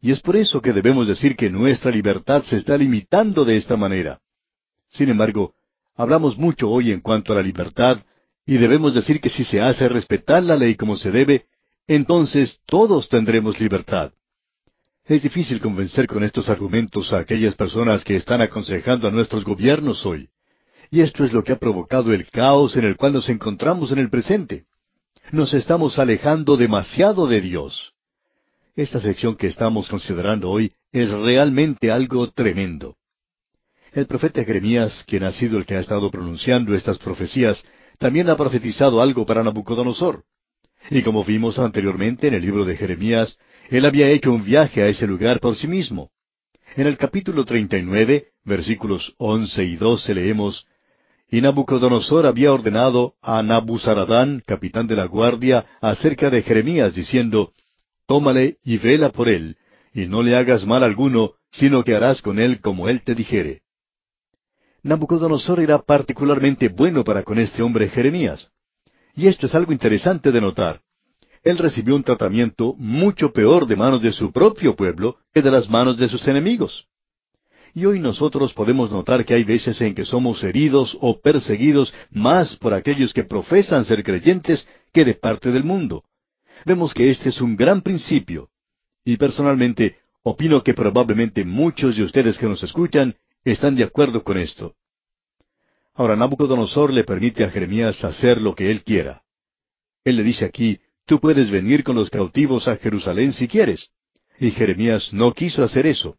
Y 0.00 0.12
es 0.12 0.20
por 0.20 0.36
eso 0.36 0.62
que 0.62 0.72
debemos 0.72 1.06
decir 1.06 1.36
que 1.36 1.50
nuestra 1.50 1.90
libertad 1.90 2.42
se 2.42 2.56
está 2.56 2.76
limitando 2.76 3.44
de 3.44 3.56
esta 3.56 3.76
manera. 3.76 4.20
Sin 4.88 5.10
embargo, 5.10 5.54
hablamos 5.94 6.38
mucho 6.38 6.70
hoy 6.70 6.90
en 6.90 7.00
cuanto 7.00 7.32
a 7.32 7.36
la 7.36 7.42
libertad, 7.42 7.98
y 8.46 8.56
debemos 8.56 8.94
decir 8.94 9.20
que 9.20 9.28
si 9.28 9.44
se 9.44 9.60
hace 9.60 9.88
respetar 9.88 10.42
la 10.42 10.56
ley 10.56 10.74
como 10.74 10.96
se 10.96 11.10
debe, 11.10 11.46
entonces 11.86 12.60
todos 12.66 13.08
tendremos 13.08 13.60
libertad. 13.60 14.12
Es 15.04 15.22
difícil 15.22 15.60
convencer 15.60 16.06
con 16.06 16.24
estos 16.24 16.48
argumentos 16.48 17.12
a 17.12 17.18
aquellas 17.18 17.54
personas 17.54 18.04
que 18.04 18.16
están 18.16 18.40
aconsejando 18.40 19.08
a 19.08 19.10
nuestros 19.10 19.44
gobiernos 19.44 20.06
hoy. 20.06 20.28
Y 20.90 21.00
esto 21.00 21.24
es 21.24 21.32
lo 21.32 21.44
que 21.44 21.52
ha 21.52 21.58
provocado 21.58 22.12
el 22.12 22.28
caos 22.30 22.76
en 22.76 22.84
el 22.84 22.96
cual 22.96 23.12
nos 23.12 23.28
encontramos 23.28 23.92
en 23.92 23.98
el 23.98 24.10
presente. 24.10 24.64
Nos 25.30 25.54
estamos 25.54 25.98
alejando 25.98 26.56
demasiado 26.56 27.26
de 27.26 27.40
Dios. 27.40 27.92
Esta 28.76 29.00
sección 29.00 29.34
que 29.36 29.48
estamos 29.48 29.88
considerando 29.88 30.48
hoy 30.48 30.72
es 30.92 31.10
realmente 31.10 31.90
algo 31.90 32.30
tremendo. 32.30 32.96
El 33.92 34.06
profeta 34.06 34.44
Jeremías, 34.44 35.04
quien 35.06 35.24
ha 35.24 35.32
sido 35.32 35.58
el 35.58 35.66
que 35.66 35.74
ha 35.74 35.80
estado 35.80 36.10
pronunciando 36.10 36.74
estas 36.74 36.98
profecías, 36.98 37.64
también 37.98 38.30
ha 38.30 38.36
profetizado 38.36 39.02
algo 39.02 39.26
para 39.26 39.42
Nabucodonosor. 39.42 40.24
Y 40.88 41.02
como 41.02 41.24
vimos 41.24 41.58
anteriormente 41.58 42.28
en 42.28 42.34
el 42.34 42.42
libro 42.42 42.64
de 42.64 42.76
Jeremías, 42.76 43.36
él 43.68 43.84
había 43.84 44.08
hecho 44.08 44.32
un 44.32 44.44
viaje 44.44 44.82
a 44.82 44.86
ese 44.86 45.06
lugar 45.06 45.40
por 45.40 45.56
sí 45.56 45.66
mismo. 45.66 46.10
En 46.76 46.86
el 46.86 46.96
capítulo 46.96 47.44
39, 47.44 48.28
versículos 48.44 49.14
once 49.18 49.64
y 49.64 49.76
doce 49.76 50.14
leemos, 50.14 50.66
Y 51.28 51.40
Nabucodonosor 51.40 52.26
había 52.26 52.52
ordenado 52.52 53.14
a 53.20 53.42
Nabuzaradán, 53.42 54.42
capitán 54.46 54.86
de 54.86 54.94
la 54.94 55.06
guardia, 55.06 55.66
acerca 55.80 56.30
de 56.30 56.42
Jeremías, 56.42 56.94
diciendo, 56.94 57.52
Tómale 58.10 58.58
y 58.64 58.76
vela 58.78 59.10
por 59.10 59.28
él, 59.28 59.56
y 59.94 60.06
no 60.06 60.22
le 60.24 60.34
hagas 60.34 60.66
mal 60.66 60.82
alguno, 60.82 61.34
sino 61.52 61.84
que 61.84 61.94
harás 61.94 62.20
con 62.20 62.40
él 62.40 62.60
como 62.60 62.88
él 62.88 63.02
te 63.04 63.14
dijere. 63.14 63.62
Nabucodonosor 64.82 65.60
era 65.60 65.78
particularmente 65.78 66.68
bueno 66.68 67.04
para 67.04 67.22
con 67.22 67.38
este 67.38 67.62
hombre 67.62 67.88
Jeremías. 67.88 68.50
Y 69.14 69.28
esto 69.28 69.46
es 69.46 69.54
algo 69.54 69.72
interesante 69.72 70.32
de 70.32 70.40
notar 70.40 70.80
él 71.42 71.58
recibió 71.58 71.96
un 71.96 72.02
tratamiento 72.02 72.74
mucho 72.76 73.32
peor 73.32 73.66
de 73.66 73.76
manos 73.76 74.02
de 74.02 74.12
su 74.12 74.30
propio 74.30 74.76
pueblo 74.76 75.16
que 75.32 75.42
de 75.42 75.50
las 75.50 75.68
manos 75.70 75.96
de 75.96 76.08
sus 76.08 76.26
enemigos. 76.28 76.86
Y 77.72 77.86
hoy 77.86 77.98
nosotros 77.98 78.52
podemos 78.52 78.90
notar 78.90 79.24
que 79.24 79.34
hay 79.34 79.44
veces 79.44 79.80
en 79.80 79.94
que 79.94 80.04
somos 80.04 80.42
heridos 80.42 80.98
o 81.00 81.20
perseguidos 81.20 81.94
más 82.10 82.56
por 82.56 82.74
aquellos 82.74 83.14
que 83.14 83.24
profesan 83.24 83.84
ser 83.84 84.02
creyentes 84.02 84.66
que 84.92 85.04
de 85.04 85.14
parte 85.14 85.50
del 85.50 85.64
mundo. 85.64 86.04
Vemos 86.64 86.94
que 86.94 87.10
este 87.10 87.28
es 87.30 87.40
un 87.40 87.56
gran 87.56 87.82
principio. 87.82 88.48
Y 89.04 89.16
personalmente 89.16 89.96
opino 90.22 90.62
que 90.62 90.74
probablemente 90.74 91.44
muchos 91.44 91.96
de 91.96 92.02
ustedes 92.02 92.38
que 92.38 92.46
nos 92.46 92.62
escuchan 92.62 93.16
están 93.44 93.74
de 93.76 93.84
acuerdo 93.84 94.22
con 94.22 94.38
esto. 94.38 94.74
Ahora 95.94 96.16
Nabucodonosor 96.16 96.92
le 96.92 97.04
permite 97.04 97.44
a 97.44 97.50
Jeremías 97.50 98.04
hacer 98.04 98.40
lo 98.40 98.54
que 98.54 98.70
él 98.70 98.84
quiera. 98.84 99.22
Él 100.04 100.16
le 100.16 100.22
dice 100.22 100.44
aquí, 100.44 100.80
Tú 101.10 101.18
puedes 101.18 101.50
venir 101.50 101.82
con 101.82 101.96
los 101.96 102.08
cautivos 102.08 102.68
a 102.68 102.76
Jerusalén 102.76 103.32
si 103.32 103.48
quieres. 103.48 103.88
Y 104.38 104.52
Jeremías 104.52 105.12
no 105.12 105.32
quiso 105.32 105.64
hacer 105.64 105.86
eso. 105.86 106.16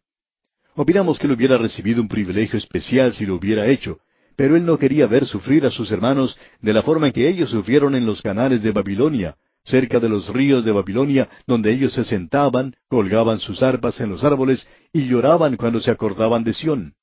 Opinamos 0.74 1.18
que 1.18 1.26
él 1.26 1.32
hubiera 1.32 1.56
recibido 1.56 2.02
un 2.02 2.08
privilegio 2.08 2.58
especial 2.58 3.14
si 3.14 3.24
lo 3.24 3.36
hubiera 3.36 3.66
hecho, 3.68 4.00
pero 4.36 4.54
él 4.54 4.66
no 4.66 4.78
quería 4.78 5.06
ver 5.06 5.24
sufrir 5.26 5.64
a 5.64 5.70
sus 5.70 5.90
hermanos 5.90 6.38
de 6.60 6.74
la 6.74 6.82
forma 6.82 7.06
en 7.06 7.14
que 7.14 7.26
ellos 7.26 7.48
sufrieron 7.48 7.94
en 7.94 8.04
los 8.04 8.20
canales 8.20 8.62
de 8.62 8.70
Babilonia, 8.70 9.36
cerca 9.64 10.00
de 10.00 10.08
los 10.08 10.28
ríos 10.28 10.64
de 10.64 10.72
Babilonia, 10.72 11.28
donde 11.46 11.72
ellos 11.72 11.92
se 11.92 12.04
sentaban, 12.04 12.74
colgaban 12.88 13.38
sus 13.38 13.62
arpas 13.62 14.00
en 14.00 14.10
los 14.10 14.24
árboles 14.24 14.66
y 14.92 15.06
lloraban 15.06 15.56
cuando 15.56 15.80
se 15.80 15.90
acordaban 15.90 16.44
de 16.44 16.52
Sión. 16.52 16.94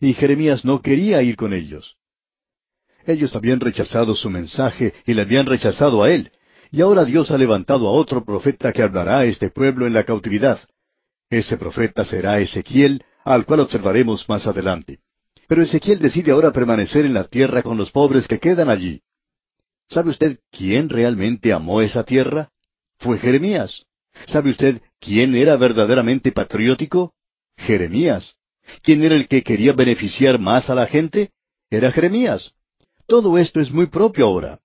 Y 0.00 0.14
Jeremías 0.14 0.64
no 0.64 0.82
quería 0.82 1.22
ir 1.22 1.36
con 1.36 1.52
ellos. 1.52 1.96
Ellos 3.06 3.34
habían 3.34 3.60
rechazado 3.60 4.14
su 4.14 4.30
mensaje 4.30 4.94
y 5.06 5.14
le 5.14 5.22
habían 5.22 5.46
rechazado 5.46 6.02
a 6.02 6.10
él, 6.10 6.30
y 6.70 6.80
ahora 6.80 7.04
Dios 7.04 7.30
ha 7.30 7.38
levantado 7.38 7.88
a 7.88 7.92
otro 7.92 8.24
profeta 8.24 8.72
que 8.72 8.82
hablará 8.82 9.18
a 9.18 9.24
este 9.24 9.50
pueblo 9.50 9.86
en 9.86 9.92
la 9.92 10.04
cautividad. 10.04 10.60
Ese 11.28 11.56
profeta 11.56 12.04
será 12.04 12.40
Ezequiel, 12.40 13.04
al 13.24 13.44
cual 13.44 13.60
observaremos 13.60 14.28
más 14.28 14.46
adelante. 14.46 14.98
Pero 15.48 15.62
Ezequiel 15.62 15.98
decide 15.98 16.32
ahora 16.32 16.52
permanecer 16.52 17.04
en 17.04 17.14
la 17.14 17.24
tierra 17.24 17.62
con 17.62 17.76
los 17.76 17.90
pobres 17.90 18.26
que 18.26 18.38
quedan 18.38 18.70
allí. 18.70 19.02
¿Sabe 19.92 20.08
usted 20.08 20.40
quién 20.50 20.88
realmente 20.88 21.52
amó 21.52 21.82
esa 21.82 22.02
tierra? 22.02 22.48
Fue 22.98 23.18
Jeremías. 23.18 23.84
¿Sabe 24.26 24.48
usted 24.48 24.80
quién 24.98 25.34
era 25.34 25.54
verdaderamente 25.56 26.32
patriótico? 26.32 27.12
Jeremías. 27.58 28.36
¿Quién 28.82 29.02
era 29.02 29.14
el 29.14 29.28
que 29.28 29.42
quería 29.42 29.74
beneficiar 29.74 30.38
más 30.38 30.70
a 30.70 30.74
la 30.74 30.86
gente? 30.86 31.32
Era 31.68 31.92
Jeremías. 31.92 32.54
Todo 33.06 33.36
esto 33.36 33.60
es 33.60 33.70
muy 33.70 33.86
propio 33.86 34.24
ahora. 34.24 34.60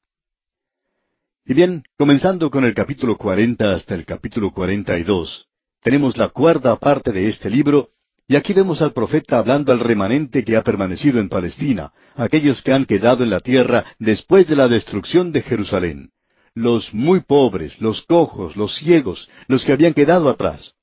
Y 1.43 1.53
bien, 1.53 1.83
comenzando 1.97 2.49
con 2.49 2.63
el 2.63 2.73
capítulo 2.73 3.17
cuarenta 3.17 3.73
hasta 3.73 3.95
el 3.95 4.05
capítulo 4.05 4.53
cuarenta 4.53 4.97
y 4.97 5.03
dos, 5.03 5.49
tenemos 5.81 6.15
la 6.15 6.29
cuarta 6.29 6.73
parte 6.77 7.11
de 7.11 7.27
este 7.27 7.49
libro, 7.49 7.89
y 8.27 8.35
aquí 8.35 8.53
vemos 8.53 8.81
al 8.81 8.91
profeta 8.91 9.37
hablando 9.37 9.71
al 9.71 9.79
remanente 9.79 10.43
que 10.43 10.57
ha 10.57 10.63
permanecido 10.63 11.19
en 11.19 11.29
Palestina, 11.29 11.93
aquellos 12.15 12.61
que 12.61 12.73
han 12.73 12.85
quedado 12.85 13.23
en 13.23 13.29
la 13.29 13.39
tierra 13.39 13.85
después 13.99 14.47
de 14.47 14.57
la 14.57 14.67
destrucción 14.67 15.31
de 15.31 15.41
Jerusalén, 15.41 16.09
los 16.53 16.93
muy 16.93 17.21
pobres, 17.21 17.79
los 17.79 18.01
cojos, 18.01 18.57
los 18.57 18.75
ciegos, 18.75 19.29
los 19.47 19.63
que 19.63 19.71
habían 19.71 19.93
quedado 19.93 20.27
atrás. 20.27 20.73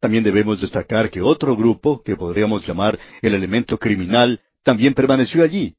También 0.00 0.22
debemos 0.22 0.60
destacar 0.60 1.10
que 1.10 1.22
otro 1.22 1.56
grupo, 1.56 2.02
que 2.02 2.16
podríamos 2.16 2.66
llamar 2.66 2.98
el 3.22 3.34
elemento 3.34 3.78
criminal, 3.78 4.40
también 4.62 4.92
permaneció 4.92 5.42
allí. 5.42 5.76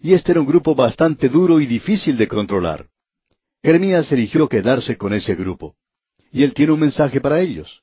Y 0.00 0.12
este 0.12 0.32
era 0.32 0.40
un 0.40 0.46
grupo 0.46 0.74
bastante 0.74 1.28
duro 1.28 1.58
y 1.58 1.66
difícil 1.66 2.18
de 2.18 2.28
controlar. 2.28 2.86
Jeremías 3.62 4.10
eligió 4.12 4.48
quedarse 4.48 4.96
con 4.96 5.14
ese 5.14 5.34
grupo. 5.34 5.74
Y 6.30 6.42
él 6.42 6.52
tiene 6.52 6.72
un 6.72 6.80
mensaje 6.80 7.20
para 7.20 7.40
ellos. 7.40 7.82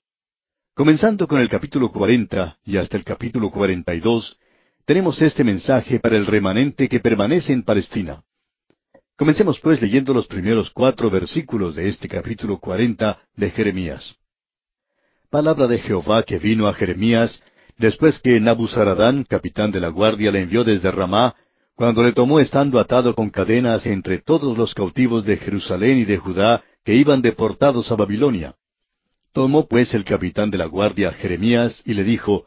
Comenzando 0.75 1.25
con 1.25 1.39
el 1.39 1.47
capítulo 1.47 1.89
cuarenta 1.89 2.57
y 2.65 2.75
hasta 2.75 2.97
el 2.97 3.05
capítulo 3.05 3.49
cuarenta 3.49 3.95
y 3.95 4.01
dos, 4.01 4.37
tenemos 4.83 5.21
este 5.21 5.45
mensaje 5.45 6.01
para 6.01 6.17
el 6.17 6.25
remanente 6.25 6.89
que 6.89 6.99
permanece 6.99 7.53
en 7.53 7.63
Palestina. 7.63 8.23
Comencemos 9.15 9.57
pues 9.61 9.81
leyendo 9.81 10.13
los 10.13 10.27
primeros 10.27 10.69
cuatro 10.71 11.09
versículos 11.09 11.75
de 11.75 11.87
este 11.87 12.09
capítulo 12.09 12.57
cuarenta 12.59 13.21
de 13.37 13.51
Jeremías. 13.51 14.15
Palabra 15.29 15.67
de 15.67 15.79
Jehová 15.79 16.23
que 16.23 16.39
vino 16.39 16.67
a 16.67 16.73
Jeremías 16.73 17.41
después 17.77 18.19
que 18.19 18.37
Nabuzaradán, 18.41 19.23
capitán 19.23 19.71
de 19.71 19.79
la 19.79 19.87
guardia, 19.87 20.29
le 20.29 20.41
envió 20.41 20.65
desde 20.65 20.91
Ramá, 20.91 21.35
cuando 21.75 22.03
le 22.03 22.11
tomó 22.11 22.41
estando 22.41 22.81
atado 22.81 23.15
con 23.15 23.29
cadenas 23.29 23.85
entre 23.85 24.17
todos 24.17 24.57
los 24.57 24.73
cautivos 24.73 25.23
de 25.23 25.37
Jerusalén 25.37 25.99
y 25.99 26.03
de 26.03 26.17
Judá 26.17 26.65
que 26.83 26.95
iban 26.95 27.21
deportados 27.21 27.93
a 27.93 27.95
Babilonia. 27.95 28.55
Tomó 29.35 29.67
pues 29.67 29.93
el 29.93 30.05
capitán 30.05 30.49
de 30.49 30.57
la 30.57 30.65
guardia 30.65 31.11
Jeremías 31.11 31.83
y 31.85 31.93
le 31.93 32.05
dijo, 32.05 32.45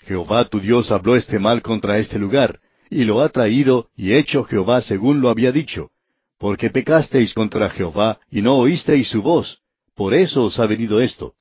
Jehová 0.00 0.44
tu 0.46 0.58
Dios 0.58 0.90
habló 0.90 1.14
este 1.14 1.38
mal 1.38 1.62
contra 1.62 1.98
este 1.98 2.18
lugar, 2.18 2.58
y 2.90 3.04
lo 3.04 3.20
ha 3.20 3.28
traído 3.28 3.90
y 3.94 4.14
hecho 4.14 4.42
Jehová 4.42 4.82
según 4.82 5.20
lo 5.20 5.28
había 5.28 5.52
dicho, 5.52 5.92
porque 6.36 6.70
pecasteis 6.70 7.34
contra 7.34 7.70
Jehová 7.70 8.18
y 8.32 8.42
no 8.42 8.56
oísteis 8.56 9.10
su 9.10 9.22
voz, 9.22 9.60
por 9.94 10.12
eso 10.12 10.46
os 10.46 10.58
ha 10.58 10.66
venido 10.66 11.00
esto. 11.00 11.34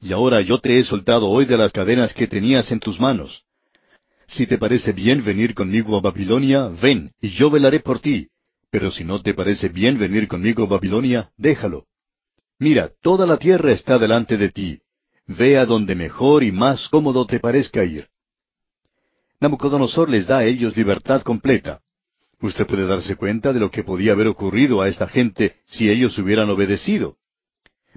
Y 0.00 0.12
ahora 0.12 0.40
yo 0.40 0.58
te 0.58 0.80
he 0.80 0.82
soltado 0.82 1.28
hoy 1.28 1.44
de 1.44 1.56
las 1.56 1.70
cadenas 1.70 2.12
que 2.12 2.26
tenías 2.26 2.72
en 2.72 2.80
tus 2.80 2.98
manos. 2.98 3.44
Si 4.26 4.48
te 4.48 4.58
parece 4.58 4.90
bien 4.90 5.24
venir 5.24 5.54
conmigo 5.54 5.96
a 5.96 6.00
Babilonia, 6.00 6.66
ven, 6.82 7.12
y 7.20 7.28
yo 7.28 7.50
velaré 7.50 7.78
por 7.78 8.00
ti. 8.00 8.26
Pero 8.72 8.90
si 8.90 9.04
no 9.04 9.22
te 9.22 9.32
parece 9.32 9.68
bien 9.68 9.96
venir 9.96 10.26
conmigo 10.26 10.64
a 10.64 10.66
Babilonia, 10.66 11.30
déjalo. 11.36 11.86
Mira, 12.58 12.90
toda 13.02 13.26
la 13.26 13.36
tierra 13.36 13.72
está 13.72 13.98
delante 13.98 14.36
de 14.36 14.50
ti. 14.50 14.80
Ve 15.26 15.58
a 15.58 15.66
donde 15.66 15.94
mejor 15.94 16.42
y 16.42 16.52
más 16.52 16.88
cómodo 16.88 17.26
te 17.26 17.40
parezca 17.40 17.84
ir. 17.84 18.08
Nabucodonosor 19.40 20.08
les 20.08 20.26
da 20.26 20.38
a 20.38 20.44
ellos 20.44 20.76
libertad 20.76 21.22
completa. 21.22 21.80
Usted 22.40 22.66
puede 22.66 22.86
darse 22.86 23.16
cuenta 23.16 23.52
de 23.52 23.60
lo 23.60 23.70
que 23.70 23.84
podía 23.84 24.12
haber 24.12 24.28
ocurrido 24.28 24.82
a 24.82 24.88
esta 24.88 25.08
gente 25.08 25.56
si 25.66 25.90
ellos 25.90 26.16
hubieran 26.18 26.50
obedecido. 26.50 27.16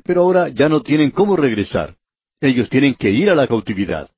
Pero 0.04 0.22
ahora 0.22 0.50
ya 0.50 0.70
no 0.70 0.82
tienen 0.82 1.12
cómo 1.12 1.36
regresar. 1.36 1.96
Ellos 2.40 2.70
tienen 2.70 2.96
que 2.96 3.12
ir 3.12 3.30
a 3.30 3.36
la 3.36 3.48
cautividad. 3.48 4.10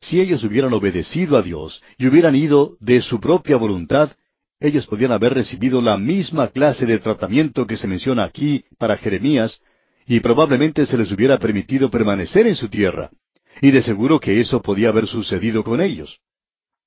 Si 0.00 0.20
ellos 0.20 0.44
hubieran 0.44 0.72
obedecido 0.72 1.36
a 1.36 1.42
Dios 1.42 1.82
y 1.98 2.06
hubieran 2.06 2.36
ido 2.36 2.76
de 2.80 3.02
su 3.02 3.20
propia 3.20 3.56
voluntad, 3.56 4.12
ellos 4.60 4.86
podían 4.86 5.12
haber 5.12 5.34
recibido 5.34 5.82
la 5.82 5.96
misma 5.96 6.48
clase 6.48 6.86
de 6.86 6.98
tratamiento 6.98 7.66
que 7.66 7.76
se 7.76 7.88
menciona 7.88 8.24
aquí 8.24 8.64
para 8.78 8.96
Jeremías, 8.96 9.60
y 10.06 10.20
probablemente 10.20 10.86
se 10.86 10.96
les 10.96 11.10
hubiera 11.10 11.38
permitido 11.38 11.90
permanecer 11.90 12.46
en 12.46 12.54
su 12.54 12.68
tierra. 12.68 13.10
Y 13.60 13.70
de 13.70 13.82
seguro 13.82 14.20
que 14.20 14.40
eso 14.40 14.62
podía 14.62 14.90
haber 14.90 15.06
sucedido 15.06 15.64
con 15.64 15.80
ellos. 15.80 16.20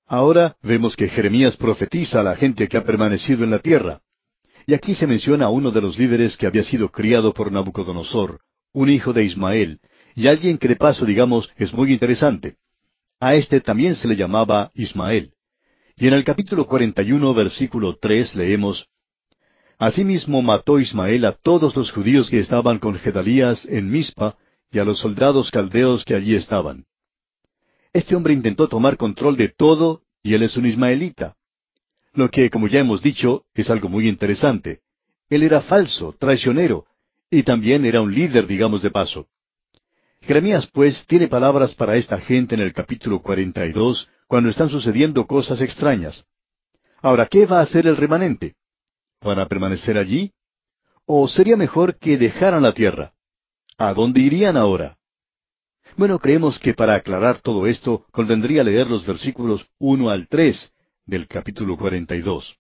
Ahora 0.06 0.56
vemos 0.64 0.96
que 0.96 1.10
Jeremías 1.10 1.58
profetiza 1.58 2.22
a 2.22 2.24
la 2.24 2.36
gente 2.36 2.68
que 2.68 2.78
ha 2.78 2.84
permanecido 2.84 3.44
en 3.44 3.52
la 3.52 3.60
tierra. 3.60 4.02
Y 4.66 4.74
aquí 4.74 4.94
se 4.94 5.08
menciona 5.08 5.46
a 5.46 5.50
uno 5.50 5.72
de 5.72 5.82
los 5.82 5.98
líderes 5.98 6.38
que 6.38 6.48
había 6.48 6.64
sido 6.64 6.90
criado 6.90 7.34
por 7.34 7.52
Nabucodonosor, 7.52 8.40
un 8.74 8.90
hijo 8.90 9.14
de 9.14 9.24
Ismael, 9.24 9.80
y 10.16 10.28
alguien 10.28 10.58
que 10.58 10.68
de 10.68 10.76
paso, 10.76 11.06
digamos, 11.06 11.50
es 11.58 11.74
muy 11.74 11.92
interesante. 11.92 12.56
A 13.20 13.36
este 13.36 13.62
también 13.62 13.96
se 13.96 14.08
le 14.08 14.16
llamaba 14.16 14.72
Ismael. 14.76 15.34
Y 15.98 16.08
en 16.08 16.14
el 16.14 16.24
capítulo 16.24 16.66
41, 16.66 17.34
versículo 17.34 17.98
3 18.00 18.36
leemos, 18.36 18.88
Asimismo 19.80 20.42
mató 20.42 20.78
Ismael 20.78 21.24
a 21.24 21.32
todos 21.32 21.74
los 21.74 21.94
judíos 21.94 22.30
que 22.30 22.40
estaban 22.40 22.80
con 22.80 22.96
Gedalías 22.96 23.66
en 23.66 23.90
Mizpa 23.90 24.36
y 24.70 24.80
a 24.80 24.84
los 24.84 25.00
soldados 25.00 25.52
caldeos 25.52 26.04
que 26.04 26.16
allí 26.16 26.36
estaban. 26.36 26.84
Este 27.94 28.14
hombre 28.14 28.34
intentó 28.34 28.68
tomar 28.68 28.98
control 28.98 29.38
de 29.38 29.48
todo 29.48 30.02
y 30.22 30.34
él 30.34 30.44
es 30.44 30.58
un 30.58 30.66
ismaelita. 30.66 31.38
Lo 32.14 32.30
que, 32.30 32.50
como 32.50 32.68
ya 32.68 32.82
hemos 32.82 33.02
dicho, 33.02 33.46
es 33.54 33.70
algo 33.70 33.88
muy 33.88 34.10
interesante. 34.10 34.82
Él 35.30 35.44
era 35.44 35.62
falso, 35.62 36.14
traicionero, 36.20 36.86
y 37.32 37.44
también 37.44 37.86
era 37.86 38.02
un 38.02 38.14
líder, 38.14 38.48
digamos 38.48 38.82
de 38.82 38.92
paso. 38.92 39.28
Jeremías, 40.22 40.68
pues, 40.74 41.06
tiene 41.08 41.30
palabras 41.30 41.74
para 41.74 41.96
esta 41.96 42.20
gente 42.20 42.54
en 42.56 42.62
el 42.62 42.74
capítulo 42.74 43.22
42, 43.22 44.10
cuando 44.28 44.50
están 44.50 44.70
sucediendo 44.70 45.26
cosas 45.26 45.62
extrañas. 45.62 46.26
Ahora, 47.02 47.28
¿qué 47.28 47.46
va 47.46 47.60
a 47.60 47.64
hacer 47.64 47.88
el 47.88 47.96
remanente? 47.96 48.56
¿Para 49.20 49.48
permanecer 49.48 49.98
allí? 49.98 50.32
¿O 51.06 51.28
sería 51.28 51.58
mejor 51.58 51.98
que 51.98 52.18
dejaran 52.18 52.64
la 52.64 52.74
tierra? 52.74 53.14
¿A 53.78 53.94
dónde 53.94 54.22
irían 54.22 54.56
ahora? 54.56 54.98
Bueno, 55.98 56.20
creemos 56.20 56.60
que 56.60 56.74
para 56.74 56.96
aclarar 56.96 57.40
todo 57.42 57.68
esto 57.68 58.06
convendría 58.12 58.64
leer 58.64 58.90
los 58.90 59.06
versículos 59.06 59.68
uno 59.80 60.10
al 60.10 60.28
tres 60.28 60.72
del 61.06 61.28
capítulo 61.28 61.78
cuarenta 61.78 62.16
y 62.16 62.22
dos. 62.22 62.56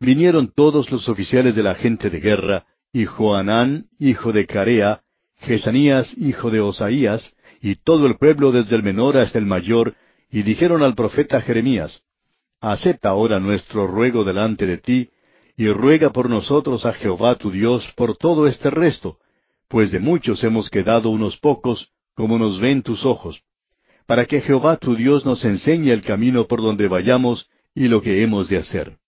Vinieron 0.00 0.52
todos 0.54 0.90
los 0.90 1.08
oficiales 1.08 1.54
de 1.54 1.62
la 1.62 1.74
gente 1.74 2.10
de 2.10 2.20
guerra, 2.20 2.66
y 2.92 3.04
Joanán, 3.04 3.86
hijo 3.98 4.32
de 4.32 4.46
Carea, 4.46 5.02
Jesanías, 5.36 6.16
hijo 6.16 6.50
de 6.50 6.60
Osaías, 6.60 7.34
y 7.60 7.76
todo 7.76 8.06
el 8.06 8.16
pueblo 8.16 8.52
desde 8.52 8.76
el 8.76 8.82
menor 8.82 9.16
hasta 9.16 9.38
el 9.38 9.46
mayor, 9.46 9.94
y 10.30 10.42
dijeron 10.42 10.82
al 10.82 10.94
profeta 10.94 11.40
Jeremías, 11.40 12.02
Acepta 12.60 13.08
ahora 13.08 13.40
nuestro 13.40 13.86
ruego 13.86 14.24
delante 14.24 14.66
de 14.66 14.78
ti, 14.78 15.10
y 15.56 15.68
ruega 15.68 16.10
por 16.10 16.30
nosotros 16.30 16.86
a 16.86 16.92
Jehová 16.92 17.36
tu 17.36 17.50
Dios 17.50 17.92
por 17.96 18.16
todo 18.16 18.46
este 18.46 18.70
resto, 18.70 19.18
pues 19.68 19.90
de 19.90 20.00
muchos 20.00 20.42
hemos 20.44 20.70
quedado 20.70 21.10
unos 21.10 21.36
pocos, 21.36 21.90
como 22.14 22.38
nos 22.38 22.60
ven 22.60 22.82
tus 22.82 23.04
ojos, 23.04 23.42
para 24.06 24.26
que 24.26 24.40
Jehová 24.40 24.76
tu 24.76 24.94
Dios 24.94 25.24
nos 25.24 25.44
enseñe 25.44 25.90
el 25.90 26.02
camino 26.02 26.46
por 26.46 26.60
donde 26.60 26.88
vayamos 26.88 27.48
y 27.74 27.88
lo 27.88 28.02
que 28.02 28.22
hemos 28.22 28.48
de 28.48 28.58
hacer. 28.58 28.98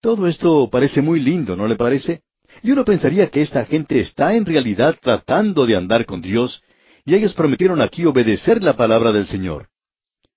Todo 0.00 0.26
esto 0.26 0.68
parece 0.70 1.02
muy 1.02 1.20
lindo, 1.20 1.56
¿no 1.56 1.66
le 1.66 1.76
parece? 1.76 2.22
Y 2.62 2.70
uno 2.70 2.84
pensaría 2.84 3.28
que 3.28 3.42
esta 3.42 3.64
gente 3.66 4.00
está 4.00 4.34
en 4.34 4.46
realidad 4.46 4.96
tratando 5.00 5.66
de 5.66 5.76
andar 5.76 6.06
con 6.06 6.22
Dios, 6.22 6.62
y 7.04 7.14
ellos 7.14 7.34
prometieron 7.34 7.80
aquí 7.80 8.04
obedecer 8.04 8.62
la 8.62 8.76
palabra 8.76 9.12
del 9.12 9.26
Señor. 9.26 9.68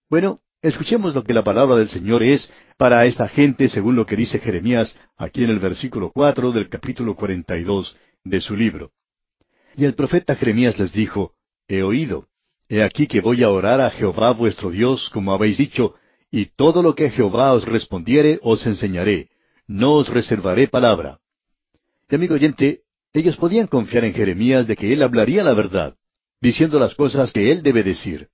Bueno, 0.10 0.40
Escuchemos 0.64 1.14
lo 1.14 1.26
que 1.26 1.34
la 1.34 1.44
palabra 1.44 1.76
del 1.76 1.90
Señor 1.90 2.24
es 2.24 2.50
para 2.78 3.06
esta 3.06 3.28
gente 3.28 3.68
según 3.68 3.98
lo 3.98 4.06
que 4.06 4.16
dice 4.16 4.40
Jeremías 4.40 4.98
aquí 5.18 5.44
en 5.44 5.50
el 5.50 5.60
versículo 5.60 6.10
cuatro 6.10 6.54
del 6.54 6.70
capítulo 6.70 7.16
cuarenta 7.16 7.58
y 7.58 7.64
dos 7.64 7.98
de 8.24 8.40
su 8.40 8.56
libro. 8.56 8.92
Y 9.76 9.84
el 9.84 9.94
profeta 9.94 10.38
Jeremías 10.38 10.80
les 10.80 10.94
dijo, 10.94 11.34
He 11.68 11.84
oído, 11.84 12.28
he 12.70 12.82
aquí 12.82 13.08
que 13.08 13.20
voy 13.20 13.44
a 13.44 13.50
orar 13.50 13.82
a 13.82 13.90
Jehová 13.90 14.32
vuestro 14.32 14.72
Dios, 14.72 15.10
como 15.10 15.34
habéis 15.34 15.58
dicho, 15.58 15.96
y 16.32 16.46
todo 16.46 16.82
lo 16.82 16.96
que 16.96 17.10
Jehová 17.10 17.52
os 17.52 17.66
respondiere 17.66 18.40
os 18.42 18.66
enseñaré, 18.66 19.32
no 19.68 19.96
os 19.96 20.08
reservaré 20.08 20.70
palabra. 20.70 21.20
Y 22.10 22.16
amigo 22.16 22.36
oyente, 22.36 22.84
ellos 23.12 23.36
podían 23.36 23.68
confiar 23.68 24.06
en 24.06 24.14
Jeremías 24.14 24.66
de 24.66 24.78
que 24.78 24.94
él 24.94 25.02
hablaría 25.02 25.44
la 25.44 25.56
verdad, 25.56 25.98
diciendo 26.40 26.80
las 26.80 26.96
cosas 26.96 27.34
que 27.34 27.52
él 27.52 27.64
debe 27.64 27.84
decir. 27.84 28.30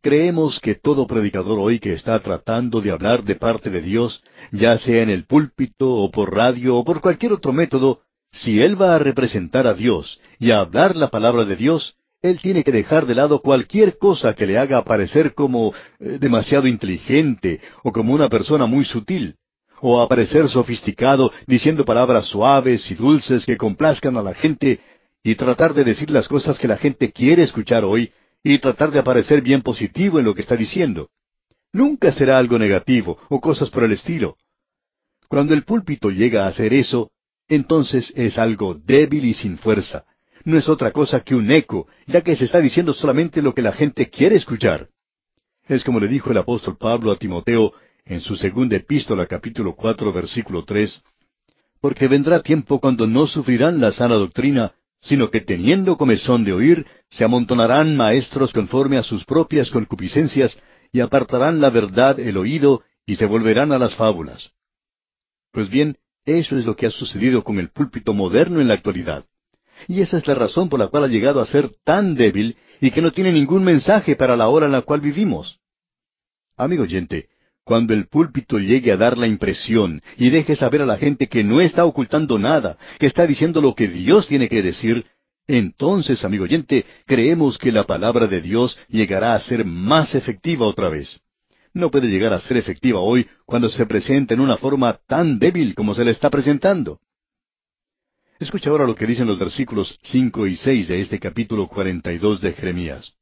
Creemos 0.00 0.60
que 0.60 0.76
todo 0.76 1.08
predicador 1.08 1.58
hoy 1.58 1.80
que 1.80 1.92
está 1.92 2.20
tratando 2.20 2.80
de 2.80 2.92
hablar 2.92 3.24
de 3.24 3.34
parte 3.34 3.68
de 3.68 3.80
Dios, 3.80 4.22
ya 4.52 4.78
sea 4.78 5.02
en 5.02 5.10
el 5.10 5.24
púlpito 5.24 5.90
o 5.90 6.10
por 6.10 6.32
radio 6.32 6.76
o 6.76 6.84
por 6.84 7.00
cualquier 7.00 7.32
otro 7.32 7.52
método, 7.52 8.02
si 8.30 8.60
él 8.62 8.80
va 8.80 8.94
a 8.94 8.98
representar 9.00 9.66
a 9.66 9.74
Dios 9.74 10.20
y 10.38 10.52
a 10.52 10.60
hablar 10.60 10.94
la 10.94 11.08
palabra 11.08 11.44
de 11.44 11.56
Dios, 11.56 11.96
él 12.22 12.38
tiene 12.40 12.62
que 12.62 12.70
dejar 12.70 13.06
de 13.06 13.16
lado 13.16 13.40
cualquier 13.40 13.98
cosa 13.98 14.34
que 14.34 14.46
le 14.46 14.58
haga 14.58 14.84
parecer 14.84 15.34
como 15.34 15.72
eh, 15.98 16.18
demasiado 16.20 16.68
inteligente 16.68 17.60
o 17.82 17.90
como 17.90 18.14
una 18.14 18.28
persona 18.28 18.66
muy 18.66 18.84
sutil, 18.84 19.36
o 19.80 20.00
aparecer 20.00 20.48
sofisticado 20.48 21.32
diciendo 21.46 21.84
palabras 21.84 22.26
suaves 22.26 22.88
y 22.90 22.94
dulces 22.94 23.46
que 23.46 23.56
complazcan 23.56 24.16
a 24.16 24.22
la 24.22 24.34
gente 24.34 24.80
y 25.22 25.34
tratar 25.34 25.74
de 25.74 25.84
decir 25.84 26.10
las 26.10 26.28
cosas 26.28 26.58
que 26.58 26.68
la 26.68 26.76
gente 26.76 27.12
quiere 27.12 27.42
escuchar 27.42 27.84
hoy 27.84 28.12
y 28.42 28.58
tratar 28.58 28.90
de 28.90 28.98
aparecer 28.98 29.42
bien 29.42 29.62
positivo 29.62 30.18
en 30.18 30.24
lo 30.24 30.34
que 30.34 30.42
está 30.42 30.56
diciendo. 30.56 31.10
Nunca 31.72 32.12
será 32.12 32.38
algo 32.38 32.58
negativo 32.58 33.18
o 33.28 33.40
cosas 33.40 33.70
por 33.70 33.84
el 33.84 33.92
estilo. 33.92 34.36
Cuando 35.28 35.54
el 35.54 35.64
púlpito 35.64 36.10
llega 36.10 36.44
a 36.44 36.48
hacer 36.48 36.72
eso, 36.72 37.10
entonces 37.48 38.12
es 38.16 38.38
algo 38.38 38.74
débil 38.74 39.24
y 39.24 39.34
sin 39.34 39.58
fuerza. 39.58 40.04
No 40.44 40.56
es 40.56 40.68
otra 40.68 40.92
cosa 40.92 41.20
que 41.20 41.34
un 41.34 41.50
eco, 41.50 41.86
ya 42.06 42.22
que 42.22 42.36
se 42.36 42.46
está 42.46 42.60
diciendo 42.60 42.94
solamente 42.94 43.42
lo 43.42 43.54
que 43.54 43.62
la 43.62 43.72
gente 43.72 44.08
quiere 44.08 44.36
escuchar. 44.36 44.88
Es 45.66 45.84
como 45.84 46.00
le 46.00 46.08
dijo 46.08 46.30
el 46.30 46.38
apóstol 46.38 46.78
Pablo 46.78 47.10
a 47.10 47.16
Timoteo 47.16 47.74
en 48.06 48.20
su 48.22 48.36
segunda 48.36 48.76
epístola 48.76 49.26
capítulo 49.26 49.74
cuatro 49.74 50.12
versículo 50.12 50.64
tres, 50.64 51.02
porque 51.80 52.08
vendrá 52.08 52.40
tiempo 52.40 52.80
cuando 52.80 53.06
no 53.06 53.26
sufrirán 53.26 53.80
la 53.80 53.92
sana 53.92 54.14
doctrina, 54.14 54.72
sino 55.00 55.30
que 55.30 55.40
teniendo 55.40 55.96
comezón 55.96 56.44
de 56.44 56.52
oír, 56.52 56.86
se 57.08 57.24
amontonarán 57.24 57.96
maestros 57.96 58.52
conforme 58.52 58.98
a 58.98 59.02
sus 59.02 59.24
propias 59.24 59.70
concupiscencias, 59.70 60.58
y 60.92 61.00
apartarán 61.00 61.60
la 61.60 61.70
verdad 61.70 62.18
el 62.18 62.36
oído, 62.36 62.82
y 63.06 63.16
se 63.16 63.26
volverán 63.26 63.72
a 63.72 63.78
las 63.78 63.94
fábulas. 63.94 64.52
Pues 65.52 65.68
bien, 65.68 65.96
eso 66.24 66.58
es 66.58 66.66
lo 66.66 66.76
que 66.76 66.86
ha 66.86 66.90
sucedido 66.90 67.42
con 67.42 67.58
el 67.58 67.70
púlpito 67.70 68.12
moderno 68.12 68.60
en 68.60 68.68
la 68.68 68.74
actualidad. 68.74 69.24
Y 69.86 70.00
esa 70.00 70.18
es 70.18 70.26
la 70.26 70.34
razón 70.34 70.68
por 70.68 70.78
la 70.78 70.88
cual 70.88 71.04
ha 71.04 71.08
llegado 71.08 71.40
a 71.40 71.46
ser 71.46 71.70
tan 71.84 72.14
débil 72.14 72.56
y 72.80 72.90
que 72.90 73.00
no 73.00 73.12
tiene 73.12 73.32
ningún 73.32 73.64
mensaje 73.64 74.16
para 74.16 74.36
la 74.36 74.48
hora 74.48 74.66
en 74.66 74.72
la 74.72 74.82
cual 74.82 75.00
vivimos. 75.00 75.60
Amigo 76.56 76.82
oyente, 76.82 77.28
cuando 77.68 77.92
el 77.92 78.06
púlpito 78.06 78.58
llegue 78.58 78.92
a 78.92 78.96
dar 78.96 79.18
la 79.18 79.26
impresión 79.26 80.00
y 80.16 80.30
deje 80.30 80.56
saber 80.56 80.80
a 80.80 80.86
la 80.86 80.96
gente 80.96 81.26
que 81.26 81.44
no 81.44 81.60
está 81.60 81.84
ocultando 81.84 82.38
nada, 82.38 82.78
que 82.98 83.04
está 83.04 83.26
diciendo 83.26 83.60
lo 83.60 83.74
que 83.74 83.88
Dios 83.88 84.26
tiene 84.26 84.48
que 84.48 84.62
decir, 84.62 85.04
entonces, 85.46 86.24
amigo 86.24 86.44
oyente, 86.44 86.86
creemos 87.04 87.58
que 87.58 87.70
la 87.70 87.84
palabra 87.84 88.26
de 88.26 88.40
Dios 88.40 88.78
llegará 88.88 89.34
a 89.34 89.40
ser 89.40 89.66
más 89.66 90.14
efectiva 90.14 90.66
otra 90.66 90.88
vez. 90.88 91.20
No 91.74 91.90
puede 91.90 92.08
llegar 92.08 92.32
a 92.32 92.40
ser 92.40 92.56
efectiva 92.56 93.00
hoy 93.00 93.28
cuando 93.44 93.68
se 93.68 93.84
presenta 93.84 94.32
en 94.32 94.40
una 94.40 94.56
forma 94.56 94.98
tan 95.06 95.38
débil 95.38 95.74
como 95.74 95.94
se 95.94 96.06
le 96.06 96.12
está 96.12 96.30
presentando. 96.30 97.00
Escucha 98.40 98.70
ahora 98.70 98.86
lo 98.86 98.94
que 98.94 99.06
dicen 99.06 99.26
los 99.26 99.38
versículos 99.38 99.98
cinco 100.02 100.46
y 100.46 100.56
seis 100.56 100.88
de 100.88 101.02
este 101.02 101.18
capítulo 101.18 101.68
cuarenta 101.68 102.14
y 102.14 102.16
dos 102.16 102.40
de 102.40 102.54
Jeremías. 102.54 103.12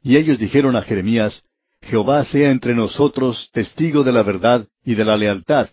Y 0.00 0.16
ellos 0.16 0.38
dijeron 0.38 0.76
a 0.76 0.82
Jeremías, 0.82 1.42
Jehová 1.82 2.24
sea 2.24 2.50
entre 2.50 2.74
nosotros 2.74 3.50
testigo 3.52 4.04
de 4.04 4.12
la 4.12 4.22
verdad 4.22 4.66
y 4.84 4.94
de 4.94 5.04
la 5.04 5.16
lealtad, 5.16 5.68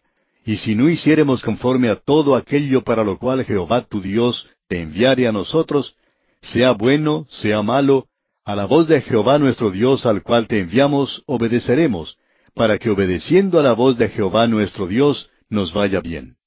y 0.45 0.57
si 0.57 0.75
no 0.75 0.89
hiciéremos 0.89 1.41
conforme 1.41 1.89
a 1.89 1.95
todo 1.95 2.35
aquello 2.35 2.83
para 2.83 3.03
lo 3.03 3.17
cual 3.17 3.43
Jehová 3.43 3.81
tu 3.81 4.01
Dios 4.01 4.47
te 4.67 4.81
enviare 4.81 5.27
a 5.27 5.31
nosotros, 5.31 5.95
sea 6.41 6.71
bueno, 6.71 7.25
sea 7.29 7.61
malo, 7.63 8.07
a 8.45 8.55
la 8.55 8.65
voz 8.65 8.87
de 8.87 9.01
Jehová 9.01 9.39
nuestro 9.39 9.71
Dios 9.71 10.05
al 10.05 10.21
cual 10.21 10.47
te 10.47 10.59
enviamos, 10.59 11.23
obedeceremos, 11.25 12.17
para 12.53 12.77
que 12.77 12.91
obedeciendo 12.91 13.59
a 13.59 13.63
la 13.63 13.73
voz 13.73 13.97
de 13.97 14.07
Jehová 14.09 14.47
nuestro 14.47 14.87
Dios 14.87 15.29
nos 15.49 15.73
vaya 15.73 15.99
bien. 15.99 16.37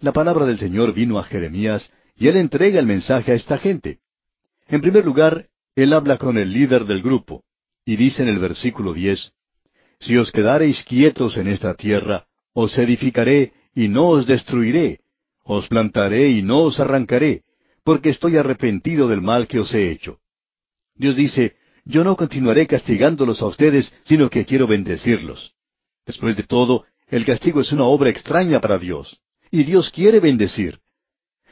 La 0.00 0.12
palabra 0.12 0.44
del 0.44 0.58
Señor 0.58 0.92
vino 0.92 1.18
a 1.18 1.24
Jeremías 1.24 1.90
y 2.16 2.28
él 2.28 2.36
entrega 2.36 2.80
el 2.80 2.86
mensaje 2.86 3.32
a 3.32 3.34
esta 3.34 3.58
gente. 3.58 4.00
En 4.66 4.80
primer 4.80 5.04
lugar, 5.04 5.46
él 5.76 5.92
habla 5.92 6.18
con 6.18 6.36
el 6.36 6.52
líder 6.52 6.84
del 6.84 7.00
grupo 7.00 7.44
y 7.88 7.96
dice 7.96 8.22
en 8.22 8.28
el 8.28 8.38
versículo 8.38 8.92
diez, 8.92 9.32
Si 9.98 10.14
os 10.18 10.30
quedareis 10.30 10.84
quietos 10.84 11.38
en 11.38 11.48
esta 11.48 11.72
tierra, 11.72 12.26
os 12.52 12.76
edificaré 12.76 13.54
y 13.74 13.88
no 13.88 14.08
os 14.08 14.26
destruiré, 14.26 15.00
os 15.42 15.68
plantaré 15.68 16.28
y 16.28 16.42
no 16.42 16.64
os 16.64 16.80
arrancaré, 16.80 17.44
porque 17.84 18.10
estoy 18.10 18.36
arrepentido 18.36 19.08
del 19.08 19.22
mal 19.22 19.48
que 19.48 19.58
os 19.58 19.72
he 19.72 19.90
hecho. 19.90 20.18
Dios 20.96 21.16
dice, 21.16 21.56
yo 21.86 22.04
no 22.04 22.14
continuaré 22.14 22.66
castigándolos 22.66 23.40
a 23.40 23.46
ustedes, 23.46 23.90
sino 24.04 24.28
que 24.28 24.44
quiero 24.44 24.66
bendecirlos. 24.66 25.54
Después 26.04 26.36
de 26.36 26.42
todo, 26.42 26.84
el 27.06 27.24
castigo 27.24 27.62
es 27.62 27.72
una 27.72 27.84
obra 27.84 28.10
extraña 28.10 28.60
para 28.60 28.78
Dios, 28.78 29.18
y 29.50 29.64
Dios 29.64 29.88
quiere 29.88 30.20
bendecir. 30.20 30.78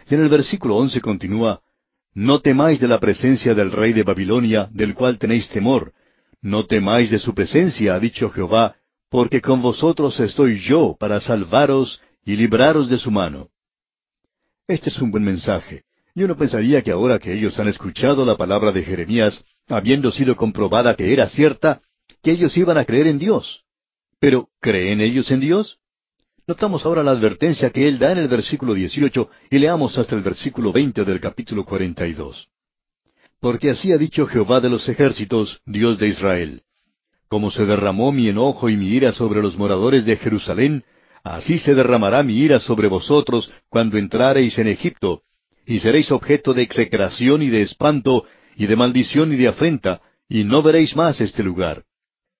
En 0.06 0.20
el 0.20 0.28
versículo 0.28 0.76
once 0.76 1.00
continúa, 1.00 1.62
No 2.12 2.40
temáis 2.40 2.78
de 2.78 2.88
la 2.88 3.00
presencia 3.00 3.54
del 3.54 3.72
rey 3.72 3.94
de 3.94 4.02
Babilonia, 4.02 4.68
del 4.70 4.92
cual 4.92 5.16
tenéis 5.16 5.48
temor. 5.48 5.94
No 6.46 6.64
temáis 6.64 7.10
de 7.10 7.18
su 7.18 7.34
presencia, 7.34 7.96
ha 7.96 7.98
dicho 7.98 8.30
Jehová, 8.30 8.76
porque 9.10 9.40
con 9.40 9.60
vosotros 9.60 10.20
estoy 10.20 10.60
yo 10.60 10.96
para 10.96 11.18
salvaros 11.18 12.00
y 12.24 12.36
libraros 12.36 12.88
de 12.88 12.98
su 12.98 13.10
mano. 13.10 13.48
Este 14.68 14.90
es 14.90 14.98
un 15.02 15.10
buen 15.10 15.24
mensaje. 15.24 15.82
Yo 16.14 16.28
no 16.28 16.36
pensaría 16.36 16.82
que 16.82 16.92
ahora 16.92 17.18
que 17.18 17.32
ellos 17.32 17.58
han 17.58 17.66
escuchado 17.66 18.24
la 18.24 18.36
palabra 18.36 18.70
de 18.70 18.84
Jeremías, 18.84 19.44
habiendo 19.66 20.12
sido 20.12 20.36
comprobada 20.36 20.94
que 20.94 21.12
era 21.12 21.28
cierta, 21.28 21.80
que 22.22 22.30
ellos 22.30 22.56
iban 22.56 22.78
a 22.78 22.84
creer 22.84 23.08
en 23.08 23.18
Dios. 23.18 23.64
Pero, 24.20 24.48
¿creen 24.60 25.00
ellos 25.00 25.28
en 25.32 25.40
Dios? 25.40 25.80
Notamos 26.46 26.86
ahora 26.86 27.02
la 27.02 27.10
advertencia 27.10 27.70
que 27.70 27.88
él 27.88 27.98
da 27.98 28.12
en 28.12 28.18
el 28.18 28.28
versículo 28.28 28.72
18 28.72 29.30
y 29.50 29.58
leamos 29.58 29.98
hasta 29.98 30.14
el 30.14 30.22
versículo 30.22 30.70
20 30.70 31.04
del 31.04 31.18
capítulo 31.18 31.64
42. 31.64 32.48
Porque 33.40 33.70
así 33.70 33.92
ha 33.92 33.98
dicho 33.98 34.26
Jehová 34.26 34.60
de 34.60 34.70
los 34.70 34.88
ejércitos, 34.88 35.60
Dios 35.66 35.98
de 35.98 36.08
Israel. 36.08 36.62
Como 37.28 37.50
se 37.50 37.66
derramó 37.66 38.12
mi 38.12 38.28
enojo 38.28 38.68
y 38.68 38.76
mi 38.76 38.88
ira 38.88 39.12
sobre 39.12 39.42
los 39.42 39.56
moradores 39.56 40.04
de 40.04 40.16
Jerusalén, 40.16 40.84
Así 41.26 41.58
se 41.58 41.74
derramará 41.74 42.22
mi 42.22 42.34
ira 42.34 42.60
sobre 42.60 42.86
vosotros 42.86 43.50
cuando 43.68 43.98
entrareis 43.98 44.56
en 44.58 44.68
Egipto, 44.68 45.22
y 45.66 45.80
seréis 45.80 46.12
objeto 46.12 46.54
de 46.54 46.62
execración 46.62 47.42
y 47.42 47.48
de 47.48 47.62
espanto, 47.62 48.24
y 48.54 48.66
de 48.66 48.76
maldición 48.76 49.32
y 49.32 49.36
de 49.36 49.48
afrenta, 49.48 50.00
y 50.28 50.44
no 50.44 50.62
veréis 50.62 50.94
más 50.94 51.20
este 51.20 51.42
lugar. 51.42 51.82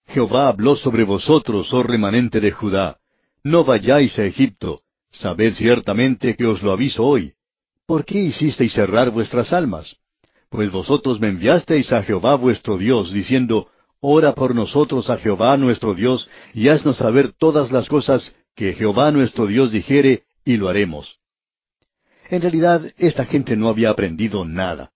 Jehová 0.06 0.46
habló 0.46 0.76
sobre 0.76 1.02
vosotros, 1.02 1.74
oh 1.74 1.82
remanente 1.82 2.38
de 2.38 2.52
Judá. 2.52 2.98
No 3.42 3.64
vayáis 3.64 4.20
a 4.20 4.24
Egipto, 4.24 4.82
sabed 5.10 5.54
ciertamente 5.54 6.36
que 6.36 6.46
os 6.46 6.62
lo 6.62 6.70
aviso 6.70 7.04
hoy. 7.04 7.32
¿Por 7.86 8.04
qué 8.04 8.20
hicisteis 8.20 8.72
cerrar 8.72 9.10
vuestras 9.10 9.52
almas? 9.52 9.96
Pues 10.50 10.70
vosotros 10.70 11.20
me 11.20 11.28
enviasteis 11.28 11.92
a 11.92 12.02
Jehová 12.02 12.36
vuestro 12.36 12.78
Dios, 12.78 13.12
diciendo, 13.12 13.68
Ora 14.00 14.34
por 14.34 14.54
nosotros 14.54 15.10
a 15.10 15.16
Jehová 15.16 15.56
nuestro 15.56 15.94
Dios, 15.94 16.30
y 16.54 16.68
haznos 16.68 16.98
saber 16.98 17.32
todas 17.32 17.72
las 17.72 17.88
cosas 17.88 18.36
que 18.54 18.72
Jehová 18.72 19.10
nuestro 19.10 19.46
Dios 19.46 19.70
dijere, 19.70 20.24
y 20.44 20.56
lo 20.56 20.68
haremos. 20.68 21.18
En 22.28 22.42
realidad, 22.42 22.92
esta 22.96 23.24
gente 23.24 23.56
no 23.56 23.68
había 23.68 23.90
aprendido 23.90 24.44
nada. 24.44 24.92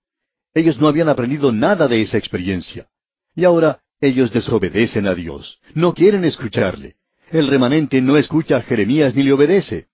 Ellos 0.55 0.81
no 0.81 0.89
habían 0.89 1.09
aprendido 1.09 1.53
nada 1.53 1.89
de 1.89 2.01
esa 2.01 2.19
experiencia. 2.19 2.89
Y 3.35 3.45
ahora 3.45 3.83
ellos 4.01 4.33
desobedecen 4.33 5.07
a 5.07 5.15
Dios. 5.15 5.59
No 5.75 5.95
quieren 5.95 6.25
escucharle. 6.25 6.97
El 7.31 7.47
remanente 7.49 8.01
no 8.01 8.17
escucha 8.17 8.57
a 8.57 8.63
Jeremías 8.63 9.15
ni 9.15 9.23
le 9.23 9.33
obedece. 9.33 9.87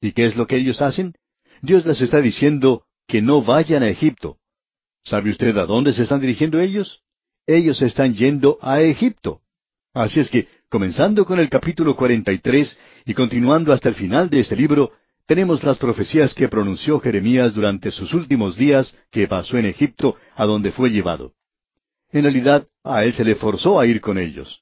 ¿Y 0.00 0.12
qué 0.12 0.26
es 0.26 0.36
lo 0.36 0.46
que 0.46 0.56
ellos 0.56 0.82
hacen? 0.82 1.14
Dios 1.62 1.86
les 1.86 2.00
está 2.00 2.20
diciendo 2.20 2.84
que 3.06 3.22
no 3.22 3.42
vayan 3.42 3.82
a 3.82 3.88
Egipto. 3.88 4.37
¿Sabe 5.08 5.30
usted 5.30 5.56
a 5.56 5.66
dónde 5.66 5.92
se 5.92 6.02
están 6.04 6.20
dirigiendo 6.20 6.60
ellos? 6.60 7.02
Ellos 7.46 7.80
están 7.82 8.14
yendo 8.14 8.58
a 8.60 8.80
Egipto. 8.80 9.40
Así 9.94 10.20
es 10.20 10.30
que 10.30 10.46
Comenzando 10.70 11.24
con 11.24 11.40
el 11.40 11.48
capítulo 11.48 11.96
43 11.96 12.78
y 13.06 13.14
continuando 13.14 13.72
hasta 13.72 13.88
el 13.88 13.94
final 13.94 14.28
de 14.28 14.40
este 14.40 14.54
libro, 14.54 14.92
tenemos 15.24 15.64
las 15.64 15.78
profecías 15.78 16.34
que 16.34 16.46
pronunció 16.48 17.00
Jeremías 17.00 17.54
durante 17.54 17.90
sus 17.90 18.12
últimos 18.12 18.54
días 18.54 18.94
que 19.10 19.26
pasó 19.26 19.56
en 19.56 19.64
Egipto, 19.64 20.16
a 20.36 20.44
donde 20.44 20.70
fue 20.70 20.90
llevado. 20.90 21.32
En 22.12 22.24
realidad, 22.24 22.66
a 22.84 23.02
él 23.04 23.14
se 23.14 23.24
le 23.24 23.34
forzó 23.34 23.80
a 23.80 23.86
ir 23.86 24.02
con 24.02 24.18
ellos. 24.18 24.60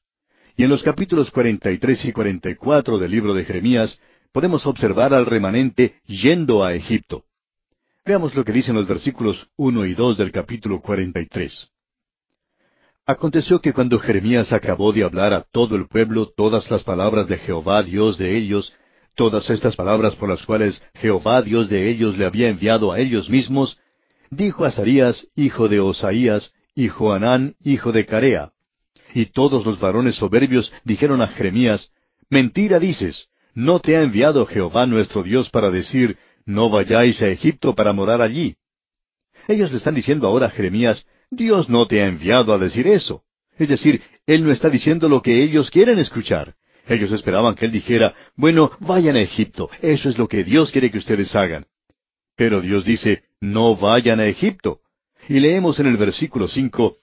Y 0.56 0.62
en 0.62 0.70
los 0.70 0.84
capítulos 0.84 1.32
43 1.32 2.04
y 2.04 2.12
44 2.12 2.98
del 2.98 3.10
libro 3.10 3.34
de 3.34 3.44
Jeremías, 3.44 4.00
podemos 4.30 4.64
observar 4.64 5.12
al 5.12 5.26
remanente 5.26 5.96
yendo 6.06 6.62
a 6.62 6.74
Egipto. 6.74 7.24
Veamos 8.06 8.36
lo 8.36 8.44
que 8.44 8.52
dicen 8.52 8.76
los 8.76 8.86
versículos 8.86 9.48
1 9.56 9.84
y 9.84 9.94
2 9.94 10.16
del 10.16 10.30
capítulo 10.30 10.80
43. 10.80 11.68
Aconteció 13.04 13.60
que 13.60 13.72
cuando 13.72 13.98
Jeremías 13.98 14.52
acabó 14.52 14.92
de 14.92 15.02
hablar 15.02 15.32
a 15.32 15.42
todo 15.42 15.74
el 15.74 15.88
pueblo 15.88 16.28
todas 16.36 16.70
las 16.70 16.84
palabras 16.84 17.26
de 17.26 17.36
Jehová 17.36 17.82
Dios 17.82 18.16
de 18.16 18.36
ellos, 18.36 18.72
todas 19.16 19.50
estas 19.50 19.74
palabras 19.74 20.14
por 20.14 20.28
las 20.28 20.46
cuales 20.46 20.80
Jehová 20.94 21.42
Dios 21.42 21.68
de 21.68 21.90
ellos 21.90 22.16
le 22.16 22.26
había 22.26 22.48
enviado 22.48 22.92
a 22.92 23.00
ellos 23.00 23.28
mismos, 23.28 23.76
dijo 24.30 24.64
Azarías, 24.64 25.26
hijo 25.34 25.66
de 25.68 25.80
Osaías, 25.80 26.52
y 26.76 26.86
Joanán, 26.86 27.56
hijo 27.64 27.90
de 27.90 28.06
Carea. 28.06 28.52
Y 29.14 29.26
todos 29.26 29.66
los 29.66 29.80
varones 29.80 30.14
soberbios 30.14 30.72
dijeron 30.84 31.22
a 31.22 31.26
Jeremías, 31.26 31.90
Mentira 32.30 32.78
dices, 32.78 33.26
no 33.52 33.80
te 33.80 33.96
ha 33.96 34.02
enviado 34.02 34.46
Jehová 34.46 34.86
nuestro 34.86 35.24
Dios 35.24 35.50
para 35.50 35.72
decir, 35.72 36.18
No 36.46 36.70
vayáis 36.70 37.20
a 37.22 37.28
Egipto 37.28 37.74
para 37.74 37.92
morar 37.92 38.22
allí. 38.22 38.56
Ellos 39.48 39.70
le 39.70 39.78
están 39.78 39.94
diciendo 39.94 40.26
ahora 40.26 40.46
a 40.46 40.50
Jeremías, 40.50 41.06
Dios 41.30 41.68
no 41.68 41.86
te 41.86 42.00
ha 42.00 42.06
enviado 42.06 42.54
a 42.54 42.58
decir 42.58 42.86
eso. 42.86 43.24
Es 43.58 43.68
decir, 43.68 44.00
Él 44.26 44.44
no 44.44 44.52
está 44.52 44.70
diciendo 44.70 45.08
lo 45.08 45.22
que 45.22 45.42
ellos 45.42 45.70
quieren 45.70 45.98
escuchar. 45.98 46.54
Ellos 46.86 47.10
esperaban 47.10 47.54
que 47.54 47.66
Él 47.66 47.72
dijera, 47.72 48.14
bueno, 48.36 48.70
vayan 48.78 49.16
a 49.16 49.20
Egipto, 49.20 49.68
eso 49.82 50.08
es 50.08 50.18
lo 50.18 50.28
que 50.28 50.44
Dios 50.44 50.70
quiere 50.70 50.90
que 50.90 50.98
ustedes 50.98 51.34
hagan. 51.34 51.66
Pero 52.36 52.60
Dios 52.60 52.84
dice, 52.84 53.24
no 53.40 53.76
vayan 53.76 54.20
a 54.20 54.26
Egipto. 54.26 54.80
Y 55.28 55.40
leemos 55.40 55.80
en 55.80 55.88
el 55.88 55.96
versículo 55.96 56.46
cinco, 56.46 56.98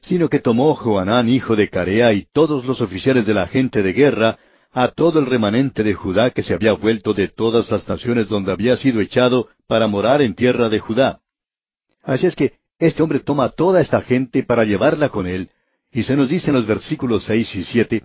sino 0.00 0.28
que 0.28 0.38
tomó 0.38 0.74
Joanán, 0.74 1.28
hijo 1.28 1.56
de 1.56 1.68
Carea, 1.68 2.12
y 2.12 2.26
todos 2.32 2.64
los 2.64 2.80
oficiales 2.80 3.26
de 3.26 3.34
la 3.34 3.48
gente 3.48 3.82
de 3.82 3.92
guerra, 3.92 4.38
a 4.72 4.88
todo 4.88 5.18
el 5.18 5.26
remanente 5.26 5.82
de 5.82 5.94
Judá 5.94 6.30
que 6.30 6.42
se 6.42 6.54
había 6.54 6.72
vuelto 6.72 7.12
de 7.12 7.28
todas 7.28 7.70
las 7.70 7.88
naciones 7.88 8.28
donde 8.28 8.52
había 8.52 8.76
sido 8.76 9.00
echado 9.00 9.48
para 9.66 9.88
morar 9.88 10.22
en 10.22 10.34
tierra 10.34 10.68
de 10.68 10.78
Judá. 10.78 11.20
Así 12.02 12.26
es 12.26 12.36
que 12.36 12.54
este 12.78 13.02
hombre 13.02 13.20
toma 13.20 13.44
a 13.44 13.50
toda 13.50 13.80
esta 13.80 14.00
gente 14.00 14.42
para 14.42 14.64
llevarla 14.64 15.08
con 15.08 15.26
él, 15.26 15.50
y 15.92 16.04
se 16.04 16.16
nos 16.16 16.28
dice 16.28 16.50
en 16.50 16.56
los 16.56 16.66
versículos 16.66 17.24
seis 17.24 17.54
y 17.54 17.64
siete, 17.64 18.04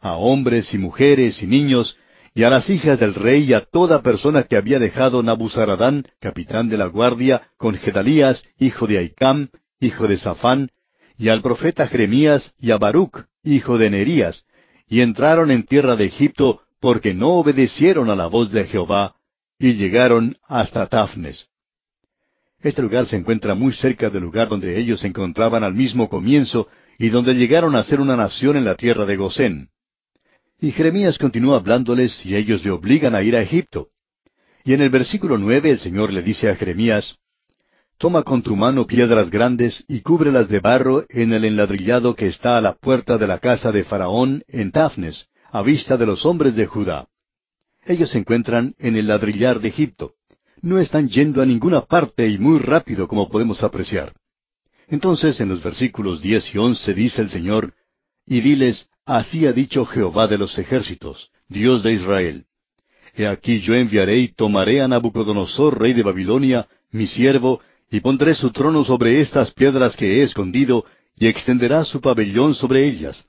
a 0.00 0.16
hombres 0.16 0.74
y 0.74 0.78
mujeres 0.78 1.42
y 1.42 1.46
niños, 1.46 1.96
y 2.34 2.42
a 2.42 2.50
las 2.50 2.68
hijas 2.68 2.98
del 2.98 3.14
rey 3.14 3.44
y 3.44 3.54
a 3.54 3.60
toda 3.60 4.02
persona 4.02 4.42
que 4.42 4.56
había 4.56 4.78
dejado 4.78 5.22
Nabuzaradán, 5.22 6.06
capitán 6.18 6.68
de 6.68 6.78
la 6.78 6.86
guardia, 6.86 7.42
con 7.56 7.74
Gedalías, 7.76 8.44
hijo 8.58 8.86
de 8.86 8.98
Aicam, 8.98 9.48
hijo 9.80 10.08
de 10.08 10.16
Safán, 10.16 10.70
y 11.16 11.28
al 11.28 11.42
profeta 11.42 11.86
Jeremías 11.86 12.54
y 12.58 12.70
a 12.70 12.78
Baruch, 12.78 13.26
hijo 13.44 13.78
de 13.78 13.90
Nerías, 13.90 14.44
y 14.92 15.00
entraron 15.00 15.50
en 15.50 15.62
tierra 15.62 15.96
de 15.96 16.04
Egipto 16.04 16.60
porque 16.78 17.14
no 17.14 17.30
obedecieron 17.36 18.10
a 18.10 18.14
la 18.14 18.26
voz 18.26 18.52
de 18.52 18.64
Jehová, 18.64 19.14
y 19.58 19.72
llegaron 19.72 20.36
hasta 20.46 20.86
Tafnes. 20.86 21.46
Este 22.60 22.82
lugar 22.82 23.06
se 23.06 23.16
encuentra 23.16 23.54
muy 23.54 23.72
cerca 23.72 24.10
del 24.10 24.22
lugar 24.22 24.50
donde 24.50 24.78
ellos 24.78 25.00
se 25.00 25.06
encontraban 25.06 25.64
al 25.64 25.72
mismo 25.72 26.10
comienzo 26.10 26.68
y 26.98 27.08
donde 27.08 27.32
llegaron 27.32 27.74
a 27.74 27.82
ser 27.84 28.02
una 28.02 28.16
nación 28.16 28.58
en 28.58 28.66
la 28.66 28.74
tierra 28.74 29.06
de 29.06 29.16
Gosén. 29.16 29.70
Y 30.60 30.72
Jeremías 30.72 31.16
continúa 31.16 31.56
hablándoles 31.56 32.20
y 32.26 32.36
ellos 32.36 32.62
le 32.62 32.70
obligan 32.70 33.14
a 33.14 33.22
ir 33.22 33.34
a 33.34 33.40
Egipto. 33.40 33.88
Y 34.62 34.74
en 34.74 34.82
el 34.82 34.90
versículo 34.90 35.38
nueve 35.38 35.70
el 35.70 35.78
Señor 35.78 36.12
le 36.12 36.20
dice 36.20 36.50
a 36.50 36.54
Jeremías, 36.54 37.16
Toma 38.02 38.24
con 38.24 38.42
tu 38.42 38.56
mano 38.56 38.84
piedras 38.84 39.30
grandes 39.30 39.84
y 39.86 40.00
cúbrelas 40.00 40.48
de 40.48 40.58
barro 40.58 41.04
en 41.08 41.32
el 41.32 41.44
enladrillado 41.44 42.16
que 42.16 42.26
está 42.26 42.58
a 42.58 42.60
la 42.60 42.72
puerta 42.72 43.16
de 43.16 43.28
la 43.28 43.38
casa 43.38 43.70
de 43.70 43.84
Faraón 43.84 44.42
en 44.48 44.72
Tafnes, 44.72 45.28
a 45.52 45.62
vista 45.62 45.96
de 45.96 46.06
los 46.06 46.26
hombres 46.26 46.56
de 46.56 46.66
Judá. 46.66 47.06
Ellos 47.86 48.10
se 48.10 48.18
encuentran 48.18 48.74
en 48.80 48.96
el 48.96 49.06
ladrillar 49.06 49.60
de 49.60 49.68
Egipto. 49.68 50.14
No 50.62 50.80
están 50.80 51.10
yendo 51.10 51.42
a 51.42 51.46
ninguna 51.46 51.82
parte 51.82 52.26
y 52.26 52.38
muy 52.38 52.58
rápido 52.58 53.06
como 53.06 53.28
podemos 53.28 53.62
apreciar. 53.62 54.14
Entonces 54.88 55.40
en 55.40 55.50
los 55.50 55.62
versículos 55.62 56.20
diez 56.20 56.52
y 56.52 56.58
once 56.58 56.94
dice 56.94 57.22
el 57.22 57.28
Señor, 57.28 57.72
y 58.26 58.40
diles, 58.40 58.88
Así 59.06 59.46
ha 59.46 59.52
dicho 59.52 59.86
Jehová 59.86 60.26
de 60.26 60.38
los 60.38 60.58
ejércitos, 60.58 61.30
Dios 61.48 61.84
de 61.84 61.92
Israel. 61.92 62.46
He 63.14 63.28
aquí 63.28 63.60
yo 63.60 63.74
enviaré 63.74 64.18
y 64.18 64.34
tomaré 64.34 64.82
a 64.82 64.88
Nabucodonosor, 64.88 65.80
rey 65.80 65.92
de 65.92 66.02
Babilonia, 66.02 66.66
mi 66.90 67.06
siervo, 67.06 67.60
y 67.92 68.00
pondré 68.00 68.34
su 68.34 68.50
trono 68.50 68.84
sobre 68.84 69.20
estas 69.20 69.52
piedras 69.52 69.96
que 69.98 70.20
he 70.20 70.22
escondido, 70.22 70.86
y 71.14 71.26
extenderá 71.26 71.84
su 71.84 72.00
pabellón 72.00 72.54
sobre 72.54 72.86
ellas. 72.86 73.26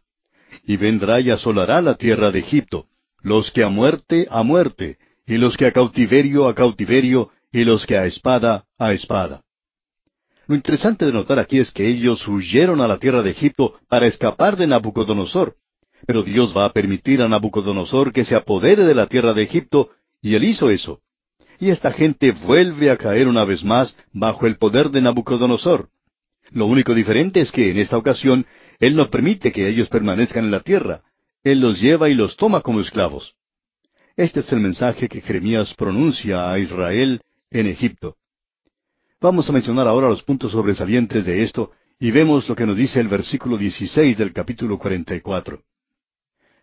Y 0.65 0.77
vendrá 0.77 1.19
y 1.19 1.31
asolará 1.31 1.81
la 1.81 1.95
tierra 1.95 2.31
de 2.31 2.39
Egipto, 2.39 2.87
los 3.21 3.51
que 3.51 3.61
a 3.61 3.67
muerte, 3.67 4.25
a 4.31 4.41
muerte, 4.41 4.97
y 5.27 5.35
los 5.35 5.57
que 5.57 5.65
a 5.65 5.73
cautiverio, 5.73 6.47
a 6.47 6.55
cautiverio, 6.55 7.29
y 7.51 7.65
los 7.65 7.85
que 7.85 7.97
a 7.97 8.05
espada, 8.05 8.63
a 8.79 8.93
espada. 8.93 9.43
Lo 10.47 10.55
interesante 10.55 11.05
de 11.05 11.11
notar 11.11 11.39
aquí 11.39 11.59
es 11.59 11.69
que 11.69 11.85
ellos 11.85 12.25
huyeron 12.25 12.79
a 12.79 12.87
la 12.87 12.99
tierra 12.99 13.21
de 13.21 13.31
Egipto 13.31 13.75
para 13.89 14.07
escapar 14.07 14.55
de 14.55 14.67
Nabucodonosor, 14.67 15.55
pero 16.07 16.23
Dios 16.23 16.55
va 16.55 16.63
a 16.63 16.71
permitir 16.71 17.21
a 17.21 17.27
Nabucodonosor 17.27 18.13
que 18.13 18.23
se 18.23 18.35
apodere 18.35 18.85
de 18.85 18.95
la 18.95 19.07
tierra 19.07 19.33
de 19.33 19.43
Egipto, 19.43 19.89
y 20.21 20.35
él 20.35 20.45
hizo 20.45 20.69
eso. 20.69 21.01
Y 21.59 21.69
esta 21.69 21.91
gente 21.91 22.31
vuelve 22.31 22.89
a 22.89 22.97
caer 22.97 23.27
una 23.27 23.45
vez 23.45 23.63
más 23.63 23.97
bajo 24.11 24.47
el 24.47 24.57
poder 24.57 24.89
de 24.89 25.01
Nabucodonosor. 25.01 25.89
Lo 26.51 26.65
único 26.65 26.93
diferente 26.93 27.41
es 27.41 27.51
que 27.51 27.71
en 27.71 27.79
esta 27.79 27.97
ocasión 27.97 28.45
Él 28.79 28.95
no 28.95 29.09
permite 29.09 29.51
que 29.51 29.67
ellos 29.67 29.89
permanezcan 29.89 30.45
en 30.45 30.51
la 30.51 30.59
tierra. 30.59 31.01
Él 31.43 31.59
los 31.59 31.79
lleva 31.81 32.09
y 32.09 32.13
los 32.13 32.37
toma 32.37 32.61
como 32.61 32.79
esclavos. 32.79 33.35
Este 34.15 34.41
es 34.41 34.51
el 34.51 34.59
mensaje 34.59 35.09
que 35.09 35.21
Jeremías 35.21 35.73
pronuncia 35.73 36.51
a 36.51 36.59
Israel 36.59 37.21
en 37.49 37.67
Egipto. 37.67 38.15
Vamos 39.19 39.49
a 39.49 39.53
mencionar 39.53 39.87
ahora 39.87 40.09
los 40.09 40.21
puntos 40.21 40.51
sobresalientes 40.51 41.25
de 41.25 41.43
esto 41.43 41.71
y 41.99 42.11
vemos 42.11 42.47
lo 42.49 42.55
que 42.55 42.65
nos 42.65 42.77
dice 42.77 42.99
el 42.99 43.07
versículo 43.07 43.57
16 43.57 44.17
del 44.17 44.33
capítulo 44.33 44.77
44. 44.77 45.61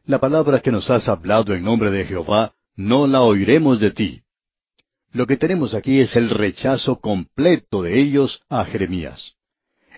La 0.04 0.18
palabra 0.18 0.60
que 0.60 0.70
nos 0.70 0.90
has 0.90 1.08
hablado 1.08 1.54
en 1.54 1.64
nombre 1.64 1.90
de 1.90 2.04
Jehová, 2.04 2.52
no 2.76 3.06
la 3.06 3.22
oiremos 3.22 3.80
de 3.80 3.90
ti. 3.90 4.22
Lo 5.12 5.26
que 5.26 5.36
tenemos 5.36 5.74
aquí 5.74 6.00
es 6.00 6.14
el 6.14 6.30
rechazo 6.30 7.00
completo 7.00 7.82
de 7.82 8.00
ellos 8.00 8.42
a 8.48 8.64
Jeremías. 8.64 9.34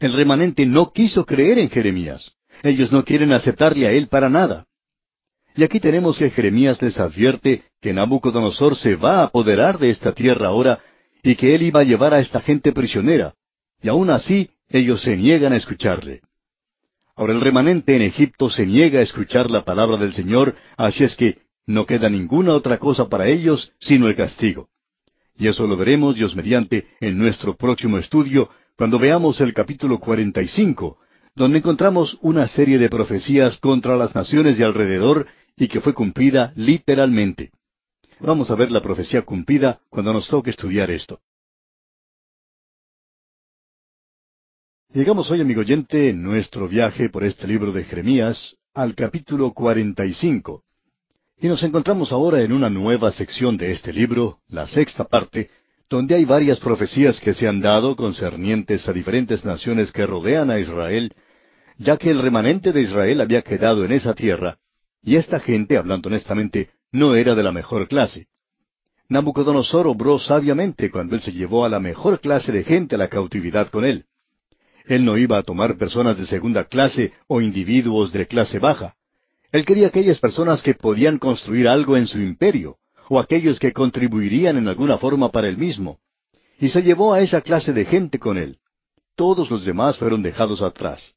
El 0.01 0.15
remanente 0.15 0.65
no 0.65 0.93
quiso 0.93 1.27
creer 1.27 1.59
en 1.59 1.69
Jeremías. 1.69 2.33
Ellos 2.63 2.91
no 2.93 3.05
quieren 3.05 3.33
aceptarle 3.33 3.87
a 3.87 3.93
él 3.93 4.09
para 4.09 4.29
nada. 4.29 4.67
Y 5.55 5.65
aquí 5.65 5.81
tenemos 5.81 6.17
que 6.17 6.31
Jeremías 6.31 6.81
les 6.81 6.99
advierte 6.99 7.63
que 7.81 7.93
Nabucodonosor 7.93 8.75
se 8.75 8.97
va 8.97 9.21
a 9.21 9.25
apoderar 9.25 9.79
de 9.79 9.91
esta 9.91 10.13
tierra 10.13 10.49
ahora 10.49 10.81
y 11.23 11.37
que 11.37 11.55
él 11.55 11.63
iba 11.63 11.81
a 11.81 11.85
llevar 11.85 12.15
a 12.15 12.21
esta 12.21 12.41
gente 12.41 12.73
prisionera. 12.73 13.35
Y 13.83 13.89
aún 13.89 14.09
así 14.09 14.51
ellos 14.71 15.03
se 15.03 15.17
niegan 15.17 15.53
a 15.53 15.57
escucharle. 15.57 16.23
Ahora 17.15 17.35
el 17.35 17.43
remanente 17.43 17.95
en 17.95 18.03
Egipto 18.03 18.49
se 18.49 18.65
niega 18.65 19.01
a 19.01 19.03
escuchar 19.03 19.51
la 19.51 19.65
palabra 19.65 19.99
del 19.99 20.15
Señor, 20.15 20.57
así 20.79 21.05
es 21.05 21.15
que 21.15 21.39
no 21.67 21.85
queda 21.85 22.09
ninguna 22.09 22.55
otra 22.55 22.79
cosa 22.79 23.09
para 23.11 23.29
ellos 23.29 23.73
sino 23.79 24.09
el 24.09 24.17
castigo. 24.17 24.72
Y 25.43 25.49
eso 25.49 25.67
lo 25.67 25.77
veremos, 25.77 26.15
Dios 26.15 26.37
mediante, 26.37 26.87
en 27.01 27.19
nuestro 27.19 27.57
próximo 27.57 27.99
estudio, 27.99 28.49
cuando 28.77 28.97
veamos 29.01 29.41
el 29.41 29.53
capítulo 29.53 29.99
45, 29.99 30.99
donde 31.35 31.59
encontramos 31.59 32.17
una 32.21 32.47
serie 32.47 32.79
de 32.79 32.89
profecías 32.89 33.59
contra 33.59 33.97
las 33.97 34.15
naciones 34.15 34.57
de 34.57 34.65
alrededor 34.65 35.27
y 35.57 35.67
que 35.67 35.81
fue 35.81 35.95
cumplida 35.95 36.53
literalmente. 36.55 37.51
Vamos 38.21 38.53
a 38.53 38.55
ver 38.55 38.71
la 38.71 38.81
profecía 38.81 39.23
cumplida 39.23 39.81
cuando 39.91 40.13
nos 40.13 40.29
toque 40.29 40.51
estudiar 40.51 40.93
esto. 40.93 41.19
Llegamos 44.95 45.29
hoy, 45.33 45.41
amigo 45.41 45.63
oyente, 45.63 46.11
en 46.11 46.23
nuestro 46.23 46.69
viaje 46.69 47.09
por 47.09 47.25
este 47.25 47.49
libro 47.49 47.73
de 47.73 47.83
Jeremías, 47.83 48.57
al 48.75 48.95
capítulo 48.95 49.53
45. 49.53 50.63
Y 51.43 51.49
nos 51.49 51.65
encontramos 51.65 52.13
ahora 52.13 52.41
en 52.43 52.53
una 52.53 52.71
nueva 52.71 53.11
sección 53.11 53.57
de 53.57 53.73
este 53.73 53.93
libro, 53.93 54.39
la 54.49 54.69
sexta 54.69 55.03
parte, 55.03 55.51
donde 55.91 56.15
hay 56.15 56.25
varias 56.25 56.61
profecías 56.61 57.19
que 57.19 57.35
se 57.35 57.49
han 57.49 57.61
dado 57.61 57.97
concernientes 57.97 58.89
a 58.89 58.93
diferentes 58.93 59.45
naciones 59.45 59.91
que 59.91 60.07
rodean 60.07 60.53
a 60.53 60.61
Israel, 60.61 61.13
ya 61.79 61.97
que 61.97 62.11
el 62.11 62.21
remanente 62.21 62.71
de 62.71 62.83
Israel 62.83 63.21
había 63.21 63.43
quedado 63.43 63.85
en 63.85 63.91
esa 63.91 64.15
tierra, 64.15 64.59
y 65.03 65.17
esta 65.17 65.41
gente, 65.41 65.77
hablando 65.77 66.09
honestamente, 66.09 66.71
no 66.93 67.17
era 67.17 67.35
de 67.35 67.43
la 67.43 67.51
mejor 67.51 67.89
clase. 67.89 68.29
Nabucodonosor 69.09 69.89
obró 69.89 70.21
sabiamente 70.21 70.93
cuando 70.93 71.17
él 71.17 71.23
se 71.23 71.33
llevó 71.33 71.65
a 71.65 71.69
la 71.69 71.81
mejor 71.81 72.21
clase 72.21 72.53
de 72.53 72.63
gente 72.63 72.95
a 72.95 72.99
la 72.99 73.09
cautividad 73.09 73.69
con 73.69 73.85
él. 73.85 74.05
Él 74.87 75.05
no 75.05 75.19
iba 75.19 75.39
a 75.39 75.43
tomar 75.43 75.77
personas 75.77 76.17
de 76.17 76.25
segunda 76.25 76.67
clase 76.67 77.13
o 77.27 77.41
individuos 77.41 78.13
de 78.13 78.29
clase 78.29 78.61
baja. 78.61 78.95
Él 79.53 79.67
quería 79.67 79.89
aquellas 79.89 80.19
personas 80.19 80.63
que 80.63 80.75
podían 80.75 81.19
construir 81.19 81.69
algo 81.69 81.97
en 81.97 82.07
su 82.07 82.19
imperio, 82.21 82.79
o 83.09 83.21
aquellos 83.21 83.61
que 83.61 83.73
contribuirían 83.73 84.57
en 84.57 84.67
alguna 84.67 84.97
forma 84.97 85.31
para 85.31 85.49
él 85.49 85.59
mismo. 85.59 85.99
Y 86.59 86.71
se 86.71 86.83
llevó 86.83 87.13
a 87.13 87.21
esa 87.21 87.43
clase 87.43 87.75
de 87.75 87.85
gente 87.85 88.19
con 88.19 88.39
él. 88.39 88.57
Todos 89.15 89.51
los 89.51 89.67
demás 89.67 89.99
fueron 89.99 90.23
dejados 90.23 90.63
atrás. 90.63 91.15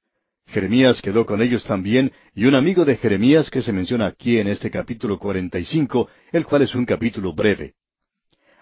Jeremías 0.48 1.02
quedó 1.02 1.26
con 1.26 1.42
ellos 1.42 1.64
también, 1.64 2.12
y 2.36 2.46
un 2.46 2.56
amigo 2.56 2.84
de 2.84 2.98
Jeremías 2.98 3.50
que 3.50 3.62
se 3.62 3.72
menciona 3.72 4.06
aquí 4.08 4.38
en 4.38 4.48
este 4.48 4.70
capítulo 4.70 5.18
45, 5.18 6.10
el 6.34 6.46
cual 6.46 6.64
es 6.64 6.76
un 6.76 6.86
capítulo 6.86 7.34
breve. 7.34 7.74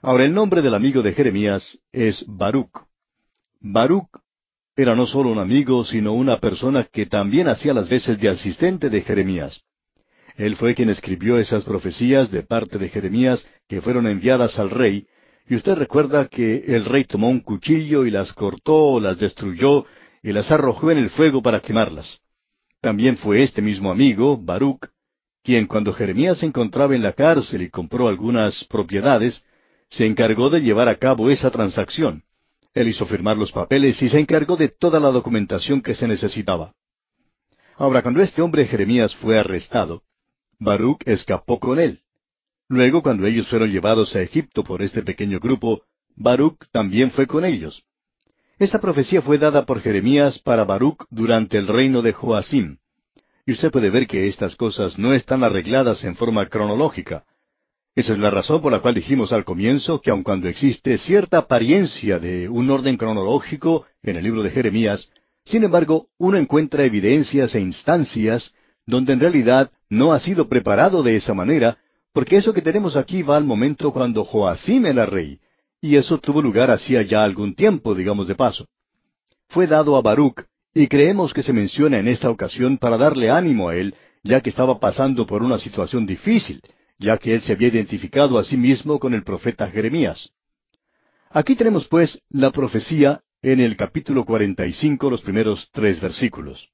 Ahora 0.04 0.24
el 0.26 0.34
nombre 0.34 0.62
del 0.62 0.76
amigo 0.76 1.02
de 1.02 1.14
Jeremías 1.14 1.80
es 1.92 2.24
Baruch. 2.28 2.72
Baruch 3.60 4.10
era 4.76 4.96
no 4.96 5.06
solo 5.06 5.32
un 5.32 5.40
amigo, 5.40 5.86
sino 5.86 6.14
una 6.14 6.38
persona 6.40 6.88
que 6.92 7.06
también 7.06 7.48
hacía 7.48 7.74
las 7.74 7.88
veces 7.88 8.20
de 8.20 8.30
asistente 8.30 8.90
de 8.90 9.02
Jeremías. 9.02 9.62
Él 10.36 10.56
fue 10.56 10.74
quien 10.74 10.90
escribió 10.90 11.38
esas 11.38 11.64
profecías 11.64 12.32
de 12.32 12.42
parte 12.42 12.80
de 12.80 12.90
Jeremías 12.90 13.48
que 13.68 13.82
fueron 13.82 14.08
enviadas 14.08 14.58
al 14.58 14.72
rey, 14.72 15.06
y 15.48 15.56
usted 15.56 15.76
recuerda 15.76 16.28
que 16.28 16.64
el 16.68 16.86
rey 16.86 17.04
tomó 17.04 17.30
un 17.30 17.42
cuchillo 17.42 18.06
y 18.06 18.10
las 18.10 18.34
cortó, 18.34 19.00
las 19.00 19.20
destruyó, 19.20 19.86
y 20.24 20.32
las 20.32 20.52
arrojó 20.52 20.90
en 20.90 20.98
el 20.98 21.12
fuego 21.12 21.44
para 21.44 21.60
quemarlas. 21.60 22.20
También 22.82 23.18
fue 23.18 23.44
este 23.44 23.62
mismo 23.62 23.92
amigo, 23.92 24.38
Baruch, 24.38 24.88
quien 25.44 25.68
cuando 25.68 25.94
Jeremías 25.94 26.40
se 26.40 26.46
encontraba 26.46 26.96
en 26.96 27.04
la 27.04 27.14
cárcel 27.14 27.62
y 27.62 27.70
compró 27.70 28.08
algunas 28.08 28.64
propiedades, 28.64 29.44
se 29.90 30.06
encargó 30.06 30.50
de 30.50 30.62
llevar 30.62 30.88
a 30.88 30.96
cabo 30.96 31.30
esa 31.30 31.52
transacción. 31.52 32.24
Él 32.74 32.88
hizo 32.88 33.06
firmar 33.06 33.38
los 33.38 33.52
papeles 33.52 34.02
y 34.02 34.10
se 34.10 34.20
encargó 34.20 34.56
de 34.56 34.70
toda 34.70 35.00
la 35.00 35.10
documentación 35.12 35.82
que 35.82 35.96
se 35.96 36.08
necesitaba. 36.08 36.74
Ahora, 37.78 38.02
cuando 38.02 38.22
este 38.22 38.42
hombre 38.42 38.66
Jeremías 38.66 39.16
fue 39.16 39.38
arrestado, 39.38 40.04
Baruch 40.60 41.02
escapó 41.06 41.60
con 41.60 41.80
él. 41.80 42.02
Luego, 42.70 43.04
cuando 43.04 43.28
ellos 43.28 43.48
fueron 43.48 43.72
llevados 43.72 44.16
a 44.16 44.22
Egipto 44.22 44.64
por 44.64 44.82
este 44.82 45.04
pequeño 45.04 45.40
grupo, 45.40 45.84
Baruch 46.16 46.66
también 46.72 47.12
fue 47.12 47.28
con 47.28 47.46
ellos. 47.46 47.84
Esta 48.58 48.80
profecía 48.80 49.22
fue 49.22 49.38
dada 49.38 49.66
por 49.66 49.82
Jeremías 49.82 50.40
para 50.40 50.64
Baruch 50.64 51.06
durante 51.10 51.58
el 51.58 51.68
reino 51.68 52.02
de 52.02 52.14
Joacim. 52.14 52.78
Y 53.46 53.52
usted 53.52 53.72
puede 53.72 53.90
ver 53.90 54.08
que 54.08 54.28
estas 54.28 54.56
cosas 54.56 54.98
no 54.98 55.14
están 55.14 55.44
arregladas 55.44 56.04
en 56.04 56.16
forma 56.16 56.46
cronológica. 56.46 57.26
Esa 57.96 58.14
es 58.14 58.20
la 58.20 58.32
razón 58.32 58.60
por 58.62 58.72
la 58.72 58.80
cual 58.80 58.96
dijimos 58.96 59.32
al 59.32 59.46
comienzo 59.46 60.02
que 60.02 60.10
aun 60.10 60.24
cuando 60.24 60.48
existe 60.48 60.98
cierta 60.98 61.38
apariencia 61.38 62.18
de 62.18 62.50
un 62.50 62.72
orden 62.72 62.98
cronológico 62.98 63.86
en 64.02 64.16
el 64.16 64.24
libro 64.24 64.42
de 64.42 64.50
Jeremías, 64.50 65.10
sin 65.46 65.64
embargo, 65.64 66.08
uno 66.18 66.38
encuentra 66.38 66.86
evidencias 66.86 67.54
e 67.54 67.60
instancias 67.60 68.52
donde 68.88 69.14
en 69.14 69.20
realidad 69.20 69.72
no 69.90 70.12
ha 70.12 70.20
sido 70.20 70.50
preparado 70.50 71.04
de 71.04 71.16
esa 71.16 71.36
manera, 71.36 71.78
porque 72.14 72.38
eso 72.38 72.52
que 72.52 72.64
tenemos 72.64 72.96
aquí 72.96 73.22
va 73.22 73.38
al 73.38 73.44
momento 73.44 73.92
cuando 73.92 74.24
Joacim 74.24 74.88
era 74.88 75.06
rey, 75.06 75.40
y 75.80 75.96
eso 75.96 76.18
tuvo 76.18 76.42
lugar 76.42 76.72
hacía 76.72 77.04
ya 77.04 77.24
algún 77.24 77.54
tiempo, 77.54 77.94
digamos 77.94 78.28
de 78.28 78.34
paso. 78.34 78.66
Fue 79.50 79.68
dado 79.68 79.96
a 79.98 80.02
Baruch, 80.02 80.42
y 80.74 80.88
creemos 80.88 81.32
que 81.32 81.44
se 81.44 81.54
menciona 81.54 82.00
en 82.00 82.08
esta 82.08 82.32
ocasión 82.32 82.80
para 82.80 82.98
darle 82.98 83.30
ánimo 83.30 83.70
a 83.70 83.76
él, 83.76 83.94
ya 84.24 84.42
que 84.42 84.50
estaba 84.50 84.80
pasando 84.80 85.28
por 85.28 85.44
una 85.44 85.60
situación 85.60 86.08
difícil, 86.08 86.62
ya 87.04 87.18
que 87.18 87.36
él 87.36 87.42
se 87.42 87.54
había 87.54 87.68
identificado 87.68 88.40
a 88.40 88.44
sí 88.44 88.58
mismo 88.58 88.98
con 88.98 89.14
el 89.14 89.24
profeta 89.24 89.70
Jeremías. 89.70 90.32
Aquí 91.30 91.56
tenemos 91.56 91.88
pues 91.88 92.20
la 92.30 92.52
profecía 92.52 93.22
en 93.42 93.60
el 93.60 93.76
capítulo 93.76 94.24
45, 94.24 95.10
los 95.10 95.22
primeros 95.22 95.70
tres 95.72 96.00
versículos. 96.00 96.70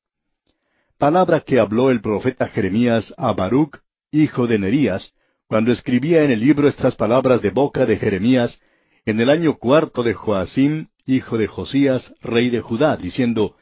Palabra 0.97 1.39
que 1.41 1.59
habló 1.59 1.89
el 1.89 2.01
profeta 2.01 2.47
Jeremías 2.47 3.13
a 3.17 3.33
Baruch, 3.33 3.79
hijo 4.11 4.47
de 4.47 4.59
Nerías, 4.59 5.13
cuando 5.47 5.71
escribía 5.71 6.23
en 6.23 6.31
el 6.31 6.41
libro 6.41 6.67
estas 6.67 6.95
palabras 6.95 7.41
de 7.41 7.49
boca 7.49 7.85
de 7.85 7.97
Jeremías, 7.97 8.61
en 9.05 9.19
el 9.19 9.29
año 9.29 9.57
cuarto 9.57 10.03
de 10.03 10.13
Joacim, 10.13 10.87
hijo 11.07 11.37
de 11.37 11.47
Josías, 11.47 12.13
rey 12.21 12.49
de 12.49 12.61
Judá, 12.61 12.97
diciendo, 12.97 13.55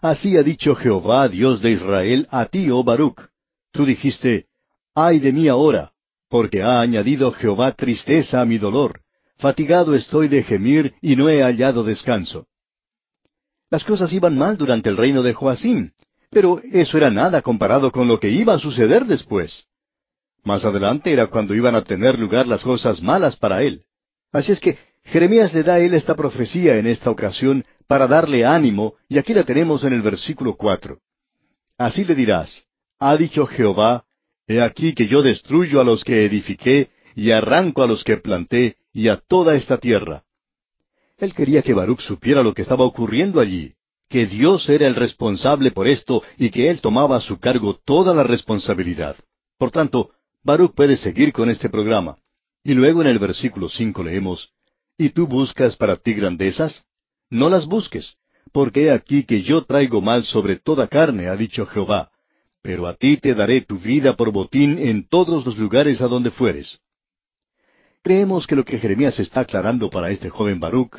Así 0.00 0.36
ha 0.36 0.42
dicho 0.42 0.74
Jehová, 0.74 1.28
Dios 1.28 1.60
de 1.62 1.70
Israel, 1.72 2.26
a 2.30 2.46
ti, 2.46 2.70
oh 2.70 2.82
Baruch. 2.82 3.20
Tú 3.70 3.84
dijiste, 3.84 4.46
Ay 4.94 5.20
de 5.20 5.32
mí 5.32 5.46
ahora, 5.46 5.92
porque 6.28 6.62
ha 6.62 6.80
añadido 6.80 7.32
Jehová 7.32 7.72
tristeza 7.72 8.40
a 8.40 8.44
mi 8.44 8.58
dolor. 8.58 9.00
Fatigado 9.38 9.94
estoy 9.94 10.28
de 10.28 10.42
gemir 10.42 10.94
y 11.00 11.16
no 11.16 11.28
he 11.28 11.42
hallado 11.42 11.84
descanso. 11.84 12.46
Las 13.70 13.84
cosas 13.84 14.12
iban 14.12 14.36
mal 14.36 14.56
durante 14.56 14.88
el 14.88 14.96
reino 14.96 15.22
de 15.22 15.34
Joacim, 15.34 15.92
pero 16.30 16.60
eso 16.72 16.96
era 16.96 17.10
nada 17.10 17.42
comparado 17.42 17.92
con 17.92 18.08
lo 18.08 18.18
que 18.18 18.30
iba 18.30 18.54
a 18.54 18.58
suceder 18.58 19.04
después. 19.04 19.64
Más 20.44 20.64
adelante 20.64 21.12
era 21.12 21.26
cuando 21.26 21.54
iban 21.54 21.74
a 21.74 21.82
tener 21.82 22.18
lugar 22.18 22.46
las 22.46 22.62
cosas 22.62 23.02
malas 23.02 23.36
para 23.36 23.62
él. 23.62 23.84
Así 24.32 24.52
es 24.52 24.60
que 24.60 24.78
Jeremías 25.04 25.54
le 25.54 25.62
da 25.62 25.74
a 25.74 25.78
él 25.80 25.94
esta 25.94 26.14
profecía 26.14 26.76
en 26.76 26.86
esta 26.86 27.10
ocasión 27.10 27.64
para 27.86 28.06
darle 28.06 28.44
ánimo, 28.44 28.94
y 29.08 29.18
aquí 29.18 29.32
la 29.32 29.44
tenemos 29.44 29.84
en 29.84 29.94
el 29.94 30.02
versículo 30.02 30.54
cuatro. 30.54 30.98
Así 31.78 32.04
le 32.04 32.14
dirás, 32.14 32.64
ha 32.98 33.16
dicho 33.16 33.46
Jehová, 33.46 34.04
he 34.48 34.60
aquí 34.60 34.94
que 34.94 35.06
yo 35.06 35.22
destruyo 35.22 35.80
a 35.80 35.84
los 35.84 36.02
que 36.02 36.24
edifiqué, 36.24 36.90
y 37.14 37.30
arranco 37.30 37.82
a 37.82 37.86
los 37.86 38.02
que 38.02 38.16
planté, 38.16 38.76
y 38.92 39.08
a 39.08 39.16
toda 39.16 39.54
esta 39.54 39.78
tierra. 39.78 40.24
Él 41.18 41.34
quería 41.34 41.62
que 41.62 41.74
Baruch 41.74 42.00
supiera 42.00 42.42
lo 42.42 42.54
que 42.54 42.62
estaba 42.62 42.84
ocurriendo 42.84 43.40
allí, 43.40 43.74
que 44.08 44.26
Dios 44.26 44.68
era 44.68 44.86
el 44.86 44.94
responsable 44.94 45.70
por 45.70 45.86
esto 45.86 46.22
y 46.38 46.50
que 46.50 46.70
Él 46.70 46.80
tomaba 46.80 47.16
a 47.16 47.20
su 47.20 47.38
cargo 47.38 47.78
toda 47.84 48.14
la 48.14 48.22
responsabilidad. 48.22 49.16
Por 49.58 49.70
tanto, 49.70 50.12
Baruch 50.42 50.74
puede 50.74 50.96
seguir 50.96 51.32
con 51.32 51.50
este 51.50 51.68
programa. 51.68 52.16
Y 52.64 52.74
luego 52.74 53.02
en 53.02 53.08
el 53.08 53.18
versículo 53.18 53.68
cinco 53.68 54.02
leemos, 54.02 54.50
¿Y 54.96 55.10
tú 55.10 55.26
buscas 55.26 55.76
para 55.76 55.96
ti 55.96 56.14
grandezas? 56.14 56.84
No 57.30 57.48
las 57.48 57.66
busques, 57.66 58.14
porque 58.52 58.84
he 58.84 58.90
aquí 58.90 59.24
que 59.24 59.42
yo 59.42 59.64
traigo 59.64 60.00
mal 60.00 60.24
sobre 60.24 60.56
toda 60.56 60.88
carne, 60.88 61.28
ha 61.28 61.36
dicho 61.36 61.66
Jehová, 61.66 62.10
pero 62.68 62.86
a 62.86 62.92
ti 62.92 63.16
te 63.16 63.34
daré 63.34 63.62
tu 63.62 63.78
vida 63.78 64.14
por 64.14 64.30
botín 64.30 64.78
en 64.78 65.08
todos 65.08 65.46
los 65.46 65.56
lugares 65.56 66.02
a 66.02 66.06
donde 66.06 66.30
fueres. 66.30 66.80
Creemos 68.02 68.46
que 68.46 68.56
lo 68.56 68.62
que 68.62 68.78
Jeremías 68.78 69.18
está 69.20 69.40
aclarando 69.40 69.88
para 69.88 70.10
este 70.10 70.28
joven 70.28 70.60
Baruch 70.60 70.96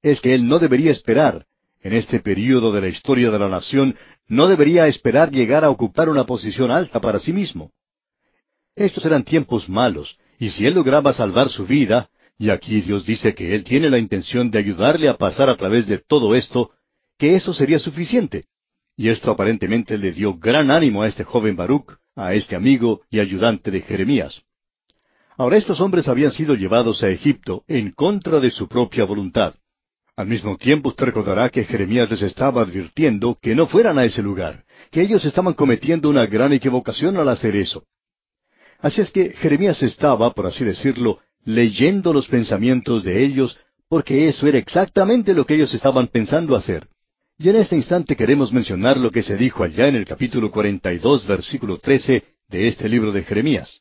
es 0.00 0.22
que 0.22 0.32
él 0.32 0.48
no 0.48 0.58
debería 0.58 0.90
esperar, 0.90 1.44
en 1.82 1.92
este 1.92 2.20
período 2.20 2.72
de 2.72 2.80
la 2.80 2.88
historia 2.88 3.30
de 3.30 3.38
la 3.38 3.50
nación, 3.50 3.96
no 4.28 4.48
debería 4.48 4.86
esperar 4.86 5.30
llegar 5.30 5.62
a 5.62 5.68
ocupar 5.68 6.08
una 6.08 6.24
posición 6.24 6.70
alta 6.70 7.02
para 7.02 7.18
sí 7.18 7.34
mismo. 7.34 7.70
Estos 8.74 9.04
eran 9.04 9.22
tiempos 9.22 9.68
malos, 9.68 10.16
y 10.38 10.48
si 10.48 10.64
él 10.64 10.72
lograba 10.72 11.12
salvar 11.12 11.50
su 11.50 11.66
vida, 11.66 12.08
y 12.38 12.48
aquí 12.48 12.80
Dios 12.80 13.04
dice 13.04 13.34
que 13.34 13.54
él 13.54 13.62
tiene 13.62 13.90
la 13.90 13.98
intención 13.98 14.50
de 14.50 14.58
ayudarle 14.58 15.06
a 15.10 15.18
pasar 15.18 15.50
a 15.50 15.56
través 15.56 15.86
de 15.86 15.98
todo 15.98 16.34
esto, 16.34 16.70
que 17.18 17.34
eso 17.34 17.52
sería 17.52 17.78
suficiente. 17.78 18.46
Y 19.00 19.08
esto 19.08 19.30
aparentemente 19.30 19.96
le 19.96 20.12
dio 20.12 20.34
gran 20.34 20.70
ánimo 20.70 21.00
a 21.00 21.08
este 21.08 21.24
joven 21.24 21.56
Baruch, 21.56 21.96
a 22.14 22.34
este 22.34 22.54
amigo 22.54 23.00
y 23.08 23.18
ayudante 23.18 23.70
de 23.70 23.80
Jeremías. 23.80 24.42
Ahora 25.38 25.56
estos 25.56 25.80
hombres 25.80 26.06
habían 26.06 26.32
sido 26.32 26.54
llevados 26.54 27.02
a 27.02 27.08
Egipto 27.08 27.64
en 27.66 27.92
contra 27.92 28.40
de 28.40 28.50
su 28.50 28.68
propia 28.68 29.06
voluntad. 29.06 29.54
Al 30.16 30.26
mismo 30.26 30.58
tiempo 30.58 30.90
usted 30.90 31.06
recordará 31.06 31.48
que 31.48 31.64
Jeremías 31.64 32.10
les 32.10 32.20
estaba 32.20 32.60
advirtiendo 32.60 33.38
que 33.40 33.54
no 33.54 33.66
fueran 33.66 33.98
a 33.98 34.04
ese 34.04 34.20
lugar, 34.20 34.64
que 34.90 35.00
ellos 35.00 35.24
estaban 35.24 35.54
cometiendo 35.54 36.10
una 36.10 36.26
gran 36.26 36.52
equivocación 36.52 37.16
al 37.16 37.30
hacer 37.30 37.56
eso. 37.56 37.84
Así 38.80 39.00
es 39.00 39.10
que 39.10 39.30
Jeremías 39.30 39.82
estaba, 39.82 40.30
por 40.34 40.46
así 40.46 40.62
decirlo, 40.62 41.20
leyendo 41.42 42.12
los 42.12 42.28
pensamientos 42.28 43.02
de 43.02 43.24
ellos, 43.24 43.56
porque 43.88 44.28
eso 44.28 44.46
era 44.46 44.58
exactamente 44.58 45.32
lo 45.32 45.46
que 45.46 45.54
ellos 45.54 45.72
estaban 45.72 46.08
pensando 46.08 46.54
hacer. 46.54 46.86
Y 47.42 47.48
en 47.48 47.56
este 47.56 47.74
instante 47.74 48.16
queremos 48.16 48.52
mencionar 48.52 48.98
lo 48.98 49.10
que 49.10 49.22
se 49.22 49.34
dijo 49.34 49.64
allá 49.64 49.88
en 49.88 49.96
el 49.96 50.04
capítulo 50.04 50.50
42, 50.50 51.26
versículo 51.26 51.78
13 51.78 52.22
de 52.50 52.68
este 52.68 52.86
libro 52.86 53.12
de 53.12 53.22
Jeremías. 53.22 53.80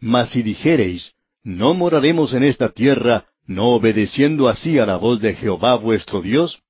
Mas 0.00 0.30
si 0.30 0.42
dijereis, 0.42 1.12
no 1.44 1.74
moraremos 1.74 2.34
en 2.34 2.42
esta 2.42 2.70
tierra, 2.70 3.26
no 3.46 3.68
obedeciendo 3.68 4.48
así 4.48 4.80
a 4.80 4.86
la 4.86 4.96
voz 4.96 5.20
de 5.20 5.36
Jehová 5.36 5.76
vuestro 5.76 6.22
Dios? 6.22 6.60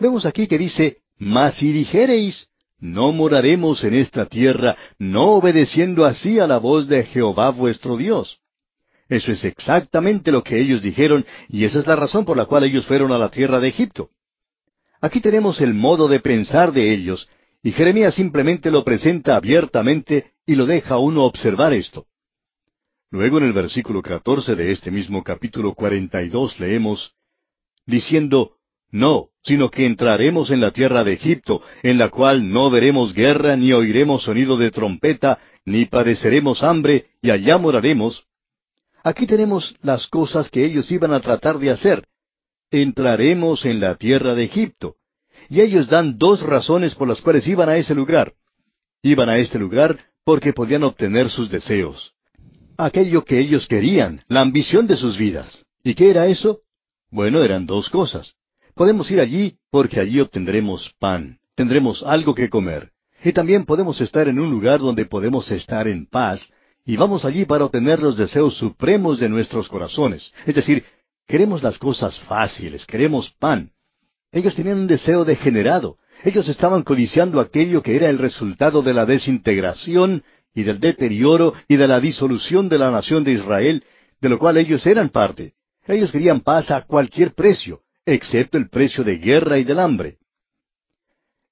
Vemos 0.00 0.26
aquí 0.26 0.48
que 0.48 0.58
dice, 0.58 0.96
mas 1.16 1.58
si 1.58 1.70
dijereis, 1.70 2.48
no 2.80 3.12
moraremos 3.12 3.84
en 3.84 3.94
esta 3.94 4.26
tierra, 4.26 4.74
no 4.98 5.30
obedeciendo 5.34 6.04
así 6.04 6.40
a 6.40 6.48
la 6.48 6.58
voz 6.58 6.88
de 6.88 7.04
Jehová 7.04 7.50
vuestro 7.50 7.96
Dios. 7.96 8.40
Eso 9.08 9.30
es 9.30 9.44
exactamente 9.44 10.32
lo 10.32 10.42
que 10.42 10.58
ellos 10.58 10.82
dijeron, 10.82 11.24
y 11.48 11.64
esa 11.66 11.78
es 11.78 11.86
la 11.86 11.94
razón 11.94 12.24
por 12.24 12.36
la 12.36 12.46
cual 12.46 12.64
ellos 12.64 12.84
fueron 12.84 13.12
a 13.12 13.18
la 13.18 13.28
tierra 13.28 13.60
de 13.60 13.68
Egipto. 13.68 14.10
Aquí 15.02 15.20
tenemos 15.20 15.60
el 15.60 15.74
modo 15.74 16.06
de 16.06 16.20
pensar 16.20 16.72
de 16.72 16.94
ellos, 16.94 17.28
y 17.60 17.72
Jeremías 17.72 18.14
simplemente 18.14 18.70
lo 18.70 18.84
presenta 18.84 19.34
abiertamente 19.34 20.32
y 20.46 20.54
lo 20.54 20.64
deja 20.64 20.94
a 20.94 20.98
uno 20.98 21.24
observar 21.24 21.72
esto. 21.72 22.06
Luego 23.10 23.38
en 23.38 23.44
el 23.44 23.52
versículo 23.52 24.00
catorce 24.00 24.54
de 24.54 24.70
este 24.70 24.92
mismo 24.92 25.24
capítulo 25.24 25.74
cuarenta 25.74 26.22
y 26.22 26.28
dos 26.28 26.60
leemos, 26.60 27.14
diciendo, 27.84 28.52
No, 28.92 29.30
sino 29.42 29.72
que 29.72 29.86
entraremos 29.86 30.52
en 30.52 30.60
la 30.60 30.70
tierra 30.70 31.02
de 31.02 31.14
Egipto, 31.14 31.62
en 31.82 31.98
la 31.98 32.08
cual 32.08 32.52
no 32.52 32.70
veremos 32.70 33.12
guerra, 33.12 33.56
ni 33.56 33.72
oiremos 33.72 34.22
sonido 34.22 34.56
de 34.56 34.70
trompeta, 34.70 35.40
ni 35.64 35.84
padeceremos 35.86 36.62
hambre, 36.62 37.06
y 37.20 37.30
allá 37.30 37.58
moraremos. 37.58 38.24
Aquí 39.02 39.26
tenemos 39.26 39.74
las 39.82 40.06
cosas 40.06 40.48
que 40.48 40.64
ellos 40.64 40.92
iban 40.92 41.12
a 41.12 41.18
tratar 41.18 41.58
de 41.58 41.70
hacer. 41.70 42.06
Entraremos 42.72 43.64
en 43.64 43.78
la 43.78 43.94
tierra 43.94 44.34
de 44.34 44.44
Egipto. 44.44 44.96
Y 45.48 45.60
ellos 45.60 45.88
dan 45.88 46.18
dos 46.18 46.42
razones 46.42 46.96
por 46.96 47.06
las 47.06 47.20
cuales 47.20 47.46
iban 47.46 47.68
a 47.68 47.76
ese 47.76 47.94
lugar. 47.94 48.34
Iban 49.02 49.28
a 49.28 49.38
este 49.38 49.60
lugar 49.60 50.00
porque 50.24 50.52
podían 50.52 50.82
obtener 50.82 51.30
sus 51.30 51.48
deseos 51.48 52.12
aquello 52.76 53.24
que 53.24 53.38
ellos 53.38 53.66
querían, 53.66 54.22
la 54.28 54.40
ambición 54.40 54.86
de 54.86 54.96
sus 54.96 55.16
vidas. 55.18 55.64
¿Y 55.82 55.94
qué 55.94 56.10
era 56.10 56.26
eso? 56.26 56.60
Bueno, 57.10 57.42
eran 57.42 57.66
dos 57.66 57.90
cosas. 57.90 58.34
Podemos 58.74 59.10
ir 59.10 59.20
allí 59.20 59.56
porque 59.70 60.00
allí 60.00 60.20
obtendremos 60.20 60.92
pan, 60.98 61.38
tendremos 61.54 62.02
algo 62.02 62.34
que 62.34 62.48
comer. 62.48 62.90
Y 63.24 63.32
también 63.32 63.64
podemos 63.64 64.00
estar 64.00 64.28
en 64.28 64.38
un 64.40 64.50
lugar 64.50 64.80
donde 64.80 65.04
podemos 65.04 65.50
estar 65.50 65.86
en 65.86 66.06
paz, 66.06 66.50
y 66.84 66.96
vamos 66.96 67.24
allí 67.24 67.44
para 67.44 67.66
obtener 67.66 68.00
los 68.00 68.16
deseos 68.16 68.56
supremos 68.56 69.20
de 69.20 69.28
nuestros 69.28 69.68
corazones. 69.68 70.32
Es 70.46 70.54
decir, 70.56 70.84
queremos 71.26 71.62
las 71.62 71.78
cosas 71.78 72.18
fáciles, 72.20 72.86
queremos 72.86 73.30
pan. 73.38 73.72
Ellos 74.30 74.54
tenían 74.54 74.78
un 74.78 74.86
deseo 74.86 75.24
degenerado. 75.24 75.98
Ellos 76.24 76.48
estaban 76.48 76.82
codiciando 76.82 77.40
aquello 77.40 77.82
que 77.82 77.96
era 77.96 78.08
el 78.08 78.18
resultado 78.18 78.82
de 78.82 78.94
la 78.94 79.04
desintegración 79.06 80.24
y 80.54 80.62
del 80.62 80.80
deterioro 80.80 81.54
y 81.68 81.76
de 81.76 81.88
la 81.88 82.00
disolución 82.00 82.68
de 82.68 82.78
la 82.78 82.90
nación 82.90 83.24
de 83.24 83.32
Israel, 83.32 83.84
de 84.20 84.28
lo 84.28 84.38
cual 84.38 84.56
ellos 84.56 84.86
eran 84.86 85.10
parte. 85.10 85.54
Ellos 85.86 86.12
querían 86.12 86.40
paz 86.40 86.70
a 86.70 86.82
cualquier 86.82 87.34
precio, 87.34 87.80
excepto 88.06 88.56
el 88.56 88.68
precio 88.68 89.04
de 89.04 89.18
guerra 89.18 89.58
y 89.58 89.64
del 89.64 89.80
hambre. 89.80 90.18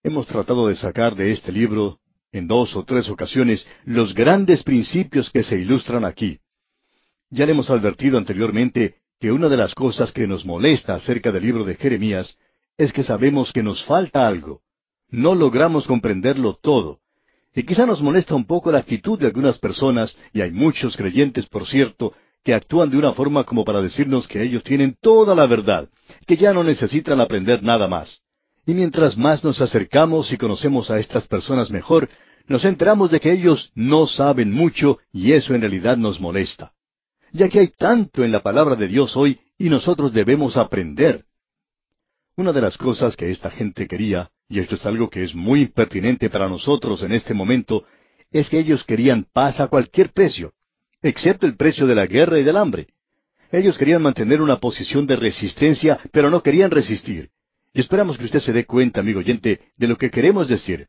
Hemos 0.03 0.27
tratado 0.27 0.69
de 0.69 0.77
sacar 0.77 1.15
de 1.15 1.33
este 1.33 1.53
libro, 1.53 1.99
en 2.33 2.47
dos 2.47 2.77
o 2.77 2.85
tres 2.85 3.09
ocasiones, 3.09 3.67
los 3.85 4.15
grandes 4.15 4.63
principios 4.63 5.31
que 5.31 5.43
se 5.43 5.59
ilustran 5.59 6.05
aquí. 6.05 6.39
Ya 7.29 7.45
le 7.45 7.53
hemos 7.53 7.71
advertido 7.71 8.17
anteriormente 8.17 9.00
que 9.21 9.31
una 9.31 9.51
de 9.51 9.57
las 9.59 9.75
cosas 9.75 10.13
que 10.13 10.27
nos 10.27 10.47
molesta 10.47 10.95
acerca 10.95 11.31
del 11.31 11.45
libro 11.45 11.65
de 11.65 11.77
Jeremías 11.77 12.39
es 12.79 12.93
que 12.93 13.03
sabemos 13.03 13.53
que 13.53 13.63
nos 13.63 13.85
falta 13.85 14.27
algo. 14.27 14.63
No 15.11 15.35
logramos 15.35 15.87
comprenderlo 15.87 16.59
todo. 16.61 17.01
Y 17.55 17.65
quizá 17.65 17.85
nos 17.85 18.01
molesta 18.01 18.35
un 18.35 18.47
poco 18.47 18.73
la 18.73 18.79
actitud 18.79 19.19
de 19.19 19.27
algunas 19.27 19.59
personas, 19.59 20.17
y 20.33 20.41
hay 20.41 20.51
muchos 20.53 20.97
creyentes, 20.97 21.47
por 21.47 21.67
cierto, 21.67 22.15
que 22.43 22.55
actúan 22.55 22.89
de 22.89 22.97
una 22.97 23.13
forma 23.13 23.45
como 23.45 23.65
para 23.65 23.83
decirnos 23.83 24.27
que 24.27 24.43
ellos 24.43 24.63
tienen 24.63 24.97
toda 24.99 25.35
la 25.35 25.47
verdad, 25.47 25.91
que 26.27 26.39
ya 26.39 26.55
no 26.55 26.65
necesitan 26.65 27.21
aprender 27.21 27.63
nada 27.63 27.89
más. 27.89 28.23
Y 28.65 28.73
mientras 28.73 29.19
más 29.19 29.45
nos 29.45 29.61
acercamos 29.61 30.33
y 30.33 30.39
conocemos 30.39 30.91
a 30.91 30.99
estas 30.99 31.27
personas 31.27 31.71
mejor, 31.71 32.09
nos 32.47 32.65
enteramos 32.65 33.11
de 33.11 33.21
que 33.21 33.33
ellos 33.33 33.71
no 33.75 34.07
saben 34.07 34.51
mucho 34.51 34.99
y 35.13 35.33
eso 35.33 35.55
en 35.55 35.61
realidad 35.61 35.99
nos 35.99 36.21
molesta. 36.21 36.73
Ya 37.33 37.49
que 37.49 37.61
hay 37.61 37.69
tanto 37.69 38.25
en 38.25 38.33
la 38.33 38.43
palabra 38.43 38.77
de 38.77 38.89
Dios 38.89 39.17
hoy 39.17 39.41
y 39.59 39.69
nosotros 39.69 40.13
debemos 40.13 40.57
aprender. 40.57 41.25
Una 42.37 42.53
de 42.53 42.61
las 42.61 42.77
cosas 42.79 43.17
que 43.17 43.31
esta 43.31 43.51
gente 43.51 43.87
quería 43.87 44.31
y 44.51 44.59
esto 44.59 44.75
es 44.75 44.85
algo 44.85 45.09
que 45.09 45.23
es 45.23 45.35
muy 45.35 45.67
pertinente 45.67 46.29
para 46.29 46.49
nosotros 46.49 47.05
en 47.05 47.13
este 47.13 47.33
momento, 47.33 47.85
es 48.33 48.51
que 48.51 48.59
ellos 48.59 48.83
querían 48.83 49.25
paz 49.33 49.61
a 49.61 49.69
cualquier 49.69 50.13
precio, 50.13 50.53
excepto 51.03 51.47
el 51.47 51.57
precio 51.57 51.87
de 51.87 51.95
la 51.95 52.07
guerra 52.07 52.39
y 52.39 52.43
del 52.43 52.57
hambre. 52.57 52.89
Ellos 53.53 53.79
querían 53.79 54.03
mantener 54.03 54.43
una 54.43 54.59
posición 54.59 55.07
de 55.07 55.17
resistencia, 55.17 56.01
pero 56.11 56.31
no 56.31 56.43
querían 56.43 56.73
resistir. 56.73 57.31
Y 57.73 57.81
esperamos 57.81 58.19
que 58.19 58.25
usted 58.25 58.41
se 58.41 58.53
dé 58.53 58.67
cuenta, 58.67 59.01
amigo 59.01 59.21
oyente, 59.21 59.61
de 59.77 59.87
lo 59.87 59.97
que 59.97 60.11
queremos 60.11 60.49
decir. 60.49 60.89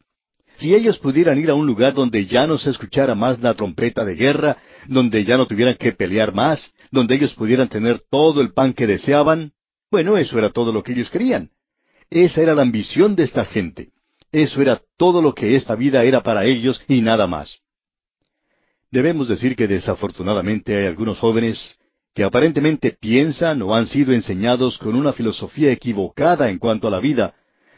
Si 0.58 0.74
ellos 0.74 0.98
pudieran 0.98 1.40
ir 1.40 1.52
a 1.52 1.56
un 1.56 1.68
lugar 1.68 1.94
donde 1.94 2.26
ya 2.26 2.48
no 2.48 2.58
se 2.58 2.72
escuchara 2.72 3.14
más 3.14 3.40
la 3.40 3.54
trompeta 3.54 4.04
de 4.04 4.16
guerra, 4.16 4.58
donde 4.88 5.24
ya 5.24 5.38
no 5.38 5.46
tuvieran 5.46 5.76
que 5.76 5.92
pelear 5.92 6.34
más, 6.34 6.72
donde 6.92 7.16
ellos 7.16 7.34
pudieran 7.34 7.70
tener 7.70 8.02
todo 8.10 8.42
el 8.42 8.54
pan 8.54 8.74
que 8.74 8.88
deseaban, 8.88 9.54
bueno, 9.90 10.18
eso 10.18 10.38
era 10.38 10.50
todo 10.50 10.72
lo 10.72 10.84
que 10.84 10.94
ellos 10.94 11.10
querían. 11.10 11.50
Esa 12.10 12.42
era 12.42 12.56
la 12.56 12.62
ambición 12.62 13.16
de 13.16 13.24
esta 13.24 13.46
gente. 13.46 13.90
Eso 14.32 14.62
era 14.62 14.82
todo 14.98 15.22
lo 15.22 15.34
que 15.34 15.56
esta 15.56 15.76
vida 15.76 16.04
era 16.04 16.22
para 16.22 16.46
ellos 16.46 16.82
y 16.88 17.02
nada 17.02 17.28
más. 17.28 17.60
Debemos 18.90 19.28
decir 19.28 19.56
que 19.56 19.68
desafortunadamente 19.68 20.76
hay 20.76 20.88
algunos 20.88 21.20
jóvenes 21.20 21.78
que 22.14 22.24
aparentemente 22.24 22.92
piensan 23.00 23.62
o 23.62 23.74
han 23.74 23.86
sido 23.86 24.14
enseñados 24.14 24.78
con 24.78 24.96
una 24.96 25.14
filosofía 25.14 25.72
equivocada 25.72 26.50
en 26.50 26.60
cuanto 26.60 26.88
a 26.88 26.92
la 26.92 27.00
vida, 27.00 27.34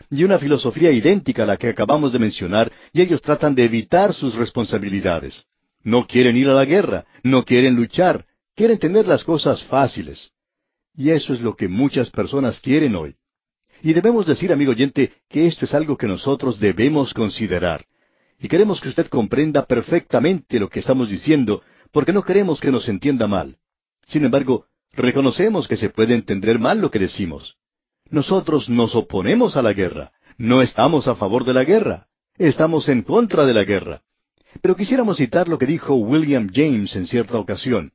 y 0.09 0.23
una 0.23 0.39
filosofía 0.39 0.91
idéntica 0.91 1.43
a 1.43 1.45
la 1.45 1.57
que 1.57 1.69
acabamos 1.69 2.13
de 2.13 2.19
mencionar, 2.19 2.71
y 2.91 3.01
ellos 3.01 3.21
tratan 3.21 3.55
de 3.55 3.65
evitar 3.65 4.13
sus 4.13 4.35
responsabilidades. 4.35 5.43
No 5.83 6.07
quieren 6.07 6.37
ir 6.37 6.49
a 6.49 6.53
la 6.53 6.65
guerra, 6.65 7.05
no 7.23 7.43
quieren 7.43 7.75
luchar, 7.75 8.25
quieren 8.55 8.79
tener 8.79 9.07
las 9.07 9.23
cosas 9.23 9.63
fáciles. 9.63 10.31
Y 10.95 11.09
eso 11.09 11.33
es 11.33 11.41
lo 11.41 11.55
que 11.55 11.67
muchas 11.67 12.09
personas 12.09 12.59
quieren 12.59 12.95
hoy. 12.95 13.15
Y 13.81 13.93
debemos 13.93 14.25
decir, 14.25 14.53
amigo 14.53 14.71
oyente, 14.71 15.11
que 15.27 15.45
esto 15.45 15.65
es 15.65 15.73
algo 15.73 15.97
que 15.97 16.07
nosotros 16.07 16.59
debemos 16.59 17.13
considerar. 17.13 17.85
Y 18.39 18.47
queremos 18.47 18.79
que 18.79 18.89
usted 18.89 19.07
comprenda 19.07 19.65
perfectamente 19.65 20.59
lo 20.59 20.69
que 20.69 20.79
estamos 20.79 21.09
diciendo, 21.09 21.61
porque 21.91 22.13
no 22.13 22.23
queremos 22.23 22.61
que 22.61 22.71
nos 22.71 22.87
entienda 22.87 23.27
mal. 23.27 23.57
Sin 24.07 24.23
embargo, 24.23 24.67
reconocemos 24.93 25.67
que 25.67 25.77
se 25.77 25.89
puede 25.89 26.13
entender 26.13 26.59
mal 26.59 26.79
lo 26.79 26.91
que 26.91 26.99
decimos. 26.99 27.57
Nosotros 28.09 28.69
nos 28.69 28.95
oponemos 28.95 29.57
a 29.57 29.61
la 29.61 29.73
guerra. 29.73 30.11
No 30.37 30.61
estamos 30.61 31.07
a 31.07 31.15
favor 31.15 31.45
de 31.45 31.53
la 31.53 31.63
guerra. 31.63 32.07
Estamos 32.37 32.87
en 32.89 33.01
contra 33.01 33.45
de 33.45 33.53
la 33.53 33.63
guerra. 33.63 34.01
Pero 34.61 34.75
quisiéramos 34.75 35.17
citar 35.17 35.47
lo 35.47 35.57
que 35.57 35.65
dijo 35.65 35.95
William 35.95 36.49
James 36.53 36.95
en 36.95 37.07
cierta 37.07 37.37
ocasión. 37.37 37.91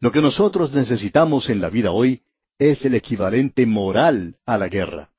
Lo 0.00 0.12
que 0.12 0.20
nosotros 0.20 0.72
necesitamos 0.72 1.48
en 1.48 1.60
la 1.60 1.70
vida 1.70 1.90
hoy 1.90 2.22
es 2.58 2.84
el 2.84 2.94
equivalente 2.94 3.66
moral 3.66 4.36
a 4.44 4.58
la 4.58 4.68
guerra. 4.68 5.10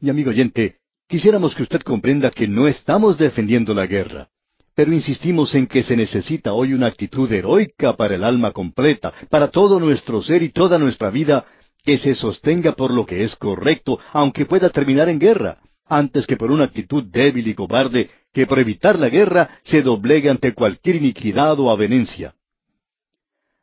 Y 0.00 0.10
amigo 0.10 0.30
oyente, 0.30 0.76
quisiéramos 1.08 1.54
que 1.54 1.62
usted 1.62 1.80
comprenda 1.80 2.30
que 2.30 2.46
no 2.46 2.68
estamos 2.68 3.18
defendiendo 3.18 3.74
la 3.74 3.86
guerra 3.86 4.28
pero 4.76 4.92
insistimos 4.92 5.54
en 5.54 5.66
que 5.66 5.82
se 5.82 5.96
necesita 5.96 6.52
hoy 6.52 6.74
una 6.74 6.86
actitud 6.86 7.32
heroica 7.32 7.96
para 7.96 8.14
el 8.14 8.22
alma 8.22 8.52
completa, 8.52 9.10
para 9.30 9.48
todo 9.48 9.80
nuestro 9.80 10.22
ser 10.22 10.42
y 10.42 10.50
toda 10.50 10.78
nuestra 10.78 11.08
vida, 11.08 11.46
que 11.82 11.96
se 11.96 12.14
sostenga 12.14 12.72
por 12.72 12.92
lo 12.92 13.06
que 13.06 13.24
es 13.24 13.36
correcto, 13.36 13.98
aunque 14.12 14.44
pueda 14.44 14.68
terminar 14.68 15.08
en 15.08 15.18
guerra, 15.18 15.56
antes 15.86 16.26
que 16.26 16.36
por 16.36 16.50
una 16.50 16.64
actitud 16.64 17.04
débil 17.04 17.48
y 17.48 17.54
cobarde 17.54 18.10
que 18.32 18.46
por 18.46 18.58
evitar 18.58 18.98
la 18.98 19.08
guerra 19.08 19.48
se 19.62 19.82
doblegue 19.82 20.28
ante 20.28 20.52
cualquier 20.52 20.96
iniquidad 20.96 21.58
o 21.60 21.70
avenencia. 21.70 22.34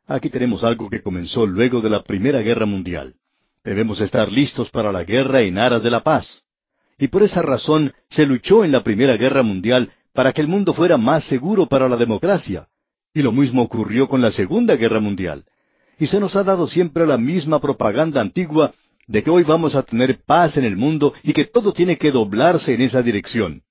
Aquí 0.06 0.28
tenemos 0.28 0.64
algo 0.64 0.90
que 0.90 1.02
comenzó 1.02 1.46
luego 1.46 1.80
de 1.80 1.90
la 1.90 2.02
Primera 2.02 2.40
Guerra 2.40 2.66
Mundial. 2.66 3.14
Debemos 3.62 4.00
estar 4.00 4.30
listos 4.30 4.70
para 4.70 4.92
la 4.92 5.04
guerra 5.04 5.40
en 5.40 5.56
aras 5.56 5.82
de 5.82 5.90
la 5.90 6.02
paz. 6.02 6.44
Y 6.98 7.08
por 7.08 7.22
esa 7.22 7.40
razón 7.40 7.92
se 8.10 8.26
luchó 8.26 8.64
en 8.64 8.72
la 8.72 8.82
Primera 8.82 9.16
Guerra 9.16 9.42
Mundial 9.42 9.90
para 10.12 10.32
que 10.32 10.42
el 10.42 10.48
mundo 10.48 10.74
fuera 10.74 10.98
más 10.98 11.24
seguro 11.24 11.66
para 11.66 11.88
la 11.88 11.96
democracia. 11.96 12.68
Y 13.14 13.22
lo 13.22 13.32
mismo 13.32 13.62
ocurrió 13.62 14.08
con 14.08 14.20
la 14.20 14.30
Segunda 14.30 14.76
Guerra 14.76 15.00
Mundial. 15.00 15.44
Y 15.98 16.06
se 16.06 16.20
nos 16.20 16.36
ha 16.36 16.44
dado 16.44 16.66
siempre 16.66 17.06
la 17.06 17.16
misma 17.16 17.60
propaganda 17.60 18.20
antigua 18.20 18.74
de 19.06 19.22
que 19.22 19.30
hoy 19.30 19.42
vamos 19.42 19.74
a 19.74 19.82
tener 19.82 20.22
paz 20.24 20.56
en 20.56 20.64
el 20.64 20.76
mundo 20.76 21.12
y 21.22 21.32
que 21.32 21.44
todo 21.44 21.72
tiene 21.72 21.96
que 21.96 22.10
doblarse 22.10 22.74
en 22.74 22.82
esa 22.82 23.02
dirección. 23.02 23.62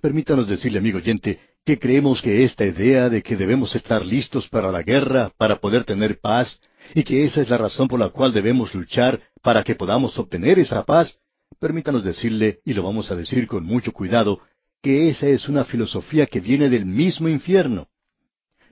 Permítanos 0.00 0.48
decirle, 0.48 0.78
amigo 0.78 0.98
oyente, 0.98 1.38
que 1.64 1.78
creemos 1.78 2.20
que 2.20 2.42
esta 2.42 2.64
idea 2.64 3.08
de 3.08 3.22
que 3.22 3.36
debemos 3.36 3.74
estar 3.76 4.04
listos 4.04 4.48
para 4.48 4.72
la 4.72 4.82
guerra, 4.82 5.32
para 5.36 5.60
poder 5.60 5.84
tener 5.84 6.18
paz, 6.18 6.60
y 6.94 7.04
que 7.04 7.24
esa 7.24 7.40
es 7.40 7.48
la 7.48 7.58
razón 7.58 7.88
por 7.88 8.00
la 8.00 8.08
cual 8.08 8.32
debemos 8.32 8.74
luchar 8.74 9.20
para 9.42 9.62
que 9.62 9.74
podamos 9.74 10.18
obtener 10.18 10.58
esa 10.58 10.84
paz, 10.84 11.20
permítanos 11.60 12.02
decirle, 12.02 12.60
y 12.64 12.74
lo 12.74 12.82
vamos 12.82 13.10
a 13.10 13.16
decir 13.16 13.46
con 13.46 13.64
mucho 13.64 13.92
cuidado, 13.92 14.40
que 14.82 15.08
esa 15.08 15.28
es 15.28 15.48
una 15.48 15.64
filosofía 15.64 16.26
que 16.26 16.40
viene 16.40 16.68
del 16.68 16.84
mismo 16.84 17.28
infierno. 17.28 17.88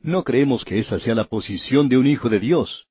No 0.03 0.25
creemos 0.25 0.65
que 0.65 0.79
esa 0.79 0.99
sea 0.99 1.15
la 1.15 1.25
posición 1.25 1.89
de 1.89 1.97
un 1.97 2.07
hijo 2.07 2.29
de 2.29 2.41
Dios. 2.41 2.89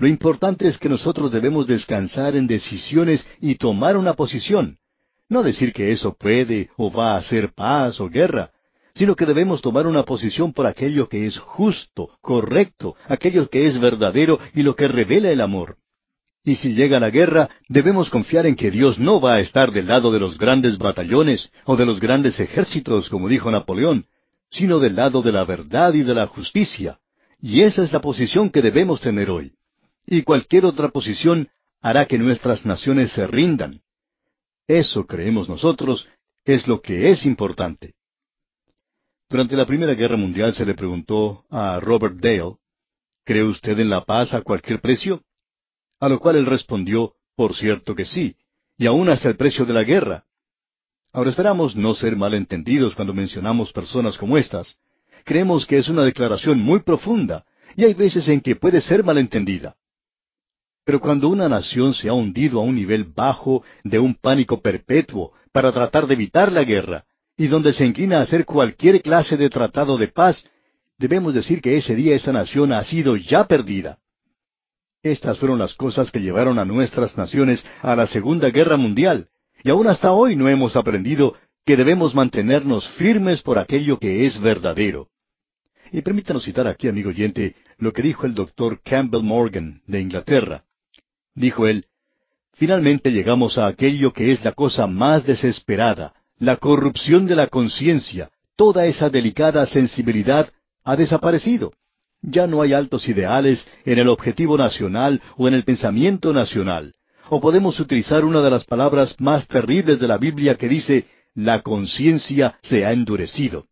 Lo 0.00 0.08
importante 0.08 0.66
es 0.66 0.78
que 0.78 0.88
nosotros 0.88 1.30
debemos 1.30 1.66
descansar 1.66 2.34
en 2.34 2.46
decisiones 2.46 3.28
y 3.38 3.56
tomar 3.56 3.98
una 3.98 4.14
posición. 4.14 4.78
No 5.28 5.42
decir 5.42 5.74
que 5.74 5.92
eso 5.92 6.16
puede 6.18 6.70
o 6.78 6.90
va 6.90 7.12
a 7.12 7.18
hacer 7.18 7.52
paz 7.52 8.00
o 8.00 8.08
guerra, 8.08 8.50
sino 8.94 9.14
que 9.14 9.26
debemos 9.26 9.60
tomar 9.60 9.86
una 9.86 10.04
posición 10.04 10.54
por 10.54 10.66
aquello 10.66 11.06
que 11.06 11.26
es 11.26 11.38
justo, 11.38 12.16
correcto, 12.22 12.96
aquello 13.08 13.50
que 13.50 13.66
es 13.66 13.78
verdadero 13.78 14.38
y 14.54 14.62
lo 14.62 14.74
que 14.74 14.88
revela 14.88 15.30
el 15.30 15.42
amor. 15.42 15.76
Y 16.46 16.54
si 16.54 16.72
llega 16.72 16.98
la 16.98 17.10
guerra, 17.10 17.50
debemos 17.68 18.08
confiar 18.08 18.46
en 18.46 18.56
que 18.56 18.70
Dios 18.70 18.98
no 18.98 19.20
va 19.20 19.34
a 19.34 19.40
estar 19.40 19.70
del 19.70 19.86
lado 19.86 20.10
de 20.10 20.18
los 20.18 20.38
grandes 20.38 20.78
batallones 20.78 21.52
o 21.66 21.76
de 21.76 21.84
los 21.84 22.00
grandes 22.00 22.40
ejércitos, 22.40 23.10
como 23.10 23.28
dijo 23.28 23.50
Napoleón, 23.50 24.06
sino 24.50 24.78
del 24.78 24.96
lado 24.96 25.20
de 25.20 25.32
la 25.32 25.44
verdad 25.44 25.92
y 25.92 26.04
de 26.04 26.14
la 26.14 26.26
justicia. 26.26 27.00
Y 27.38 27.60
esa 27.60 27.84
es 27.84 27.92
la 27.92 28.00
posición 28.00 28.48
que 28.48 28.62
debemos 28.62 29.02
tener 29.02 29.28
hoy. 29.28 29.52
Y 30.12 30.24
cualquier 30.24 30.64
otra 30.66 30.88
posición 30.88 31.48
hará 31.80 32.04
que 32.06 32.18
nuestras 32.18 32.66
naciones 32.66 33.12
se 33.12 33.28
rindan. 33.28 33.80
Eso 34.66 35.06
creemos 35.06 35.48
nosotros 35.48 36.08
es 36.44 36.66
lo 36.66 36.82
que 36.82 37.12
es 37.12 37.24
importante. 37.24 37.94
Durante 39.28 39.54
la 39.54 39.64
Primera 39.64 39.94
Guerra 39.94 40.16
Mundial 40.16 40.52
se 40.52 40.66
le 40.66 40.74
preguntó 40.74 41.44
a 41.48 41.78
Robert 41.78 42.16
Dale, 42.16 42.56
¿Cree 43.24 43.44
usted 43.44 43.78
en 43.78 43.88
la 43.88 44.04
paz 44.04 44.34
a 44.34 44.42
cualquier 44.42 44.80
precio? 44.80 45.22
A 46.00 46.08
lo 46.08 46.18
cual 46.18 46.34
él 46.34 46.46
respondió, 46.46 47.14
por 47.36 47.54
cierto 47.54 47.94
que 47.94 48.04
sí, 48.04 48.34
y 48.76 48.86
aún 48.86 49.08
hasta 49.10 49.28
el 49.28 49.36
precio 49.36 49.64
de 49.64 49.74
la 49.74 49.84
guerra. 49.84 50.24
Ahora 51.12 51.30
esperamos 51.30 51.76
no 51.76 51.94
ser 51.94 52.16
malentendidos 52.16 52.96
cuando 52.96 53.14
mencionamos 53.14 53.72
personas 53.72 54.18
como 54.18 54.36
estas. 54.36 54.76
Creemos 55.24 55.66
que 55.66 55.78
es 55.78 55.88
una 55.88 56.02
declaración 56.02 56.58
muy 56.58 56.80
profunda, 56.80 57.44
y 57.76 57.84
hay 57.84 57.94
veces 57.94 58.26
en 58.26 58.40
que 58.40 58.56
puede 58.56 58.80
ser 58.80 59.04
malentendida. 59.04 59.76
Pero 60.84 61.00
cuando 61.00 61.28
una 61.28 61.48
nación 61.48 61.94
se 61.94 62.08
ha 62.08 62.12
hundido 62.12 62.60
a 62.60 62.62
un 62.62 62.74
nivel 62.74 63.04
bajo 63.04 63.62
de 63.84 63.98
un 63.98 64.14
pánico 64.14 64.60
perpetuo 64.60 65.32
para 65.52 65.72
tratar 65.72 66.06
de 66.06 66.14
evitar 66.14 66.50
la 66.50 66.64
guerra, 66.64 67.04
y 67.36 67.46
donde 67.46 67.72
se 67.72 67.86
inclina 67.86 68.18
a 68.18 68.22
hacer 68.22 68.44
cualquier 68.44 69.02
clase 69.02 69.36
de 69.36 69.48
tratado 69.48 69.96
de 69.96 70.08
paz, 70.08 70.46
debemos 70.98 71.34
decir 71.34 71.62
que 71.62 71.76
ese 71.76 71.94
día 71.94 72.14
esa 72.14 72.32
nación 72.32 72.72
ha 72.72 72.84
sido 72.84 73.16
ya 73.16 73.44
perdida. 73.44 73.98
Estas 75.02 75.38
fueron 75.38 75.58
las 75.58 75.74
cosas 75.74 76.10
que 76.10 76.20
llevaron 76.20 76.58
a 76.58 76.66
nuestras 76.66 77.16
naciones 77.16 77.64
a 77.80 77.96
la 77.96 78.06
Segunda 78.06 78.50
Guerra 78.50 78.76
Mundial, 78.76 79.28
y 79.64 79.70
aún 79.70 79.86
hasta 79.86 80.12
hoy 80.12 80.36
no 80.36 80.48
hemos 80.48 80.76
aprendido 80.76 81.34
que 81.64 81.76
debemos 81.76 82.14
mantenernos 82.14 82.88
firmes 82.90 83.42
por 83.42 83.58
aquello 83.58 83.98
que 83.98 84.26
es 84.26 84.40
verdadero. 84.40 85.08
Y 85.92 86.02
permítanos 86.02 86.44
citar 86.44 86.66
aquí, 86.66 86.88
amigo 86.88 87.10
oyente, 87.10 87.56
lo 87.78 87.92
que 87.92 88.02
dijo 88.02 88.26
el 88.26 88.34
doctor 88.34 88.80
Campbell 88.82 89.22
Morgan 89.22 89.82
de 89.86 90.00
Inglaterra. 90.00 90.64
Dijo 91.34 91.66
él, 91.66 91.86
Finalmente 92.60 93.10
llegamos 93.10 93.56
a 93.56 93.66
aquello 93.66 94.12
que 94.12 94.32
es 94.32 94.44
la 94.44 94.52
cosa 94.52 94.86
más 94.86 95.24
desesperada, 95.24 96.12
la 96.38 96.56
corrupción 96.56 97.26
de 97.26 97.34
la 97.34 97.46
conciencia, 97.46 98.30
toda 98.54 98.84
esa 98.84 99.08
delicada 99.08 99.64
sensibilidad 99.64 100.50
ha 100.84 100.96
desaparecido. 100.96 101.72
Ya 102.20 102.46
no 102.46 102.60
hay 102.60 102.74
altos 102.74 103.08
ideales 103.08 103.66
en 103.86 103.98
el 103.98 104.08
objetivo 104.08 104.58
nacional 104.58 105.22
o 105.38 105.48
en 105.48 105.54
el 105.54 105.64
pensamiento 105.64 106.34
nacional. 106.34 106.94
O 107.30 107.40
podemos 107.40 107.80
utilizar 107.80 108.24
una 108.26 108.42
de 108.42 108.50
las 108.50 108.64
palabras 108.64 109.16
más 109.18 109.48
terribles 109.48 109.98
de 109.98 110.08
la 110.08 110.18
Biblia 110.18 110.56
que 110.56 110.68
dice, 110.68 111.06
la 111.34 111.62
conciencia 111.62 112.58
se 112.60 112.84
ha 112.84 112.92
endurecido. 112.92 113.66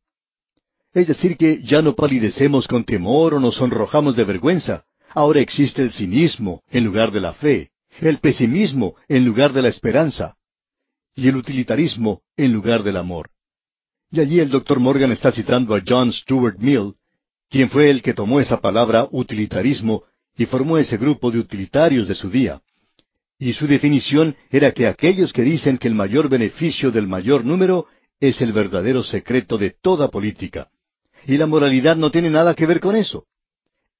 Es 0.94 1.09
decir, 1.09 1.36
que 1.36 1.62
ya 1.62 1.82
no 1.82 1.94
palidecemos 1.94 2.66
con 2.66 2.85
temor 2.85 3.35
o 3.35 3.40
nos 3.40 3.56
sonrojamos 3.56 4.16
de 4.16 4.24
vergüenza. 4.24 4.85
Ahora 5.10 5.40
existe 5.40 5.82
el 5.82 5.93
cinismo 5.93 6.62
en 6.70 6.85
lugar 6.85 7.10
de 7.10 7.20
la 7.20 7.32
fe, 7.32 7.70
el 8.01 8.18
pesimismo 8.18 8.97
en 9.09 9.24
lugar 9.24 9.52
de 9.52 9.62
la 9.62 9.68
esperanza, 9.68 10.36
y 11.14 11.28
el 11.28 11.36
utilitarismo 11.36 12.22
en 12.36 12.52
lugar 12.52 12.82
del 12.82 12.97
amor. 12.97 13.30
Y 14.10 14.20
allí 14.20 14.40
el 14.40 14.51
doctor 14.51 14.80
Morgan 14.80 15.12
está 15.12 15.32
citando 15.32 15.74
a 15.74 15.82
John 15.86 16.12
Stuart 16.12 16.59
Mill, 16.59 16.94
quien 17.51 17.70
fue 17.70 17.90
el 17.90 18.02
que 18.02 18.14
tomó 18.14 18.40
esa 18.40 18.60
palabra 18.60 19.09
utilitarismo 19.10 20.05
y 20.36 20.47
formó 20.47 20.78
ese 20.78 20.97
grupo 20.97 21.30
de 21.30 21.39
utilitarios 21.39 22.06
de 22.06 22.14
su 22.14 22.30
día. 22.30 22.62
Y 23.39 23.52
su 23.52 23.66
definición 23.66 24.36
era 24.51 24.72
que 24.72 24.86
aquellos 24.86 25.32
que 25.32 25.43
dicen 25.43 25.78
que 25.78 25.89
el 25.89 25.94
mayor 25.94 26.28
beneficio 26.28 26.90
del 26.90 27.06
mayor 27.06 27.44
número 27.44 27.86
es 28.20 28.40
el 28.40 28.52
verdadero 28.52 29.02
secreto 29.02 29.59
de 29.59 29.70
toda 29.70 30.09
política. 30.09 30.68
Y 31.26 31.36
la 31.36 31.47
moralidad 31.47 31.97
no 31.97 32.10
tiene 32.10 32.30
nada 32.30 32.55
que 32.55 32.66
ver 32.66 32.80
con 32.80 32.97
eso. 32.97 33.26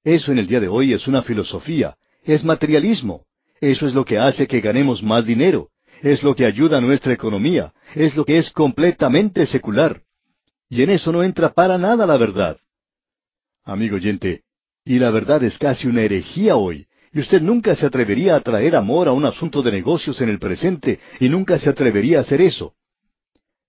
Eso 0.03 0.31
en 0.31 0.39
el 0.39 0.47
día 0.47 0.59
de 0.59 0.67
hoy 0.67 0.93
es 0.93 1.07
una 1.07 1.21
filosofía, 1.21 1.97
es 2.23 2.43
materialismo. 2.43 3.25
Eso 3.59 3.87
es 3.87 3.93
lo 3.93 4.05
que 4.05 4.17
hace 4.17 4.47
que 4.47 4.61
ganemos 4.61 5.03
más 5.03 5.25
dinero. 5.25 5.69
Es 6.01 6.23
lo 6.23 6.35
que 6.35 6.45
ayuda 6.45 6.77
a 6.77 6.81
nuestra 6.81 7.13
economía. 7.13 7.73
Es 7.93 8.15
lo 8.15 8.23
que 8.23 8.37
es 8.37 8.51
completamente 8.51 9.45
secular. 9.45 10.01
Y 10.69 10.81
en 10.83 10.91
eso 10.91 11.11
no 11.11 11.23
entra 11.23 11.49
para 11.49 11.77
nada 11.77 12.05
la 12.05 12.15
verdad. 12.17 12.57
Amigo 13.65 13.97
oyente, 13.97 14.43
y 14.85 14.97
la 14.97 15.11
verdad 15.11 15.43
es 15.43 15.57
casi 15.57 15.87
una 15.87 16.01
herejía 16.01 16.55
hoy. 16.55 16.87
Y 17.11 17.19
usted 17.19 17.41
nunca 17.41 17.75
se 17.75 17.85
atrevería 17.85 18.35
a 18.35 18.41
traer 18.41 18.75
amor 18.75 19.07
a 19.07 19.13
un 19.13 19.25
asunto 19.25 19.61
de 19.61 19.71
negocios 19.71 20.21
en 20.21 20.29
el 20.29 20.39
presente, 20.39 20.99
y 21.19 21.27
nunca 21.27 21.57
se 21.57 21.69
atrevería 21.69 22.19
a 22.19 22.21
hacer 22.21 22.39
eso. 22.39 22.75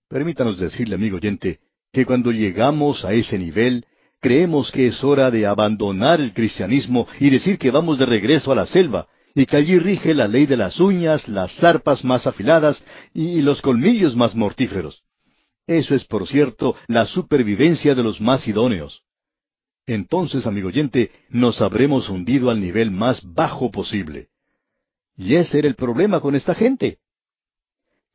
Permítanos 0.07 0.59
decirle, 0.59 0.95
amigo 0.95 1.17
oyente, 1.17 1.59
que 1.91 2.05
cuando 2.05 2.31
llegamos 2.31 3.03
a 3.03 3.13
ese 3.13 3.37
nivel, 3.37 3.85
creemos 4.21 4.71
que 4.71 4.87
es 4.87 5.03
hora 5.03 5.31
de 5.31 5.45
abandonar 5.45 6.21
el 6.21 6.33
cristianismo 6.33 7.07
y 7.19 7.29
decir 7.29 7.57
que 7.57 7.71
vamos 7.71 7.97
de 7.97 8.05
regreso 8.05 8.51
a 8.51 8.55
la 8.55 8.65
selva, 8.65 9.07
y 9.33 9.45
que 9.45 9.57
allí 9.57 9.79
rige 9.79 10.13
la 10.13 10.27
ley 10.27 10.45
de 10.45 10.57
las 10.57 10.79
uñas, 10.79 11.27
las 11.27 11.55
zarpas 11.55 12.03
más 12.03 12.27
afiladas 12.27 12.83
y 13.13 13.41
los 13.41 13.61
colmillos 13.61 14.15
más 14.15 14.35
mortíferos. 14.35 15.03
Eso 15.67 15.95
es, 15.95 16.05
por 16.05 16.27
cierto, 16.27 16.75
la 16.87 17.05
supervivencia 17.05 17.95
de 17.95 18.03
los 18.03 18.19
más 18.19 18.47
idóneos. 18.47 19.03
Entonces, 19.87 20.45
amigo 20.45 20.67
oyente, 20.67 21.11
nos 21.29 21.61
habremos 21.61 22.09
hundido 22.09 22.49
al 22.49 22.59
nivel 22.59 22.91
más 22.91 23.21
bajo 23.23 23.71
posible. 23.71 24.27
Y 25.17 25.35
ese 25.35 25.59
era 25.59 25.67
el 25.67 25.75
problema 25.75 26.19
con 26.19 26.35
esta 26.35 26.53
gente. 26.53 26.99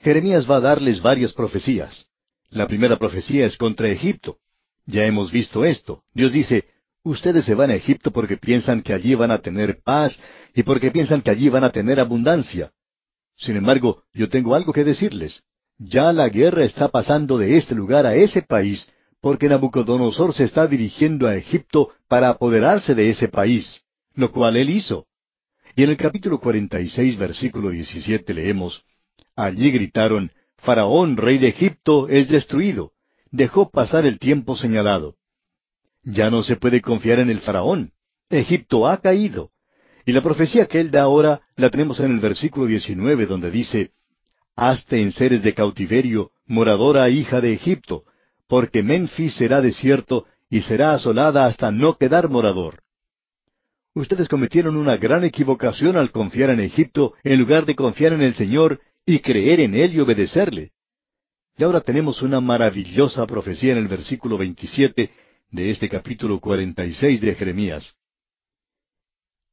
Jeremías 0.01 0.49
va 0.49 0.57
a 0.57 0.61
darles 0.61 1.01
varias 1.01 1.33
profecías. 1.33 2.07
La 2.51 2.67
primera 2.67 2.97
profecía 2.97 3.47
es 3.47 3.57
contra 3.57 3.89
Egipto. 3.89 4.39
Ya 4.87 5.05
hemos 5.05 5.31
visto 5.33 5.65
esto. 5.65 6.03
Dios 6.15 6.33
dice, 6.33 6.65
ustedes 7.03 7.45
se 7.45 7.55
van 7.55 7.71
a 7.71 7.75
Egipto 7.75 8.13
porque 8.13 8.37
piensan 8.37 8.83
que 8.83 8.93
allí 8.93 9.15
van 9.15 9.31
a 9.31 9.39
tener 9.39 9.81
paz 9.83 10.21
y 10.55 10.63
porque 10.63 10.91
piensan 10.91 11.23
que 11.23 11.31
allí 11.31 11.49
van 11.49 11.65
a 11.65 11.71
tener 11.71 12.01
abundancia. 12.01 12.73
Sin 13.37 13.57
embargo, 13.57 14.05
yo 14.15 14.29
tengo 14.29 14.55
algo 14.55 14.73
que 14.73 14.85
decirles. 14.85 15.43
Ya 15.79 16.13
la 16.13 16.29
guerra 16.29 16.65
está 16.65 16.89
pasando 16.89 17.37
de 17.37 17.57
este 17.57 17.75
lugar 17.75 18.07
a 18.07 18.15
ese 18.15 18.43
país 18.43 18.89
porque 19.21 19.49
Nabucodonosor 19.49 20.33
se 20.33 20.45
está 20.45 20.67
dirigiendo 20.67 21.27
a 21.27 21.35
Egipto 21.35 21.91
para 22.09 22.29
apoderarse 22.29 22.95
de 22.95 23.11
ese 23.11 23.29
país, 23.29 23.83
lo 24.15 24.31
cual 24.31 24.57
él 24.57 24.71
hizo. 24.71 25.07
Y 25.75 25.83
en 25.83 25.91
el 25.91 25.97
capítulo 25.97 26.39
46, 26.39 27.19
versículo 27.19 27.71
17 27.71 28.33
leemos, 28.33 28.85
Allí 29.35 29.71
gritaron, 29.71 30.31
Faraón, 30.57 31.17
rey 31.17 31.39
de 31.39 31.49
Egipto, 31.49 32.09
es 32.09 32.29
destruido. 32.29 32.93
Dejó 33.31 33.71
pasar 33.71 34.07
el 34.07 34.19
tiempo 34.19 34.57
señalado. 34.57 35.17
Ya 36.03 36.31
no 36.31 36.43
se 36.43 36.57
puede 36.57 36.81
confiar 36.81 37.19
en 37.19 37.31
el 37.31 37.41
Faraón. 37.41 37.93
Egipto 38.31 38.87
ha 38.87 38.99
caído. 38.99 39.51
Y 40.05 40.13
la 40.13 40.23
profecía 40.23 40.67
que 40.67 40.81
él 40.81 40.91
da 40.91 41.03
ahora 41.03 41.41
la 41.57 41.71
tenemos 41.71 41.99
en 42.01 42.13
el 42.13 42.21
versículo 42.21 42.67
19, 42.67 43.27
donde 43.27 43.51
dice, 43.51 43.91
Hazte 44.55 45.03
en 45.03 45.11
seres 45.11 45.43
de 45.43 45.53
cautiverio, 45.53 46.31
moradora 46.47 47.11
hija 47.11 47.41
de 47.41 47.53
Egipto, 47.53 48.05
porque 48.47 48.83
Menfis 48.83 49.35
será 49.35 49.61
desierto 49.61 50.27
y 50.49 50.61
será 50.61 50.95
asolada 50.95 51.47
hasta 51.47 51.71
no 51.73 51.99
quedar 51.99 52.29
morador. 52.29 52.83
Ustedes 53.95 54.29
cometieron 54.29 54.77
una 54.77 54.97
gran 54.97 55.25
equivocación 55.25 55.97
al 55.97 56.11
confiar 56.11 56.51
en 56.51 56.61
Egipto 56.61 57.15
en 57.25 57.41
lugar 57.41 57.67
de 57.67 57.75
confiar 57.75 58.13
en 58.13 58.23
el 58.23 58.35
Señor 58.35 58.81
y 59.05 59.21
creer 59.21 59.61
en 59.61 59.75
Él 59.75 59.95
y 59.95 60.01
obedecerle. 60.01 60.73
Y 61.59 61.65
ahora 61.65 61.81
tenemos 61.81 62.21
una 62.21 62.41
maravillosa 62.41 63.27
profecía 63.27 63.73
en 63.73 63.79
el 63.79 63.89
versículo 63.89 64.37
27 64.37 65.11
de 65.51 65.71
este 65.71 65.89
capítulo 65.89 66.39
46 66.39 67.21
de 67.21 67.35
Jeremías. 67.35 67.95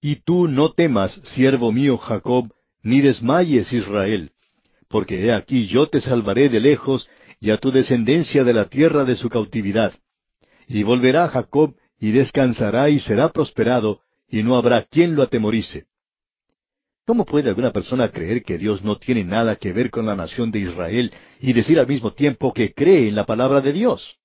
Y 0.02 0.18
tú 0.18 0.50
no 0.50 0.74
temas, 0.74 1.14
siervo 1.24 1.72
mío 1.72 1.98
Jacob, 1.98 2.54
ni 2.82 3.00
desmayes 3.00 3.72
Israel, 3.72 4.32
porque 4.90 5.24
he 5.24 5.32
aquí 5.32 5.68
yo 5.68 5.88
te 5.88 6.02
salvaré 6.02 6.50
de 6.50 6.60
lejos 6.60 7.10
y 7.40 7.52
a 7.52 7.58
tu 7.58 7.72
descendencia 7.72 8.44
de 8.44 8.54
la 8.54 8.66
tierra 8.66 9.06
de 9.06 9.16
su 9.16 9.30
cautividad. 9.30 9.94
Y 10.68 10.84
volverá 10.84 11.30
Jacob 11.30 11.74
y 11.98 12.12
descansará 12.12 12.90
y 12.90 13.00
será 13.00 13.30
prosperado, 13.30 14.02
y 14.28 14.44
no 14.44 14.58
habrá 14.58 14.84
quien 14.84 15.16
lo 15.16 15.24
atemorice. 15.24 15.86
¿Cómo 17.06 17.26
puede 17.26 17.50
alguna 17.50 17.74
persona 17.74 18.10
creer 18.10 18.44
que 18.44 18.58
Dios 18.58 18.82
no 18.82 18.98
tiene 18.98 19.26
nada 19.26 19.58
que 19.58 19.74
ver 19.74 19.92
con 19.92 20.06
la 20.06 20.16
nación 20.16 20.52
de 20.52 20.60
Israel 20.60 21.12
y 21.42 21.52
decir 21.52 21.78
al 21.78 21.88
mismo 21.88 22.14
tiempo 22.14 22.54
que 22.54 22.74
cree 22.74 23.10
en 23.10 23.16
la 23.16 23.26
palabra 23.26 23.60
de 23.60 23.74
Dios? 23.74 24.20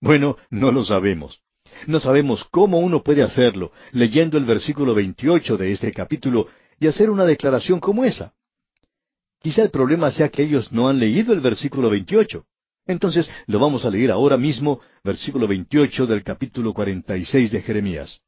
Bueno, 0.00 0.38
no 0.48 0.72
lo 0.72 0.82
sabemos. 0.82 1.42
No 1.86 2.00
sabemos 2.00 2.44
cómo 2.50 2.78
uno 2.78 3.02
puede 3.02 3.22
hacerlo 3.22 3.72
leyendo 3.92 4.38
el 4.38 4.44
versículo 4.44 4.94
28 4.94 5.58
de 5.58 5.72
este 5.72 5.92
capítulo 5.92 6.48
y 6.78 6.86
hacer 6.86 7.10
una 7.10 7.26
declaración 7.26 7.80
como 7.80 8.04
esa. 8.04 8.32
Quizá 9.42 9.62
el 9.62 9.70
problema 9.70 10.10
sea 10.10 10.30
que 10.30 10.42
ellos 10.42 10.72
no 10.72 10.88
han 10.88 10.98
leído 10.98 11.34
el 11.34 11.40
versículo 11.40 11.90
28. 11.90 12.44
Entonces 12.86 13.28
lo 13.46 13.58
vamos 13.58 13.84
a 13.84 13.90
leer 13.90 14.10
ahora 14.10 14.38
mismo, 14.38 14.80
versículo 15.04 15.46
28 15.46 16.06
del 16.06 16.22
capítulo 16.22 16.72
46 16.72 17.52
de 17.52 17.60
Jeremías. 17.60 18.20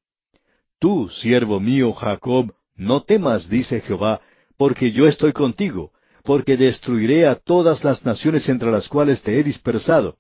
Tú, 0.79 1.09
siervo 1.09 1.59
mío 1.59 1.93
Jacob, 1.95 2.55
no 2.83 3.03
temas, 3.03 3.49
dice 3.49 3.81
Jehová, 3.81 4.21
porque 4.57 4.93
yo 4.93 5.07
estoy 5.07 5.33
contigo, 5.33 5.93
porque 6.25 6.57
destruiré 6.57 7.27
a 7.27 7.37
todas 7.37 7.83
las 7.85 8.05
naciones 8.05 8.49
entre 8.49 8.71
las 8.71 8.89
cuales 8.89 9.23
te 9.23 9.39
he 9.39 9.43
dispersado. 9.43 10.19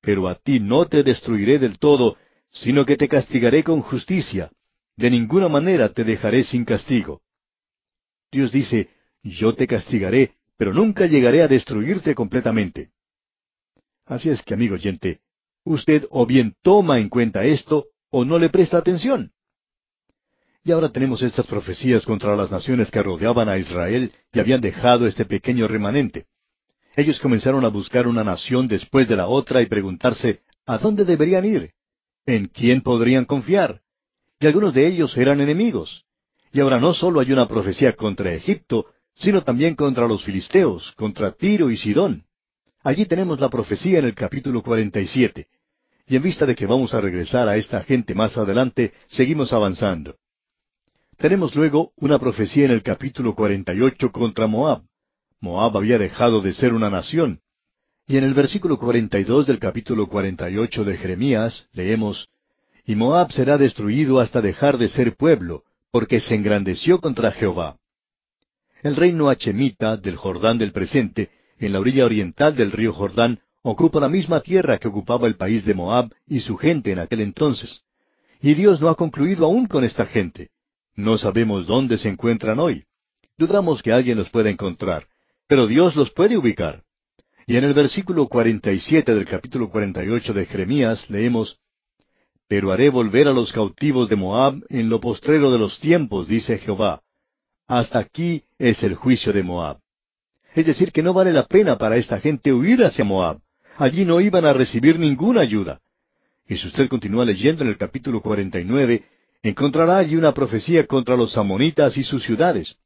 Pero 0.00 0.28
a 0.28 0.34
ti 0.34 0.60
no 0.60 0.86
te 0.86 1.02
destruiré 1.02 1.58
del 1.58 1.78
todo, 1.78 2.16
sino 2.52 2.86
que 2.86 2.96
te 2.96 3.08
castigaré 3.08 3.62
con 3.62 3.80
justicia. 3.80 4.50
De 4.96 5.10
ninguna 5.10 5.48
manera 5.48 5.90
te 5.90 6.04
dejaré 6.04 6.42
sin 6.42 6.64
castigo. 6.64 7.20
Dios 8.30 8.50
dice, 8.50 8.88
yo 9.22 9.54
te 9.54 9.66
castigaré, 9.66 10.34
pero 10.56 10.72
nunca 10.72 11.06
llegaré 11.06 11.42
a 11.42 11.48
destruirte 11.48 12.14
completamente. 12.14 12.90
Así 14.06 14.30
es 14.30 14.42
que, 14.42 14.54
amigo 14.54 14.74
oyente, 14.74 15.20
usted 15.64 16.06
o 16.10 16.24
bien 16.26 16.54
toma 16.62 16.98
en 16.98 17.08
cuenta 17.08 17.44
esto, 17.44 17.86
o 18.10 18.24
no 18.24 18.38
le 18.38 18.48
presta 18.48 18.78
atención. 18.78 19.32
Y 20.66 20.72
ahora 20.72 20.88
tenemos 20.88 21.22
estas 21.22 21.46
profecías 21.46 22.04
contra 22.04 22.34
las 22.34 22.50
naciones 22.50 22.90
que 22.90 23.00
rodeaban 23.00 23.48
a 23.48 23.56
Israel 23.56 24.10
y 24.32 24.40
habían 24.40 24.60
dejado 24.60 25.06
este 25.06 25.24
pequeño 25.24 25.68
remanente. 25.68 26.26
Ellos 26.96 27.20
comenzaron 27.20 27.64
a 27.64 27.68
buscar 27.68 28.08
una 28.08 28.24
nación 28.24 28.66
después 28.66 29.06
de 29.06 29.14
la 29.14 29.28
otra 29.28 29.62
y 29.62 29.66
preguntarse, 29.66 30.40
¿a 30.66 30.78
dónde 30.78 31.04
deberían 31.04 31.44
ir? 31.44 31.70
¿En 32.26 32.46
quién 32.46 32.80
podrían 32.80 33.26
confiar? 33.26 33.80
Y 34.40 34.46
algunos 34.48 34.74
de 34.74 34.88
ellos 34.88 35.16
eran 35.16 35.40
enemigos. 35.40 36.02
Y 36.52 36.58
ahora 36.58 36.80
no 36.80 36.94
solo 36.94 37.20
hay 37.20 37.30
una 37.30 37.46
profecía 37.46 37.92
contra 37.92 38.34
Egipto, 38.34 38.86
sino 39.14 39.44
también 39.44 39.76
contra 39.76 40.08
los 40.08 40.24
filisteos, 40.24 40.90
contra 40.96 41.30
Tiro 41.30 41.70
y 41.70 41.76
Sidón. 41.76 42.24
Allí 42.82 43.06
tenemos 43.06 43.38
la 43.38 43.50
profecía 43.50 44.00
en 44.00 44.06
el 44.06 44.16
capítulo 44.16 44.64
47. 44.64 45.46
Y 46.08 46.16
en 46.16 46.22
vista 46.22 46.44
de 46.44 46.56
que 46.56 46.66
vamos 46.66 46.92
a 46.92 47.00
regresar 47.00 47.48
a 47.48 47.56
esta 47.56 47.84
gente 47.84 48.16
más 48.16 48.36
adelante, 48.36 48.94
seguimos 49.06 49.52
avanzando. 49.52 50.16
Tenemos 51.18 51.54
luego 51.54 51.92
una 51.96 52.18
profecía 52.18 52.66
en 52.66 52.72
el 52.72 52.82
capítulo 52.82 53.34
48 53.34 54.12
contra 54.12 54.46
Moab. 54.46 54.82
Moab 55.40 55.78
había 55.78 55.96
dejado 55.96 56.42
de 56.42 56.52
ser 56.52 56.74
una 56.74 56.90
nación. 56.90 57.40
Y 58.06 58.18
en 58.18 58.24
el 58.24 58.34
versículo 58.34 58.78
42 58.78 59.46
del 59.46 59.58
capítulo 59.58 60.08
48 60.08 60.84
de 60.84 60.96
Jeremías 60.98 61.68
leemos, 61.72 62.28
Y 62.84 62.96
Moab 62.96 63.32
será 63.32 63.56
destruido 63.56 64.20
hasta 64.20 64.42
dejar 64.42 64.76
de 64.76 64.90
ser 64.90 65.16
pueblo, 65.16 65.64
porque 65.90 66.20
se 66.20 66.34
engrandeció 66.34 67.00
contra 67.00 67.32
Jehová. 67.32 67.78
El 68.82 68.94
reino 68.94 69.30
hachemita 69.30 69.96
del 69.96 70.16
Jordán 70.16 70.58
del 70.58 70.72
presente, 70.72 71.30
en 71.58 71.72
la 71.72 71.80
orilla 71.80 72.04
oriental 72.04 72.54
del 72.54 72.72
río 72.72 72.92
Jordán, 72.92 73.40
ocupa 73.62 74.00
la 74.00 74.10
misma 74.10 74.40
tierra 74.40 74.76
que 74.76 74.88
ocupaba 74.88 75.26
el 75.26 75.36
país 75.36 75.64
de 75.64 75.72
Moab 75.72 76.12
y 76.26 76.40
su 76.40 76.58
gente 76.58 76.92
en 76.92 76.98
aquel 76.98 77.22
entonces. 77.22 77.80
Y 78.42 78.52
Dios 78.52 78.82
no 78.82 78.90
ha 78.90 78.96
concluido 78.96 79.46
aún 79.46 79.66
con 79.66 79.82
esta 79.82 80.04
gente. 80.04 80.50
No 80.96 81.18
sabemos 81.18 81.66
dónde 81.66 81.98
se 81.98 82.08
encuentran 82.08 82.58
hoy. 82.58 82.84
Dudamos 83.36 83.82
que 83.82 83.92
alguien 83.92 84.16
los 84.16 84.30
pueda 84.30 84.48
encontrar, 84.48 85.06
pero 85.46 85.66
Dios 85.66 85.94
los 85.94 86.10
puede 86.10 86.38
ubicar. 86.38 86.82
Y 87.46 87.56
en 87.56 87.64
el 87.64 87.74
versículo 87.74 88.26
47 88.26 89.14
del 89.14 89.26
capítulo 89.26 89.68
48 89.68 90.32
de 90.32 90.46
Jeremías 90.46 91.08
leemos, 91.10 91.58
Pero 92.48 92.72
haré 92.72 92.88
volver 92.88 93.28
a 93.28 93.32
los 93.32 93.52
cautivos 93.52 94.08
de 94.08 94.16
Moab 94.16 94.64
en 94.68 94.88
lo 94.88 95.00
postrero 95.00 95.52
de 95.52 95.58
los 95.58 95.78
tiempos, 95.78 96.28
dice 96.28 96.58
Jehová. 96.58 97.02
Hasta 97.66 97.98
aquí 97.98 98.44
es 98.58 98.82
el 98.82 98.94
juicio 98.94 99.32
de 99.32 99.42
Moab. 99.42 99.78
Es 100.54 100.64
decir, 100.64 100.92
que 100.92 101.02
no 101.02 101.12
vale 101.12 101.32
la 101.32 101.46
pena 101.46 101.76
para 101.76 101.96
esta 101.96 102.18
gente 102.20 102.52
huir 102.52 102.82
hacia 102.82 103.04
Moab. 103.04 103.40
Allí 103.76 104.04
no 104.06 104.20
iban 104.20 104.46
a 104.46 104.54
recibir 104.54 104.98
ninguna 104.98 105.42
ayuda. 105.42 105.80
Y 106.48 106.56
si 106.56 106.68
usted 106.68 106.88
continúa 106.88 107.24
leyendo 107.24 107.64
en 107.64 107.68
el 107.68 107.76
capítulo 107.76 108.22
49, 108.22 109.04
encontrará 109.48 109.98
allí 109.98 110.16
una 110.16 110.32
profecía 110.32 110.86
contra 110.86 111.16
los 111.16 111.36
amonitas 111.36 111.96
y 111.96 112.04
sus 112.04 112.24
ciudades. 112.24 112.76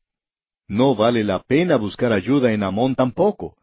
No 0.69 0.95
vale 0.95 1.25
la 1.25 1.41
pena 1.43 1.77
buscar 1.77 2.13
ayuda 2.13 2.53
en 2.53 2.63
Amón 2.63 2.95
tampoco. 2.95 3.57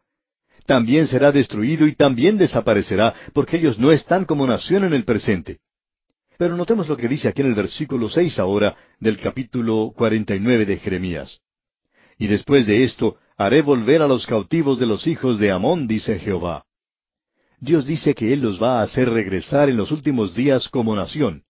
También 0.66 1.06
será 1.06 1.32
destruido 1.32 1.86
y 1.86 1.94
también 1.94 2.36
desaparecerá, 2.36 3.14
porque 3.32 3.56
ellos 3.56 3.78
no 3.78 3.90
están 3.90 4.26
como 4.26 4.46
nación 4.46 4.84
en 4.84 4.92
el 4.92 5.04
presente. 5.04 5.60
Pero 6.36 6.56
notemos 6.56 6.88
lo 6.88 6.96
que 6.96 7.08
dice 7.08 7.28
aquí 7.28 7.40
en 7.40 7.48
el 7.48 7.54
versículo 7.54 8.08
seis 8.08 8.38
ahora 8.38 8.76
del 9.00 9.18
capítulo 9.18 9.92
cuarenta 9.96 10.36
y 10.36 10.40
nueve 10.40 10.66
de 10.66 10.76
Jeremías. 10.76 11.40
Y 12.18 12.26
después 12.26 12.66
de 12.66 12.84
esto 12.84 13.16
haré 13.36 13.62
volver 13.62 14.02
a 14.02 14.08
los 14.08 14.26
cautivos 14.26 14.78
de 14.78 14.86
los 14.86 15.06
hijos 15.06 15.38
de 15.38 15.50
Amón, 15.50 15.88
dice 15.88 16.18
Jehová. 16.18 16.64
Dios 17.60 17.86
dice 17.86 18.14
que 18.14 18.32
Él 18.32 18.40
los 18.40 18.62
va 18.62 18.80
a 18.80 18.82
hacer 18.82 19.08
regresar 19.10 19.68
en 19.68 19.76
los 19.76 19.90
últimos 19.90 20.34
días 20.34 20.68
como 20.68 20.94
nación. 20.94 21.44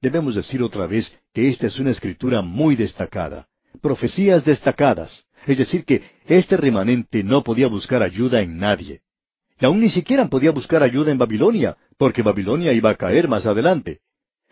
Debemos 0.00 0.34
decir 0.34 0.62
otra 0.62 0.86
vez 0.86 1.16
que 1.32 1.48
esta 1.48 1.66
es 1.66 1.78
una 1.78 1.90
escritura 1.90 2.40
muy 2.40 2.76
destacada, 2.76 3.48
profecías 3.80 4.44
destacadas, 4.44 5.26
es 5.46 5.58
decir, 5.58 5.84
que 5.84 6.02
este 6.26 6.56
remanente 6.56 7.24
no 7.24 7.42
podía 7.42 7.68
buscar 7.68 8.02
ayuda 8.02 8.40
en 8.40 8.58
nadie. 8.58 9.02
Y 9.60 9.64
aún 9.64 9.80
ni 9.80 9.88
siquiera 9.88 10.28
podía 10.28 10.52
buscar 10.52 10.82
ayuda 10.82 11.10
en 11.10 11.18
Babilonia, 11.18 11.76
porque 11.96 12.22
Babilonia 12.22 12.72
iba 12.72 12.90
a 12.90 12.94
caer 12.94 13.28
más 13.28 13.46
adelante. 13.46 14.00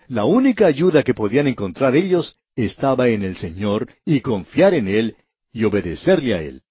La 0.09 0.24
única 0.24 0.66
ayuda 0.66 1.02
que 1.02 1.14
podían 1.14 1.47
encontrar 1.47 1.94
ellos 1.94 2.36
estaba 2.56 3.09
en 3.09 3.23
el 3.23 3.36
Señor 3.36 3.89
y 4.05 4.20
confiar 4.20 4.74
en 4.74 4.89
Él 4.89 5.16
y 5.52 5.64
obedecerle 5.64 6.35
a 6.35 6.43
Él. 6.43 6.62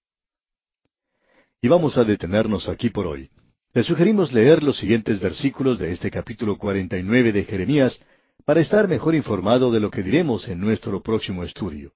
Y 1.61 1.67
vamos 1.67 1.97
a 1.97 2.03
detenernos 2.03 2.67
aquí 2.67 2.89
por 2.89 3.07
hoy. 3.07 3.29
Le 3.73 3.83
sugerimos 3.83 4.31
leer 4.31 4.63
los 4.63 4.77
siguientes 4.77 5.19
versículos 5.19 5.77
de 5.77 5.91
este 5.91 6.09
capítulo 6.09 6.57
49 6.57 7.31
de 7.31 7.43
Jeremías 7.43 8.01
para 8.45 8.61
estar 8.61 8.87
mejor 8.87 9.15
informado 9.15 9.71
de 9.71 9.79
lo 9.79 9.89
que 9.89 10.03
diremos 10.03 10.47
en 10.47 10.59
nuestro 10.59 11.01
próximo 11.01 11.43
estudio. 11.43 11.93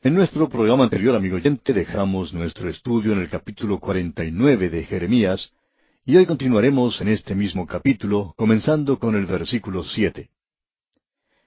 En 0.00 0.14
nuestro 0.14 0.48
programa 0.48 0.84
anterior, 0.84 1.14
amigo 1.14 1.36
oyente, 1.36 1.74
dejamos 1.74 2.32
nuestro 2.32 2.68
estudio 2.68 3.12
en 3.12 3.20
el 3.20 3.28
capítulo 3.28 3.78
49 3.78 4.70
de 4.70 4.84
Jeremías, 4.84 5.52
y 6.04 6.16
hoy 6.16 6.26
continuaremos 6.26 7.00
en 7.02 7.08
este 7.08 7.34
mismo 7.34 7.66
capítulo, 7.66 8.34
comenzando 8.36 8.98
con 8.98 9.14
el 9.14 9.26
versículo 9.26 9.84
siete. 9.84 10.30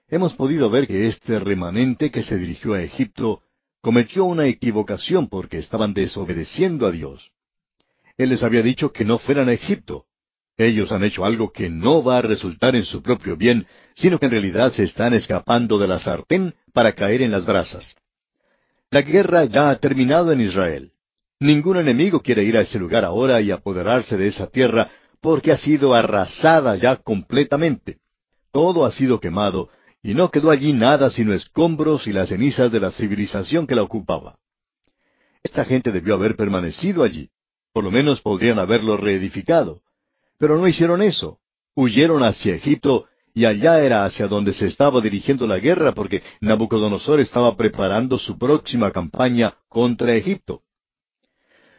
Hemos 0.08 0.34
podido 0.34 0.70
ver 0.70 0.86
que 0.86 1.08
este 1.08 1.38
remanente 1.40 2.10
que 2.10 2.22
se 2.22 2.38
dirigió 2.38 2.74
a 2.74 2.82
Egipto 2.82 3.42
cometió 3.82 4.24
una 4.24 4.46
equivocación 4.46 5.28
porque 5.28 5.58
estaban 5.58 5.92
desobedeciendo 5.92 6.86
a 6.86 6.92
Dios. 6.92 7.32
Él 8.16 8.30
les 8.30 8.42
había 8.42 8.62
dicho 8.62 8.92
que 8.92 9.04
no 9.04 9.18
fueran 9.18 9.48
a 9.48 9.52
Egipto. 9.52 10.06
Ellos 10.58 10.90
han 10.90 11.04
hecho 11.04 11.24
algo 11.24 11.52
que 11.52 11.68
no 11.68 12.02
va 12.02 12.18
a 12.18 12.22
resultar 12.22 12.76
en 12.76 12.84
su 12.84 13.02
propio 13.02 13.36
bien, 13.36 13.66
sino 13.94 14.18
que 14.18 14.26
en 14.26 14.32
realidad 14.32 14.72
se 14.72 14.84
están 14.84 15.12
escapando 15.12 15.78
de 15.78 15.88
la 15.88 15.98
sartén 15.98 16.54
para 16.72 16.92
caer 16.92 17.22
en 17.22 17.30
las 17.30 17.44
brasas. 17.44 17.94
La 18.90 19.02
guerra 19.02 19.44
ya 19.44 19.70
ha 19.70 19.76
terminado 19.76 20.32
en 20.32 20.40
Israel. 20.40 20.92
Ningún 21.38 21.76
enemigo 21.76 22.20
quiere 22.20 22.44
ir 22.44 22.56
a 22.56 22.62
ese 22.62 22.78
lugar 22.78 23.04
ahora 23.04 23.40
y 23.42 23.50
apoderarse 23.50 24.16
de 24.16 24.28
esa 24.28 24.46
tierra 24.46 24.88
porque 25.20 25.52
ha 25.52 25.58
sido 25.58 25.92
arrasada 25.92 26.76
ya 26.76 26.96
completamente. 26.96 27.98
Todo 28.50 28.86
ha 28.86 28.90
sido 28.90 29.20
quemado 29.20 29.68
y 30.02 30.14
no 30.14 30.30
quedó 30.30 30.50
allí 30.50 30.72
nada 30.72 31.10
sino 31.10 31.34
escombros 31.34 32.06
y 32.06 32.12
las 32.12 32.30
cenizas 32.30 32.72
de 32.72 32.80
la 32.80 32.90
civilización 32.90 33.66
que 33.66 33.74
la 33.74 33.82
ocupaba. 33.82 34.38
Esta 35.42 35.64
gente 35.66 35.92
debió 35.92 36.14
haber 36.14 36.36
permanecido 36.36 37.02
allí. 37.02 37.28
Por 37.72 37.84
lo 37.84 37.90
menos 37.90 38.22
podrían 38.22 38.58
haberlo 38.58 38.96
reedificado. 38.96 39.82
Pero 40.38 40.58
no 40.58 40.68
hicieron 40.68 41.02
eso. 41.02 41.38
Huyeron 41.74 42.22
hacia 42.22 42.54
Egipto 42.54 43.06
y 43.34 43.44
allá 43.44 43.80
era 43.80 44.04
hacia 44.04 44.28
donde 44.28 44.54
se 44.54 44.66
estaba 44.66 45.00
dirigiendo 45.00 45.46
la 45.46 45.58
guerra 45.58 45.92
porque 45.92 46.22
Nabucodonosor 46.40 47.20
estaba 47.20 47.54
preparando 47.54 48.18
su 48.18 48.38
próxima 48.38 48.90
campaña 48.90 49.58
contra 49.68 50.14
Egipto. 50.14 50.62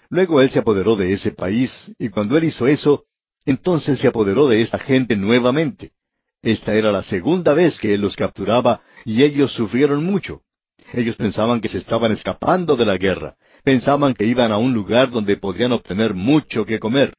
Luego 0.09 0.39
él 0.41 0.49
se 0.51 0.59
apoderó 0.59 0.95
de 0.95 1.13
ese 1.13 1.31
país 1.31 1.91
y 1.97 2.09
cuando 2.09 2.37
él 2.37 2.45
hizo 2.45 2.67
eso, 2.67 3.05
entonces 3.45 3.99
se 3.99 4.07
apoderó 4.07 4.47
de 4.47 4.61
esta 4.61 4.77
gente 4.77 5.15
nuevamente. 5.15 5.93
Esta 6.43 6.75
era 6.75 6.91
la 6.91 7.01
segunda 7.01 7.53
vez 7.53 7.79
que 7.79 7.93
él 7.93 8.01
los 8.01 8.15
capturaba 8.15 8.81
y 9.03 9.23
ellos 9.23 9.51
sufrieron 9.51 10.03
mucho. 10.03 10.43
Ellos 10.93 11.15
pensaban 11.15 11.59
que 11.59 11.67
se 11.67 11.79
estaban 11.79 12.11
escapando 12.11 12.75
de 12.75 12.85
la 12.85 12.97
guerra, 12.97 13.35
pensaban 13.63 14.13
que 14.13 14.25
iban 14.25 14.51
a 14.51 14.57
un 14.57 14.73
lugar 14.73 15.09
donde 15.09 15.35
podrían 15.37 15.71
obtener 15.71 16.13
mucho 16.13 16.65
que 16.65 16.79
comer 16.79 17.13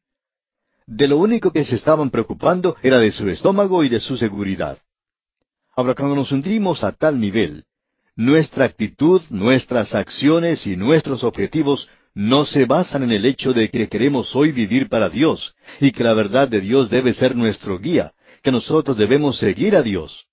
de 0.88 1.06
lo 1.06 1.18
único 1.18 1.52
que 1.52 1.66
se 1.66 1.74
estaban 1.74 2.08
preocupando 2.08 2.74
era 2.82 2.98
de 2.98 3.12
su 3.12 3.28
estómago 3.28 3.84
y 3.84 3.90
de 3.90 4.00
su 4.00 4.16
seguridad. 4.16 4.78
Ahora, 5.76 5.94
cuando 5.94 6.16
nos 6.16 6.32
hundimos 6.32 6.82
a 6.82 6.92
tal 6.92 7.20
nivel, 7.20 7.64
nuestra 8.16 8.64
actitud, 8.64 9.20
nuestras 9.28 9.94
acciones 9.94 10.66
y 10.66 10.76
nuestros 10.76 11.24
objetivos 11.24 11.88
no 12.14 12.46
se 12.46 12.64
basan 12.64 13.02
en 13.02 13.12
el 13.12 13.26
hecho 13.26 13.52
de 13.52 13.68
que 13.68 13.88
queremos 13.88 14.34
hoy 14.34 14.50
vivir 14.50 14.88
para 14.88 15.10
Dios 15.10 15.54
y 15.78 15.92
que 15.92 16.02
la 16.02 16.14
verdad 16.14 16.48
de 16.48 16.62
Dios 16.62 16.88
debe 16.88 17.12
ser 17.12 17.36
nuestro 17.36 17.78
guía, 17.78 18.12
que 18.42 18.50
nosotros 18.50 18.96
debemos 18.96 19.36
seguir 19.36 19.76
a 19.76 19.82
Dios. 19.82 20.26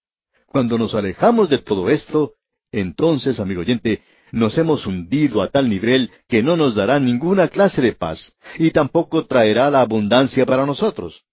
Cuando 0.48 0.78
nos 0.78 0.96
alejamos 0.96 1.50
de 1.50 1.58
todo 1.58 1.90
esto, 1.90 2.32
entonces, 2.72 3.42
amigo 3.42 3.60
oyente, 3.60 4.02
nos 4.32 4.58
hemos 4.58 4.86
hundido 4.86 5.42
a 5.42 5.50
tal 5.50 5.70
nivel 5.70 6.12
que 6.28 6.44
no 6.44 6.58
nos 6.58 6.76
dará 6.76 7.00
ninguna 7.00 7.48
clase 7.48 7.82
de 7.82 7.94
paz 7.94 8.36
y 8.58 8.72
tampoco 8.72 9.26
traerá 9.26 9.70
la 9.70 9.82
abundancia 9.82 10.46
para 10.46 10.66
nosotros. 10.66 11.24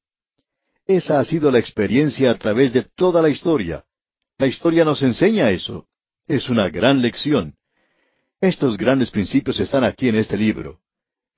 Esa 0.86 1.20
ha 1.20 1.24
sido 1.24 1.51
la 1.51 1.59
experiencia 1.59 2.31
a 2.31 2.35
través 2.35 2.73
de 2.73 2.82
toda 2.82 3.23
la 3.23 3.28
historia. 3.28 3.85
La 4.39 4.47
historia 4.47 4.85
nos 4.85 5.02
enseña 5.02 5.51
eso. 5.51 5.86
Es 6.27 6.48
una 6.48 6.69
gran 6.69 7.01
lección. 7.01 7.55
Estos 8.40 8.77
grandes 8.77 9.10
principios 9.10 9.60
están 9.60 9.85
aquí 9.85 10.09
en 10.09 10.16
este 10.16 10.36
libro. 10.36 10.81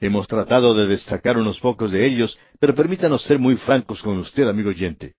Hemos 0.01 0.27
tratado 0.27 0.75
de 0.75 0.87
destacar 0.87 1.37
unos 1.37 1.61
pocos 1.61 1.91
de 1.91 2.07
ellos, 2.07 2.39
pero 2.59 2.75
permítanos 2.75 3.23
ser 3.23 3.39
muy 3.39 3.57
francos 3.57 4.03
con 4.03 4.19
usted, 4.19 4.49
amigo 4.49 4.71
oyente. 4.71 5.15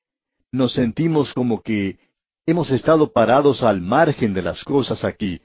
Nos 0.51 0.73
sentimos 0.73 1.33
como 1.33 1.61
que 1.61 1.97
hemos 2.45 2.71
estado 2.71 3.11
parados 3.11 3.63
al 3.63 3.81
margen 3.81 4.33
de 4.33 4.41
las 4.41 4.63
cosas 4.63 5.03
aquí, 5.03 5.41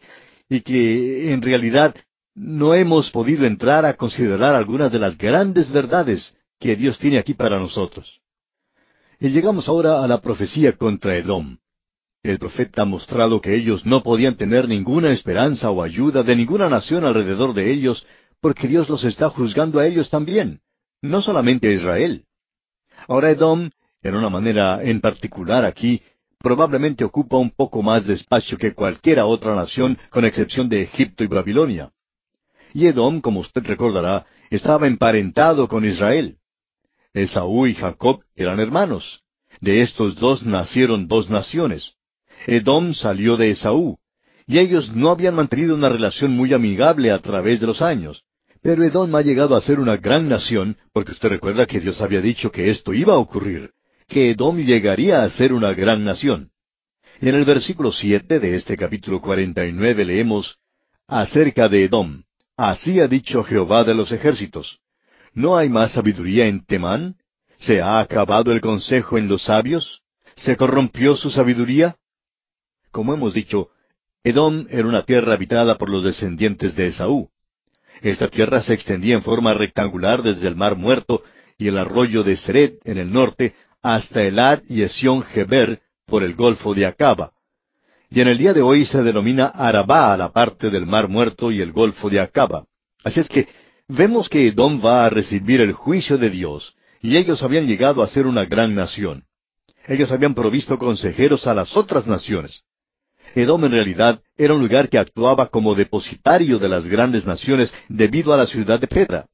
y 0.50 0.60
que 0.62 1.32
en 1.32 1.40
realidad 1.40 1.94
no 2.34 2.74
hemos 2.74 3.10
podido 3.10 3.46
entrar 3.46 3.86
a 3.86 3.94
considerar 3.94 4.54
algunas 4.56 4.90
de 4.90 4.98
las 4.98 5.16
grandes 5.16 5.70
verdades 5.70 6.36
que 6.58 6.74
Dios 6.76 6.98
tiene 6.98 7.18
aquí 7.18 7.34
para 7.34 7.58
nosotros. 7.58 8.20
Y 9.20 9.30
llegamos 9.30 9.68
ahora 9.68 10.02
a 10.02 10.08
la 10.08 10.20
profecía 10.20 10.76
contra 10.76 11.16
Edom. 11.16 11.56
El 12.22 12.38
profeta 12.38 12.82
ha 12.82 12.84
mostrado 12.84 13.40
que 13.40 13.54
ellos 13.54 13.86
no 13.86 14.02
podían 14.02 14.34
tener 14.34 14.68
ninguna 14.68 15.12
esperanza 15.12 15.70
o 15.70 15.82
ayuda 15.82 16.22
de 16.22 16.36
ninguna 16.36 16.68
nación 16.68 17.04
alrededor 17.04 17.54
de 17.54 17.70
ellos, 17.70 18.06
porque 18.40 18.66
Dios 18.66 18.88
los 18.88 19.04
está 19.04 19.30
juzgando 19.30 19.78
a 19.78 19.86
ellos 19.86 20.10
también, 20.10 20.60
no 21.00 21.22
solamente 21.22 21.68
a 21.68 21.72
Israel. 21.72 22.24
Ahora 23.06 23.30
Edom, 23.30 23.70
en 24.02 24.16
una 24.16 24.28
manera 24.28 24.82
en 24.82 25.00
particular 25.00 25.64
aquí, 25.64 26.02
probablemente 26.40 27.04
ocupa 27.04 27.36
un 27.36 27.50
poco 27.50 27.82
más 27.82 28.06
de 28.06 28.14
espacio 28.14 28.56
que 28.56 28.74
cualquiera 28.74 29.26
otra 29.26 29.54
nación, 29.54 29.98
con 30.10 30.24
excepción 30.24 30.68
de 30.68 30.82
Egipto 30.82 31.22
y 31.22 31.26
Babilonia. 31.26 31.90
Y 32.72 32.86
Edom, 32.86 33.20
como 33.20 33.40
usted 33.40 33.62
recordará, 33.64 34.26
estaba 34.50 34.86
emparentado 34.86 35.68
con 35.68 35.84
Israel. 35.84 36.38
Esaú 37.12 37.66
y 37.66 37.74
Jacob 37.74 38.22
eran 38.34 38.58
hermanos. 38.58 39.22
De 39.60 39.82
estos 39.82 40.16
dos 40.16 40.42
nacieron 40.44 41.08
dos 41.08 41.28
naciones. 41.28 41.94
Edom 42.46 42.94
salió 42.94 43.36
de 43.36 43.50
Esaú, 43.50 43.98
y 44.46 44.58
ellos 44.58 44.94
no 44.94 45.10
habían 45.10 45.34
mantenido 45.34 45.74
una 45.74 45.90
relación 45.90 46.32
muy 46.32 46.54
amigable 46.54 47.10
a 47.10 47.18
través 47.18 47.60
de 47.60 47.66
los 47.66 47.82
años. 47.82 48.24
Pero 48.62 48.82
Edom 48.82 49.14
ha 49.14 49.22
llegado 49.22 49.56
a 49.56 49.60
ser 49.60 49.78
una 49.78 49.98
gran 49.98 50.28
nación, 50.28 50.78
porque 50.92 51.12
usted 51.12 51.28
recuerda 51.28 51.66
que 51.66 51.80
Dios 51.80 52.00
había 52.00 52.22
dicho 52.22 52.50
que 52.50 52.70
esto 52.70 52.94
iba 52.94 53.14
a 53.14 53.18
ocurrir 53.18 53.72
que 54.10 54.30
Edom 54.30 54.58
llegaría 54.58 55.22
a 55.22 55.30
ser 55.30 55.52
una 55.52 55.72
gran 55.72 56.04
nación. 56.04 56.50
En 57.20 57.34
el 57.34 57.44
versículo 57.44 57.92
siete 57.92 58.40
de 58.40 58.56
este 58.56 58.76
capítulo 58.76 59.20
cuarenta 59.20 59.64
y 59.64 59.72
nueve 59.72 60.04
leemos 60.04 60.58
acerca 61.06 61.68
de 61.68 61.84
Edom. 61.84 62.24
Así 62.56 63.00
ha 63.00 63.08
dicho 63.08 63.44
Jehová 63.44 63.84
de 63.84 63.94
los 63.94 64.10
ejércitos. 64.12 64.80
¿No 65.32 65.56
hay 65.56 65.68
más 65.68 65.92
sabiduría 65.92 66.46
en 66.46 66.66
Temán? 66.66 67.16
¿Se 67.58 67.80
ha 67.80 68.00
acabado 68.00 68.52
el 68.52 68.60
consejo 68.60 69.16
en 69.16 69.28
los 69.28 69.44
sabios? 69.44 70.02
¿Se 70.34 70.56
corrompió 70.56 71.16
su 71.16 71.30
sabiduría? 71.30 71.96
Como 72.90 73.14
hemos 73.14 73.32
dicho, 73.32 73.68
Edom 74.24 74.66
era 74.70 74.88
una 74.88 75.04
tierra 75.04 75.34
habitada 75.34 75.78
por 75.78 75.88
los 75.88 76.02
descendientes 76.02 76.74
de 76.74 76.88
Esaú. 76.88 77.30
Esta 78.02 78.28
tierra 78.28 78.60
se 78.60 78.74
extendía 78.74 79.14
en 79.14 79.22
forma 79.22 79.54
rectangular 79.54 80.22
desde 80.22 80.48
el 80.48 80.56
mar 80.56 80.74
muerto 80.76 81.22
y 81.58 81.68
el 81.68 81.78
arroyo 81.78 82.24
de 82.24 82.36
Seret 82.36 82.80
en 82.84 82.98
el 82.98 83.12
norte 83.12 83.54
hasta 83.82 84.22
Elad 84.22 84.62
y 84.68 84.82
Esión 84.82 85.22
Geber 85.22 85.80
por 86.06 86.22
el 86.22 86.34
Golfo 86.34 86.74
de 86.74 86.86
Acaba. 86.86 87.32
Y 88.10 88.20
en 88.20 88.28
el 88.28 88.38
día 88.38 88.52
de 88.52 88.62
hoy 88.62 88.84
se 88.84 89.02
denomina 89.02 89.46
Arabá 89.46 90.12
a 90.12 90.16
la 90.16 90.32
parte 90.32 90.68
del 90.70 90.86
Mar 90.86 91.08
Muerto 91.08 91.52
y 91.52 91.60
el 91.60 91.72
Golfo 91.72 92.10
de 92.10 92.20
Acaba. 92.20 92.64
Así 93.04 93.20
es 93.20 93.28
que 93.28 93.48
vemos 93.88 94.28
que 94.28 94.48
Edom 94.48 94.84
va 94.84 95.06
a 95.06 95.10
recibir 95.10 95.60
el 95.60 95.72
juicio 95.72 96.18
de 96.18 96.30
Dios, 96.30 96.74
y 97.00 97.16
ellos 97.16 97.42
habían 97.42 97.66
llegado 97.66 98.02
a 98.02 98.08
ser 98.08 98.26
una 98.26 98.44
gran 98.44 98.74
nación. 98.74 99.24
Ellos 99.86 100.10
habían 100.10 100.34
provisto 100.34 100.78
consejeros 100.78 101.46
a 101.46 101.54
las 101.54 101.76
otras 101.76 102.06
naciones. 102.06 102.62
Edom 103.34 103.64
en 103.64 103.72
realidad 103.72 104.20
era 104.36 104.54
un 104.54 104.60
lugar 104.60 104.88
que 104.88 104.98
actuaba 104.98 105.46
como 105.46 105.74
depositario 105.74 106.58
de 106.58 106.68
las 106.68 106.86
grandes 106.86 107.24
naciones 107.26 107.72
debido 107.88 108.32
a 108.32 108.36
la 108.36 108.46
ciudad 108.46 108.80
de 108.80 108.88
Petra. 108.88 109.26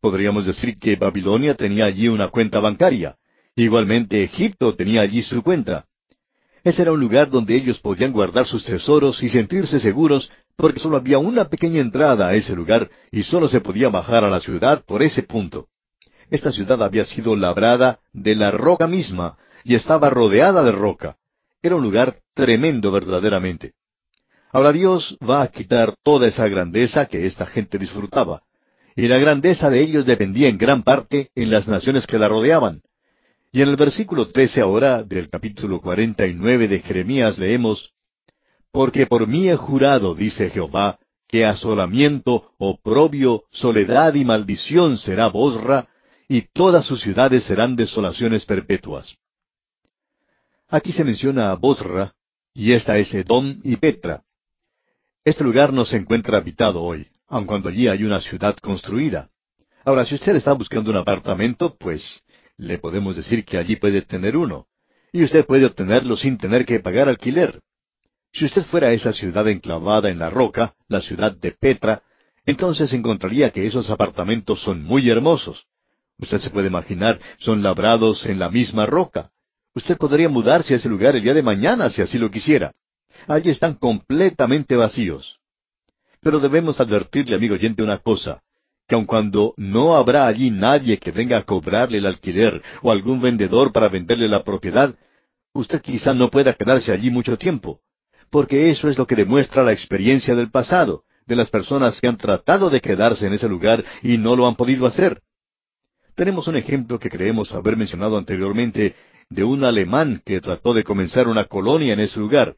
Podríamos 0.00 0.44
decir 0.44 0.76
que 0.78 0.96
Babilonia 0.96 1.54
tenía 1.54 1.86
allí 1.86 2.08
una 2.08 2.28
cuenta 2.28 2.60
bancaria. 2.60 3.16
Igualmente 3.56 4.24
Egipto 4.24 4.74
tenía 4.74 5.02
allí 5.02 5.22
su 5.22 5.42
cuenta. 5.42 5.86
Ese 6.64 6.82
era 6.82 6.92
un 6.92 7.00
lugar 7.00 7.28
donde 7.28 7.54
ellos 7.54 7.78
podían 7.78 8.12
guardar 8.12 8.46
sus 8.46 8.64
tesoros 8.64 9.22
y 9.22 9.28
sentirse 9.28 9.78
seguros 9.78 10.30
porque 10.56 10.80
solo 10.80 10.96
había 10.96 11.18
una 11.18 11.44
pequeña 11.44 11.80
entrada 11.80 12.28
a 12.28 12.34
ese 12.34 12.54
lugar 12.54 12.90
y 13.10 13.22
solo 13.22 13.48
se 13.48 13.60
podía 13.60 13.90
bajar 13.90 14.24
a 14.24 14.30
la 14.30 14.40
ciudad 14.40 14.84
por 14.84 15.02
ese 15.02 15.22
punto. 15.22 15.68
Esta 16.30 16.50
ciudad 16.50 16.82
había 16.82 17.04
sido 17.04 17.36
labrada 17.36 18.00
de 18.12 18.34
la 18.34 18.50
roca 18.50 18.86
misma 18.86 19.36
y 19.62 19.74
estaba 19.74 20.10
rodeada 20.10 20.64
de 20.64 20.72
roca. 20.72 21.16
Era 21.62 21.76
un 21.76 21.82
lugar 21.82 22.18
tremendo 22.34 22.90
verdaderamente. 22.90 23.74
Ahora 24.52 24.72
Dios 24.72 25.16
va 25.28 25.42
a 25.42 25.48
quitar 25.48 25.94
toda 26.02 26.28
esa 26.28 26.48
grandeza 26.48 27.06
que 27.06 27.26
esta 27.26 27.46
gente 27.46 27.78
disfrutaba. 27.78 28.42
Y 28.96 29.08
la 29.08 29.18
grandeza 29.18 29.70
de 29.70 29.80
ellos 29.80 30.06
dependía 30.06 30.48
en 30.48 30.58
gran 30.58 30.82
parte 30.82 31.30
en 31.34 31.50
las 31.50 31.66
naciones 31.68 32.06
que 32.06 32.18
la 32.18 32.28
rodeaban. 32.28 32.82
Y 33.54 33.62
en 33.62 33.68
el 33.68 33.76
versículo 33.76 34.32
trece 34.32 34.60
ahora 34.60 35.04
del 35.04 35.30
capítulo 35.30 35.80
cuarenta 35.80 36.26
y 36.26 36.34
nueve 36.34 36.66
de 36.66 36.80
Jeremías 36.80 37.38
leemos 37.38 37.92
Porque 38.72 39.06
por 39.06 39.28
mí 39.28 39.48
he 39.48 39.54
jurado, 39.54 40.16
dice 40.16 40.50
Jehová, 40.50 40.98
que 41.28 41.44
asolamiento, 41.44 42.50
oprobio, 42.58 43.44
soledad 43.52 44.12
y 44.14 44.24
maldición 44.24 44.98
será 44.98 45.28
Bosra, 45.28 45.86
y 46.28 46.48
todas 46.52 46.84
sus 46.84 47.00
ciudades 47.00 47.44
serán 47.44 47.76
desolaciones 47.76 48.44
perpetuas. 48.44 49.14
Aquí 50.66 50.90
se 50.90 51.04
menciona 51.04 51.52
a 51.52 51.54
Bosra, 51.54 52.12
y 52.54 52.72
esta 52.72 52.98
es 52.98 53.14
Edom 53.14 53.60
y 53.62 53.76
Petra. 53.76 54.24
Este 55.24 55.44
lugar 55.44 55.72
no 55.72 55.84
se 55.84 55.96
encuentra 55.96 56.38
habitado 56.38 56.82
hoy, 56.82 57.06
aun 57.28 57.46
cuando 57.46 57.68
allí 57.68 57.86
hay 57.86 58.02
una 58.02 58.20
ciudad 58.20 58.56
construida. 58.56 59.30
Ahora, 59.84 60.04
si 60.04 60.16
usted 60.16 60.34
está 60.34 60.54
buscando 60.54 60.90
un 60.90 60.96
apartamento, 60.96 61.76
pues 61.78 62.24
le 62.56 62.78
podemos 62.78 63.16
decir 63.16 63.44
que 63.44 63.58
allí 63.58 63.76
puede 63.76 64.02
tener 64.02 64.36
uno, 64.36 64.66
y 65.12 65.22
usted 65.22 65.46
puede 65.46 65.66
obtenerlo 65.66 66.16
sin 66.16 66.38
tener 66.38 66.64
que 66.64 66.80
pagar 66.80 67.08
alquiler. 67.08 67.60
Si 68.32 68.44
usted 68.44 68.64
fuera 68.64 68.88
a 68.88 68.92
esa 68.92 69.12
ciudad 69.12 69.46
enclavada 69.48 70.10
en 70.10 70.18
la 70.18 70.30
roca, 70.30 70.74
la 70.88 71.00
ciudad 71.00 71.32
de 71.32 71.52
Petra, 71.52 72.02
entonces 72.46 72.92
encontraría 72.92 73.50
que 73.50 73.66
esos 73.66 73.88
apartamentos 73.90 74.60
son 74.60 74.82
muy 74.82 75.08
hermosos. 75.08 75.66
Usted 76.18 76.40
se 76.40 76.50
puede 76.50 76.68
imaginar, 76.68 77.20
son 77.38 77.62
labrados 77.62 78.26
en 78.26 78.38
la 78.38 78.50
misma 78.50 78.86
roca. 78.86 79.30
Usted 79.74 79.96
podría 79.96 80.28
mudarse 80.28 80.74
a 80.74 80.76
ese 80.76 80.88
lugar 80.88 81.16
el 81.16 81.22
día 81.22 81.34
de 81.34 81.42
mañana 81.42 81.90
si 81.90 82.02
así 82.02 82.18
lo 82.18 82.30
quisiera. 82.30 82.72
Allí 83.26 83.50
están 83.50 83.74
completamente 83.74 84.76
vacíos. 84.76 85.38
Pero 86.20 86.40
debemos 86.40 86.80
advertirle, 86.80 87.36
amigo 87.36 87.54
oyente, 87.54 87.82
una 87.82 87.98
cosa, 87.98 88.42
que 88.86 88.94
aun 88.94 89.06
cuando 89.06 89.54
no 89.56 89.96
habrá 89.96 90.26
allí 90.26 90.50
nadie 90.50 90.98
que 90.98 91.10
venga 91.10 91.38
a 91.38 91.42
cobrarle 91.42 91.98
el 91.98 92.06
alquiler 92.06 92.62
o 92.82 92.90
algún 92.90 93.20
vendedor 93.20 93.72
para 93.72 93.88
venderle 93.88 94.28
la 94.28 94.44
propiedad, 94.44 94.94
usted 95.52 95.80
quizá 95.80 96.12
no 96.12 96.30
pueda 96.30 96.54
quedarse 96.54 96.92
allí 96.92 97.10
mucho 97.10 97.38
tiempo, 97.38 97.80
porque 98.30 98.70
eso 98.70 98.88
es 98.88 98.98
lo 98.98 99.06
que 99.06 99.16
demuestra 99.16 99.62
la 99.62 99.72
experiencia 99.72 100.34
del 100.34 100.50
pasado, 100.50 101.04
de 101.26 101.36
las 101.36 101.48
personas 101.48 102.00
que 102.00 102.08
han 102.08 102.18
tratado 102.18 102.68
de 102.68 102.80
quedarse 102.80 103.26
en 103.26 103.32
ese 103.32 103.48
lugar 103.48 103.84
y 104.02 104.18
no 104.18 104.36
lo 104.36 104.46
han 104.46 104.56
podido 104.56 104.86
hacer. 104.86 105.22
Tenemos 106.14 106.46
un 106.46 106.56
ejemplo 106.56 106.98
que 106.98 107.10
creemos 107.10 107.52
haber 107.52 107.76
mencionado 107.76 108.18
anteriormente 108.18 108.94
de 109.30 109.44
un 109.44 109.64
alemán 109.64 110.22
que 110.24 110.40
trató 110.40 110.74
de 110.74 110.84
comenzar 110.84 111.26
una 111.26 111.44
colonia 111.44 111.94
en 111.94 112.00
ese 112.00 112.20
lugar, 112.20 112.54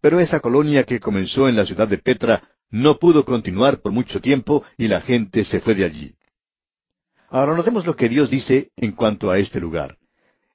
pero 0.00 0.18
esa 0.18 0.40
colonia 0.40 0.84
que 0.84 1.00
comenzó 1.00 1.48
en 1.48 1.56
la 1.56 1.66
ciudad 1.66 1.86
de 1.86 1.98
Petra 1.98 2.42
no 2.70 2.98
pudo 2.98 3.24
continuar 3.24 3.80
por 3.80 3.92
mucho 3.92 4.20
tiempo 4.20 4.64
y 4.76 4.88
la 4.88 5.00
gente 5.00 5.44
se 5.44 5.60
fue 5.60 5.74
de 5.74 5.84
allí. 5.84 6.14
Ahora 7.28 7.56
notemos 7.56 7.86
lo 7.86 7.96
que 7.96 8.08
Dios 8.08 8.30
dice 8.30 8.70
en 8.76 8.92
cuanto 8.92 9.30
a 9.30 9.38
este 9.38 9.60
lugar. 9.60 9.98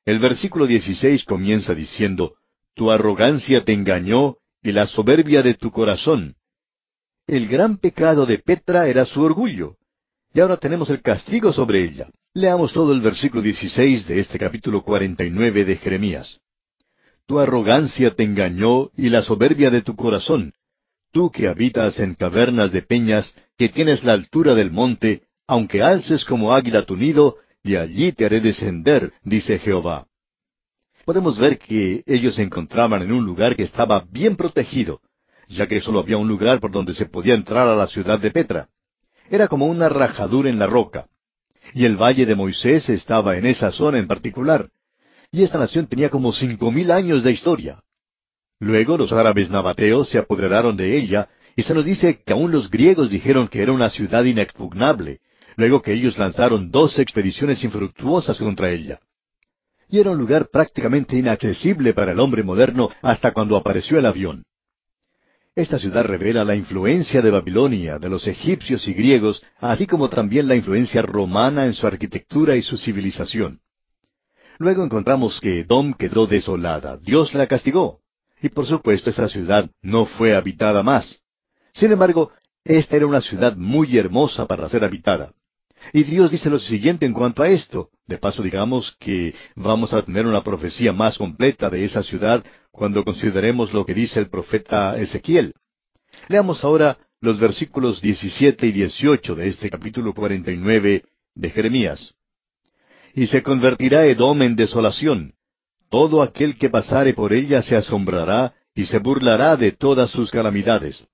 El 0.05 0.19
versículo 0.19 0.65
16 0.65 1.25
comienza 1.25 1.75
diciendo, 1.75 2.35
Tu 2.73 2.91
arrogancia 2.91 3.63
te 3.63 3.73
engañó 3.73 4.37
y 4.63 4.71
la 4.71 4.87
soberbia 4.87 5.41
de 5.41 5.53
tu 5.53 5.71
corazón. 5.71 6.35
El 7.27 7.47
gran 7.47 7.77
pecado 7.77 8.25
de 8.25 8.39
Petra 8.39 8.87
era 8.87 9.05
su 9.05 9.21
orgullo. 9.21 9.77
Y 10.33 10.39
ahora 10.39 10.57
tenemos 10.57 10.89
el 10.89 11.01
castigo 11.01 11.51
sobre 11.53 11.83
ella. 11.83 12.09
Leamos 12.33 12.71
todo 12.71 12.93
el 12.93 13.01
versículo 13.01 13.41
16 13.41 14.07
de 14.07 14.19
este 14.19 14.39
capítulo 14.39 14.81
49 14.83 15.65
de 15.65 15.75
Jeremías. 15.75 16.39
Tu 17.25 17.39
arrogancia 17.39 18.15
te 18.15 18.23
engañó 18.23 18.89
y 18.95 19.09
la 19.09 19.23
soberbia 19.23 19.69
de 19.69 19.81
tu 19.81 19.95
corazón. 19.95 20.53
Tú 21.11 21.29
que 21.29 21.47
habitas 21.47 21.99
en 21.99 22.15
cavernas 22.15 22.71
de 22.71 22.81
peñas, 22.81 23.35
que 23.57 23.69
tienes 23.69 24.03
la 24.03 24.13
altura 24.13 24.55
del 24.55 24.71
monte, 24.71 25.23
aunque 25.47 25.83
alces 25.83 26.25
como 26.25 26.53
águila 26.53 26.85
tu 26.85 26.95
nido, 26.95 27.37
y 27.63 27.75
allí 27.75 28.11
te 28.13 28.25
haré 28.25 28.39
descender, 28.39 29.13
dice 29.23 29.59
Jehová. 29.59 30.07
Podemos 31.05 31.37
ver 31.37 31.57
que 31.57 32.03
ellos 32.05 32.35
se 32.35 32.43
encontraban 32.43 33.01
en 33.01 33.11
un 33.11 33.25
lugar 33.25 33.55
que 33.55 33.63
estaba 33.63 34.05
bien 34.09 34.35
protegido, 34.35 35.01
ya 35.49 35.67
que 35.67 35.81
solo 35.81 35.99
había 35.99 36.17
un 36.17 36.27
lugar 36.27 36.59
por 36.59 36.71
donde 36.71 36.93
se 36.93 37.05
podía 37.05 37.33
entrar 37.33 37.67
a 37.67 37.75
la 37.75 37.87
ciudad 37.87 38.19
de 38.19 38.31
Petra. 38.31 38.69
Era 39.29 39.47
como 39.47 39.65
una 39.65 39.89
rajadura 39.89 40.49
en 40.49 40.59
la 40.59 40.67
roca. 40.67 41.07
Y 41.73 41.85
el 41.85 41.97
valle 41.97 42.25
de 42.25 42.35
Moisés 42.35 42.89
estaba 42.89 43.37
en 43.37 43.45
esa 43.45 43.71
zona 43.71 43.97
en 43.97 44.07
particular 44.07 44.69
y 45.31 45.43
esta 45.43 45.57
nación 45.57 45.87
tenía 45.87 46.09
como 46.09 46.33
cinco 46.33 46.71
mil 46.71 46.91
años 46.91 47.23
de 47.23 47.31
historia. 47.31 47.81
Luego 48.61 48.95
los 48.95 49.11
árabes 49.11 49.49
nabateos 49.49 50.07
se 50.07 50.19
apoderaron 50.19 50.77
de 50.77 50.95
ella, 50.95 51.29
y 51.55 51.63
se 51.63 51.73
nos 51.73 51.83
dice 51.83 52.21
que 52.23 52.31
aún 52.31 52.51
los 52.51 52.69
griegos 52.69 53.09
dijeron 53.09 53.47
que 53.47 53.63
era 53.63 53.71
una 53.71 53.89
ciudad 53.89 54.23
inexpugnable, 54.23 55.19
luego 55.55 55.81
que 55.81 55.93
ellos 55.93 56.19
lanzaron 56.19 56.69
dos 56.69 56.99
expediciones 56.99 57.63
infructuosas 57.63 58.37
contra 58.37 58.69
ella. 58.69 58.99
Y 59.89 59.97
era 59.97 60.11
un 60.11 60.19
lugar 60.19 60.49
prácticamente 60.53 61.17
inaccesible 61.17 61.95
para 61.95 62.11
el 62.11 62.19
hombre 62.19 62.43
moderno 62.43 62.91
hasta 63.01 63.31
cuando 63.31 63.57
apareció 63.57 63.97
el 63.97 64.05
avión. 64.05 64.43
Esta 65.55 65.79
ciudad 65.79 66.05
revela 66.05 66.45
la 66.45 66.55
influencia 66.55 67.23
de 67.23 67.31
Babilonia, 67.31 67.97
de 67.97 68.09
los 68.09 68.27
egipcios 68.27 68.87
y 68.87 68.93
griegos, 68.93 69.41
así 69.59 69.87
como 69.87 70.07
también 70.07 70.47
la 70.47 70.55
influencia 70.55 71.01
romana 71.01 71.65
en 71.65 71.73
su 71.73 71.87
arquitectura 71.87 72.55
y 72.55 72.61
su 72.61 72.77
civilización. 72.77 73.59
Luego 74.59 74.85
encontramos 74.85 75.41
que 75.41 75.61
Edom 75.61 75.95
quedó 75.95 76.27
desolada. 76.27 76.97
Dios 76.97 77.33
la 77.33 77.47
castigó. 77.47 78.00
Y 78.41 78.49
por 78.49 78.65
supuesto 78.65 79.09
esa 79.09 79.29
ciudad 79.29 79.69
no 79.81 80.05
fue 80.05 80.35
habitada 80.35 80.83
más. 80.83 81.21
Sin 81.73 81.91
embargo, 81.91 82.31
esta 82.63 82.95
era 82.95 83.07
una 83.07 83.21
ciudad 83.21 83.55
muy 83.55 83.97
hermosa 83.97 84.47
para 84.47 84.67
ser 84.69 84.83
habitada. 84.83 85.33
Y 85.93 86.03
Dios 86.03 86.29
dice 86.29 86.49
lo 86.49 86.59
siguiente 86.59 87.05
en 87.05 87.13
cuanto 87.13 87.43
a 87.43 87.49
esto. 87.49 87.89
De 88.07 88.17
paso 88.17 88.43
digamos 88.43 88.95
que 88.99 89.33
vamos 89.55 89.93
a 89.93 90.01
tener 90.01 90.25
una 90.25 90.43
profecía 90.43 90.91
más 90.91 91.17
completa 91.17 91.69
de 91.69 91.83
esa 91.83 92.03
ciudad 92.03 92.43
cuando 92.71 93.03
consideremos 93.03 93.73
lo 93.73 93.85
que 93.85 93.93
dice 93.93 94.19
el 94.19 94.29
profeta 94.29 94.97
Ezequiel. 94.97 95.53
Leamos 96.27 96.63
ahora 96.63 96.97
los 97.19 97.39
versículos 97.39 98.01
17 98.01 98.67
y 98.67 98.71
18 98.71 99.35
de 99.35 99.47
este 99.47 99.69
capítulo 99.69 100.13
49 100.13 101.03
de 101.35 101.49
Jeremías 101.49 102.15
y 103.13 103.27
se 103.27 103.43
convertirá 103.43 104.05
Edom 104.05 104.41
en 104.41 104.55
desolación. 104.55 105.33
Todo 105.91 106.21
aquel 106.21 106.57
que 106.57 106.69
pasare 106.69 107.13
por 107.13 107.33
ella 107.33 107.61
se 107.61 107.75
asombrará 107.75 108.53
y 108.73 108.85
se 108.85 108.99
burlará 108.99 109.57
de 109.57 109.73
todas 109.73 110.09
sus 110.09 110.31
calamidades. 110.31 111.05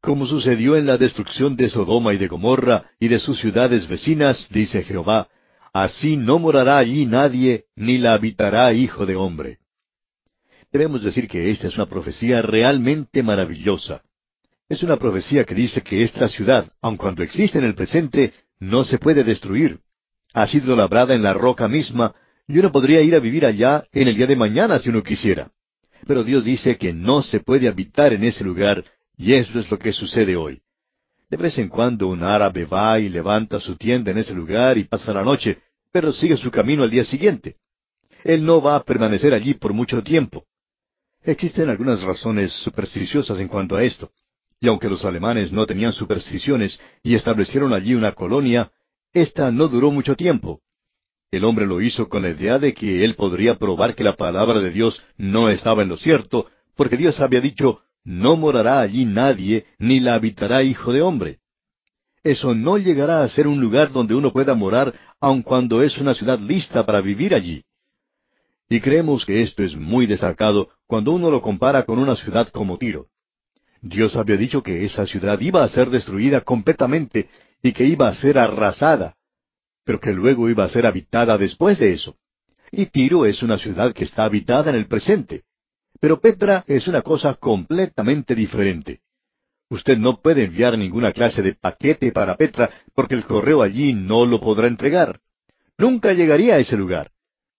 Como 0.00 0.24
sucedió 0.24 0.74
en 0.76 0.86
la 0.86 0.96
destrucción 0.96 1.54
de 1.54 1.68
Sodoma 1.68 2.14
y 2.14 2.16
de 2.16 2.26
Gomorra 2.26 2.90
y 2.98 3.08
de 3.08 3.18
sus 3.18 3.38
ciudades 3.38 3.86
vecinas, 3.86 4.48
dice 4.50 4.82
Jehová, 4.82 5.28
así 5.74 6.16
no 6.16 6.38
morará 6.38 6.78
allí 6.78 7.04
nadie, 7.04 7.66
ni 7.76 7.98
la 7.98 8.14
habitará 8.14 8.72
hijo 8.72 9.04
de 9.04 9.16
hombre. 9.16 9.58
Debemos 10.72 11.02
decir 11.02 11.28
que 11.28 11.50
esta 11.50 11.68
es 11.68 11.76
una 11.76 11.86
profecía 11.86 12.40
realmente 12.40 13.22
maravillosa. 13.22 14.02
Es 14.66 14.82
una 14.82 14.96
profecía 14.96 15.44
que 15.44 15.54
dice 15.54 15.82
que 15.82 16.02
esta 16.02 16.28
ciudad, 16.28 16.66
aun 16.80 16.96
cuando 16.96 17.22
existe 17.22 17.58
en 17.58 17.64
el 17.64 17.74
presente, 17.74 18.32
no 18.58 18.82
se 18.82 18.98
puede 18.98 19.24
destruir 19.24 19.80
ha 20.36 20.46
sido 20.46 20.76
labrada 20.76 21.14
en 21.14 21.22
la 21.22 21.32
roca 21.32 21.66
misma, 21.66 22.14
y 22.48 22.58
uno 22.58 22.70
podría 22.70 23.02
ir 23.02 23.14
a 23.14 23.18
vivir 23.18 23.44
allá 23.44 23.84
en 23.92 24.08
el 24.08 24.16
día 24.16 24.26
de 24.26 24.36
mañana 24.36 24.78
si 24.78 24.90
uno 24.90 25.02
quisiera. 25.02 25.50
Pero 26.06 26.22
Dios 26.22 26.44
dice 26.44 26.76
que 26.76 26.92
no 26.92 27.22
se 27.22 27.40
puede 27.40 27.68
habitar 27.68 28.12
en 28.12 28.24
ese 28.24 28.44
lugar, 28.44 28.84
y 29.16 29.32
eso 29.32 29.58
es 29.58 29.70
lo 29.70 29.78
que 29.78 29.92
sucede 29.92 30.36
hoy. 30.36 30.60
De 31.28 31.36
vez 31.36 31.58
en 31.58 31.68
cuando 31.68 32.06
un 32.06 32.22
árabe 32.22 32.64
va 32.64 33.00
y 33.00 33.08
levanta 33.08 33.58
su 33.58 33.76
tienda 33.76 34.12
en 34.12 34.18
ese 34.18 34.32
lugar 34.32 34.78
y 34.78 34.84
pasa 34.84 35.12
la 35.12 35.24
noche, 35.24 35.58
pero 35.90 36.12
sigue 36.12 36.36
su 36.36 36.50
camino 36.50 36.84
al 36.84 36.90
día 36.90 37.04
siguiente. 37.04 37.56
Él 38.22 38.44
no 38.44 38.60
va 38.60 38.76
a 38.76 38.84
permanecer 38.84 39.34
allí 39.34 39.54
por 39.54 39.72
mucho 39.72 40.02
tiempo. 40.02 40.44
Existen 41.24 41.68
algunas 41.68 42.02
razones 42.02 42.52
supersticiosas 42.52 43.40
en 43.40 43.48
cuanto 43.48 43.74
a 43.74 43.82
esto. 43.82 44.12
Y 44.60 44.68
aunque 44.68 44.88
los 44.88 45.04
alemanes 45.04 45.50
no 45.50 45.66
tenían 45.66 45.92
supersticiones 45.92 46.80
y 47.02 47.14
establecieron 47.14 47.72
allí 47.72 47.94
una 47.94 48.12
colonia, 48.12 48.70
esta 49.12 49.50
no 49.50 49.68
duró 49.68 49.90
mucho 49.90 50.14
tiempo. 50.14 50.60
El 51.30 51.44
hombre 51.44 51.66
lo 51.66 51.80
hizo 51.80 52.08
con 52.08 52.22
la 52.22 52.30
idea 52.30 52.58
de 52.58 52.72
que 52.72 53.04
él 53.04 53.14
podría 53.14 53.56
probar 53.56 53.94
que 53.94 54.04
la 54.04 54.14
palabra 54.14 54.60
de 54.60 54.70
Dios 54.70 55.02
no 55.16 55.48
estaba 55.50 55.82
en 55.82 55.88
lo 55.88 55.96
cierto, 55.96 56.46
porque 56.76 56.96
Dios 56.96 57.20
había 57.20 57.40
dicho, 57.40 57.80
no 58.04 58.36
morará 58.36 58.80
allí 58.80 59.04
nadie, 59.04 59.66
ni 59.78 59.98
la 59.98 60.14
habitará 60.14 60.62
hijo 60.62 60.92
de 60.92 61.02
hombre. 61.02 61.38
eso 62.22 62.54
no 62.54 62.76
llegará 62.76 63.22
a 63.22 63.28
ser 63.28 63.46
un 63.46 63.60
lugar 63.60 63.92
donde 63.92 64.14
uno 64.14 64.32
pueda 64.32 64.54
morar, 64.54 64.94
aun 65.20 65.42
cuando 65.42 65.82
es 65.82 65.98
una 65.98 66.14
ciudad 66.14 66.38
lista 66.38 66.84
para 66.84 67.00
vivir 67.00 67.34
allí. 67.34 67.64
Y 68.68 68.80
creemos 68.80 69.24
que 69.24 69.42
esto 69.42 69.62
es 69.62 69.76
muy 69.76 70.06
destacado 70.06 70.70
cuando 70.86 71.12
uno 71.12 71.30
lo 71.30 71.40
compara 71.40 71.84
con 71.84 71.98
una 71.98 72.16
ciudad 72.16 72.48
como 72.48 72.78
Tiro. 72.78 73.06
Dios 73.80 74.16
había 74.16 74.36
dicho 74.36 74.62
que 74.62 74.84
esa 74.84 75.06
ciudad 75.06 75.40
iba 75.40 75.62
a 75.62 75.68
ser 75.68 75.90
destruida 75.90 76.40
completamente 76.40 77.28
y 77.62 77.72
que 77.72 77.84
iba 77.84 78.08
a 78.08 78.14
ser 78.14 78.38
arrasada, 78.38 79.15
pero 79.86 80.00
que 80.00 80.12
luego 80.12 80.50
iba 80.50 80.64
a 80.64 80.68
ser 80.68 80.84
habitada 80.84 81.38
después 81.38 81.78
de 81.78 81.92
eso. 81.92 82.16
Y 82.72 82.86
Tiro 82.86 83.24
es 83.24 83.40
una 83.44 83.56
ciudad 83.56 83.94
que 83.94 84.02
está 84.02 84.24
habitada 84.24 84.70
en 84.70 84.76
el 84.76 84.88
presente. 84.88 85.44
Pero 86.00 86.20
Petra 86.20 86.64
es 86.66 86.88
una 86.88 87.02
cosa 87.02 87.34
completamente 87.34 88.34
diferente. 88.34 89.00
Usted 89.70 89.96
no 89.96 90.20
puede 90.20 90.44
enviar 90.44 90.76
ninguna 90.76 91.12
clase 91.12 91.40
de 91.40 91.54
paquete 91.54 92.10
para 92.10 92.36
Petra 92.36 92.68
porque 92.94 93.14
el 93.14 93.24
correo 93.24 93.62
allí 93.62 93.92
no 93.92 94.26
lo 94.26 94.40
podrá 94.40 94.66
entregar. 94.66 95.20
Nunca 95.78 96.12
llegaría 96.12 96.56
a 96.56 96.58
ese 96.58 96.76
lugar. 96.76 97.12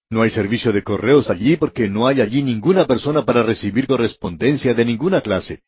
No 0.09 0.21
hay 0.21 0.29
servicio 0.29 0.73
de 0.73 0.83
correos 0.83 1.29
allí 1.29 1.55
porque 1.55 1.87
no 1.87 2.07
hay 2.07 2.19
allí 2.19 2.43
ninguna 2.43 2.85
persona 2.85 3.23
para 3.23 3.41
recibir 3.43 3.87
correspondencia 3.87 4.73
de 4.73 4.83
ninguna 4.83 5.21
clase. 5.21 5.61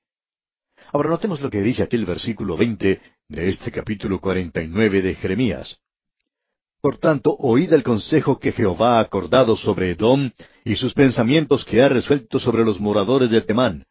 Ahora 0.92 1.10
notemos 1.10 1.40
lo 1.40 1.50
que 1.50 1.62
dice 1.62 1.84
aquí 1.84 1.96
el 1.96 2.06
versículo 2.06 2.58
veinte 2.58 3.02
de 3.30 3.48
este 3.48 3.72
capítulo 3.72 4.20
cuarenta 4.20 4.62
y 4.62 4.68
nueve 4.68 5.02
de 5.02 5.16
Jeremías. 5.16 5.80
Por 6.82 6.98
tanto, 6.98 7.36
oíd 7.38 7.74
el 7.74 7.84
consejo 7.84 8.40
que 8.40 8.54
Jehová 8.54 8.98
ha 8.98 9.00
acordado 9.02 9.58
sobre 9.58 9.92
Edom 9.92 10.32
y 10.64 10.76
sus 10.76 10.94
pensamientos 10.94 11.66
que 11.66 11.82
ha 11.82 11.90
resuelto 11.90 12.40
sobre 12.40 12.64
los 12.64 12.80
moradores 12.80 13.30
de 13.30 13.42
Temán. 13.42 13.86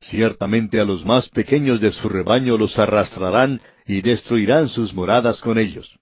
Ciertamente 0.00 0.80
a 0.80 0.84
los 0.84 1.04
más 1.04 1.28
pequeños 1.28 1.80
de 1.80 1.92
su 1.92 2.08
rebaño 2.08 2.56
los 2.56 2.78
arrastrarán 2.78 3.60
y 3.86 4.00
destruirán 4.00 4.68
sus 4.68 4.94
moradas 4.94 5.42
con 5.42 5.58
ellos. 5.58 5.94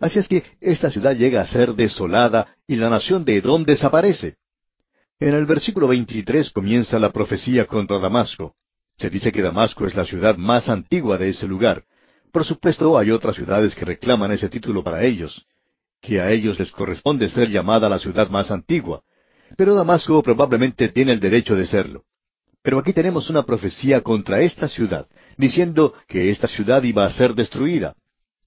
Así 0.00 0.18
es 0.18 0.28
que 0.28 0.42
esta 0.60 0.90
ciudad 0.90 1.14
llega 1.14 1.42
a 1.42 1.46
ser 1.46 1.74
desolada 1.74 2.56
y 2.66 2.76
la 2.76 2.88
nación 2.88 3.24
de 3.24 3.36
Edom 3.36 3.64
desaparece. 3.64 4.36
En 5.20 5.34
el 5.34 5.44
versículo 5.44 5.88
23 5.88 6.50
comienza 6.50 6.98
la 6.98 7.12
profecía 7.12 7.66
contra 7.66 7.98
Damasco. 7.98 8.54
Se 8.96 9.10
dice 9.10 9.30
que 9.30 9.42
Damasco 9.42 9.86
es 9.86 9.94
la 9.94 10.04
ciudad 10.04 10.36
más 10.36 10.68
antigua 10.68 11.18
de 11.18 11.28
ese 11.28 11.46
lugar. 11.46 11.84
Por 12.34 12.44
supuesto, 12.44 12.98
hay 12.98 13.12
otras 13.12 13.36
ciudades 13.36 13.76
que 13.76 13.84
reclaman 13.84 14.32
ese 14.32 14.48
título 14.48 14.82
para 14.82 15.04
ellos, 15.04 15.46
que 16.00 16.20
a 16.20 16.32
ellos 16.32 16.58
les 16.58 16.72
corresponde 16.72 17.28
ser 17.28 17.48
llamada 17.48 17.88
la 17.88 18.00
ciudad 18.00 18.28
más 18.28 18.50
antigua. 18.50 19.02
Pero 19.56 19.76
Damasco 19.76 20.20
probablemente 20.20 20.88
tiene 20.88 21.12
el 21.12 21.20
derecho 21.20 21.54
de 21.54 21.64
serlo. 21.64 22.02
Pero 22.60 22.80
aquí 22.80 22.92
tenemos 22.92 23.30
una 23.30 23.44
profecía 23.44 24.00
contra 24.00 24.40
esta 24.40 24.66
ciudad, 24.66 25.06
diciendo 25.36 25.94
que 26.08 26.30
esta 26.30 26.48
ciudad 26.48 26.82
iba 26.82 27.06
a 27.06 27.12
ser 27.12 27.36
destruida 27.36 27.94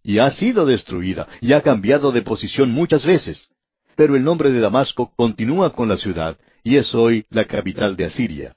y 0.03 0.19
ha 0.19 0.29
sido 0.31 0.65
destruida, 0.65 1.25
y 1.39 1.53
ha 1.53 1.61
cambiado 1.61 2.11
de 2.11 2.23
posición 2.23 2.71
muchas 2.71 3.05
veces. 3.05 3.47
Pero 3.95 4.17
el 4.17 4.23
nombre 4.25 4.51
de 4.51 4.59
Damasco 4.59 5.13
continúa 5.15 5.71
con 5.71 5.87
la 5.87 5.95
ciudad, 5.95 6.37
y 6.61 6.75
es 6.75 6.93
hoy 6.93 7.25
la 7.29 7.45
capital 7.45 7.95
de 7.95 8.03
Asiria. 8.03 8.53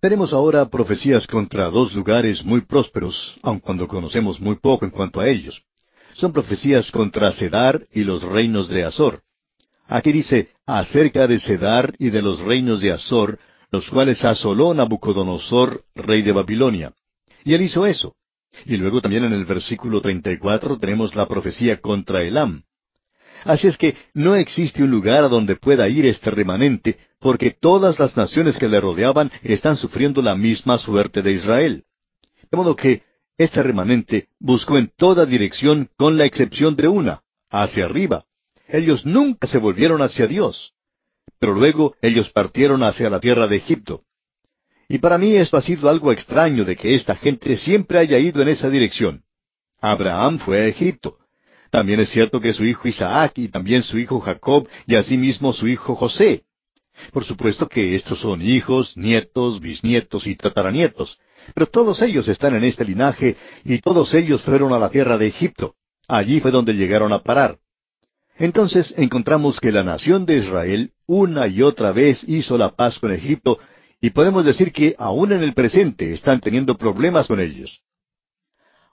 Tenemos 0.00 0.32
ahora 0.32 0.68
profecías 0.68 1.26
contra 1.26 1.70
dos 1.70 1.92
lugares 1.92 2.44
muy 2.44 2.60
prósperos, 2.60 3.36
aun 3.42 3.58
cuando 3.58 3.88
conocemos 3.88 4.40
muy 4.40 4.54
poco 4.54 4.84
en 4.84 4.92
cuanto 4.92 5.18
a 5.18 5.26
ellos. 5.26 5.64
Son 6.14 6.32
profecías 6.32 6.92
contra 6.92 7.32
Sedar 7.32 7.84
y 7.90 8.04
los 8.04 8.22
reinos 8.22 8.68
de 8.68 8.84
Azor. 8.84 9.22
Aquí 9.88 10.12
dice, 10.12 10.50
acerca 10.66 11.26
de 11.26 11.40
Sedar 11.40 11.96
y 11.98 12.10
de 12.10 12.22
los 12.22 12.38
reinos 12.40 12.80
de 12.80 12.92
Azor, 12.92 13.40
los 13.72 13.90
cuales 13.90 14.24
asoló 14.24 14.72
Nabucodonosor, 14.72 15.82
rey 15.96 16.22
de 16.22 16.30
Babilonia. 16.30 16.92
Y 17.44 17.54
él 17.54 17.62
hizo 17.62 17.84
eso. 17.84 18.14
Y 18.66 18.76
luego 18.76 19.00
también 19.00 19.24
en 19.24 19.32
el 19.32 19.46
versículo 19.46 20.00
34 20.00 20.78
tenemos 20.78 21.16
la 21.16 21.26
profecía 21.26 21.80
contra 21.80 22.22
Elam. 22.22 22.62
Así 23.44 23.66
es 23.68 23.76
que 23.76 23.96
no 24.14 24.34
existe 24.34 24.82
un 24.82 24.90
lugar 24.90 25.24
a 25.24 25.28
donde 25.28 25.56
pueda 25.56 25.88
ir 25.88 26.06
este 26.06 26.30
remanente, 26.30 26.98
porque 27.20 27.50
todas 27.50 27.98
las 27.98 28.16
naciones 28.16 28.58
que 28.58 28.68
le 28.68 28.80
rodeaban 28.80 29.30
están 29.42 29.76
sufriendo 29.76 30.22
la 30.22 30.34
misma 30.34 30.78
suerte 30.78 31.22
de 31.22 31.32
Israel. 31.32 31.84
De 32.50 32.56
modo 32.56 32.74
que 32.76 33.02
este 33.36 33.62
remanente 33.62 34.28
buscó 34.40 34.78
en 34.78 34.90
toda 34.96 35.26
dirección 35.26 35.88
con 35.96 36.16
la 36.18 36.24
excepción 36.24 36.74
de 36.76 36.88
una, 36.88 37.22
hacia 37.50 37.84
arriba. 37.84 38.24
Ellos 38.66 39.06
nunca 39.06 39.46
se 39.46 39.58
volvieron 39.58 40.02
hacia 40.02 40.26
Dios. 40.26 40.74
Pero 41.38 41.54
luego 41.54 41.94
ellos 42.02 42.30
partieron 42.30 42.82
hacia 42.82 43.08
la 43.08 43.20
tierra 43.20 43.46
de 43.46 43.56
Egipto. 43.56 44.02
Y 44.88 44.98
para 44.98 45.18
mí 45.18 45.36
esto 45.36 45.56
ha 45.56 45.62
sido 45.62 45.88
algo 45.88 46.10
extraño 46.12 46.64
de 46.64 46.74
que 46.74 46.94
esta 46.94 47.14
gente 47.14 47.56
siempre 47.56 47.98
haya 47.98 48.18
ido 48.18 48.42
en 48.42 48.48
esa 48.48 48.70
dirección. 48.70 49.22
Abraham 49.80 50.38
fue 50.38 50.60
a 50.60 50.66
Egipto. 50.66 51.17
También 51.70 52.00
es 52.00 52.10
cierto 52.10 52.40
que 52.40 52.52
su 52.52 52.64
hijo 52.64 52.88
Isaac 52.88 53.32
y 53.36 53.48
también 53.48 53.82
su 53.82 53.98
hijo 53.98 54.20
Jacob 54.20 54.68
y 54.86 54.94
asimismo 54.94 55.52
su 55.52 55.68
hijo 55.68 55.94
José. 55.94 56.44
Por 57.12 57.24
supuesto 57.24 57.68
que 57.68 57.94
estos 57.94 58.20
son 58.20 58.42
hijos, 58.42 58.96
nietos, 58.96 59.60
bisnietos 59.60 60.26
y 60.26 60.34
tataranietos, 60.34 61.18
pero 61.54 61.66
todos 61.66 62.02
ellos 62.02 62.26
están 62.28 62.54
en 62.54 62.64
este 62.64 62.84
linaje 62.84 63.36
y 63.64 63.78
todos 63.78 64.12
ellos 64.14 64.42
fueron 64.42 64.72
a 64.72 64.78
la 64.78 64.90
tierra 64.90 65.16
de 65.18 65.28
Egipto. 65.28 65.74
Allí 66.08 66.40
fue 66.40 66.50
donde 66.50 66.74
llegaron 66.74 67.12
a 67.12 67.22
parar. 67.22 67.58
Entonces 68.36 68.94
encontramos 68.96 69.60
que 69.60 69.72
la 69.72 69.82
nación 69.82 70.24
de 70.24 70.38
Israel 70.38 70.92
una 71.06 71.48
y 71.48 71.62
otra 71.62 71.92
vez 71.92 72.24
hizo 72.28 72.56
la 72.56 72.70
paz 72.70 72.98
con 72.98 73.12
Egipto 73.12 73.58
y 74.00 74.10
podemos 74.10 74.44
decir 74.44 74.72
que 74.72 74.94
aún 74.98 75.32
en 75.32 75.42
el 75.42 75.54
presente 75.54 76.12
están 76.12 76.40
teniendo 76.40 76.76
problemas 76.76 77.26
con 77.26 77.40
ellos. 77.40 77.80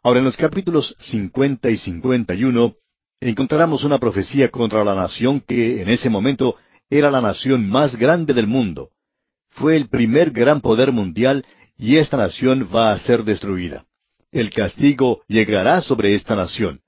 Ahora 0.06 0.20
en 0.20 0.26
los 0.26 0.38
capítulos 0.38 0.96
50 1.00 1.68
y 1.72 1.78
51 1.78 2.76
encontramos 3.22 3.84
una 3.84 3.98
profecía 3.98 4.52
contra 4.52 4.84
la 4.84 4.94
nación 4.94 5.42
que 5.42 5.82
en 5.82 5.90
ese 5.90 6.12
momento 6.12 6.58
era 6.92 7.10
la 7.10 7.22
nación 7.22 7.68
más 7.68 7.96
grande 7.96 8.36
del 8.36 8.46
mundo. 8.46 8.92
Fue 9.50 9.76
el 9.76 9.90
primer 9.90 10.30
gran 10.30 10.62
poder 10.62 10.92
mundial 10.92 11.44
y 11.76 11.96
esta 11.96 12.18
nación 12.18 12.70
va 12.72 12.92
a 12.92 13.00
ser 13.00 13.24
destruida. 13.24 13.86
El 14.32 14.52
castigo 14.52 15.24
llegará 15.28 15.82
sobre 15.82 16.14
esta 16.14 16.36
nación. 16.36 16.82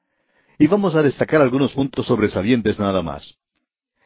Y 0.59 0.67
vamos 0.67 0.93
a 0.93 1.01
destacar 1.01 1.41
algunos 1.41 1.73
puntos 1.73 2.05
sobresalientes 2.05 2.79
nada 2.79 3.01
más. 3.01 3.39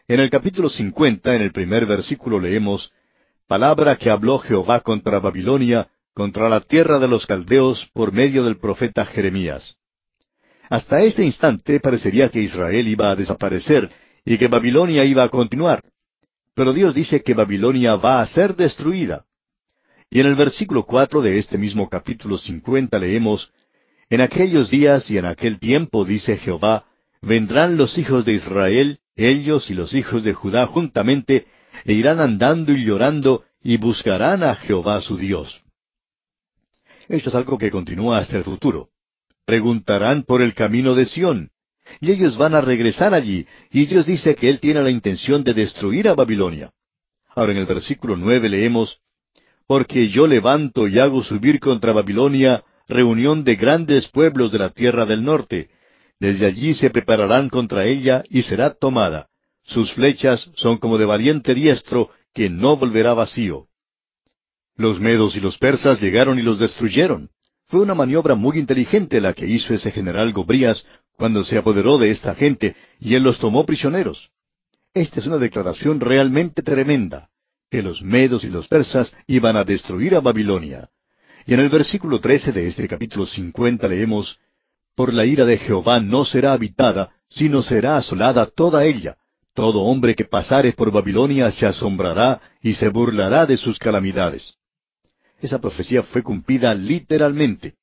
En 0.08 0.22
el 0.22 0.30
capítulo 0.30 0.70
50, 0.70 1.36
en 1.36 1.42
el 1.42 1.52
primer 1.52 1.86
versículo 1.86 2.40
leemos, 2.40 2.94
palabra 3.46 3.98
que 3.98 4.10
habló 4.10 4.40
Jehová 4.40 4.80
contra 4.80 5.20
Babilonia, 5.20 5.90
contra 6.14 6.50
la 6.50 6.62
tierra 6.62 7.00
de 7.00 7.08
los 7.08 7.26
caldeos, 7.26 7.90
por 7.94 8.12
medio 8.12 8.44
del 8.44 8.58
profeta 8.58 9.06
Jeremías. 9.06 9.76
Hasta 10.70 11.02
este 11.02 11.24
instante 11.24 11.80
parecería 11.80 12.30
que 12.30 12.42
Israel 12.42 12.88
iba 12.88 13.12
a 13.12 13.16
desaparecer 13.16 13.90
y 14.24 14.38
que 14.38 14.48
Babilonia 14.48 15.04
iba 15.04 15.24
a 15.24 15.30
continuar. 15.30 15.84
Pero 16.54 16.74
Dios 16.74 16.94
dice 16.94 17.24
que 17.24 17.34
Babilonia 17.34 17.96
va 17.96 18.22
a 18.22 18.26
ser 18.26 18.56
destruida. 18.56 19.26
Y 20.10 20.20
en 20.20 20.28
el 20.28 20.36
versículo 20.36 20.84
cuatro 20.84 21.22
de 21.22 21.38
este 21.38 21.58
mismo 21.58 21.90
capítulo 21.90 22.38
cincuenta 22.38 23.00
leemos, 23.00 23.52
En 24.10 24.20
aquellos 24.20 24.70
días 24.70 25.10
y 25.10 25.18
en 25.18 25.26
aquel 25.26 25.60
tiempo, 25.60 26.04
dice 26.04 26.38
Jehová, 26.38 26.86
vendrán 27.22 27.78
los 27.78 27.98
hijos 27.98 28.26
de 28.26 28.34
Israel, 28.34 29.00
ellos 29.16 29.70
y 29.72 29.74
los 29.74 29.94
hijos 29.94 30.24
de 30.24 30.34
Judá 30.34 30.68
juntamente, 30.68 31.48
e 31.86 31.94
irán 31.94 32.20
andando 32.20 32.74
y 32.74 32.84
llorando 32.84 33.44
y 33.64 33.78
buscarán 33.78 34.44
a 34.44 34.56
Jehová 34.56 35.02
su 35.02 35.18
Dios. 35.18 35.61
Esto 37.12 37.28
es 37.28 37.36
algo 37.36 37.58
que 37.58 37.70
continúa 37.70 38.20
hasta 38.20 38.38
el 38.38 38.46
futuro. 38.46 38.88
Preguntarán 39.46 40.24
por 40.24 40.42
el 40.42 40.54
camino 40.54 40.96
de 40.96 41.06
Sión, 41.06 41.50
y 42.00 42.10
ellos 42.10 42.38
van 42.38 42.56
a 42.56 42.62
regresar 42.62 43.14
allí, 43.14 43.46
y 43.70 43.86
Dios 43.86 44.06
dice 44.06 44.34
que 44.34 44.48
Él 44.50 44.62
tiene 44.62 44.82
la 44.82 44.92
intención 44.92 45.44
de 45.44 45.54
destruir 45.54 46.08
a 46.08 46.16
Babilonia. 46.16 46.72
Ahora 47.36 47.52
en 47.52 47.58
el 47.58 47.66
versículo 47.66 48.16
nueve 48.16 48.48
leemos, 48.48 49.02
Porque 49.68 50.08
yo 50.08 50.26
levanto 50.26 50.88
y 50.88 51.00
hago 51.00 51.22
subir 51.22 51.60
contra 51.60 51.92
Babilonia 51.92 52.64
reunión 52.88 53.44
de 53.44 53.56
grandes 53.58 54.08
pueblos 54.08 54.54
de 54.54 54.60
la 54.60 54.70
tierra 54.70 55.06
del 55.06 55.22
norte. 55.24 55.70
Desde 56.18 56.46
allí 56.46 56.74
se 56.74 56.92
prepararán 56.92 57.50
contra 57.50 57.86
ella 57.86 58.24
y 58.30 58.44
será 58.44 58.74
tomada. 58.74 59.28
Sus 59.64 59.92
flechas 59.94 60.50
son 60.56 60.78
como 60.78 60.98
de 60.98 61.06
valiente 61.06 61.54
diestro 61.54 62.10
que 62.34 62.50
no 62.50 62.78
volverá 62.78 63.14
vacío. 63.14 63.68
Los 64.82 65.00
medos 65.00 65.36
y 65.36 65.40
los 65.40 65.60
persas 65.60 66.02
llegaron 66.02 66.40
y 66.40 66.42
los 66.42 66.58
destruyeron. 66.58 67.30
Fue 67.68 67.82
una 67.82 67.94
maniobra 67.94 68.34
muy 68.34 68.58
inteligente 68.58 69.22
la 69.22 69.34
que 69.34 69.46
hizo 69.46 69.76
ese 69.76 69.92
general 69.92 70.34
Gobrías 70.34 70.88
cuando 71.16 71.44
se 71.44 71.56
apoderó 71.56 72.00
de 72.00 72.10
esta 72.10 72.34
gente 72.34 72.76
y 73.00 73.14
él 73.14 73.22
los 73.22 73.38
tomó 73.38 73.64
prisioneros. 73.64 74.32
Esta 74.92 75.20
es 75.20 75.28
una 75.28 75.38
declaración 75.38 76.00
realmente 76.00 76.64
tremenda, 76.64 77.30
que 77.70 77.84
los 77.84 78.02
medos 78.02 78.44
y 78.44 78.50
los 78.50 78.68
persas 78.68 79.16
iban 79.28 79.56
a 79.56 79.64
destruir 79.64 80.16
a 80.16 80.20
Babilonia. 80.20 80.90
Y 81.46 81.54
en 81.54 81.60
el 81.60 81.70
versículo 81.70 82.20
trece 82.20 82.52
de 82.52 82.66
este 82.66 82.88
capítulo 82.88 83.28
cincuenta 83.28 83.88
leemos, 83.88 84.40
Por 84.96 85.14
la 85.14 85.26
ira 85.26 85.46
de 85.46 85.60
Jehová 85.60 86.00
no 86.00 86.26
será 86.26 86.54
habitada, 86.54 87.12
sino 87.30 87.62
será 87.62 87.98
asolada 87.98 88.48
toda 88.48 88.84
ella, 88.84 89.16
todo 89.54 89.82
hombre 89.82 90.16
que 90.16 90.26
pasare 90.26 90.74
por 90.74 90.92
Babilonia 90.92 91.52
se 91.52 91.68
asombrará 91.68 92.42
y 92.64 92.74
se 92.74 92.90
burlará 92.90 93.46
de 93.46 93.58
sus 93.58 93.78
calamidades. 93.78 94.58
Esa 95.42 95.60
profecía 95.60 96.04
fue 96.04 96.22
cumplida 96.22 96.74
literalmente. 96.76 97.74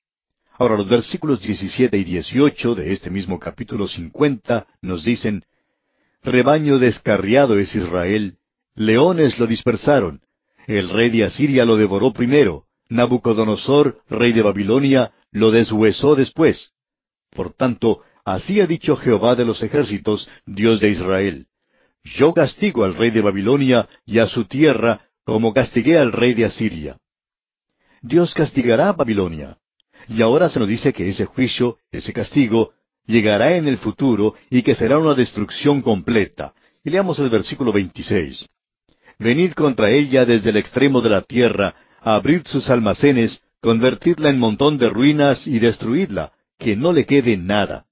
Ahora 0.52 0.76
los 0.76 0.88
versículos 0.88 1.40
17 1.40 1.98
y 1.98 2.04
18 2.04 2.76
de 2.76 2.92
este 2.92 3.10
mismo 3.10 3.38
capítulo 3.38 3.88
50 3.88 4.66
nos 4.80 5.04
dicen, 5.04 5.44
Rebaño 6.22 6.78
descarriado 6.78 7.58
es 7.58 7.74
Israel, 7.74 8.38
leones 8.74 9.38
lo 9.40 9.46
dispersaron, 9.48 10.20
el 10.68 10.88
rey 10.88 11.10
de 11.10 11.24
Asiria 11.24 11.64
lo 11.64 11.76
devoró 11.76 12.12
primero, 12.12 12.64
Nabucodonosor, 12.88 14.02
rey 14.08 14.32
de 14.32 14.42
Babilonia, 14.42 15.12
lo 15.32 15.50
deshuesó 15.50 16.14
después. 16.14 16.72
Por 17.30 17.52
tanto, 17.52 18.02
así 18.24 18.60
ha 18.60 18.66
dicho 18.66 18.96
Jehová 18.96 19.34
de 19.34 19.44
los 19.44 19.62
ejércitos, 19.62 20.28
Dios 20.46 20.80
de 20.80 20.90
Israel. 20.90 21.46
Yo 22.04 22.32
castigo 22.32 22.84
al 22.84 22.94
rey 22.94 23.10
de 23.10 23.20
Babilonia 23.20 23.88
y 24.06 24.20
a 24.20 24.28
su 24.28 24.44
tierra 24.44 25.00
como 25.24 25.52
castigué 25.52 25.98
al 25.98 26.12
rey 26.12 26.34
de 26.34 26.44
Asiria. 26.44 26.98
Dios 28.02 28.34
castigará 28.34 28.90
a 28.90 28.92
Babilonia. 28.92 29.58
Y 30.08 30.22
ahora 30.22 30.48
se 30.48 30.58
nos 30.58 30.68
dice 30.68 30.92
que 30.92 31.08
ese 31.08 31.26
juicio, 31.26 31.78
ese 31.90 32.12
castigo, 32.12 32.72
llegará 33.06 33.56
en 33.56 33.68
el 33.68 33.78
futuro 33.78 34.34
y 34.50 34.62
que 34.62 34.74
será 34.74 34.98
una 34.98 35.14
destrucción 35.14 35.82
completa. 35.82 36.54
Y 36.84 36.90
leamos 36.90 37.18
el 37.18 37.28
versículo 37.28 37.72
26. 37.72 38.46
Venid 39.18 39.52
contra 39.52 39.90
ella 39.90 40.24
desde 40.24 40.50
el 40.50 40.56
extremo 40.56 41.00
de 41.00 41.10
la 41.10 41.22
tierra, 41.22 41.74
a 42.00 42.14
abrir 42.14 42.46
sus 42.46 42.70
almacenes, 42.70 43.42
convertidla 43.60 44.30
en 44.30 44.38
montón 44.38 44.78
de 44.78 44.88
ruinas 44.88 45.46
y 45.46 45.58
destruidla, 45.58 46.32
que 46.58 46.76
no 46.76 46.92
le 46.92 47.04
quede 47.04 47.36
nada. 47.36 47.86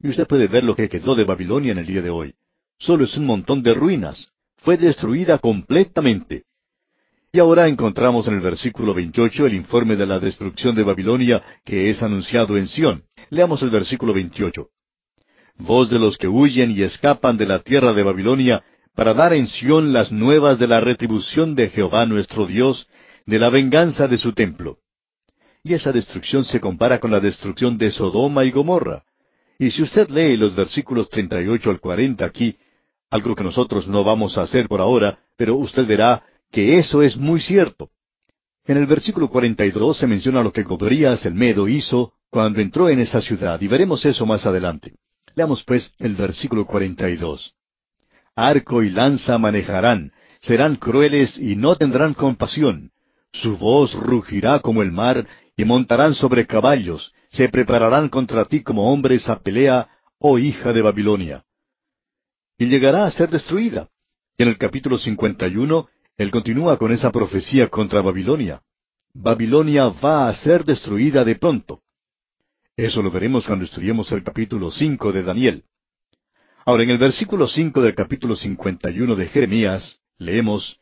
Y 0.00 0.08
usted 0.08 0.26
puede 0.26 0.46
ver 0.46 0.62
lo 0.62 0.76
que 0.76 0.88
quedó 0.88 1.14
de 1.14 1.24
Babilonia 1.24 1.72
en 1.72 1.78
el 1.78 1.86
día 1.86 2.02
de 2.02 2.10
hoy. 2.10 2.34
Solo 2.78 3.04
es 3.04 3.16
un 3.16 3.26
montón 3.26 3.62
de 3.62 3.74
ruinas. 3.74 4.28
Fue 4.58 4.76
destruida 4.76 5.38
completamente. 5.38 6.44
Y 7.32 7.38
ahora 7.38 7.66
encontramos 7.68 8.26
en 8.28 8.34
el 8.34 8.40
versículo 8.40 8.94
28 8.94 9.46
el 9.46 9.54
informe 9.54 9.96
de 9.96 10.06
la 10.06 10.18
destrucción 10.18 10.74
de 10.74 10.82
Babilonia 10.82 11.42
que 11.64 11.90
es 11.90 12.02
anunciado 12.02 12.56
en 12.56 12.66
Sión. 12.66 13.04
Leamos 13.30 13.62
el 13.62 13.70
versículo 13.70 14.14
28. 14.14 14.68
Voz 15.58 15.90
de 15.90 15.98
los 15.98 16.16
que 16.18 16.28
huyen 16.28 16.70
y 16.70 16.82
escapan 16.82 17.36
de 17.36 17.46
la 17.46 17.60
tierra 17.60 17.92
de 17.92 18.02
Babilonia, 18.02 18.62
para 18.94 19.12
dar 19.12 19.34
en 19.34 19.46
Sión 19.46 19.92
las 19.92 20.10
nuevas 20.10 20.58
de 20.58 20.66
la 20.66 20.80
retribución 20.80 21.54
de 21.54 21.68
Jehová 21.68 22.06
nuestro 22.06 22.46
Dios, 22.46 22.88
de 23.26 23.38
la 23.38 23.50
venganza 23.50 24.08
de 24.08 24.18
su 24.18 24.32
templo. 24.32 24.78
Y 25.62 25.74
esa 25.74 25.92
destrucción 25.92 26.44
se 26.44 26.60
compara 26.60 27.00
con 27.00 27.10
la 27.10 27.20
destrucción 27.20 27.76
de 27.76 27.90
Sodoma 27.90 28.44
y 28.44 28.50
Gomorra. 28.50 29.04
Y 29.58 29.70
si 29.70 29.82
usted 29.82 30.08
lee 30.08 30.36
los 30.36 30.54
versículos 30.54 31.08
38 31.10 31.70
al 31.70 31.80
40 31.80 32.24
aquí, 32.24 32.56
algo 33.10 33.34
que 33.34 33.44
nosotros 33.44 33.88
no 33.88 34.04
vamos 34.04 34.38
a 34.38 34.42
hacer 34.42 34.68
por 34.68 34.80
ahora, 34.80 35.18
pero 35.36 35.56
usted 35.56 35.86
verá 35.86 36.22
que 36.50 36.78
eso 36.78 37.02
es 37.02 37.16
muy 37.16 37.40
cierto. 37.40 37.90
En 38.64 38.76
el 38.76 38.86
versículo 38.86 39.28
42 39.28 39.98
se 39.98 40.06
menciona 40.06 40.42
lo 40.42 40.52
que 40.52 40.62
Gobrías 40.62 41.24
el 41.24 41.34
Medo 41.34 41.68
hizo 41.68 42.14
cuando 42.30 42.60
entró 42.60 42.88
en 42.88 42.98
esa 42.98 43.20
ciudad, 43.20 43.60
y 43.60 43.68
veremos 43.68 44.04
eso 44.04 44.26
más 44.26 44.44
adelante. 44.46 44.94
Leamos 45.34 45.62
pues 45.64 45.92
el 45.98 46.14
versículo 46.14 46.66
42. 46.66 47.54
Arco 48.34 48.82
y 48.82 48.90
lanza 48.90 49.38
manejarán, 49.38 50.12
serán 50.40 50.76
crueles 50.76 51.38
y 51.38 51.56
no 51.56 51.76
tendrán 51.76 52.14
compasión. 52.14 52.90
Su 53.32 53.56
voz 53.56 53.94
rugirá 53.94 54.60
como 54.60 54.82
el 54.82 54.92
mar, 54.92 55.26
y 55.56 55.64
montarán 55.64 56.14
sobre 56.14 56.46
caballos, 56.46 57.12
se 57.30 57.48
prepararán 57.48 58.08
contra 58.08 58.44
ti 58.44 58.62
como 58.62 58.92
hombres 58.92 59.28
a 59.28 59.38
pelea, 59.40 59.88
oh 60.18 60.38
hija 60.38 60.72
de 60.72 60.82
Babilonia. 60.82 61.44
Y 62.58 62.66
llegará 62.66 63.06
a 63.06 63.10
ser 63.10 63.30
destruida. 63.30 63.88
Y 64.38 64.42
en 64.42 64.50
el 64.50 64.58
capítulo 64.58 64.98
51, 64.98 65.88
él 66.16 66.30
continúa 66.30 66.78
con 66.78 66.92
esa 66.92 67.12
profecía 67.12 67.68
contra 67.68 68.00
Babilonia. 68.00 68.62
Babilonia 69.12 69.88
va 69.88 70.28
a 70.28 70.34
ser 70.34 70.64
destruida 70.64 71.24
de 71.24 71.36
pronto. 71.36 71.80
Eso 72.76 73.02
lo 73.02 73.10
veremos 73.10 73.46
cuando 73.46 73.64
estudiemos 73.64 74.10
el 74.12 74.22
capítulo 74.22 74.70
5 74.70 75.12
de 75.12 75.22
Daniel. 75.22 75.64
Ahora, 76.64 76.82
en 76.82 76.90
el 76.90 76.98
versículo 76.98 77.46
5 77.46 77.80
del 77.82 77.94
capítulo 77.94 78.34
51 78.34 79.14
de 79.14 79.28
Jeremías, 79.28 79.98
leemos, 80.18 80.78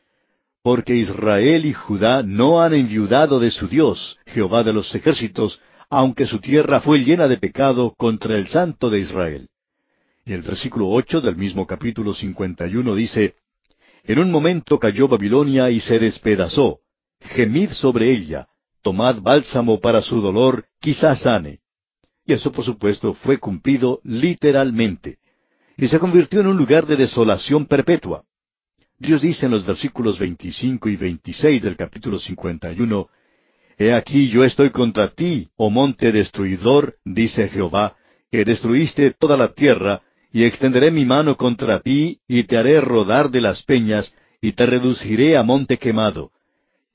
Porque 0.63 0.95
Israel 0.95 1.65
y 1.65 1.73
Judá 1.73 2.23
no 2.23 2.61
han 2.61 2.73
enviudado 2.73 3.39
de 3.39 3.51
su 3.51 3.67
Dios, 3.67 4.17
Jehová 4.25 4.63
de 4.63 4.73
los 4.73 4.93
ejércitos, 4.95 5.61
aunque 5.89 6.25
su 6.25 6.39
tierra 6.39 6.81
fue 6.81 6.99
llena 6.99 7.27
de 7.27 7.37
pecado 7.37 7.93
contra 7.97 8.35
el 8.35 8.47
Santo 8.47 8.89
de 8.89 8.99
Israel. 8.99 9.49
Y 10.25 10.33
el 10.33 10.41
versículo 10.41 10.89
ocho 10.89 11.21
del 11.21 11.35
mismo 11.35 11.67
capítulo 11.67 12.13
cincuenta 12.13 12.67
y 12.67 12.77
uno 12.77 12.95
dice, 12.95 13.35
En 14.07 14.19
un 14.19 14.31
momento 14.31 14.79
cayó 14.79 15.07
Babilonia 15.07 15.71
y 15.71 15.79
se 15.79 15.97
despedazó. 15.97 16.79
Gemid 17.21 17.71
sobre 17.71 18.11
ella, 18.11 18.47
tomad 18.83 19.19
bálsamo 19.21 19.79
para 19.79 20.01
su 20.01 20.21
dolor, 20.21 20.65
quizás 20.79 21.21
sane. 21.21 21.59
Y 22.23 22.33
eso, 22.33 22.51
por 22.51 22.63
supuesto, 22.63 23.13
fue 23.15 23.39
cumplido 23.39 23.99
literalmente. 24.03 25.17
Y 25.77 25.87
se 25.87 25.99
convirtió 25.99 26.41
en 26.41 26.47
un 26.47 26.57
lugar 26.57 26.85
de 26.85 26.95
desolación 26.95 27.65
perpetua. 27.65 28.23
Dios 28.97 29.21
dice 29.23 29.47
en 29.47 29.51
los 29.51 29.65
versículos 29.65 30.19
veinticinco 30.19 30.87
y 30.87 30.95
veintiséis 30.95 31.61
del 31.61 31.75
capítulo 31.75 32.19
cincuenta 32.19 32.71
y 32.71 32.81
uno, 32.81 33.09
He 33.77 33.91
aquí 33.91 34.29
yo 34.29 34.43
estoy 34.43 34.69
contra 34.69 35.09
ti, 35.09 35.49
oh 35.57 35.69
monte 35.69 36.11
destruidor, 36.11 36.95
dice 37.03 37.49
Jehová, 37.49 37.97
que 38.31 38.45
destruiste 38.45 39.11
toda 39.11 39.35
la 39.35 39.53
tierra, 39.53 40.01
y 40.35 40.43
extenderé 40.43 40.91
mi 40.91 41.05
mano 41.05 41.37
contra 41.37 41.79
ti, 41.79 42.19
y 42.27 42.43
te 42.43 42.57
haré 42.57 42.81
rodar 42.81 43.31
de 43.31 43.39
las 43.39 43.63
peñas, 43.63 44.13
y 44.41 44.51
te 44.51 44.65
reduciré 44.65 45.37
a 45.37 45.43
monte 45.43 45.77
quemado. 45.77 46.33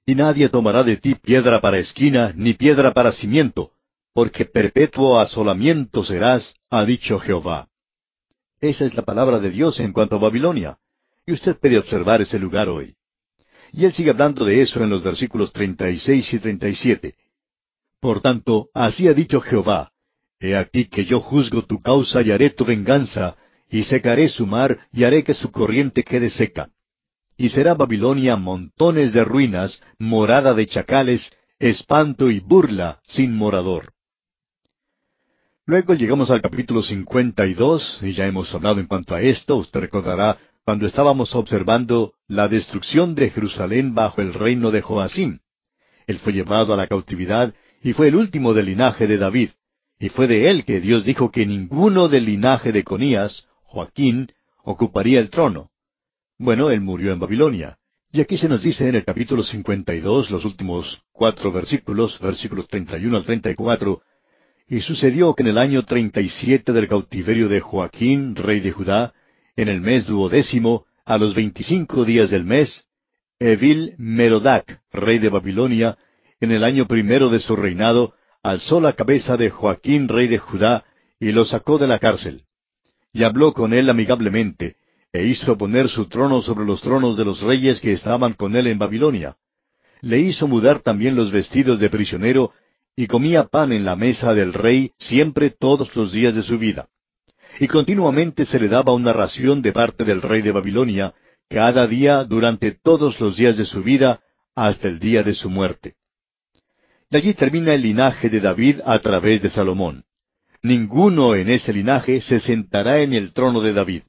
Y 0.05 0.15
nadie 0.15 0.51
tomará 0.51 0.83
de 0.83 0.99
ti 0.99 1.15
piedra 1.15 1.59
para 1.59 1.79
esquina, 1.79 2.35
ni 2.37 2.53
piedra 2.53 2.93
para 2.93 3.12
cimiento, 3.12 3.71
porque 4.12 4.45
perpetuo 4.45 5.19
asolamiento 5.19 6.05
serás, 6.05 6.55
ha 6.69 6.85
dicho 6.85 7.19
Jehová. 7.19 7.69
Esa 8.61 8.85
es 8.85 8.95
la 8.95 9.07
palabra 9.07 9.39
de 9.39 9.49
Dios 9.49 9.81
en 9.81 9.95
cuanto 9.95 10.17
a 10.17 10.19
Babilonia. 10.19 10.77
Y 11.25 11.33
usted 11.33 11.57
puede 11.57 11.79
observar 11.79 12.21
ese 12.21 12.39
lugar 12.39 12.69
hoy. 12.69 12.95
Y 13.73 13.87
él 13.87 13.95
sigue 13.95 14.11
hablando 14.11 14.45
de 14.45 14.61
eso 14.61 14.85
en 14.85 14.91
los 14.91 15.03
versículos 15.03 15.51
36 15.55 16.35
y 16.35 16.39
37. 16.41 17.15
Por 18.01 18.21
tanto, 18.21 18.69
así 18.75 19.09
ha 19.09 19.15
dicho 19.15 19.41
Jehová, 19.41 19.93
He 20.41 20.57
aquí 20.57 20.87
que 20.87 21.05
yo 21.05 21.21
juzgo 21.21 21.62
tu 21.62 21.81
causa 21.81 22.23
y 22.23 22.31
haré 22.31 22.51
tu 22.51 22.65
venganza, 22.65 23.37
y 23.69 23.83
secaré 23.83 24.29
su 24.31 24.47
mar 24.47 24.79
y 24.91 25.05
haré 25.05 25.23
que 25.23 25.35
su 25.35 25.53
corriente 25.53 26.03
quede 26.03 26.31
seca. 26.31 26.71
Y 27.37 27.51
será 27.51 27.75
Babilonia 27.75 28.37
montones 28.37 29.12
de 29.12 29.23
ruinas, 29.23 29.81
morada 29.99 30.55
de 30.55 30.67
chacales, 30.67 31.31
espanto 31.59 32.31
y 32.31 32.41
burla 32.41 33.01
sin 33.05 33.37
morador. 33.37 33.93
Luego 35.67 35.95
llegamos 35.95 36.31
al 36.31 36.41
capítulo 36.41 36.83
52, 36.83 38.01
y 38.03 38.15
ya 38.15 38.27
hemos 38.27 38.53
hablado 38.55 38.81
en 38.81 38.87
cuanto 38.87 39.15
a 39.15 39.21
esto, 39.21 39.57
usted 39.57 39.81
recordará 39.81 40.39
cuando 40.65 40.87
estábamos 40.87 41.35
observando 41.35 42.15
la 42.27 42.49
destrucción 42.49 43.15
de 43.15 43.31
Jerusalén 43.31 43.95
bajo 43.95 44.21
el 44.23 44.35
reino 44.35 44.71
de 44.71 44.81
Joacim. 44.81 45.39
Él 46.07 46.19
fue 46.19 46.33
llevado 46.33 46.73
a 46.73 46.77
la 46.77 46.87
cautividad 46.87 47.55
y 47.83 47.93
fue 47.93 48.09
el 48.09 48.17
último 48.17 48.53
del 48.53 48.67
linaje 48.67 49.07
de 49.07 49.17
David, 49.17 49.51
y 50.01 50.09
fue 50.09 50.27
de 50.27 50.48
él 50.48 50.64
que 50.64 50.81
Dios 50.81 51.05
dijo 51.05 51.31
que 51.31 51.44
ninguno 51.44 52.09
del 52.09 52.24
linaje 52.24 52.72
de 52.72 52.82
Conías, 52.82 53.47
Joaquín, 53.62 54.32
ocuparía 54.64 55.20
el 55.20 55.28
trono. 55.28 55.70
Bueno, 56.39 56.70
él 56.70 56.81
murió 56.81 57.12
en 57.12 57.20
Babilonia. 57.20 57.77
Y 58.10 58.22
aquí 58.22 58.39
se 58.39 58.48
nos 58.48 58.62
dice 58.62 58.89
en 58.89 58.94
el 58.94 59.05
capítulo 59.05 59.44
52, 59.44 60.31
los 60.31 60.44
últimos 60.47 61.02
cuatro 61.12 61.52
versículos, 61.52 62.18
versículos 62.18 62.66
31 62.66 63.14
al 63.14 63.24
34, 63.27 64.01
y 64.68 64.81
sucedió 64.81 65.35
que 65.35 65.43
en 65.43 65.51
el 65.51 65.59
año 65.59 65.85
treinta 65.85 66.22
y 66.22 66.31
siete 66.31 66.72
del 66.72 66.89
cautiverio 66.89 67.48
de 67.48 67.60
Joaquín, 67.60 68.35
rey 68.36 68.60
de 68.60 68.72
Judá, 68.72 69.12
en 69.55 69.68
el 69.68 69.82
mes 69.82 70.06
duodécimo, 70.06 70.86
a 71.05 71.18
los 71.18 71.35
veinticinco 71.35 72.06
días 72.06 72.31
del 72.31 72.44
mes, 72.44 72.86
Evil 73.39 73.94
Merodac, 73.98 74.81
rey 74.93 75.18
de 75.18 75.28
Babilonia, 75.28 75.98
en 76.40 76.52
el 76.52 76.64
año 76.64 76.86
primero 76.86 77.28
de 77.28 77.40
su 77.40 77.55
reinado, 77.55 78.14
alzó 78.43 78.81
la 78.81 78.95
cabeza 78.95 79.37
de 79.37 79.51
Joaquín, 79.51 80.09
rey 80.09 80.29
de 80.29 80.39
Judá, 80.39 80.85
y 81.19 81.33
lo 81.33 81.45
sacó 81.45 81.79
de 81.79 81.87
la 81.87 81.99
cárcel. 81.99 82.43
Y 83.12 83.25
habló 83.25 83.53
con 83.53 83.73
él 83.75 83.91
amigablemente, 83.91 84.77
e 85.12 85.25
hizo 85.25 85.59
poner 85.59 85.89
su 85.89 86.07
trono 86.07 86.41
sobre 86.41 86.65
los 86.65 86.81
tronos 86.83 87.17
de 87.17 87.25
los 87.25 87.43
reyes 87.43 87.81
que 87.81 87.93
estaban 87.93 88.35
con 88.35 88.57
él 88.57 88.67
en 88.69 88.79
Babilonia. 88.79 89.37
Le 90.01 90.21
hizo 90.21 90.47
mudar 90.47 90.81
también 90.81 91.17
los 91.17 91.33
vestidos 91.33 91.81
de 91.81 91.91
prisionero, 91.91 92.53
y 92.97 93.07
comía 93.07 93.45
pan 93.45 93.73
en 93.73 93.85
la 93.85 93.97
mesa 93.97 94.35
del 94.35 94.53
rey 94.53 94.93
siempre 94.99 95.51
todos 95.51 95.95
los 95.97 96.12
días 96.12 96.35
de 96.35 96.43
su 96.43 96.59
vida 96.59 96.89
y 97.59 97.69
continuamente 97.69 98.47
se 98.47 98.59
le 98.59 98.69
daba 98.69 98.95
una 98.95 99.12
ración 99.12 99.62
de 99.62 99.73
parte 99.73 100.05
del 100.05 100.23
rey 100.23 100.43
de 100.43 100.51
Babilonia, 100.51 101.15
cada 101.49 101.87
día 101.87 102.25
durante 102.25 102.73
todos 102.73 103.21
los 103.21 103.37
días 103.37 103.59
de 103.59 103.67
su 103.67 103.83
vida, 103.83 104.21
hasta 104.55 104.89
el 104.89 104.99
día 104.99 105.23
de 105.23 105.35
su 105.35 105.51
muerte. 105.51 105.97
De 107.11 107.19
allí 107.19 107.35
termina 107.35 107.74
el 107.74 107.82
linaje 107.82 108.28
de 108.28 108.41
David 108.41 108.81
a 108.85 109.01
través 109.01 109.43
de 109.43 109.51
Salomón. 109.51 110.05
Ninguno 110.62 111.35
en 111.35 111.51
ese 111.51 111.73
linaje 111.73 112.20
se 112.20 112.39
sentará 112.39 113.01
en 113.01 113.15
el 113.15 113.32
trono 113.32 113.61
de 113.61 113.73
David. 113.73 114.03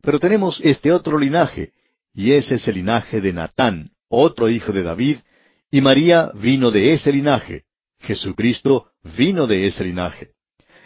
Pero 0.00 0.20
tenemos 0.20 0.60
este 0.62 0.92
otro 0.92 1.18
linaje, 1.18 1.72
y 2.12 2.32
ese 2.32 2.56
es 2.56 2.68
el 2.68 2.76
linaje 2.76 3.20
de 3.20 3.32
Natán, 3.32 3.90
otro 4.08 4.48
hijo 4.48 4.72
de 4.72 4.84
David, 4.84 5.18
y 5.72 5.80
María 5.80 6.30
vino 6.34 6.70
de 6.70 6.92
ese 6.92 7.10
linaje. 7.10 7.64
Jesucristo 7.98 8.92
vino 9.16 9.48
de 9.48 9.66
ese 9.66 9.82
linaje. 9.82 10.30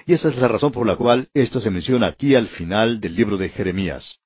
Y 0.06 0.14
esa 0.14 0.30
es 0.30 0.36
la 0.36 0.48
razón 0.48 0.72
por 0.72 0.86
la 0.86 0.96
cual 0.96 1.28
esto 1.34 1.60
se 1.60 1.70
menciona 1.70 2.06
aquí 2.06 2.34
al 2.36 2.46
final 2.46 3.00
del 3.00 3.14
libro 3.14 3.36
de 3.36 3.50
Jeremías. 3.50 4.20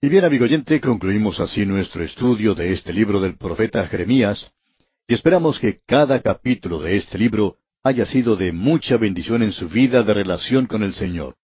Y 0.00 0.08
bien, 0.08 0.24
amigo 0.24 0.44
oyente, 0.44 0.80
concluimos 0.80 1.38
así 1.38 1.64
nuestro 1.64 2.02
estudio 2.02 2.56
de 2.56 2.72
este 2.72 2.92
libro 2.92 3.20
del 3.20 3.36
profeta 3.36 3.86
Jeremías, 3.86 4.50
y 5.08 5.14
esperamos 5.14 5.58
que 5.58 5.80
cada 5.86 6.20
capítulo 6.20 6.80
de 6.80 6.96
este 6.96 7.16
libro 7.16 7.56
haya 7.82 8.04
sido 8.04 8.36
de 8.36 8.52
mucha 8.52 8.98
bendición 8.98 9.42
en 9.42 9.52
su 9.52 9.66
vida 9.68 10.02
de 10.02 10.12
relación 10.12 10.66
con 10.66 10.82
el 10.82 10.92
Señor. 10.92 11.37